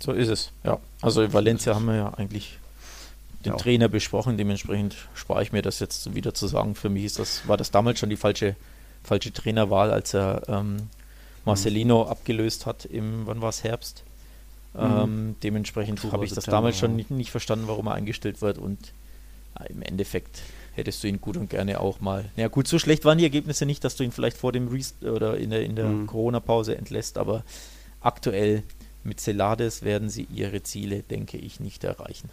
So 0.00 0.12
ist 0.12 0.28
es, 0.28 0.50
ja. 0.64 0.78
Also 1.00 1.22
in 1.22 1.32
Valencia 1.32 1.74
haben 1.74 1.86
wir 1.86 1.96
ja 1.96 2.14
eigentlich 2.14 2.58
den 3.44 3.52
ja. 3.52 3.58
Trainer 3.58 3.88
besprochen, 3.88 4.36
dementsprechend 4.36 4.96
spare 5.14 5.42
ich 5.42 5.52
mir 5.52 5.62
das 5.62 5.78
jetzt 5.78 6.14
wieder 6.14 6.34
zu 6.34 6.46
sagen. 6.46 6.74
Für 6.74 6.88
mich 6.88 7.04
ist 7.04 7.18
das, 7.18 7.46
war 7.46 7.56
das 7.56 7.70
damals 7.70 7.98
schon 7.98 8.10
die 8.10 8.16
falsche, 8.16 8.56
falsche 9.02 9.32
Trainerwahl, 9.32 9.90
als 9.90 10.14
er 10.14 10.42
ähm, 10.48 10.88
Marcelino 11.44 12.04
mhm. 12.04 12.10
abgelöst 12.10 12.66
hat 12.66 12.84
im, 12.84 13.26
wann 13.26 13.40
war 13.40 13.50
es, 13.50 13.64
Herbst. 13.64 14.02
Mhm. 14.74 14.80
Ähm, 14.80 15.36
dementsprechend 15.42 16.02
habe 16.10 16.24
ich 16.24 16.32
das 16.32 16.44
damals 16.44 16.78
schon 16.78 16.96
nicht, 16.96 17.10
nicht, 17.10 17.30
verstanden, 17.30 17.68
warum 17.68 17.86
er 17.86 17.94
eingestellt 17.94 18.42
wird 18.42 18.58
und 18.58 18.92
äh, 19.60 19.70
im 19.72 19.82
Endeffekt 19.82 20.42
hättest 20.72 21.04
du 21.04 21.08
ihn 21.08 21.20
gut 21.20 21.36
und 21.36 21.48
gerne 21.48 21.80
auch 21.80 22.00
mal. 22.00 22.24
Ja 22.36 22.48
gut, 22.48 22.66
so 22.66 22.80
schlecht 22.80 23.04
waren 23.04 23.18
die 23.18 23.24
Ergebnisse 23.24 23.66
nicht, 23.66 23.84
dass 23.84 23.94
du 23.94 24.02
ihn 24.02 24.10
vielleicht 24.10 24.36
vor 24.36 24.50
dem 24.50 24.66
Rest 24.66 25.04
oder 25.04 25.36
in 25.36 25.50
der, 25.50 25.62
in 25.62 25.76
der 25.76 25.86
mhm. 25.86 26.06
Corona-Pause 26.06 26.76
entlässt, 26.76 27.18
aber 27.18 27.44
aktuell 28.00 28.64
mit 29.04 29.20
Celades 29.20 29.82
werden 29.82 30.08
sie 30.08 30.26
ihre 30.34 30.62
Ziele, 30.62 31.02
denke 31.02 31.36
ich, 31.36 31.60
nicht 31.60 31.84
erreichen. 31.84 32.30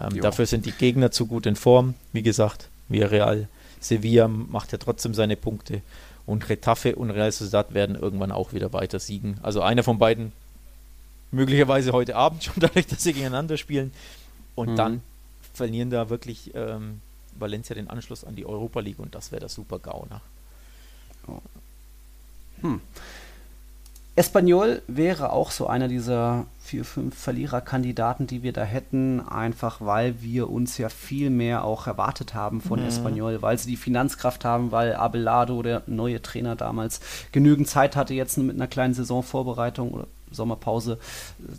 Ähm, 0.00 0.20
dafür 0.20 0.46
sind 0.46 0.66
die 0.66 0.72
Gegner 0.72 1.10
zu 1.10 1.26
gut 1.26 1.46
in 1.46 1.56
Form. 1.56 1.94
Wie 2.12 2.22
gesagt, 2.22 2.68
Villarreal, 2.88 3.48
Sevilla 3.80 4.28
macht 4.28 4.72
ja 4.72 4.78
trotzdem 4.78 5.14
seine 5.14 5.36
Punkte. 5.36 5.82
Und 6.26 6.48
Retafe 6.48 6.96
und 6.96 7.10
Real 7.10 7.30
Sociedad 7.32 7.72
werden 7.72 7.96
irgendwann 7.96 8.32
auch 8.32 8.52
wieder 8.52 8.72
weiter 8.72 8.98
siegen. 8.98 9.38
Also 9.42 9.62
einer 9.62 9.82
von 9.82 9.98
beiden 9.98 10.32
möglicherweise 11.30 11.92
heute 11.92 12.16
Abend 12.16 12.44
schon 12.44 12.54
dadurch, 12.60 12.86
dass 12.86 13.02
sie 13.02 13.12
gegeneinander 13.12 13.56
spielen. 13.56 13.92
Und 14.54 14.72
mhm. 14.72 14.76
dann 14.76 15.00
verlieren 15.54 15.90
da 15.90 16.10
wirklich 16.10 16.52
ähm, 16.54 17.00
Valencia 17.38 17.74
den 17.74 17.88
Anschluss 17.88 18.24
an 18.24 18.36
die 18.36 18.46
Europa 18.46 18.80
League 18.80 18.98
und 18.98 19.14
das 19.14 19.32
wäre 19.32 19.40
der 19.40 19.48
super 19.48 19.78
Gauner. 19.78 20.20
Hm. 22.60 22.80
Espanyol 24.16 24.80
wäre 24.88 25.30
auch 25.30 25.50
so 25.50 25.66
einer 25.66 25.88
dieser 25.88 26.46
vier, 26.58 26.86
fünf 26.86 27.16
Verliererkandidaten, 27.16 28.26
die 28.26 28.42
wir 28.42 28.54
da 28.54 28.64
hätten, 28.64 29.20
einfach 29.20 29.82
weil 29.82 30.22
wir 30.22 30.48
uns 30.48 30.78
ja 30.78 30.88
viel 30.88 31.28
mehr 31.28 31.64
auch 31.64 31.86
erwartet 31.86 32.34
haben 32.34 32.62
von 32.62 32.80
mhm. 32.80 32.88
Espanyol, 32.88 33.42
weil 33.42 33.58
sie 33.58 33.68
die 33.68 33.76
Finanzkraft 33.76 34.44
haben, 34.44 34.72
weil 34.72 34.94
Abelardo, 34.94 35.62
der 35.62 35.82
neue 35.86 36.22
Trainer 36.22 36.56
damals, 36.56 37.00
genügend 37.30 37.68
Zeit 37.68 37.94
hatte, 37.94 38.14
jetzt 38.14 38.38
mit 38.38 38.56
einer 38.56 38.66
kleinen 38.66 38.94
Saisonvorbereitung 38.94 39.90
oder 39.90 40.06
Sommerpause, 40.30 40.98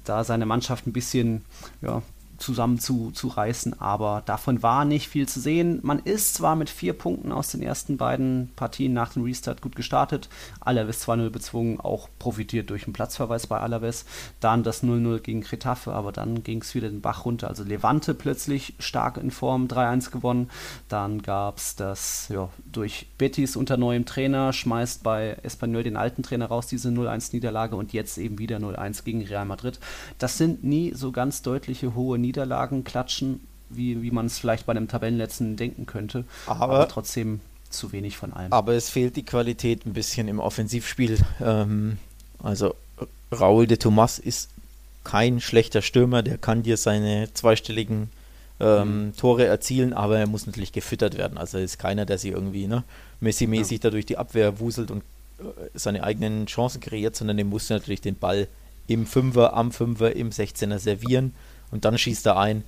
da 0.03 0.24
seine 0.24 0.47
Mannschaft 0.47 0.88
ein 0.88 0.93
bisschen 0.93 1.45
ja, 1.82 2.01
zusammen 2.38 2.80
zu, 2.80 3.12
aber 3.80 4.24
davon 4.26 4.64
war 4.64 4.86
nicht 4.86 5.08
viel 5.08 5.28
zu 5.28 5.40
sehen. 5.40 5.80
Man 5.84 6.00
ist 6.00 6.36
zwar 6.36 6.56
mit 6.56 6.70
vier 6.70 6.94
Punkten 6.94 7.32
aus 7.32 7.50
den 7.50 7.62
ersten 7.62 7.98
beiden 7.98 8.52
Partien 8.56 8.94
nach 8.94 9.14
dem 9.14 9.24
Restart 9.24 9.62
gut 9.62 9.76
gestartet, 9.76 10.30
Alaves 10.60 11.08
2-0 11.08 11.30
bezwungen, 11.30 11.80
auch 11.80 12.10
profitiert 12.20 12.70
durch 12.70 12.86
einen 12.86 12.94
Platzverweis 12.94 13.48
bei 13.48 13.60
Alaves, 13.60 14.06
dann 14.40 14.64
das 14.64 14.84
0-0 14.84 15.20
gegen 15.20 15.42
Cretafe, 15.42 15.94
aber 15.94 16.12
dann 16.12 16.44
ging 16.44 16.62
es 16.62 16.76
wieder 16.76 16.90
den 16.90 17.02
Bach 17.02 17.26
runter, 17.26 17.48
also 17.48 17.64
Levante 17.64 18.14
plötzlich 18.14 18.76
stark 18.80 19.18
in 19.18 19.32
Form, 19.32 19.68
3-1 19.68 20.12
gewonnen, 20.12 20.50
dann 20.90 21.22
gab 21.22 21.58
es 21.58 21.76
das, 21.76 22.30
ja, 22.30 22.50
durch 22.72 23.08
Betis 23.18 23.56
unter 23.56 23.78
neuem 23.78 24.06
Trainer, 24.06 24.54
schmeißt 24.54 25.04
bei 25.04 25.38
Espanyol 25.44 25.84
den 25.84 25.98
alten 25.98 26.24
Trainer 26.24 26.46
raus, 26.46 26.68
diese 26.68 26.90
0-1 26.90 27.34
Niederlage 27.34 27.76
und 27.76 27.94
jetzt 27.94 28.18
eben 28.18 28.40
wieder 28.40 28.58
0-1 28.58 29.04
gegen 29.04 29.24
Real 29.24 29.46
Madrid. 29.46 29.80
Das 30.18 30.38
sind 30.38 30.64
nie 30.64 30.94
so 30.94 31.12
ganz 31.12 31.42
deutliche 31.42 31.96
hohe 31.96 32.18
Niederlagen 32.18 32.26
Niederlagen 32.28 32.84
klatschen, 32.84 33.39
wie, 33.69 34.01
wie 34.01 34.11
man 34.11 34.25
es 34.25 34.38
vielleicht 34.38 34.65
bei 34.65 34.71
einem 34.71 34.88
Tabellenletzten 34.88 35.55
denken 35.55 35.86
könnte. 35.86 36.25
Aber, 36.45 36.61
aber, 36.61 36.88
trotzdem 36.88 37.39
zu 37.69 37.91
wenig 37.91 38.17
von 38.17 38.34
allem. 38.34 38.51
Aber 38.51 38.73
es 38.73 38.89
fehlt 38.89 39.15
die 39.15 39.23
Qualität 39.23 39.86
ein 39.86 39.93
bisschen 39.93 40.28
im 40.28 40.39
Offensivspiel. 40.39 41.17
Ähm, 41.41 41.97
also 42.41 42.75
Raul 43.32 43.67
de 43.67 43.78
Tomas 43.78 44.19
ist 44.19 44.49
kein 45.03 45.39
schlechter 45.39 45.82
Stürmer, 45.82 46.21
der 46.21 46.38
kann 46.38 46.63
dir 46.63 46.75
seine 46.75 47.34
zweistelligen 47.34 48.09
ähm, 48.59 49.07
mhm. 49.07 49.15
Tore 49.15 49.45
erzielen, 49.45 49.93
aber 49.93 50.17
er 50.17 50.28
muss 50.28 50.45
natürlich 50.45 50.73
gefüttert 50.73 51.17
werden. 51.17 51.38
Also 51.38 51.57
er 51.57 51.63
ist 51.63 51.78
keiner, 51.78 52.05
der 52.05 52.17
sich 52.17 52.32
irgendwie 52.32 52.67
ne, 52.67 52.84
Messi-mäßig 53.21 53.78
ja. 53.78 53.84
da 53.84 53.89
durch 53.89 54.05
die 54.05 54.17
Abwehr 54.17 54.59
wuselt 54.59 54.91
und 54.91 55.03
äh, 55.39 55.43
seine 55.75 56.03
eigenen 56.03 56.45
Chancen 56.47 56.82
kreiert, 56.82 57.15
sondern 57.15 57.38
er 57.38 57.45
muss 57.45 57.69
natürlich 57.69 58.01
den 58.01 58.15
Ball 58.15 58.47
im 58.88 59.05
Fünfer, 59.05 59.53
am 59.53 59.71
Fünfer, 59.71 60.15
im 60.15 60.30
16er 60.30 60.80
servieren 60.80 61.34
und 61.72 61.86
dann 61.86 61.97
schießt 61.97 62.26
er 62.26 62.38
ein. 62.38 62.63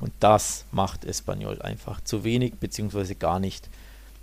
Und 0.00 0.12
das 0.20 0.64
macht 0.72 1.04
Espanyol 1.04 1.62
einfach 1.62 2.02
zu 2.02 2.24
wenig, 2.24 2.54
beziehungsweise 2.54 3.14
gar 3.14 3.38
nicht. 3.38 3.68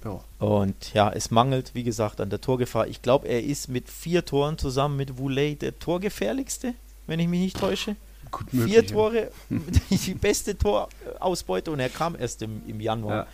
Ja. 0.04 0.20
Und 0.40 0.94
ja, 0.94 1.12
es 1.12 1.32
mangelt, 1.32 1.72
wie 1.74 1.84
gesagt, 1.84 2.22
an 2.22 2.30
der 2.30 2.42
Torgefahr. 2.42 2.88
Ich 2.88 3.02
glaube, 3.02 3.28
er 3.28 3.44
ist 3.44 3.68
mit 3.68 3.90
vier 3.90 4.26
Toren 4.26 4.58
zusammen 4.58 4.98
mit 4.98 5.18
Voulet 5.18 5.62
der 5.62 5.78
Torgefährlichste, 5.80 6.74
wenn 7.08 7.20
ich 7.20 7.28
mich 7.28 7.40
nicht 7.40 7.60
täusche. 7.60 7.96
Gut 8.32 8.54
möglich, 8.54 8.74
vier 8.74 8.88
Tore, 8.88 9.32
ja. 9.50 9.58
die 9.90 10.14
beste 10.14 10.58
Torausbeute 10.58 11.72
und 11.72 11.80
er 11.80 11.90
kam 11.90 12.16
erst 12.16 12.42
im, 12.42 12.62
im 12.68 12.80
Januar. 12.80 13.28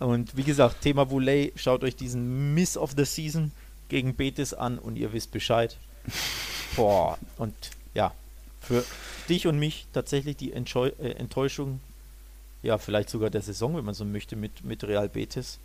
Ja. 0.00 0.06
Und 0.06 0.36
wie 0.36 0.44
gesagt, 0.44 0.82
Thema 0.82 1.10
Vouley, 1.10 1.52
schaut 1.56 1.82
euch 1.82 1.96
diesen 1.96 2.54
Miss 2.54 2.76
of 2.76 2.92
the 2.96 3.04
Season 3.04 3.52
gegen 3.88 4.14
Betis 4.14 4.54
an 4.54 4.78
und 4.78 4.96
ihr 4.96 5.12
wisst 5.12 5.32
Bescheid. 5.32 5.76
Boah, 6.76 7.18
und 7.36 7.54
ja, 7.94 8.12
für 8.68 8.84
dich 9.28 9.46
und 9.46 9.58
mich 9.58 9.86
tatsächlich 9.92 10.36
die 10.36 10.52
Enjoy 10.52 10.90
äh, 11.00 11.12
Enttäuschung, 11.12 11.80
ja, 12.62 12.76
vielleicht 12.76 13.08
sogar 13.08 13.30
der 13.30 13.42
Saison, 13.42 13.76
wenn 13.76 13.84
man 13.84 13.94
so 13.94 14.04
möchte, 14.04 14.36
mit, 14.36 14.64
mit 14.64 14.84
Real 14.84 15.08
Betis. 15.08 15.58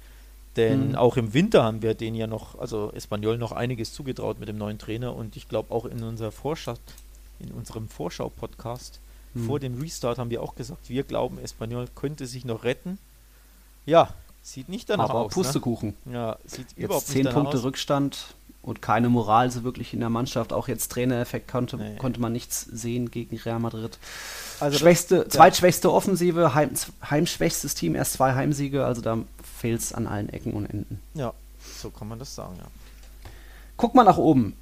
Denn 0.55 0.89
mhm. 0.89 0.95
auch 0.95 1.17
im 1.17 1.33
Winter 1.33 1.63
haben 1.63 1.81
wir 1.81 1.95
denen 1.95 2.15
ja 2.15 2.27
noch, 2.27 2.59
also 2.59 2.91
Espanyol 2.93 3.37
noch 3.37 3.51
einiges 3.51 3.91
zugetraut 3.93 4.39
mit 4.39 4.47
dem 4.47 4.57
neuen 4.57 4.77
Trainer 4.77 5.15
und 5.15 5.35
ich 5.35 5.49
glaube 5.49 5.73
auch 5.73 5.85
in 5.85 6.03
unserer 6.03 6.31
Vorschau, 6.31 6.75
in 7.39 7.51
unserem 7.51 7.89
Vorschau-Podcast 7.89 8.99
mhm. 9.33 9.47
vor 9.47 9.59
dem 9.59 9.81
Restart 9.81 10.19
haben 10.19 10.29
wir 10.29 10.43
auch 10.43 10.55
gesagt, 10.55 10.89
wir 10.89 11.03
glauben, 11.03 11.39
Espanyol 11.39 11.87
könnte 11.95 12.27
sich 12.27 12.45
noch 12.45 12.63
retten. 12.63 12.99
Ja, 13.85 14.13
sieht 14.43 14.69
nicht 14.69 14.89
danach 14.89 15.09
Aber 15.09 15.21
aus. 15.21 15.35
Ne? 15.35 15.43
Pustekuchen. 15.43 15.97
Ne? 16.05 16.13
Ja, 16.13 16.37
sieht 16.45 16.59
Jetzt 16.59 16.77
überhaupt 16.77 17.09
nicht 17.09 17.25
danach 17.25 17.33
Punkte 17.33 17.57
aus. 17.57 17.63
Rückstand 17.63 18.35
und 18.63 18.81
keine 18.81 19.09
Moral 19.09 19.51
so 19.51 19.63
wirklich 19.63 19.93
in 19.93 19.99
der 19.99 20.09
Mannschaft. 20.09 20.53
Auch 20.53 20.67
jetzt 20.67 20.91
Trainereffekt 20.91 21.51
konnte, 21.51 21.77
nee. 21.77 21.97
konnte 21.97 22.19
man 22.19 22.31
nichts 22.31 22.61
sehen 22.61 23.11
gegen 23.11 23.37
Real 23.37 23.59
Madrid. 23.59 23.99
Also 24.59 24.79
Schwächste, 24.79 25.25
das, 25.25 25.33
zweitschwächste 25.33 25.91
Offensive, 25.91 26.55
heim, 26.55 26.71
heimschwächstes 27.07 27.75
Team, 27.75 27.93
erst 27.93 28.13
zwei 28.13 28.33
Heimsiege, 28.33 28.85
also 28.85 29.01
da 29.01 29.17
fehlt 29.57 29.81
es 29.81 29.93
an 29.93 30.07
allen 30.07 30.29
Ecken 30.29 30.53
und 30.53 30.65
Enden. 30.65 30.99
Ja, 31.13 31.33
so 31.77 31.89
kann 31.89 32.07
man 32.07 32.17
das 32.17 32.33
sagen, 32.33 32.55
ja. 32.57 32.65
Guck 33.75 33.95
mal 33.95 34.05
nach 34.05 34.17
oben. 34.17 34.55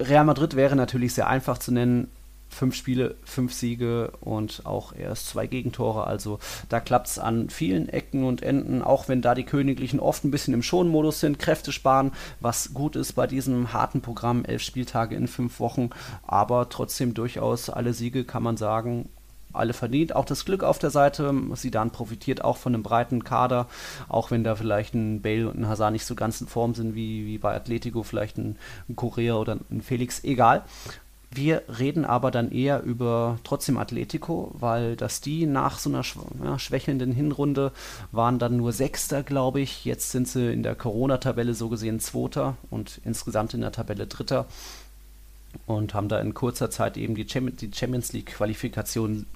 Real 0.00 0.24
Madrid 0.24 0.56
wäre 0.56 0.74
natürlich 0.74 1.14
sehr 1.14 1.28
einfach 1.28 1.58
zu 1.58 1.70
nennen, 1.70 2.10
fünf 2.54 2.74
Spiele, 2.74 3.16
fünf 3.24 3.52
Siege 3.52 4.12
und 4.20 4.62
auch 4.64 4.94
erst 4.94 5.28
zwei 5.28 5.46
Gegentore. 5.46 6.06
Also 6.06 6.38
da 6.68 6.80
klappt 6.80 7.08
es 7.08 7.18
an 7.18 7.50
vielen 7.50 7.88
Ecken 7.88 8.24
und 8.24 8.42
Enden, 8.42 8.82
auch 8.82 9.08
wenn 9.08 9.22
da 9.22 9.34
die 9.34 9.44
Königlichen 9.44 10.00
oft 10.00 10.24
ein 10.24 10.30
bisschen 10.30 10.54
im 10.54 10.62
Schonmodus 10.62 11.20
sind, 11.20 11.38
Kräfte 11.38 11.72
sparen, 11.72 12.12
was 12.40 12.72
gut 12.72 12.96
ist 12.96 13.12
bei 13.12 13.26
diesem 13.26 13.72
harten 13.72 14.00
Programm, 14.00 14.44
elf 14.44 14.62
Spieltage 14.62 15.14
in 15.16 15.28
fünf 15.28 15.60
Wochen, 15.60 15.90
aber 16.26 16.68
trotzdem 16.68 17.14
durchaus 17.14 17.68
alle 17.68 17.92
Siege 17.92 18.24
kann 18.24 18.42
man 18.42 18.56
sagen, 18.56 19.08
alle 19.54 19.72
verdient. 19.72 20.14
Auch 20.14 20.24
das 20.24 20.44
Glück 20.44 20.62
auf 20.62 20.78
der 20.78 20.90
Seite. 20.90 21.32
Sidan 21.54 21.90
profitiert 21.90 22.44
auch 22.44 22.56
von 22.56 22.74
einem 22.74 22.82
breiten 22.82 23.24
Kader, 23.24 23.68
auch 24.08 24.30
wenn 24.30 24.44
da 24.44 24.56
vielleicht 24.56 24.94
ein 24.94 25.22
Bale 25.22 25.48
und 25.48 25.58
ein 25.58 25.68
Hazard 25.68 25.92
nicht 25.92 26.04
so 26.04 26.14
ganz 26.14 26.40
in 26.40 26.48
Form 26.48 26.74
sind 26.74 26.94
wie, 26.94 27.26
wie 27.26 27.38
bei 27.38 27.54
Atletico, 27.54 28.02
vielleicht 28.02 28.36
ein, 28.38 28.56
ein 28.88 28.96
Korea 28.96 29.34
oder 29.34 29.58
ein 29.70 29.82
Felix, 29.82 30.24
egal. 30.24 30.64
Wir 31.36 31.62
reden 31.80 32.04
aber 32.04 32.30
dann 32.30 32.52
eher 32.52 32.82
über 32.84 33.38
trotzdem 33.42 33.76
Atletico, 33.76 34.52
weil 34.54 34.94
dass 34.94 35.20
die 35.20 35.46
nach 35.46 35.78
so 35.78 35.90
einer 35.90 36.04
ja, 36.44 36.58
schwächelnden 36.60 37.10
Hinrunde 37.10 37.72
waren 38.12 38.38
dann 38.38 38.56
nur 38.56 38.72
Sechster, 38.72 39.24
glaube 39.24 39.60
ich. 39.60 39.84
Jetzt 39.84 40.12
sind 40.12 40.28
sie 40.28 40.52
in 40.52 40.62
der 40.62 40.76
Corona-Tabelle 40.76 41.54
so 41.54 41.68
gesehen 41.68 41.98
Zweiter 41.98 42.56
und 42.70 43.00
insgesamt 43.04 43.52
in 43.52 43.62
der 43.62 43.72
Tabelle 43.72 44.06
Dritter 44.06 44.46
und 45.66 45.92
haben 45.92 46.08
da 46.08 46.20
in 46.20 46.34
kurzer 46.34 46.70
Zeit 46.70 46.96
eben 46.96 47.16
die, 47.16 47.28
Champions 47.28 48.12
League-Qualifikation 48.12 49.26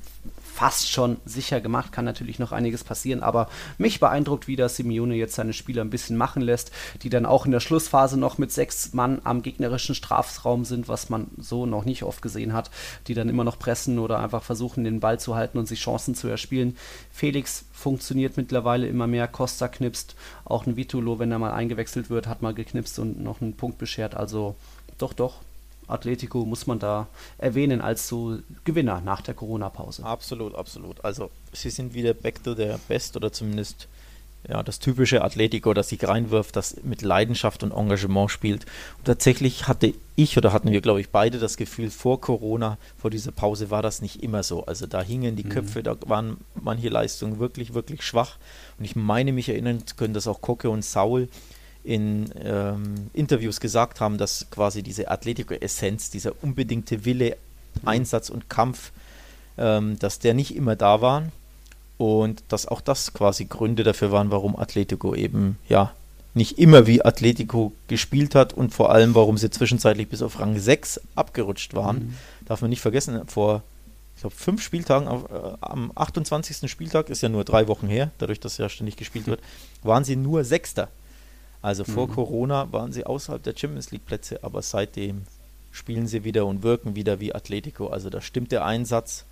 fast 0.43 0.91
schon 0.91 1.19
sicher 1.25 1.61
gemacht. 1.61 1.93
Kann 1.93 2.05
natürlich 2.05 2.39
noch 2.39 2.53
einiges 2.53 2.85
passieren, 2.85 3.23
aber 3.23 3.49
mich 3.79 4.01
beeindruckt, 4.01 4.49
wie 4.49 4.57
das 4.57 4.77
Simeone 4.77 5.15
jetzt 5.15 5.37
seine 5.37 5.53
Spieler 5.53 5.83
ein 5.83 5.91
bisschen 5.91 6.17
machen 6.17 6.43
lässt, 6.43 6.73
die 7.03 7.11
dann 7.11 7.27
auch 7.27 7.47
in 7.47 7.53
der 7.53 7.61
Schlussphase 7.61 8.19
noch 8.19 8.39
mit 8.39 8.51
sechs 8.51 8.93
Mann 8.93 9.21
am 9.25 9.43
gegnerischen 9.43 9.95
Strafraum 9.95 10.65
sind, 10.65 10.89
was 10.89 11.11
man 11.11 11.29
so 11.39 11.67
noch 11.67 11.85
nicht 11.85 12.03
oft 12.03 12.23
gesehen 12.23 12.53
hat, 12.53 12.71
die 13.07 13.15
dann 13.15 13.29
immer 13.29 13.45
noch 13.45 13.59
pressen 13.59 13.99
oder 13.99 14.19
einfach 14.19 14.43
versuchen, 14.43 14.85
den 14.85 15.01
Ball 15.01 15.21
zu 15.21 15.37
halten 15.37 15.59
und 15.59 15.67
sich 15.67 15.81
Chancen 15.81 16.15
zu 16.15 16.29
erspielen. 16.29 16.77
Felix 17.11 17.65
funktioniert 17.73 18.37
mittlerweile 18.37 18.89
immer 18.89 19.07
mehr, 19.07 19.29
Costa 19.29 19.69
knipst, 19.69 20.17
auch 20.45 20.67
ein 20.67 20.77
Vitulo, 20.77 21.19
wenn 21.19 21.31
er 21.31 21.39
mal 21.39 21.53
eingewechselt 21.53 22.11
wird, 22.11 22.27
hat 22.27 22.43
mal 22.43 22.55
geknipst 22.55 22.99
und 22.99 23.23
noch 23.23 23.41
einen 23.41 23.57
Punkt 23.57 23.79
beschert. 23.79 24.15
Also 24.17 24.57
doch, 24.99 25.13
doch, 25.13 25.43
Atletico 25.89 26.45
muss 26.45 26.67
man 26.67 26.79
da 26.79 27.09
erwähnen 27.39 27.81
als 27.81 28.09
so 28.09 28.39
Gewinner 28.65 29.01
nach 29.01 29.23
der 29.23 29.35
Corona-Pause. 29.35 30.05
Absolut, 30.05 30.55
absolut. 30.55 31.05
Also 31.05 31.31
sie 31.53 31.71
sind 31.71 31.95
wieder 31.95 32.15
back 32.15 32.43
to 32.45 32.55
their 32.55 32.79
best 32.89 33.17
oder 33.17 33.33
zumindest 33.33 33.89
ja, 34.49 34.63
das 34.63 34.79
typische 34.79 35.23
Atletico, 35.23 35.75
das 35.75 35.89
sich 35.89 36.07
reinwirft, 36.07 36.55
das 36.55 36.77
mit 36.85 37.03
Leidenschaft 37.03 37.63
und 37.63 37.73
Engagement 37.73 38.31
spielt. 38.31 38.67
Und 38.99 39.05
tatsächlich 39.05 39.67
hatte 39.67 39.95
ich 40.17 40.39
oder 40.39 40.53
hatten 40.53 40.71
wir, 40.71 40.81
glaube 40.81 41.01
ich, 41.01 41.11
beide 41.11 41.39
das 41.39 41.57
Gefühl, 41.57 41.91
vor 41.91 42.21
Corona, 42.21 42.79
vor 42.97 43.11
dieser 43.11 43.33
Pause 43.33 43.71
war 43.71 43.83
das 43.83 44.01
nicht 44.01 44.23
immer 44.23 44.43
so. 44.43 44.65
Also 44.65 44.87
da 44.87 45.03
hingen 45.03 45.37
die 45.37 45.45
mhm. 45.45 45.51
Köpfe, 45.51 45.83
da 45.83 45.97
waren 46.07 46.39
manche 46.55 46.89
Leistungen 46.89 47.39
wirklich, 47.41 47.75
wirklich 47.75 48.03
schwach. 48.03 48.37
Und 48.79 48.85
ich 48.85 48.95
meine 48.95 49.33
mich 49.33 49.49
erinnern 49.49 49.83
können, 49.97 50.15
dass 50.15 50.29
auch 50.29 50.41
Koke 50.41 50.71
und 50.71 50.85
Saul 50.85 51.29
in 51.85 52.31
ähm, 52.43 53.11
Interviews 53.13 53.61
gesagt 53.61 54.01
haben, 54.01 54.19
dass 54.19 54.47
quasi 54.51 54.83
diese 54.83 55.11
Atletico-Essenz, 55.11 56.11
dieser 56.11 56.33
unbedingte 56.43 57.05
Wille, 57.05 57.37
mhm. 57.83 57.89
Einsatz 57.89 58.31
und 58.31 58.49
Kampf, 58.49 58.93
ähm, 59.57 59.99
dass 59.99 60.19
der 60.19 60.35
nicht 60.35 60.55
immer 60.55 60.77
da 60.77 61.01
war 61.01 61.25
und 61.97 62.43
dass 62.49 62.67
auch 62.67 62.81
das 62.81 63.13
quasi 63.13 63.47
Gründe 63.47 63.85
dafür 63.85 64.13
waren, 64.13 64.31
warum 64.31 64.57
Atletico 64.57 65.15
eben 65.15 65.59
ja 65.69 65.93
nicht 66.35 66.59
immer 66.59 66.87
wie 66.87 67.05
Atletico 67.05 67.73
gespielt 67.89 68.35
hat 68.35 68.53
und 68.53 68.73
vor 68.73 68.93
allem, 68.93 69.15
warum 69.15 69.37
sie 69.39 69.51
zwischenzeitlich 69.51 70.09
bis 70.09 70.23
auf 70.23 70.39
Rang 70.39 70.59
6 70.59 71.01
abgerutscht 71.17 71.75
waren. 71.75 71.97
Mhm. 71.97 72.15
Darf 72.47 72.61
man 72.61 72.71
nicht 72.71 72.81
vergessen, 72.81 73.27
vor 73.27 73.63
ich 74.19 74.23
glaube, 74.23 74.35
fünf 74.35 74.63
Spieltagen, 74.63 75.07
äh, 75.07 75.57
am 75.61 75.93
28. 75.95 76.69
Spieltag, 76.69 77.09
ist 77.09 77.23
ja 77.23 77.29
nur 77.29 77.45
drei 77.45 77.69
Wochen 77.69 77.87
her, 77.87 78.11
dadurch, 78.19 78.41
dass 78.41 78.59
ja 78.59 78.69
ständig 78.69 78.97
gespielt 78.97 79.27
wird, 79.29 79.41
waren 79.85 80.03
sie 80.03 80.17
nur 80.17 80.43
Sechster. 80.43 80.89
Also 81.61 81.85
vor 81.85 82.09
mhm. 82.09 82.13
Corona 82.13 82.73
waren 82.73 82.93
sie 82.93 83.05
außerhalb 83.05 83.43
der 83.43 83.55
Champions 83.57 83.91
League 83.91 84.07
Plätze, 84.07 84.43
aber 84.45 84.63
seitdem 84.63 85.23
spielen 85.71 86.07
sie 86.07 86.25
wieder 86.25 86.47
und 86.47 86.63
wirken 86.63 86.95
wieder 86.95 87.21
wie 87.21 87.35
Atletico. 87.35 87.89
Also 87.89 88.11
da 88.11 88.21
stimmt 88.21 88.53
der 88.53 88.65
Einsatz 88.65 89.25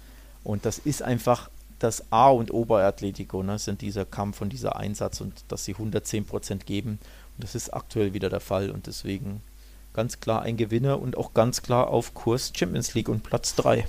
und 0.44 0.64
das 0.64 0.78
ist 0.78 1.02
einfach 1.02 1.50
das 1.78 2.10
A 2.10 2.30
und 2.30 2.52
O 2.52 2.64
bei 2.64 2.84
Atletico, 2.84 3.42
ne, 3.42 3.58
sind 3.58 3.82
dieser 3.82 4.04
Kampf 4.04 4.40
und 4.40 4.52
dieser 4.52 4.76
Einsatz 4.76 5.20
und 5.20 5.44
dass 5.48 5.64
sie 5.64 5.72
110 5.72 6.24
Prozent 6.24 6.66
geben. 6.66 6.98
Und 7.36 7.44
das 7.44 7.54
ist 7.54 7.74
aktuell 7.74 8.14
wieder 8.14 8.30
der 8.30 8.40
Fall 8.40 8.70
und 8.70 8.86
deswegen 8.86 9.42
ganz 9.92 10.20
klar 10.20 10.42
ein 10.42 10.56
Gewinner 10.56 11.00
und 11.00 11.16
auch 11.16 11.34
ganz 11.34 11.62
klar 11.62 11.88
auf 11.88 12.14
Kurs 12.14 12.52
Champions 12.54 12.94
League 12.94 13.08
und 13.08 13.22
Platz 13.22 13.54
3. 13.56 13.86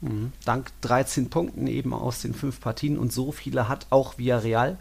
Mhm. 0.00 0.32
Dank 0.44 0.70
13 0.80 1.30
Punkten 1.30 1.66
eben 1.66 1.92
aus 1.92 2.22
den 2.22 2.32
fünf 2.34 2.60
Partien 2.60 2.98
und 2.98 3.12
so 3.12 3.32
viele 3.32 3.68
hat 3.68 3.86
auch 3.90 4.18
Villarreal. 4.18 4.78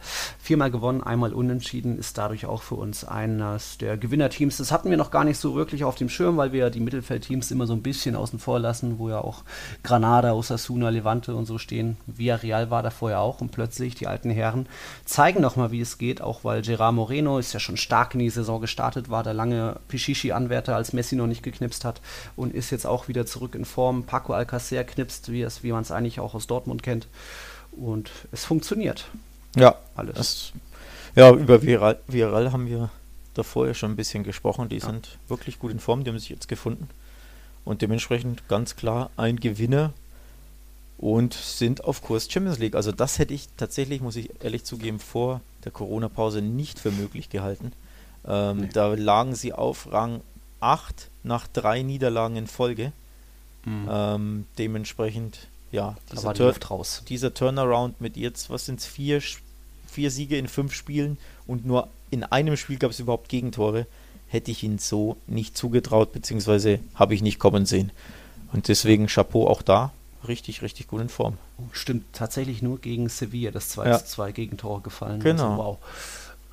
Viermal 0.50 0.72
gewonnen, 0.72 1.04
einmal 1.04 1.32
unentschieden, 1.32 2.00
ist 2.00 2.18
dadurch 2.18 2.48
auch 2.48 2.64
für 2.64 2.74
uns 2.74 3.04
eines 3.04 3.78
der 3.78 3.98
Gewinnerteams. 3.98 4.58
Das 4.58 4.72
hatten 4.72 4.90
wir 4.90 4.98
noch 4.98 5.12
gar 5.12 5.24
nicht 5.24 5.38
so 5.38 5.54
wirklich 5.54 5.84
auf 5.84 5.94
dem 5.94 6.10
Schirm, 6.10 6.38
weil 6.38 6.54
wir 6.54 6.62
ja 6.62 6.70
die 6.72 6.80
Mittelfeldteams 6.80 7.52
immer 7.52 7.68
so 7.68 7.74
ein 7.74 7.84
bisschen 7.84 8.16
außen 8.16 8.40
vor 8.40 8.58
lassen, 8.58 8.98
wo 8.98 9.10
ja 9.10 9.20
auch 9.20 9.44
Granada, 9.84 10.34
Osasuna, 10.34 10.90
Levante 10.90 11.36
und 11.36 11.46
so 11.46 11.60
stehen. 11.60 11.98
Villarreal 12.08 12.72
war 12.72 12.82
da 12.82 12.90
vorher 12.90 13.20
auch 13.20 13.42
und 13.42 13.52
plötzlich 13.52 13.94
die 13.94 14.08
alten 14.08 14.32
Herren 14.32 14.66
zeigen 15.06 15.40
nochmal, 15.40 15.70
wie 15.70 15.82
es 15.82 16.00
geht, 16.00 16.20
auch 16.20 16.44
weil 16.44 16.64
Gerard 16.64 16.96
Moreno 16.96 17.38
ist 17.38 17.54
ja 17.54 17.60
schon 17.60 17.78
stark 17.78 18.16
in 18.16 18.22
die 18.22 18.32
Saison 18.32 18.60
gestartet, 18.60 19.12
war 19.12 19.22
der 19.22 19.36
lange 19.36 19.76
Pichichi-Anwärter, 19.88 20.76
als 20.76 20.94
Messi 20.94 21.16
noch 21.16 21.28
nicht 21.28 21.44
geknipst 21.44 21.86
hat 21.86 22.02
und 22.36 22.56
ist 22.56 22.72
jetzt 22.72 22.88
auch 22.88 23.08
wieder 23.08 23.28
zurück 23.28 23.54
in 23.54 23.66
Form. 23.66 24.02
Paco 24.06 24.34
Alcacer 24.34 24.84
knipst 24.84 25.32
wie, 25.32 25.46
wie 25.62 25.72
man 25.72 25.84
es 25.84 25.92
eigentlich 25.92 26.20
auch 26.20 26.34
aus 26.34 26.48
Dortmund 26.48 26.82
kennt. 26.82 27.08
Und 27.72 28.10
es 28.32 28.46
funktioniert. 28.46 29.12
Ja, 29.56 29.76
alles. 29.96 30.16
Das, 30.16 30.54
ja, 31.16 31.32
über 31.32 31.62
Viral, 31.62 32.00
Viral 32.08 32.52
haben 32.52 32.68
wir 32.68 32.90
davor 33.34 33.68
ja 33.68 33.74
schon 33.74 33.92
ein 33.92 33.96
bisschen 33.96 34.24
gesprochen. 34.24 34.70
Die 34.70 34.78
ja. 34.78 34.86
sind 34.86 35.18
wirklich 35.28 35.60
gut 35.60 35.72
in 35.72 35.80
Form, 35.80 36.04
die 36.04 36.12
haben 36.12 36.20
sich 36.20 36.30
jetzt 36.30 36.48
gefunden. 36.48 36.90
Und 37.66 37.82
dementsprechend 37.82 38.48
ganz 38.48 38.76
klar 38.76 39.10
ein 39.18 39.40
Gewinner 39.40 39.94
und 40.98 41.34
sind 41.34 41.84
auf 41.84 42.02
Kurs 42.02 42.32
Champions 42.32 42.60
League. 42.60 42.76
Also 42.76 42.92
das 42.92 43.20
hätte 43.20 43.34
ich 43.34 43.48
tatsächlich, 43.58 44.02
muss 44.02 44.16
ich 44.16 44.32
ehrlich 44.44 44.66
zugeben, 44.66 45.00
vor 45.00 45.42
der 45.64 45.72
Corona-Pause 45.72 46.42
nicht 46.42 46.80
für 46.80 46.92
möglich 46.92 47.30
gehalten. 47.30 47.72
Ähm, 48.28 48.58
nee. 48.58 48.70
Da 48.74 48.94
lagen 48.94 49.36
sie 49.36 49.54
auf 49.54 49.92
Rang 49.92 50.22
8 50.60 51.10
nach 51.24 51.48
drei 51.48 51.84
Niederlagen 51.84 52.36
in 52.36 52.48
Folge. 52.48 52.92
Mhm. 53.66 53.88
Ähm, 53.90 54.46
dementsprechend, 54.58 55.48
ja, 55.72 55.96
dieser, 56.12 56.34
Tur 56.34 56.54
dieser, 57.08 57.34
Turnaround 57.34 58.02
mit 58.02 58.18
jetzt, 58.18 58.50
was 58.50 58.66
sind 58.66 58.80
es, 58.80 58.86
vier, 58.86 59.22
vier 59.88 60.12
Siege 60.12 60.38
in 60.38 60.48
fünf 60.48 60.74
Spielen 60.74 61.18
und 61.48 61.66
nur 61.66 61.88
in 62.12 62.24
einem 62.24 62.58
Spiel 62.58 62.78
gab 62.78 62.92
es 62.92 63.00
überhaupt 63.00 63.30
Gegentore, 63.30 63.86
hätte 64.28 64.52
ich 64.52 64.64
ihn 64.64 64.78
so 64.78 65.18
nicht 65.28 65.58
zugetraut, 65.58 66.14
beziehungsweise 66.14 66.80
habe 66.96 67.14
ich 67.14 67.22
nicht 67.22 67.40
kommen 67.40 67.66
sehen. 67.66 67.92
Und 68.52 68.68
deswegen 68.68 69.08
Chapeau 69.08 69.48
auch 69.48 69.62
da, 69.62 69.92
richtig, 70.28 70.62
richtig 70.62 70.88
gut 70.88 71.02
in 71.02 71.10
Form. 71.10 71.38
Stimmt, 71.72 72.06
tatsächlich 72.14 72.62
nur 72.62 72.80
gegen 72.80 73.10
Sevilla 73.10 73.52
das 73.52 73.70
2 73.70 73.88
ja. 73.88 74.04
2 74.04 74.32
Gegentor 74.32 74.82
gefallen. 74.82 75.20
Genau. 75.20 75.52
Also, 75.52 75.58
wow. 75.58 75.78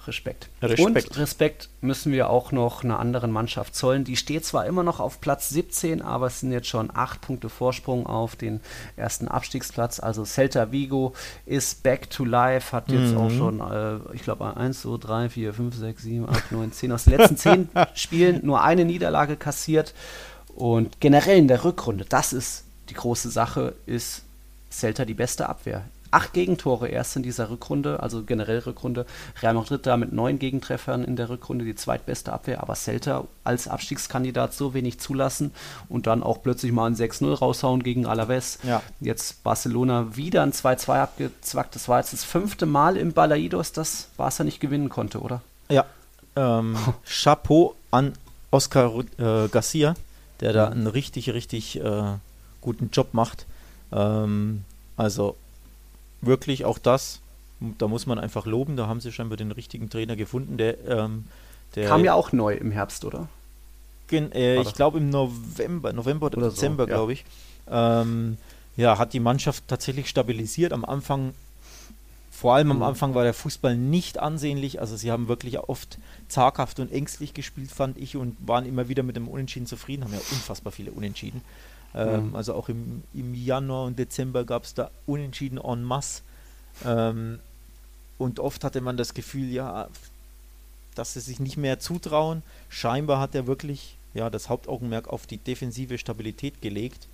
Respekt. 0.06 0.48
Respekt. 0.62 1.10
Und 1.10 1.18
Respekt 1.18 1.68
müssen 1.80 2.12
wir 2.12 2.30
auch 2.30 2.52
noch 2.52 2.84
einer 2.84 2.98
anderen 2.98 3.30
Mannschaft 3.30 3.74
zollen. 3.74 4.04
Die 4.04 4.16
steht 4.16 4.44
zwar 4.44 4.66
immer 4.66 4.82
noch 4.82 5.00
auf 5.00 5.20
Platz 5.20 5.48
17, 5.50 6.02
aber 6.02 6.26
es 6.26 6.40
sind 6.40 6.52
jetzt 6.52 6.68
schon 6.68 6.90
acht 6.94 7.20
Punkte 7.20 7.48
Vorsprung 7.48 8.06
auf 8.06 8.36
den 8.36 8.60
ersten 8.96 9.28
Abstiegsplatz. 9.28 10.00
Also 10.00 10.24
Celta 10.24 10.72
Vigo 10.72 11.14
ist 11.44 11.82
back 11.82 12.10
to 12.10 12.24
life, 12.24 12.74
hat 12.74 12.90
jetzt 12.90 13.12
mhm. 13.12 13.18
auch 13.18 13.30
schon, 13.30 13.60
äh, 13.60 14.14
ich 14.14 14.22
glaube, 14.22 14.56
1, 14.56 14.82
2, 14.82 14.98
3, 14.98 15.28
4, 15.30 15.54
5, 15.54 15.76
6, 15.76 16.02
7, 16.02 16.28
8, 16.28 16.52
9, 16.52 16.72
10 16.72 16.92
aus 16.92 17.04
den 17.04 17.16
letzten 17.16 17.36
10 17.36 17.68
Spielen 17.94 18.40
nur 18.44 18.62
eine 18.62 18.84
Niederlage 18.84 19.36
kassiert. 19.36 19.94
Und 20.54 21.00
generell 21.00 21.38
in 21.38 21.48
der 21.48 21.64
Rückrunde, 21.64 22.06
das 22.08 22.32
ist 22.32 22.64
die 22.88 22.94
große 22.94 23.30
Sache, 23.30 23.74
ist 23.86 24.22
Celta 24.70 25.04
die 25.04 25.14
beste 25.14 25.48
Abwehr 25.48 25.84
acht 26.16 26.32
Gegentore 26.32 26.88
erst 26.88 27.14
in 27.16 27.22
dieser 27.22 27.50
Rückrunde, 27.50 28.00
also 28.00 28.22
generell 28.22 28.60
Rückrunde. 28.60 29.04
Real 29.42 29.52
Madrid 29.52 29.84
da 29.84 29.98
mit 29.98 30.14
neun 30.14 30.38
Gegentreffern 30.38 31.04
in 31.04 31.14
der 31.14 31.28
Rückrunde 31.28 31.66
die 31.66 31.74
zweitbeste 31.74 32.32
Abwehr, 32.32 32.62
aber 32.62 32.74
Celta 32.74 33.24
als 33.44 33.68
Abstiegskandidat 33.68 34.54
so 34.54 34.72
wenig 34.72 34.98
zulassen 34.98 35.52
und 35.90 36.06
dann 36.06 36.22
auch 36.22 36.42
plötzlich 36.42 36.72
mal 36.72 36.86
ein 36.86 36.96
6-0 36.96 37.34
raushauen 37.34 37.82
gegen 37.82 38.06
Alaves. 38.06 38.58
Ja. 38.62 38.82
Jetzt 38.98 39.44
Barcelona 39.44 40.16
wieder 40.16 40.42
ein 40.42 40.52
2-2 40.52 41.02
abgezwackt. 41.02 41.74
Das 41.74 41.86
war 41.86 41.98
jetzt 41.98 42.14
das 42.14 42.24
fünfte 42.24 42.64
Mal 42.64 42.96
im 42.96 43.12
Balaidos, 43.12 43.72
dass 43.72 44.08
Barca 44.16 44.42
nicht 44.42 44.60
gewinnen 44.60 44.88
konnte, 44.88 45.20
oder? 45.20 45.42
Ja. 45.68 45.84
Ähm, 46.34 46.78
Chapeau 47.04 47.74
an 47.90 48.14
Oscar 48.50 48.90
äh, 49.18 49.48
Garcia, 49.48 49.94
der 50.40 50.54
da 50.54 50.68
einen 50.68 50.86
richtig, 50.86 51.28
richtig 51.34 51.78
äh, 51.78 52.02
guten 52.62 52.88
Job 52.90 53.12
macht. 53.12 53.44
Ähm, 53.92 54.64
also 54.96 55.36
wirklich 56.20 56.64
auch 56.64 56.78
das, 56.78 57.20
da 57.78 57.88
muss 57.88 58.06
man 58.06 58.18
einfach 58.18 58.46
loben, 58.46 58.76
da 58.76 58.86
haben 58.86 59.00
sie 59.00 59.12
scheinbar 59.12 59.36
den 59.36 59.52
richtigen 59.52 59.90
Trainer 59.90 60.16
gefunden, 60.16 60.56
der, 60.56 60.84
ähm, 60.86 61.24
der 61.74 61.88
kam 61.88 62.04
ja 62.04 62.14
auch 62.14 62.32
neu 62.32 62.54
im 62.54 62.70
Herbst, 62.70 63.04
oder? 63.04 63.28
Gen, 64.08 64.30
äh, 64.32 64.60
ich 64.60 64.74
glaube 64.74 64.98
im 64.98 65.10
November, 65.10 65.92
November 65.92 66.26
oder, 66.26 66.38
oder 66.38 66.50
Dezember, 66.50 66.84
so, 66.84 66.90
ja. 66.90 66.96
glaube 66.96 67.12
ich. 67.12 67.24
Ähm, 67.68 68.38
ja, 68.76 68.98
hat 68.98 69.12
die 69.12 69.20
Mannschaft 69.20 69.64
tatsächlich 69.68 70.08
stabilisiert. 70.08 70.72
Am 70.72 70.84
Anfang, 70.84 71.34
vor 72.30 72.54
allem 72.54 72.70
am 72.70 72.76
mhm. 72.78 72.82
Anfang 72.84 73.14
war 73.14 73.24
der 73.24 73.34
Fußball 73.34 73.76
nicht 73.76 74.18
ansehnlich. 74.18 74.80
Also 74.80 74.96
sie 74.96 75.10
haben 75.10 75.28
wirklich 75.28 75.58
oft 75.58 75.98
zaghaft 76.28 76.78
und 76.78 76.92
ängstlich 76.92 77.34
gespielt, 77.34 77.70
fand 77.70 77.98
ich, 77.98 78.16
und 78.16 78.36
waren 78.46 78.66
immer 78.66 78.88
wieder 78.88 79.02
mit 79.02 79.16
dem 79.16 79.28
Unentschieden 79.28 79.66
zufrieden, 79.66 80.04
haben 80.04 80.12
ja 80.12 80.20
unfassbar 80.30 80.72
viele 80.72 80.92
Unentschieden. 80.92 81.40
Ähm, 81.96 82.28
mhm. 82.28 82.36
Also 82.36 82.54
auch 82.54 82.68
im, 82.68 83.02
im 83.14 83.34
Januar 83.34 83.86
und 83.86 83.98
Dezember 83.98 84.44
gab 84.44 84.64
es 84.64 84.74
da 84.74 84.90
Unentschieden 85.06 85.58
en 85.58 85.82
masse. 85.82 86.22
Ähm, 86.84 87.40
und 88.18 88.38
oft 88.38 88.64
hatte 88.64 88.80
man 88.80 88.96
das 88.96 89.14
Gefühl, 89.14 89.50
ja, 89.50 89.88
dass 90.94 91.14
sie 91.14 91.20
sich 91.20 91.40
nicht 91.40 91.56
mehr 91.56 91.80
zutrauen. 91.80 92.42
Scheinbar 92.68 93.20
hat 93.20 93.34
er 93.34 93.46
wirklich 93.46 93.96
ja, 94.14 94.30
das 94.30 94.48
Hauptaugenmerk 94.48 95.08
auf 95.08 95.26
die 95.26 95.38
defensive 95.38 95.98
Stabilität 95.98 96.60
gelegt. 96.62 97.08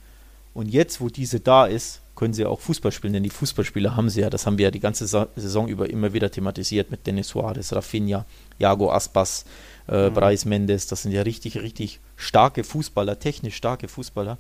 Und 0.55 0.69
jetzt, 0.69 1.01
wo 1.01 1.09
diese 1.09 1.41
da 1.41 1.67
ist, 1.67 2.01
können 2.15 2.35
sie 2.35 2.45
auch 2.45 2.61
Fußball 2.61 2.93
spielen, 2.93 3.15
denn 3.15 3.23
die 3.23 3.31
Fußballspieler 3.31 3.97
haben 3.97 4.11
sie 4.11 4.21
ja, 4.21 4.31
das 4.31 4.45
haben 4.47 4.59
wir 4.59 4.65
ja 4.65 4.71
die 4.71 4.81
ganze 4.81 5.07
Saison 5.07 5.67
über 5.67 5.89
immer 5.89 6.13
wieder 6.13 6.31
thematisiert 6.31 6.91
mit 6.91 7.07
Denis 7.07 7.29
Suarez, 7.29 7.73
Rafinha, 7.73 8.27
Jago 8.59 8.93
Aspas, 8.93 9.47
äh, 9.89 10.11
mhm. 10.11 10.15
Brais 10.15 10.45
Mendes, 10.45 10.87
das 10.87 11.03
sind 11.03 11.13
ja 11.13 11.23
richtig, 11.23 11.57
richtig 11.57 12.01
starke 12.17 12.65
Fußballer, 12.65 13.19
technisch 13.19 13.57
starke 13.57 13.89
Fußballer. 13.89 14.37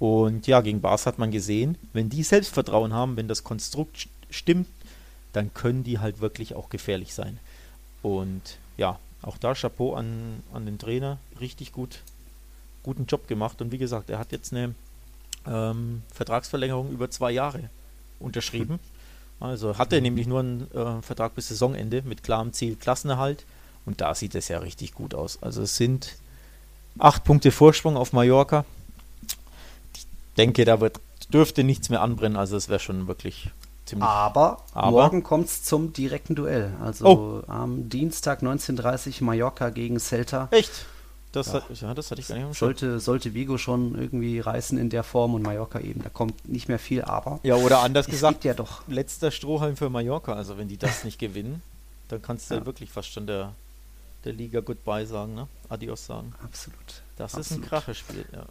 Und 0.00 0.46
ja, 0.46 0.62
gegen 0.62 0.80
Bars 0.80 1.04
hat 1.04 1.18
man 1.18 1.30
gesehen, 1.30 1.76
wenn 1.92 2.08
die 2.08 2.22
Selbstvertrauen 2.22 2.94
haben, 2.94 3.18
wenn 3.18 3.28
das 3.28 3.44
Konstrukt 3.44 4.08
stimmt, 4.30 4.66
dann 5.34 5.52
können 5.52 5.84
die 5.84 5.98
halt 5.98 6.20
wirklich 6.20 6.54
auch 6.54 6.70
gefährlich 6.70 7.12
sein. 7.12 7.38
Und 8.02 8.58
ja, 8.78 8.98
auch 9.20 9.36
da 9.36 9.54
Chapeau 9.54 9.94
an, 9.94 10.42
an 10.54 10.64
den 10.64 10.78
Trainer, 10.78 11.18
richtig 11.38 11.72
gut, 11.72 12.00
guten 12.82 13.04
Job 13.04 13.28
gemacht. 13.28 13.60
Und 13.60 13.72
wie 13.72 13.78
gesagt, 13.78 14.08
er 14.08 14.18
hat 14.18 14.32
jetzt 14.32 14.54
eine 14.54 14.74
ähm, 15.46 16.02
Vertragsverlängerung 16.14 16.90
über 16.90 17.10
zwei 17.10 17.30
Jahre 17.30 17.68
unterschrieben. 18.20 18.80
Also 19.38 19.76
hat 19.76 19.92
er 19.92 20.00
nämlich 20.00 20.26
nur 20.26 20.40
einen 20.40 20.70
äh, 20.72 21.02
Vertrag 21.02 21.34
bis 21.34 21.48
Saisonende 21.48 22.00
mit 22.06 22.22
klarem 22.22 22.54
Ziel 22.54 22.74
Klassenerhalt. 22.76 23.44
Und 23.84 24.00
da 24.00 24.14
sieht 24.14 24.34
es 24.34 24.48
ja 24.48 24.60
richtig 24.60 24.94
gut 24.94 25.14
aus. 25.14 25.42
Also 25.42 25.60
es 25.60 25.76
sind 25.76 26.16
acht 26.98 27.24
Punkte 27.24 27.50
Vorsprung 27.50 27.98
auf 27.98 28.14
Mallorca 28.14 28.64
denke, 30.40 30.64
da 30.64 30.80
wird, 30.80 31.00
dürfte 31.32 31.64
nichts 31.64 31.90
mehr 31.90 32.00
anbrennen. 32.00 32.36
Also 32.36 32.56
es 32.56 32.68
wäre 32.68 32.80
schon 32.80 33.06
wirklich 33.06 33.50
ziemlich. 33.84 34.08
Aber, 34.08 34.62
aber 34.72 34.90
morgen 34.90 35.22
kommt 35.22 35.46
es 35.46 35.62
zum 35.62 35.92
direkten 35.92 36.34
Duell. 36.34 36.72
Also 36.82 37.06
oh. 37.06 37.50
am 37.50 37.88
Dienstag 37.88 38.42
19.30 38.42 39.22
Mallorca 39.22 39.70
gegen 39.70 39.98
Celta. 39.98 40.48
Echt? 40.50 40.86
Das, 41.32 41.48
ja. 41.48 41.54
Hat, 41.54 41.80
ja, 41.80 41.94
das 41.94 42.10
hatte 42.10 42.20
ich 42.20 42.28
gar 42.28 42.36
nicht 42.36 42.58
sollte, 42.58 42.98
sollte 42.98 43.34
Vigo 43.34 43.56
schon 43.56 43.94
irgendwie 43.96 44.40
reißen 44.40 44.76
in 44.78 44.90
der 44.90 45.04
Form 45.04 45.34
und 45.34 45.42
Mallorca 45.42 45.78
eben. 45.78 46.02
Da 46.02 46.08
kommt 46.08 46.48
nicht 46.48 46.68
mehr 46.68 46.80
viel, 46.80 47.02
aber. 47.02 47.38
Ja, 47.44 47.54
oder 47.54 47.80
anders 47.80 48.06
gesagt, 48.06 48.42
ja 48.44 48.54
doch. 48.54 48.82
letzter 48.88 49.30
Strohhalm 49.30 49.76
für 49.76 49.90
Mallorca. 49.90 50.32
Also, 50.32 50.58
wenn 50.58 50.66
die 50.66 50.76
das 50.76 51.04
nicht 51.04 51.20
gewinnen, 51.20 51.62
dann 52.08 52.20
kannst 52.20 52.50
du 52.50 52.56
ja. 52.56 52.66
wirklich 52.66 52.90
fast 52.90 53.12
schon 53.12 53.28
der, 53.28 53.52
der 54.24 54.32
Liga 54.32 54.58
Goodbye 54.58 55.06
sagen, 55.06 55.34
ne? 55.34 55.46
Adios 55.68 56.04
sagen. 56.04 56.34
Absolut. 56.42 56.78
Das 57.16 57.36
Absolut. 57.36 57.46
ist 57.46 57.52
ein 57.52 57.68
Kracherspiel, 57.68 58.24
ja. 58.32 58.44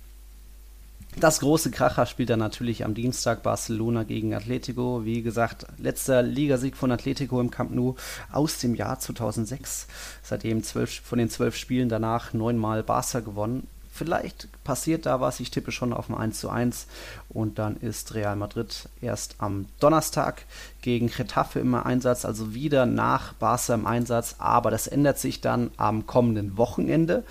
Das 1.18 1.40
große 1.40 1.72
Kracher 1.72 2.06
spielt 2.06 2.30
dann 2.30 2.40
natürlich 2.40 2.86
am 2.86 2.94
Dienstag 2.94 3.42
Barcelona 3.44 4.04
gegen 4.04 4.34
Atletico. 4.34 5.04
Wie 5.06 5.22
gesagt, 5.22 5.66
letzter 5.78 6.22
Ligasieg 6.22 6.78
von 6.78 6.92
Atletico 6.92 7.42
im 7.42 7.52
Camp 7.52 7.72
Nou 7.72 7.96
aus 8.32 8.60
dem 8.60 8.76
Jahr 8.76 9.00
2006. 9.00 9.88
Seitdem 10.22 10.64
zwölf, 10.64 11.02
von 11.02 11.18
den 11.18 11.30
zwölf 11.30 11.58
Spielen 11.58 11.90
danach 11.90 12.34
neunmal 12.34 12.84
Barca 12.84 13.20
gewonnen. 13.22 13.68
Vielleicht 13.92 14.48
passiert 14.64 15.06
da 15.06 15.20
was. 15.20 15.42
Ich 15.42 15.52
tippe 15.52 15.74
schon 15.74 15.92
auf 15.92 16.10
ein 16.10 16.16
1 16.16 16.40
zu 16.40 16.50
1. 16.50 16.88
Und 17.28 17.60
dann 17.60 17.76
ist 17.76 18.14
Real 18.14 18.38
Madrid 18.38 18.88
erst 19.02 19.36
am 19.40 19.66
Donnerstag 19.82 20.46
gegen 20.82 21.08
Getafe 21.08 21.60
im 21.60 21.76
Einsatz, 21.76 22.24
also 22.24 22.54
wieder 22.54 22.86
nach 22.86 23.34
Barca 23.34 23.74
im 23.74 23.86
Einsatz. 23.86 24.36
Aber 24.38 24.72
das 24.72 24.88
ändert 24.88 25.20
sich 25.20 25.42
dann 25.42 25.72
am 25.76 26.08
kommenden 26.08 26.56
Wochenende 26.56 27.26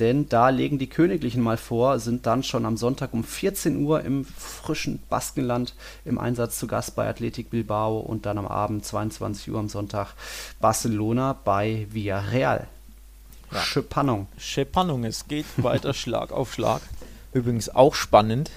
denn 0.00 0.28
da 0.28 0.48
legen 0.48 0.78
die 0.78 0.88
Königlichen 0.88 1.42
mal 1.42 1.56
vor, 1.56 1.98
sind 2.00 2.26
dann 2.26 2.42
schon 2.42 2.66
am 2.66 2.76
Sonntag 2.76 3.14
um 3.14 3.22
14 3.22 3.84
Uhr 3.84 4.02
im 4.02 4.24
frischen 4.24 5.00
Baskenland 5.08 5.74
im 6.04 6.18
Einsatz 6.18 6.58
zu 6.58 6.66
Gast 6.66 6.96
bei 6.96 7.08
Athletic 7.08 7.50
Bilbao 7.50 7.98
und 7.98 8.26
dann 8.26 8.38
am 8.38 8.46
Abend 8.46 8.84
22 8.84 9.50
Uhr 9.50 9.58
am 9.58 9.68
Sonntag 9.68 10.14
Barcelona 10.60 11.36
bei 11.44 11.86
Villarreal. 11.90 12.66
Ja. 13.52 13.60
Spannung. 13.60 14.26
Spannung, 14.36 15.04
es 15.04 15.28
geht 15.28 15.46
weiter 15.58 15.94
Schlag 15.94 16.32
auf 16.32 16.52
Schlag. 16.52 16.82
Übrigens 17.32 17.68
auch 17.68 17.94
spannend, 17.94 18.50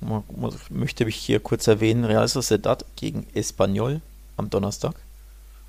ich 0.00 0.70
möchte 0.70 1.04
ich 1.04 1.16
hier 1.16 1.38
kurz 1.38 1.68
erwähnen, 1.68 2.04
Real 2.04 2.26
Sociedad 2.26 2.84
gegen 2.96 3.26
Espanyol 3.34 4.00
am 4.36 4.50
Donnerstag. 4.50 4.94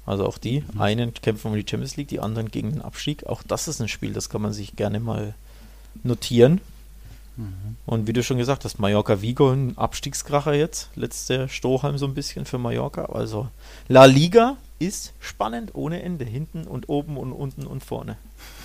Also 0.05 0.25
auch 0.25 0.37
die. 0.37 0.61
Mhm. 0.61 0.81
Einen 0.81 1.13
kämpfen 1.13 1.47
um 1.47 1.55
die 1.55 1.65
Champions 1.67 1.95
League, 1.95 2.09
die 2.09 2.19
anderen 2.19 2.51
gegen 2.51 2.71
den 2.71 2.81
Abstieg. 2.81 3.25
Auch 3.25 3.43
das 3.43 3.67
ist 3.67 3.81
ein 3.81 3.87
Spiel, 3.87 4.13
das 4.13 4.29
kann 4.29 4.41
man 4.41 4.53
sich 4.53 4.75
gerne 4.75 4.99
mal 4.99 5.33
notieren. 6.03 6.61
Mhm. 7.37 7.77
Und 7.85 8.07
wie 8.07 8.13
du 8.13 8.23
schon 8.23 8.37
gesagt 8.37 8.65
hast, 8.65 8.79
Mallorca 8.79 9.21
Vigo 9.21 9.49
ein 9.51 9.77
Abstiegskracher 9.77 10.53
jetzt. 10.53 10.89
Letzter 10.95 11.47
Strohhalm 11.47 11.97
so 11.97 12.05
ein 12.05 12.13
bisschen 12.13 12.45
für 12.45 12.57
Mallorca. 12.57 13.05
Also 13.05 13.47
La 13.87 14.05
Liga 14.05 14.57
ist 14.79 15.13
spannend 15.19 15.71
ohne 15.73 16.03
Ende. 16.03 16.25
Hinten 16.25 16.65
und 16.65 16.89
oben 16.89 17.17
und 17.17 17.31
unten 17.31 17.65
und 17.65 17.83
vorne. 17.83 18.17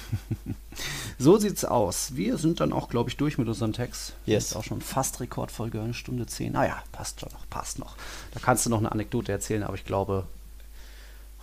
so 1.18 1.38
sieht's 1.38 1.64
aus. 1.64 2.16
Wir 2.16 2.38
sind 2.38 2.60
dann 2.60 2.72
auch, 2.72 2.88
glaube 2.88 3.10
ich, 3.10 3.16
durch 3.16 3.38
mit 3.38 3.48
unserem 3.48 3.72
Text. 3.72 4.14
Yes. 4.26 4.46
Ist 4.46 4.56
auch 4.56 4.64
schon 4.64 4.80
fast 4.80 5.20
Rekordfolge, 5.20 5.80
eine 5.80 5.94
Stunde 5.94 6.26
zehn. 6.26 6.52
Naja, 6.52 6.82
passt 6.92 7.20
schon 7.20 7.30
noch, 7.32 7.48
passt 7.50 7.78
noch. 7.78 7.96
Da 8.32 8.40
kannst 8.40 8.66
du 8.66 8.70
noch 8.70 8.78
eine 8.78 8.92
Anekdote 8.92 9.32
erzählen, 9.32 9.62
aber 9.62 9.74
ich 9.74 9.84
glaube, 9.84 10.26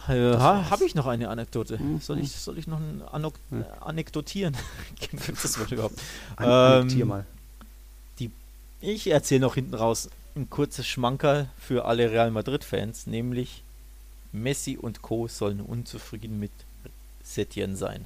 äh, 0.09 0.37
Habe 0.37 0.85
ich 0.85 0.95
noch 0.95 1.07
eine 1.07 1.29
Anekdote? 1.29 1.77
Mhm. 1.77 1.99
Soll, 1.99 2.19
ich, 2.19 2.31
soll 2.31 2.57
ich 2.57 2.67
noch 2.67 2.79
ein 2.79 3.01
Anok 3.11 3.35
mhm. 3.49 3.65
anekdotieren? 3.79 4.55
Gibt 4.99 5.43
das 5.43 5.59
Wort 5.59 5.71
überhaupt? 5.71 5.99
An 6.35 6.89
ähm, 6.89 7.07
mal. 7.07 7.25
Die, 8.19 8.31
ich 8.81 9.07
erzähle 9.07 9.41
noch 9.41 9.55
hinten 9.55 9.73
raus 9.73 10.09
ein 10.35 10.49
kurzes 10.49 10.85
Schmankerl 10.85 11.47
für 11.57 11.85
alle 11.85 12.11
Real 12.11 12.29
Madrid-Fans, 12.29 13.07
nämlich 13.07 13.63
Messi 14.31 14.77
und 14.79 15.01
Co. 15.01 15.27
sollen 15.27 15.61
unzufrieden 15.61 16.39
mit 16.39 16.51
Setien 17.23 17.75
sein. 17.75 18.05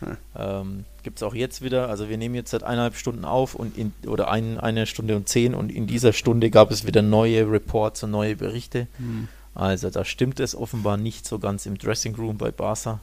Hm. 0.00 0.16
Ähm, 0.36 0.84
Gibt 1.02 1.18
es 1.18 1.22
auch 1.22 1.34
jetzt 1.34 1.62
wieder, 1.62 1.88
also 1.88 2.08
wir 2.08 2.16
nehmen 2.16 2.34
jetzt 2.34 2.50
seit 2.50 2.62
eineinhalb 2.62 2.96
Stunden 2.96 3.24
auf 3.24 3.54
und 3.54 3.76
in, 3.76 3.92
oder 4.06 4.30
ein, 4.30 4.58
eine 4.58 4.86
Stunde 4.86 5.14
und 5.14 5.28
zehn 5.28 5.54
und 5.54 5.70
in 5.70 5.86
dieser 5.86 6.12
Stunde 6.12 6.50
gab 6.50 6.70
es 6.70 6.86
wieder 6.86 7.02
neue 7.02 7.50
Reports 7.50 8.02
und 8.02 8.10
neue 8.10 8.36
Berichte. 8.36 8.88
Hm. 8.96 9.28
Also 9.54 9.90
da 9.90 10.04
stimmt 10.04 10.40
es 10.40 10.54
offenbar 10.54 10.96
nicht 10.96 11.26
so 11.26 11.38
ganz 11.38 11.66
im 11.66 11.76
Dressing 11.78 12.14
Room 12.14 12.38
bei 12.38 12.50
Barca. 12.50 13.00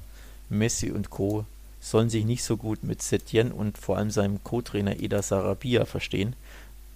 Messi 0.49 0.89
und 0.91 1.09
Co. 1.11 1.45
sollen 1.79 2.09
sich 2.09 2.25
nicht 2.25 2.43
so 2.43 2.57
gut 2.57 2.83
mit 2.83 3.01
Setien 3.03 3.51
und 3.51 3.77
vor 3.77 3.97
allem 3.97 4.09
seinem 4.11 4.43
Co-Trainer 4.43 4.99
Eda 4.99 5.21
Sarabia 5.21 5.85
verstehen. 5.85 6.35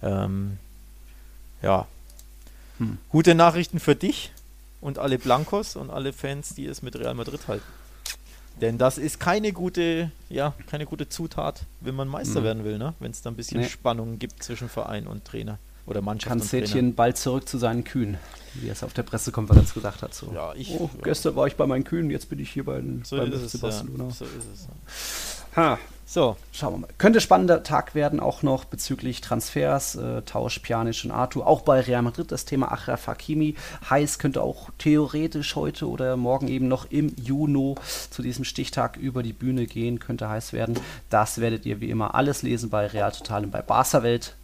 Ähm, 0.02 0.58
ja. 1.62 1.86
Hm. 2.78 2.98
Gute 3.10 3.34
Nachrichten 3.36 3.78
für 3.78 3.94
dich 3.94 4.32
und 4.80 4.98
alle 4.98 5.18
Blancos 5.18 5.76
und 5.76 5.90
alle 5.90 6.12
Fans, 6.12 6.54
die 6.54 6.66
es 6.66 6.82
mit 6.82 6.96
Real 6.96 7.14
Madrid 7.14 7.46
halten. 7.46 7.64
Denn 8.60 8.76
das 8.78 8.98
ist 8.98 9.18
keine 9.20 9.52
gute, 9.52 10.10
ja, 10.28 10.54
keine 10.68 10.84
gute 10.86 11.08
Zutat, 11.08 11.62
wenn 11.80 11.94
man 11.94 12.06
Meister 12.08 12.40
Mhm. 12.40 12.44
werden 12.44 12.64
will, 12.64 12.78
ne? 12.78 12.94
Wenn 13.00 13.10
es 13.12 13.22
da 13.22 13.30
ein 13.30 13.36
bisschen 13.36 13.60
Nee. 13.60 13.68
Spannung 13.68 14.18
gibt 14.18 14.42
zwischen 14.42 14.68
Verein 14.68 15.06
und 15.06 15.24
Trainer 15.24 15.58
oder 15.86 16.00
Mannschaft 16.00 16.50
Trainer. 16.50 16.92
bald 16.92 17.16
zurück 17.18 17.48
zu 17.48 17.58
seinen 17.58 17.84
Kühen, 17.84 18.16
wie 18.54 18.68
er 18.68 18.72
es 18.72 18.82
auf 18.82 18.92
der 18.94 19.02
Pressekonferenz 19.02 19.74
gesagt 19.74 20.02
hat. 20.02 20.14
So. 20.14 20.32
Ja, 20.34 20.52
ich- 20.54 20.70
oh, 20.78 20.90
ja. 20.96 21.02
gestern 21.04 21.36
war 21.36 21.46
ich 21.46 21.56
bei 21.56 21.66
meinen 21.66 21.84
Kühen, 21.84 22.10
jetzt 22.10 22.28
bin 22.28 22.38
ich 22.38 22.50
hier 22.50 22.64
bei 22.64 22.76
den, 22.76 23.02
So 23.04 23.16
beim 23.16 23.32
ist, 23.32 23.54
es, 23.54 23.60
ja. 23.60 23.70
So 23.70 24.24
ist 24.24 24.46
es. 24.54 24.68
Ha, 25.56 25.78
So, 26.06 26.36
Schauen 26.52 26.74
wir 26.74 26.78
mal. 26.78 26.88
Könnte 26.98 27.20
spannender 27.20 27.62
Tag 27.62 27.94
werden, 27.94 28.20
auch 28.20 28.42
noch 28.42 28.64
bezüglich 28.66 29.20
Transfers, 29.20 29.94
äh, 29.94 30.22
Tausch 30.22 30.58
Pjanic 30.58 31.02
und 31.04 31.10
Arthur. 31.12 31.46
Auch 31.46 31.62
bei 31.62 31.80
Real 31.80 32.02
Madrid 32.02 32.30
das 32.30 32.44
Thema 32.44 32.70
Achraf 32.72 33.06
Hakimi. 33.06 33.54
Heiß 33.88 34.18
könnte 34.18 34.42
auch 34.42 34.70
theoretisch 34.78 35.56
heute 35.56 35.88
oder 35.88 36.16
morgen 36.16 36.48
eben 36.48 36.68
noch 36.68 36.90
im 36.90 37.14
Juni 37.16 37.74
zu 38.10 38.20
diesem 38.22 38.44
Stichtag 38.44 38.96
über 38.96 39.22
die 39.22 39.32
Bühne 39.32 39.66
gehen, 39.66 39.98
könnte 39.98 40.28
heiß 40.28 40.52
werden. 40.52 40.78
Das 41.08 41.38
werdet 41.40 41.64
ihr 41.66 41.80
wie 41.80 41.88
immer 41.90 42.14
alles 42.14 42.42
lesen 42.42 42.68
bei 42.68 42.86
Real 42.86 43.12
Total 43.12 43.44
und 43.44 43.50
bei 43.50 43.62
Barca 43.62 44.02
Welt. 44.02 44.36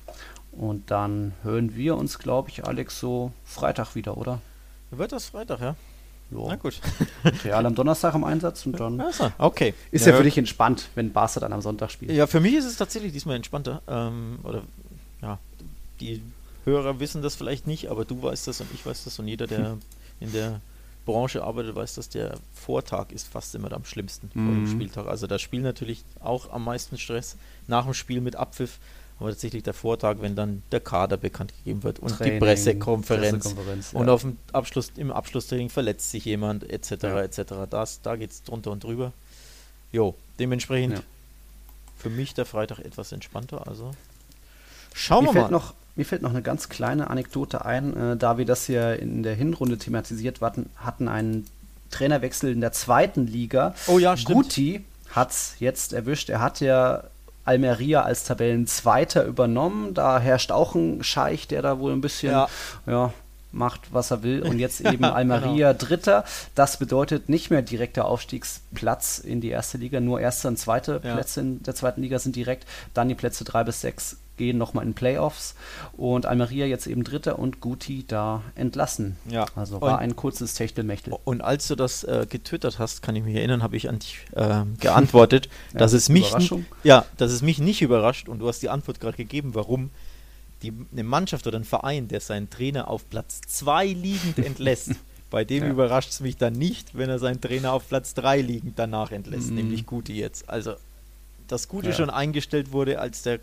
Und 0.53 0.91
dann 0.91 1.33
hören 1.43 1.77
wir 1.77 1.97
uns, 1.97 2.19
glaube 2.19 2.49
ich, 2.51 2.65
Alex, 2.67 2.99
so 2.99 3.33
Freitag 3.45 3.95
wieder, 3.95 4.17
oder? 4.17 4.41
wird 4.91 5.13
das 5.13 5.27
Freitag, 5.27 5.61
ja? 5.61 5.77
Jo. 6.33 6.47
Na 6.49 6.57
gut. 6.57 6.81
Real 7.45 7.65
am 7.67 7.75
Donnerstag 7.75 8.15
im 8.15 8.25
Einsatz 8.25 8.67
und 8.67 8.79
dann 8.79 9.01
Also, 9.01 9.31
okay. 9.39 9.75
ist 9.93 10.07
ja 10.07 10.17
für 10.17 10.23
dich 10.25 10.37
entspannt, 10.39 10.89
wenn 10.97 11.13
Barca 11.13 11.39
dann 11.41 11.53
am 11.53 11.61
Sonntag 11.61 11.91
spielt. 11.91 12.11
Ja, 12.13 12.27
für 12.27 12.41
mich 12.41 12.55
ist 12.55 12.65
es 12.65 12.77
tatsächlich 12.77 13.13
diesmal 13.13 13.37
entspannter. 13.37 13.83
Ähm, 13.89 14.39
oder 14.43 14.63
ja, 15.23 15.39
die 16.01 16.23
Hörer 16.65 16.99
wissen 17.01 17.23
das 17.23 17.35
vielleicht 17.37 17.67
nicht, 17.67 17.89
aber 17.89 18.05
du 18.05 18.21
weißt 18.23 18.47
das 18.49 18.61
und 18.61 18.69
ich 18.75 18.85
weiß 18.85 19.05
das 19.05 19.19
und 19.19 19.29
jeder, 19.29 19.47
der 19.47 19.77
in 20.21 20.33
der 20.33 20.61
Branche 21.05 21.43
arbeitet, 21.43 21.75
weiß, 21.75 21.95
dass 21.95 22.09
der 22.09 22.37
Vortag 22.53 23.11
ist 23.11 23.27
fast 23.29 23.55
immer 23.55 23.73
am 23.73 23.85
schlimmsten 23.85 24.29
vor 24.33 24.43
dem 24.43 24.63
Mhm. 24.65 24.71
Spieltag. 24.71 25.07
Also 25.07 25.27
das 25.27 25.41
Spiel 25.41 25.61
natürlich 25.63 26.05
auch 26.21 26.53
am 26.53 26.65
meisten 26.65 26.99
Stress 26.99 27.37
nach 27.67 27.85
dem 27.85 27.95
Spiel 27.95 28.21
mit 28.21 28.37
Abpfiff, 28.37 28.79
aber 29.21 29.29
tatsächlich 29.31 29.63
der 29.63 29.75
Vortag, 29.75 30.17
wenn 30.21 30.35
dann 30.35 30.63
der 30.73 30.81
Kader 30.81 31.19
bekannt 31.19 31.53
gegeben 31.59 31.83
wird 31.83 31.99
und 31.99 32.17
Training, 32.17 32.35
die 32.35 32.39
Pressekonferenz, 32.41 33.45
Pressekonferenz, 33.45 33.93
und 33.93 34.07
ja. 34.07 34.13
auf 34.13 34.23
dem 34.23 34.39
Abschluss, 34.53 34.93
im 34.97 35.13
Abschlusstraining 35.13 35.69
verletzt 35.69 36.11
sich 36.11 36.25
jemand 36.25 36.69
etc. 36.69 36.91
Ja. 37.03 37.21
etc. 37.21 37.39
Das, 37.69 38.01
da 38.03 38.17
geht 38.17 38.31
es 38.31 38.43
drunter 38.43 38.71
und 38.71 38.83
drüber. 38.83 39.13
Jo, 39.93 40.15
dementsprechend 40.39 40.95
Ja. 40.95 41.03
für 41.99 42.11
mich 42.11 42.33
der 42.33 42.47
Freitag 42.47 42.79
etwas 42.79 43.13
entspannter. 43.13 43.69
Also 43.69 43.91
schauen 44.95 45.25
Mir 45.25 45.29
wir 45.29 45.33
fällt, 45.35 45.51
mal. 45.51 45.59
noch, 45.59 45.75
mir 45.97 46.07
fällt 46.07 46.23
noch 46.23 46.31
eine 46.31 46.43
ganz 46.43 46.71
kleine 46.71 47.11
Anekdote 47.11 47.65
ein, 47.65 47.95
äh, 47.97 48.17
da 48.17 48.39
wir 48.39 48.47
das 48.47 48.69
ja 48.69 48.95
in 48.95 49.23
der 49.23 49.35
Hinrunde 49.35 49.77
thematisiert 49.77 50.41
hatten, 50.41 50.71
hatten 50.77 51.09
einen 51.09 51.47
Trainerwechsel 51.91 52.53
in 52.53 52.63
der 52.63 52.73
zweiten 52.73 53.27
Liga. 53.27 53.75
Oh 53.87 53.99
ja, 53.99 54.17
stimmt. 54.17 54.45
Guti 54.45 54.85
hat 55.11 55.31
es 55.33 55.57
jetzt 55.59 55.93
erwischt. 55.93 56.31
Er 56.31 56.41
hat 56.41 56.61
ja 56.61 57.05
Almeria 57.51 58.03
als 58.03 58.23
Tabellenzweiter 58.25 59.25
übernommen. 59.25 59.93
Da 59.95 60.21
herrscht 60.21 60.53
auch 60.53 60.75
ein 60.77 61.03
Scheich, 61.03 61.49
der 61.49 61.63
da 61.63 61.79
wohl 61.81 61.93
ein 61.93 62.01
bisschen 62.01 62.33
Ja. 62.33 62.49
ja, 62.87 63.13
macht, 63.53 63.93
was 63.93 64.13
er 64.13 64.23
will. 64.23 64.43
Und 64.43 64.59
jetzt 64.61 64.81
eben 64.93 65.03
Ja, 65.03 65.13
Almeria 65.13 65.73
Dritter. 65.73 66.25
Das 66.55 66.77
bedeutet 66.79 67.29
nicht 67.29 67.51
mehr 67.51 67.63
direkter 67.63 68.05
Aufstiegsplatz 68.05 69.19
in 69.19 69.41
die 69.41 69.49
erste 69.51 69.79
Liga. 69.79 69.99
Nur 70.01 70.21
erste 70.21 70.47
und 70.49 70.59
zweite 70.59 71.01
Ja. 71.03 71.15
Plätze 71.15 71.41
in 71.41 71.63
der 71.65 71.75
zweiten 71.75 72.03
Liga 72.03 72.19
sind 72.21 72.37
direkt. 72.37 72.67
Dann 72.95 73.09
die 73.09 73.17
Plätze 73.17 73.43
drei 73.45 73.65
bis 73.65 73.81
sechs 73.81 74.17
gehen 74.41 74.57
nochmal 74.59 74.85
in 74.87 74.95
Playoffs. 74.95 75.55
Und 75.97 76.25
Almeria 76.27 76.65
jetzt 76.67 76.87
eben 76.87 77.05
Dritter 77.05 77.39
und 77.39 77.61
Guti 77.61 78.05
da 78.09 78.43
entlassen. 78.55 79.17
Ja. 79.31 79.45
Also 79.55 79.81
war 79.81 79.93
Und- 79.95 79.99
ein 80.01 80.17
kurzes 80.17 80.55
Techtelmechtel. 80.55 81.15
Und 81.25 81.43
als 81.43 81.69
du 81.69 81.77
das 81.77 82.03
äh, 82.05 82.27
getwittert 82.29 82.79
hast, 82.79 83.03
kann 83.03 83.15
ich 83.15 83.23
mich 83.23 83.37
erinnern, 83.37 83.63
habe 83.63 83.77
ich 83.77 83.89
an 83.89 83.99
dich 83.99 84.19
ähm, 84.35 84.77
geantwortet, 84.81 85.49
Ja, 85.75 85.79
dass 85.79 85.93
es 85.93 86.09
mich 86.09 86.33
ja, 86.83 87.05
dass 87.19 87.31
es 87.33 87.43
mich 87.43 87.59
nicht 87.59 87.83
überrascht 87.83 88.29
und 88.29 88.39
du 88.39 88.49
hast 88.49 88.61
die 88.63 88.71
Antwort 88.71 88.99
gerade 88.99 89.17
gegeben, 89.19 89.55
warum 89.55 89.91
die 90.63 90.73
eine 90.93 91.05
Mannschaft 91.05 91.47
oder 91.47 91.59
ein 91.59 91.65
Verein, 91.65 92.09
der 92.09 92.21
seinen 92.21 92.49
Trainer 92.51 92.89
auf 92.89 93.09
Platz 93.11 93.41
2 93.47 93.87
liegend 93.89 94.39
entlässt, 94.45 94.93
bei 95.31 95.45
dem 95.45 95.65
Ja. 95.65 95.71
überrascht 95.71 96.11
es 96.11 96.21
mich 96.21 96.37
dann 96.39 96.55
nicht, 96.55 96.97
wenn 96.97 97.09
er 97.11 97.19
seinen 97.19 97.41
Trainer 97.41 97.73
auf 97.75 97.89
Platz 97.89 98.15
3 98.15 98.41
liegend 98.41 98.79
danach 98.79 99.11
entlässt, 99.13 99.51
Mhm. 99.51 99.57
nämlich 99.57 99.87
Gute 99.87 100.13
jetzt. 100.13 100.49
Also, 100.49 100.75
dass 101.49 101.69
Gute 101.69 101.89
Ja. 101.91 101.95
schon 101.95 102.11
eingestellt 102.11 102.73
wurde 102.73 102.99
als 103.01 103.23
der 103.23 103.41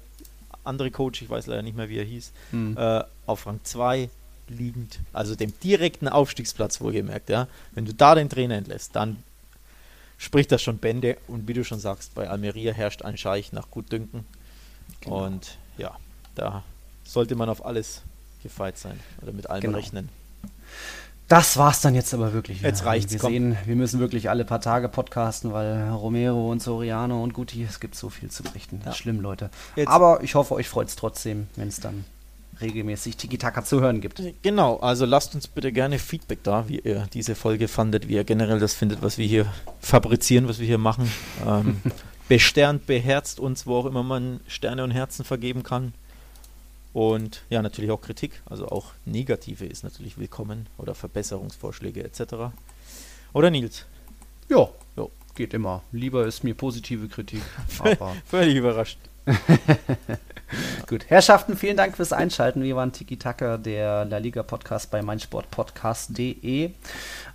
andere 0.67 0.91
Coach, 0.91 1.21
ich 1.21 1.29
weiß 1.29 1.47
leider 1.47 1.61
nicht 1.63 1.75
mehr, 1.77 1.89
wie 1.89 1.97
er 1.97 2.03
hieß, 2.05 2.31
Mhm. 2.51 2.77
äh, 2.77 3.03
auf 3.25 3.45
Rang 3.47 3.59
2 3.63 4.09
liegend, 4.49 4.99
also 5.13 5.35
dem 5.35 5.57
direkten 5.59 6.07
Aufstiegsplatz 6.07 6.79
wohlgemerkt, 6.79 7.29
ja. 7.29 7.47
Wenn 7.73 7.85
du 7.85 7.93
da 7.93 8.15
den 8.15 8.29
Trainer 8.29 8.55
entlässt, 8.55 8.95
dann 8.95 9.21
spricht 10.17 10.51
das 10.51 10.61
schon 10.61 10.77
Bände 10.77 11.17
und 11.27 11.47
wie 11.47 11.53
du 11.53 11.63
schon 11.65 11.79
sagst, 11.79 12.15
bei 12.15 12.29
Almeria 12.29 12.73
herrscht 12.73 13.01
ein 13.01 13.17
Scheich 13.17 13.51
nach 13.51 13.69
Gutdünken 13.71 14.25
Genau. 15.01 15.25
und 15.25 15.57
ja, 15.77 15.95
da 16.35 16.63
sollte 17.03 17.35
man 17.35 17.49
auf 17.49 17.65
alles 17.65 18.03
gefeit 18.41 18.77
sein 18.77 18.99
oder 19.21 19.33
mit 19.33 19.49
allem 19.49 19.61
Genau. 19.61 19.77
rechnen. 19.77 20.09
Das 21.27 21.57
war's 21.57 21.81
dann 21.81 21.93
jetzt 21.93 22.13
aber 22.13 22.31
wirklich. 22.31 22.61
Jetzt 22.61 22.85
reicht's, 22.85 23.11
Wir 23.11 23.19
komm. 23.19 23.31
sehen, 23.33 23.57
wir 23.65 23.75
müssen 23.75 23.99
wirklich 23.99 24.29
alle 24.29 24.45
paar 24.45 24.61
Tage 24.61 24.87
podcasten, 24.87 25.51
weil 25.51 25.89
Romero 25.89 26.49
und 26.51 26.61
Soriano 26.61 27.21
und 27.21 27.33
Guti, 27.33 27.63
es 27.63 27.79
gibt 27.81 27.95
so 27.95 28.09
viel 28.09 28.29
zu 28.29 28.43
berichten. 28.43 28.81
Das 28.85 28.95
ist 28.95 28.99
schlimm, 29.01 29.19
Leute. 29.19 29.49
Jetzt- 29.75 29.89
aber 29.89 30.23
ich 30.23 30.35
hoffe, 30.35 30.53
euch 30.53 30.69
freut's 30.69 30.95
trotzdem, 30.95 31.47
wenn 31.57 31.67
es 31.67 31.81
dann 31.81 32.05
regelmäßig 32.61 33.17
Tiki-Taka 33.17 33.63
zu 33.65 33.81
hören 33.81 33.99
gibt. 34.01 34.21
Genau, 34.41 34.77
also 34.77 35.05
lasst 35.05 35.35
uns 35.35 35.47
bitte 35.47 35.71
gerne 35.73 35.99
Feedback 35.99 36.39
da, 36.43 36.67
wie 36.69 36.79
ihr 36.79 37.05
diese 37.13 37.35
Folge 37.35 37.67
fandet, 37.67 38.07
wie 38.07 38.13
ihr 38.13 38.23
generell 38.23 38.59
das 38.59 38.73
findet, 38.73 39.01
was 39.01 39.17
wir 39.17 39.27
hier 39.27 39.45
fabrizieren, 39.81 40.47
was 40.47 40.59
wir 40.59 40.65
hier 40.65 40.77
machen. 40.79 41.11
Ähm, 41.45 41.81
besternt, 42.29 42.87
beherzt 42.87 43.39
uns, 43.39 43.67
wo 43.67 43.75
auch 43.75 43.85
immer 43.85 44.01
man 44.01 44.39
Sterne 44.47 44.83
und 44.83 44.91
Herzen 44.91 45.23
vergeben 45.25 45.63
kann. 45.63 45.93
Und 46.97 47.43
ja, 47.51 47.61
natürlich 47.61 47.91
auch 47.91 48.01
Kritik, 48.01 48.41
also 48.49 48.69
auch 48.69 48.93
negative 49.05 49.67
ist 49.67 49.83
natürlich 49.83 50.17
willkommen 50.17 50.65
oder 50.79 50.95
Verbesserungsvorschläge 50.95 52.03
etc. 52.03 52.49
Oder 53.33 53.51
Nils? 53.51 53.85
Ja, 54.49 54.67
Jo. 54.95 55.11
geht 55.35 55.53
immer. 55.53 55.83
Lieber 55.91 56.25
ist 56.25 56.43
mir 56.43 56.55
positive 56.55 57.07
Kritik. 57.07 57.43
Völlig 58.25 58.55
überrascht. 58.55 58.97
gut. 60.87 61.05
Herrschaften, 61.07 61.55
vielen 61.55 61.77
Dank 61.77 61.95
fürs 61.95 62.13
Einschalten. 62.13 62.63
Wir 62.63 62.75
waren 62.75 62.91
Tiki-Taka, 62.91 63.57
der 63.57 64.05
La 64.05 64.17
Liga 64.17 64.41
Podcast 64.41 64.89
bei 64.89 65.03
meinsportpodcast.de. 65.03 66.71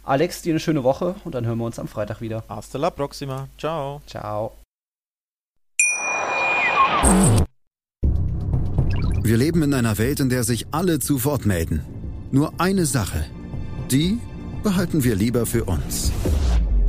Alex, 0.03 0.43
dir 0.43 0.55
eine 0.55 0.59
schöne 0.59 0.83
Woche 0.83 1.15
und 1.23 1.37
dann 1.37 1.47
hören 1.47 1.59
wir 1.59 1.67
uns 1.67 1.79
am 1.79 1.87
Freitag 1.87 2.21
wieder. 2.21 2.43
Hasta 2.49 2.79
la 2.79 2.91
próxima. 2.91 3.47
Ciao. 3.59 4.03
Ciao. 4.09 4.57
Wir 9.25 9.37
leben 9.37 9.63
in 9.63 9.73
einer 9.73 9.99
Welt, 9.99 10.19
in 10.19 10.31
der 10.31 10.43
sich 10.43 10.67
alle 10.73 10.99
zu 10.99 11.25
Wort 11.25 11.47
melden. 11.47 11.81
Nur 12.33 12.55
eine 12.59 12.87
Sache. 12.87 13.25
Die 13.91 14.19
behalten 14.65 15.05
wir 15.05 15.15
lieber 15.15 15.47
für 15.47 15.65
uns. 15.65 16.11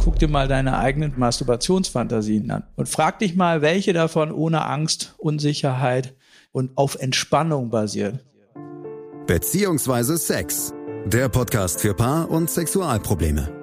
Guck 0.04 0.18
dir 0.18 0.28
mal 0.28 0.48
deine 0.48 0.78
eigenen 0.80 1.14
Masturbationsfantasien 1.16 2.50
an 2.50 2.64
und 2.76 2.90
frag 2.90 3.20
dich 3.20 3.36
mal, 3.36 3.62
welche 3.62 3.94
davon 3.94 4.32
ohne 4.32 4.66
Angst, 4.66 5.14
Unsicherheit 5.18 6.16
und 6.52 6.76
auf 6.76 6.96
Entspannung 6.96 7.70
basieren. 7.70 8.20
Beziehungsweise 9.28 10.18
Sex. 10.18 10.74
Der 11.06 11.30
Podcast 11.30 11.82
für 11.82 11.94
Paar- 11.94 12.32
und 12.32 12.50
Sexualprobleme. 12.50 13.62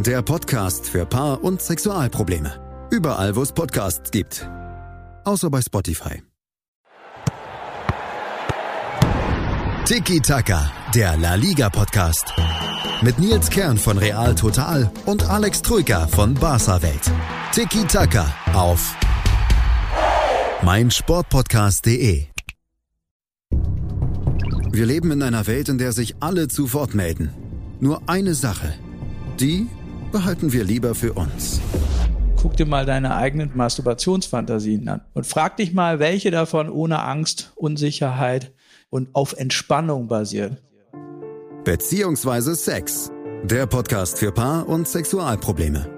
Der 0.00 0.22
Podcast 0.22 0.88
für 0.88 1.04
Paar- 1.04 1.42
und 1.42 1.60
Sexualprobleme. 1.60 2.88
Überall, 2.92 3.34
wo 3.34 3.42
es 3.42 3.50
Podcasts 3.50 4.12
gibt. 4.12 4.48
Außer 5.24 5.50
bei 5.50 5.60
Spotify. 5.60 6.22
Tiki 9.86 10.20
Taka, 10.20 10.70
der 10.94 11.16
La 11.16 11.34
Liga 11.34 11.68
Podcast. 11.68 12.32
Mit 13.02 13.18
Nils 13.18 13.50
Kern 13.50 13.76
von 13.76 13.98
Real 13.98 14.36
Total 14.36 14.88
und 15.04 15.28
Alex 15.28 15.62
Troika 15.62 16.06
von 16.06 16.34
Barca 16.34 16.80
Welt. 16.80 17.10
Tiki 17.50 17.84
Taka 17.84 18.32
auf 18.54 18.94
meinsportpodcast.de. 20.62 22.26
Wir 24.70 24.86
leben 24.86 25.10
in 25.10 25.24
einer 25.24 25.48
Welt, 25.48 25.68
in 25.68 25.78
der 25.78 25.90
sich 25.90 26.14
alle 26.20 26.46
zu 26.46 26.72
Wort 26.72 26.94
melden. 26.94 27.34
Nur 27.80 28.08
eine 28.08 28.34
Sache. 28.34 28.74
Die 29.40 29.66
behalten 30.10 30.52
wir 30.52 30.64
lieber 30.64 30.94
für 30.94 31.12
uns. 31.12 31.60
Guck 32.36 32.56
dir 32.56 32.66
mal 32.66 32.86
deine 32.86 33.16
eigenen 33.16 33.50
Masturbationsfantasien 33.56 34.88
an 34.88 35.00
und 35.14 35.26
frag 35.26 35.56
dich 35.56 35.72
mal, 35.72 35.98
welche 35.98 36.30
davon 36.30 36.70
ohne 36.70 37.02
Angst, 37.02 37.52
Unsicherheit 37.56 38.52
und 38.90 39.14
auf 39.14 39.32
Entspannung 39.32 40.06
basieren. 40.06 40.58
Beziehungsweise 41.64 42.54
Sex. 42.54 43.10
Der 43.42 43.66
Podcast 43.66 44.18
für 44.18 44.32
Paar- 44.32 44.68
und 44.68 44.88
Sexualprobleme. 44.88 45.97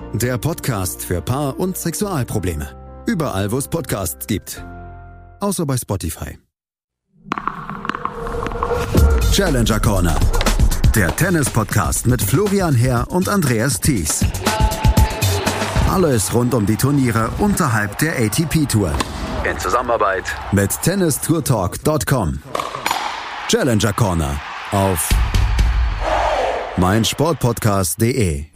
Der 0.13 0.37
Podcast 0.37 1.05
für 1.05 1.21
Paar- 1.21 1.57
und 1.57 1.77
Sexualprobleme. 1.77 3.03
Überall, 3.07 3.49
wo 3.49 3.57
es 3.57 3.69
Podcasts 3.69 4.27
gibt. 4.27 4.61
Außer 5.39 5.65
bei 5.65 5.77
Spotify. 5.77 6.37
Challenger 9.31 9.79
Corner. 9.79 10.19
Der 10.95 11.15
Tennis-Podcast 11.15 12.07
mit 12.07 12.21
Florian 12.21 12.75
Herr 12.75 13.09
und 13.09 13.29
Andreas 13.29 13.79
Thies. 13.79 14.25
Alles 15.89 16.33
rund 16.33 16.53
um 16.53 16.65
die 16.65 16.75
Turniere 16.75 17.29
unterhalb 17.39 17.97
der 17.99 18.19
ATP-Tour. 18.19 18.91
In 19.49 19.57
Zusammenarbeit 19.57 20.25
mit 20.51 20.71
tennistourtalk.com. 20.81 22.39
Challenger 23.47 23.93
Corner 23.93 24.41
auf 24.71 25.09
meinsportpodcast.de 26.75 28.50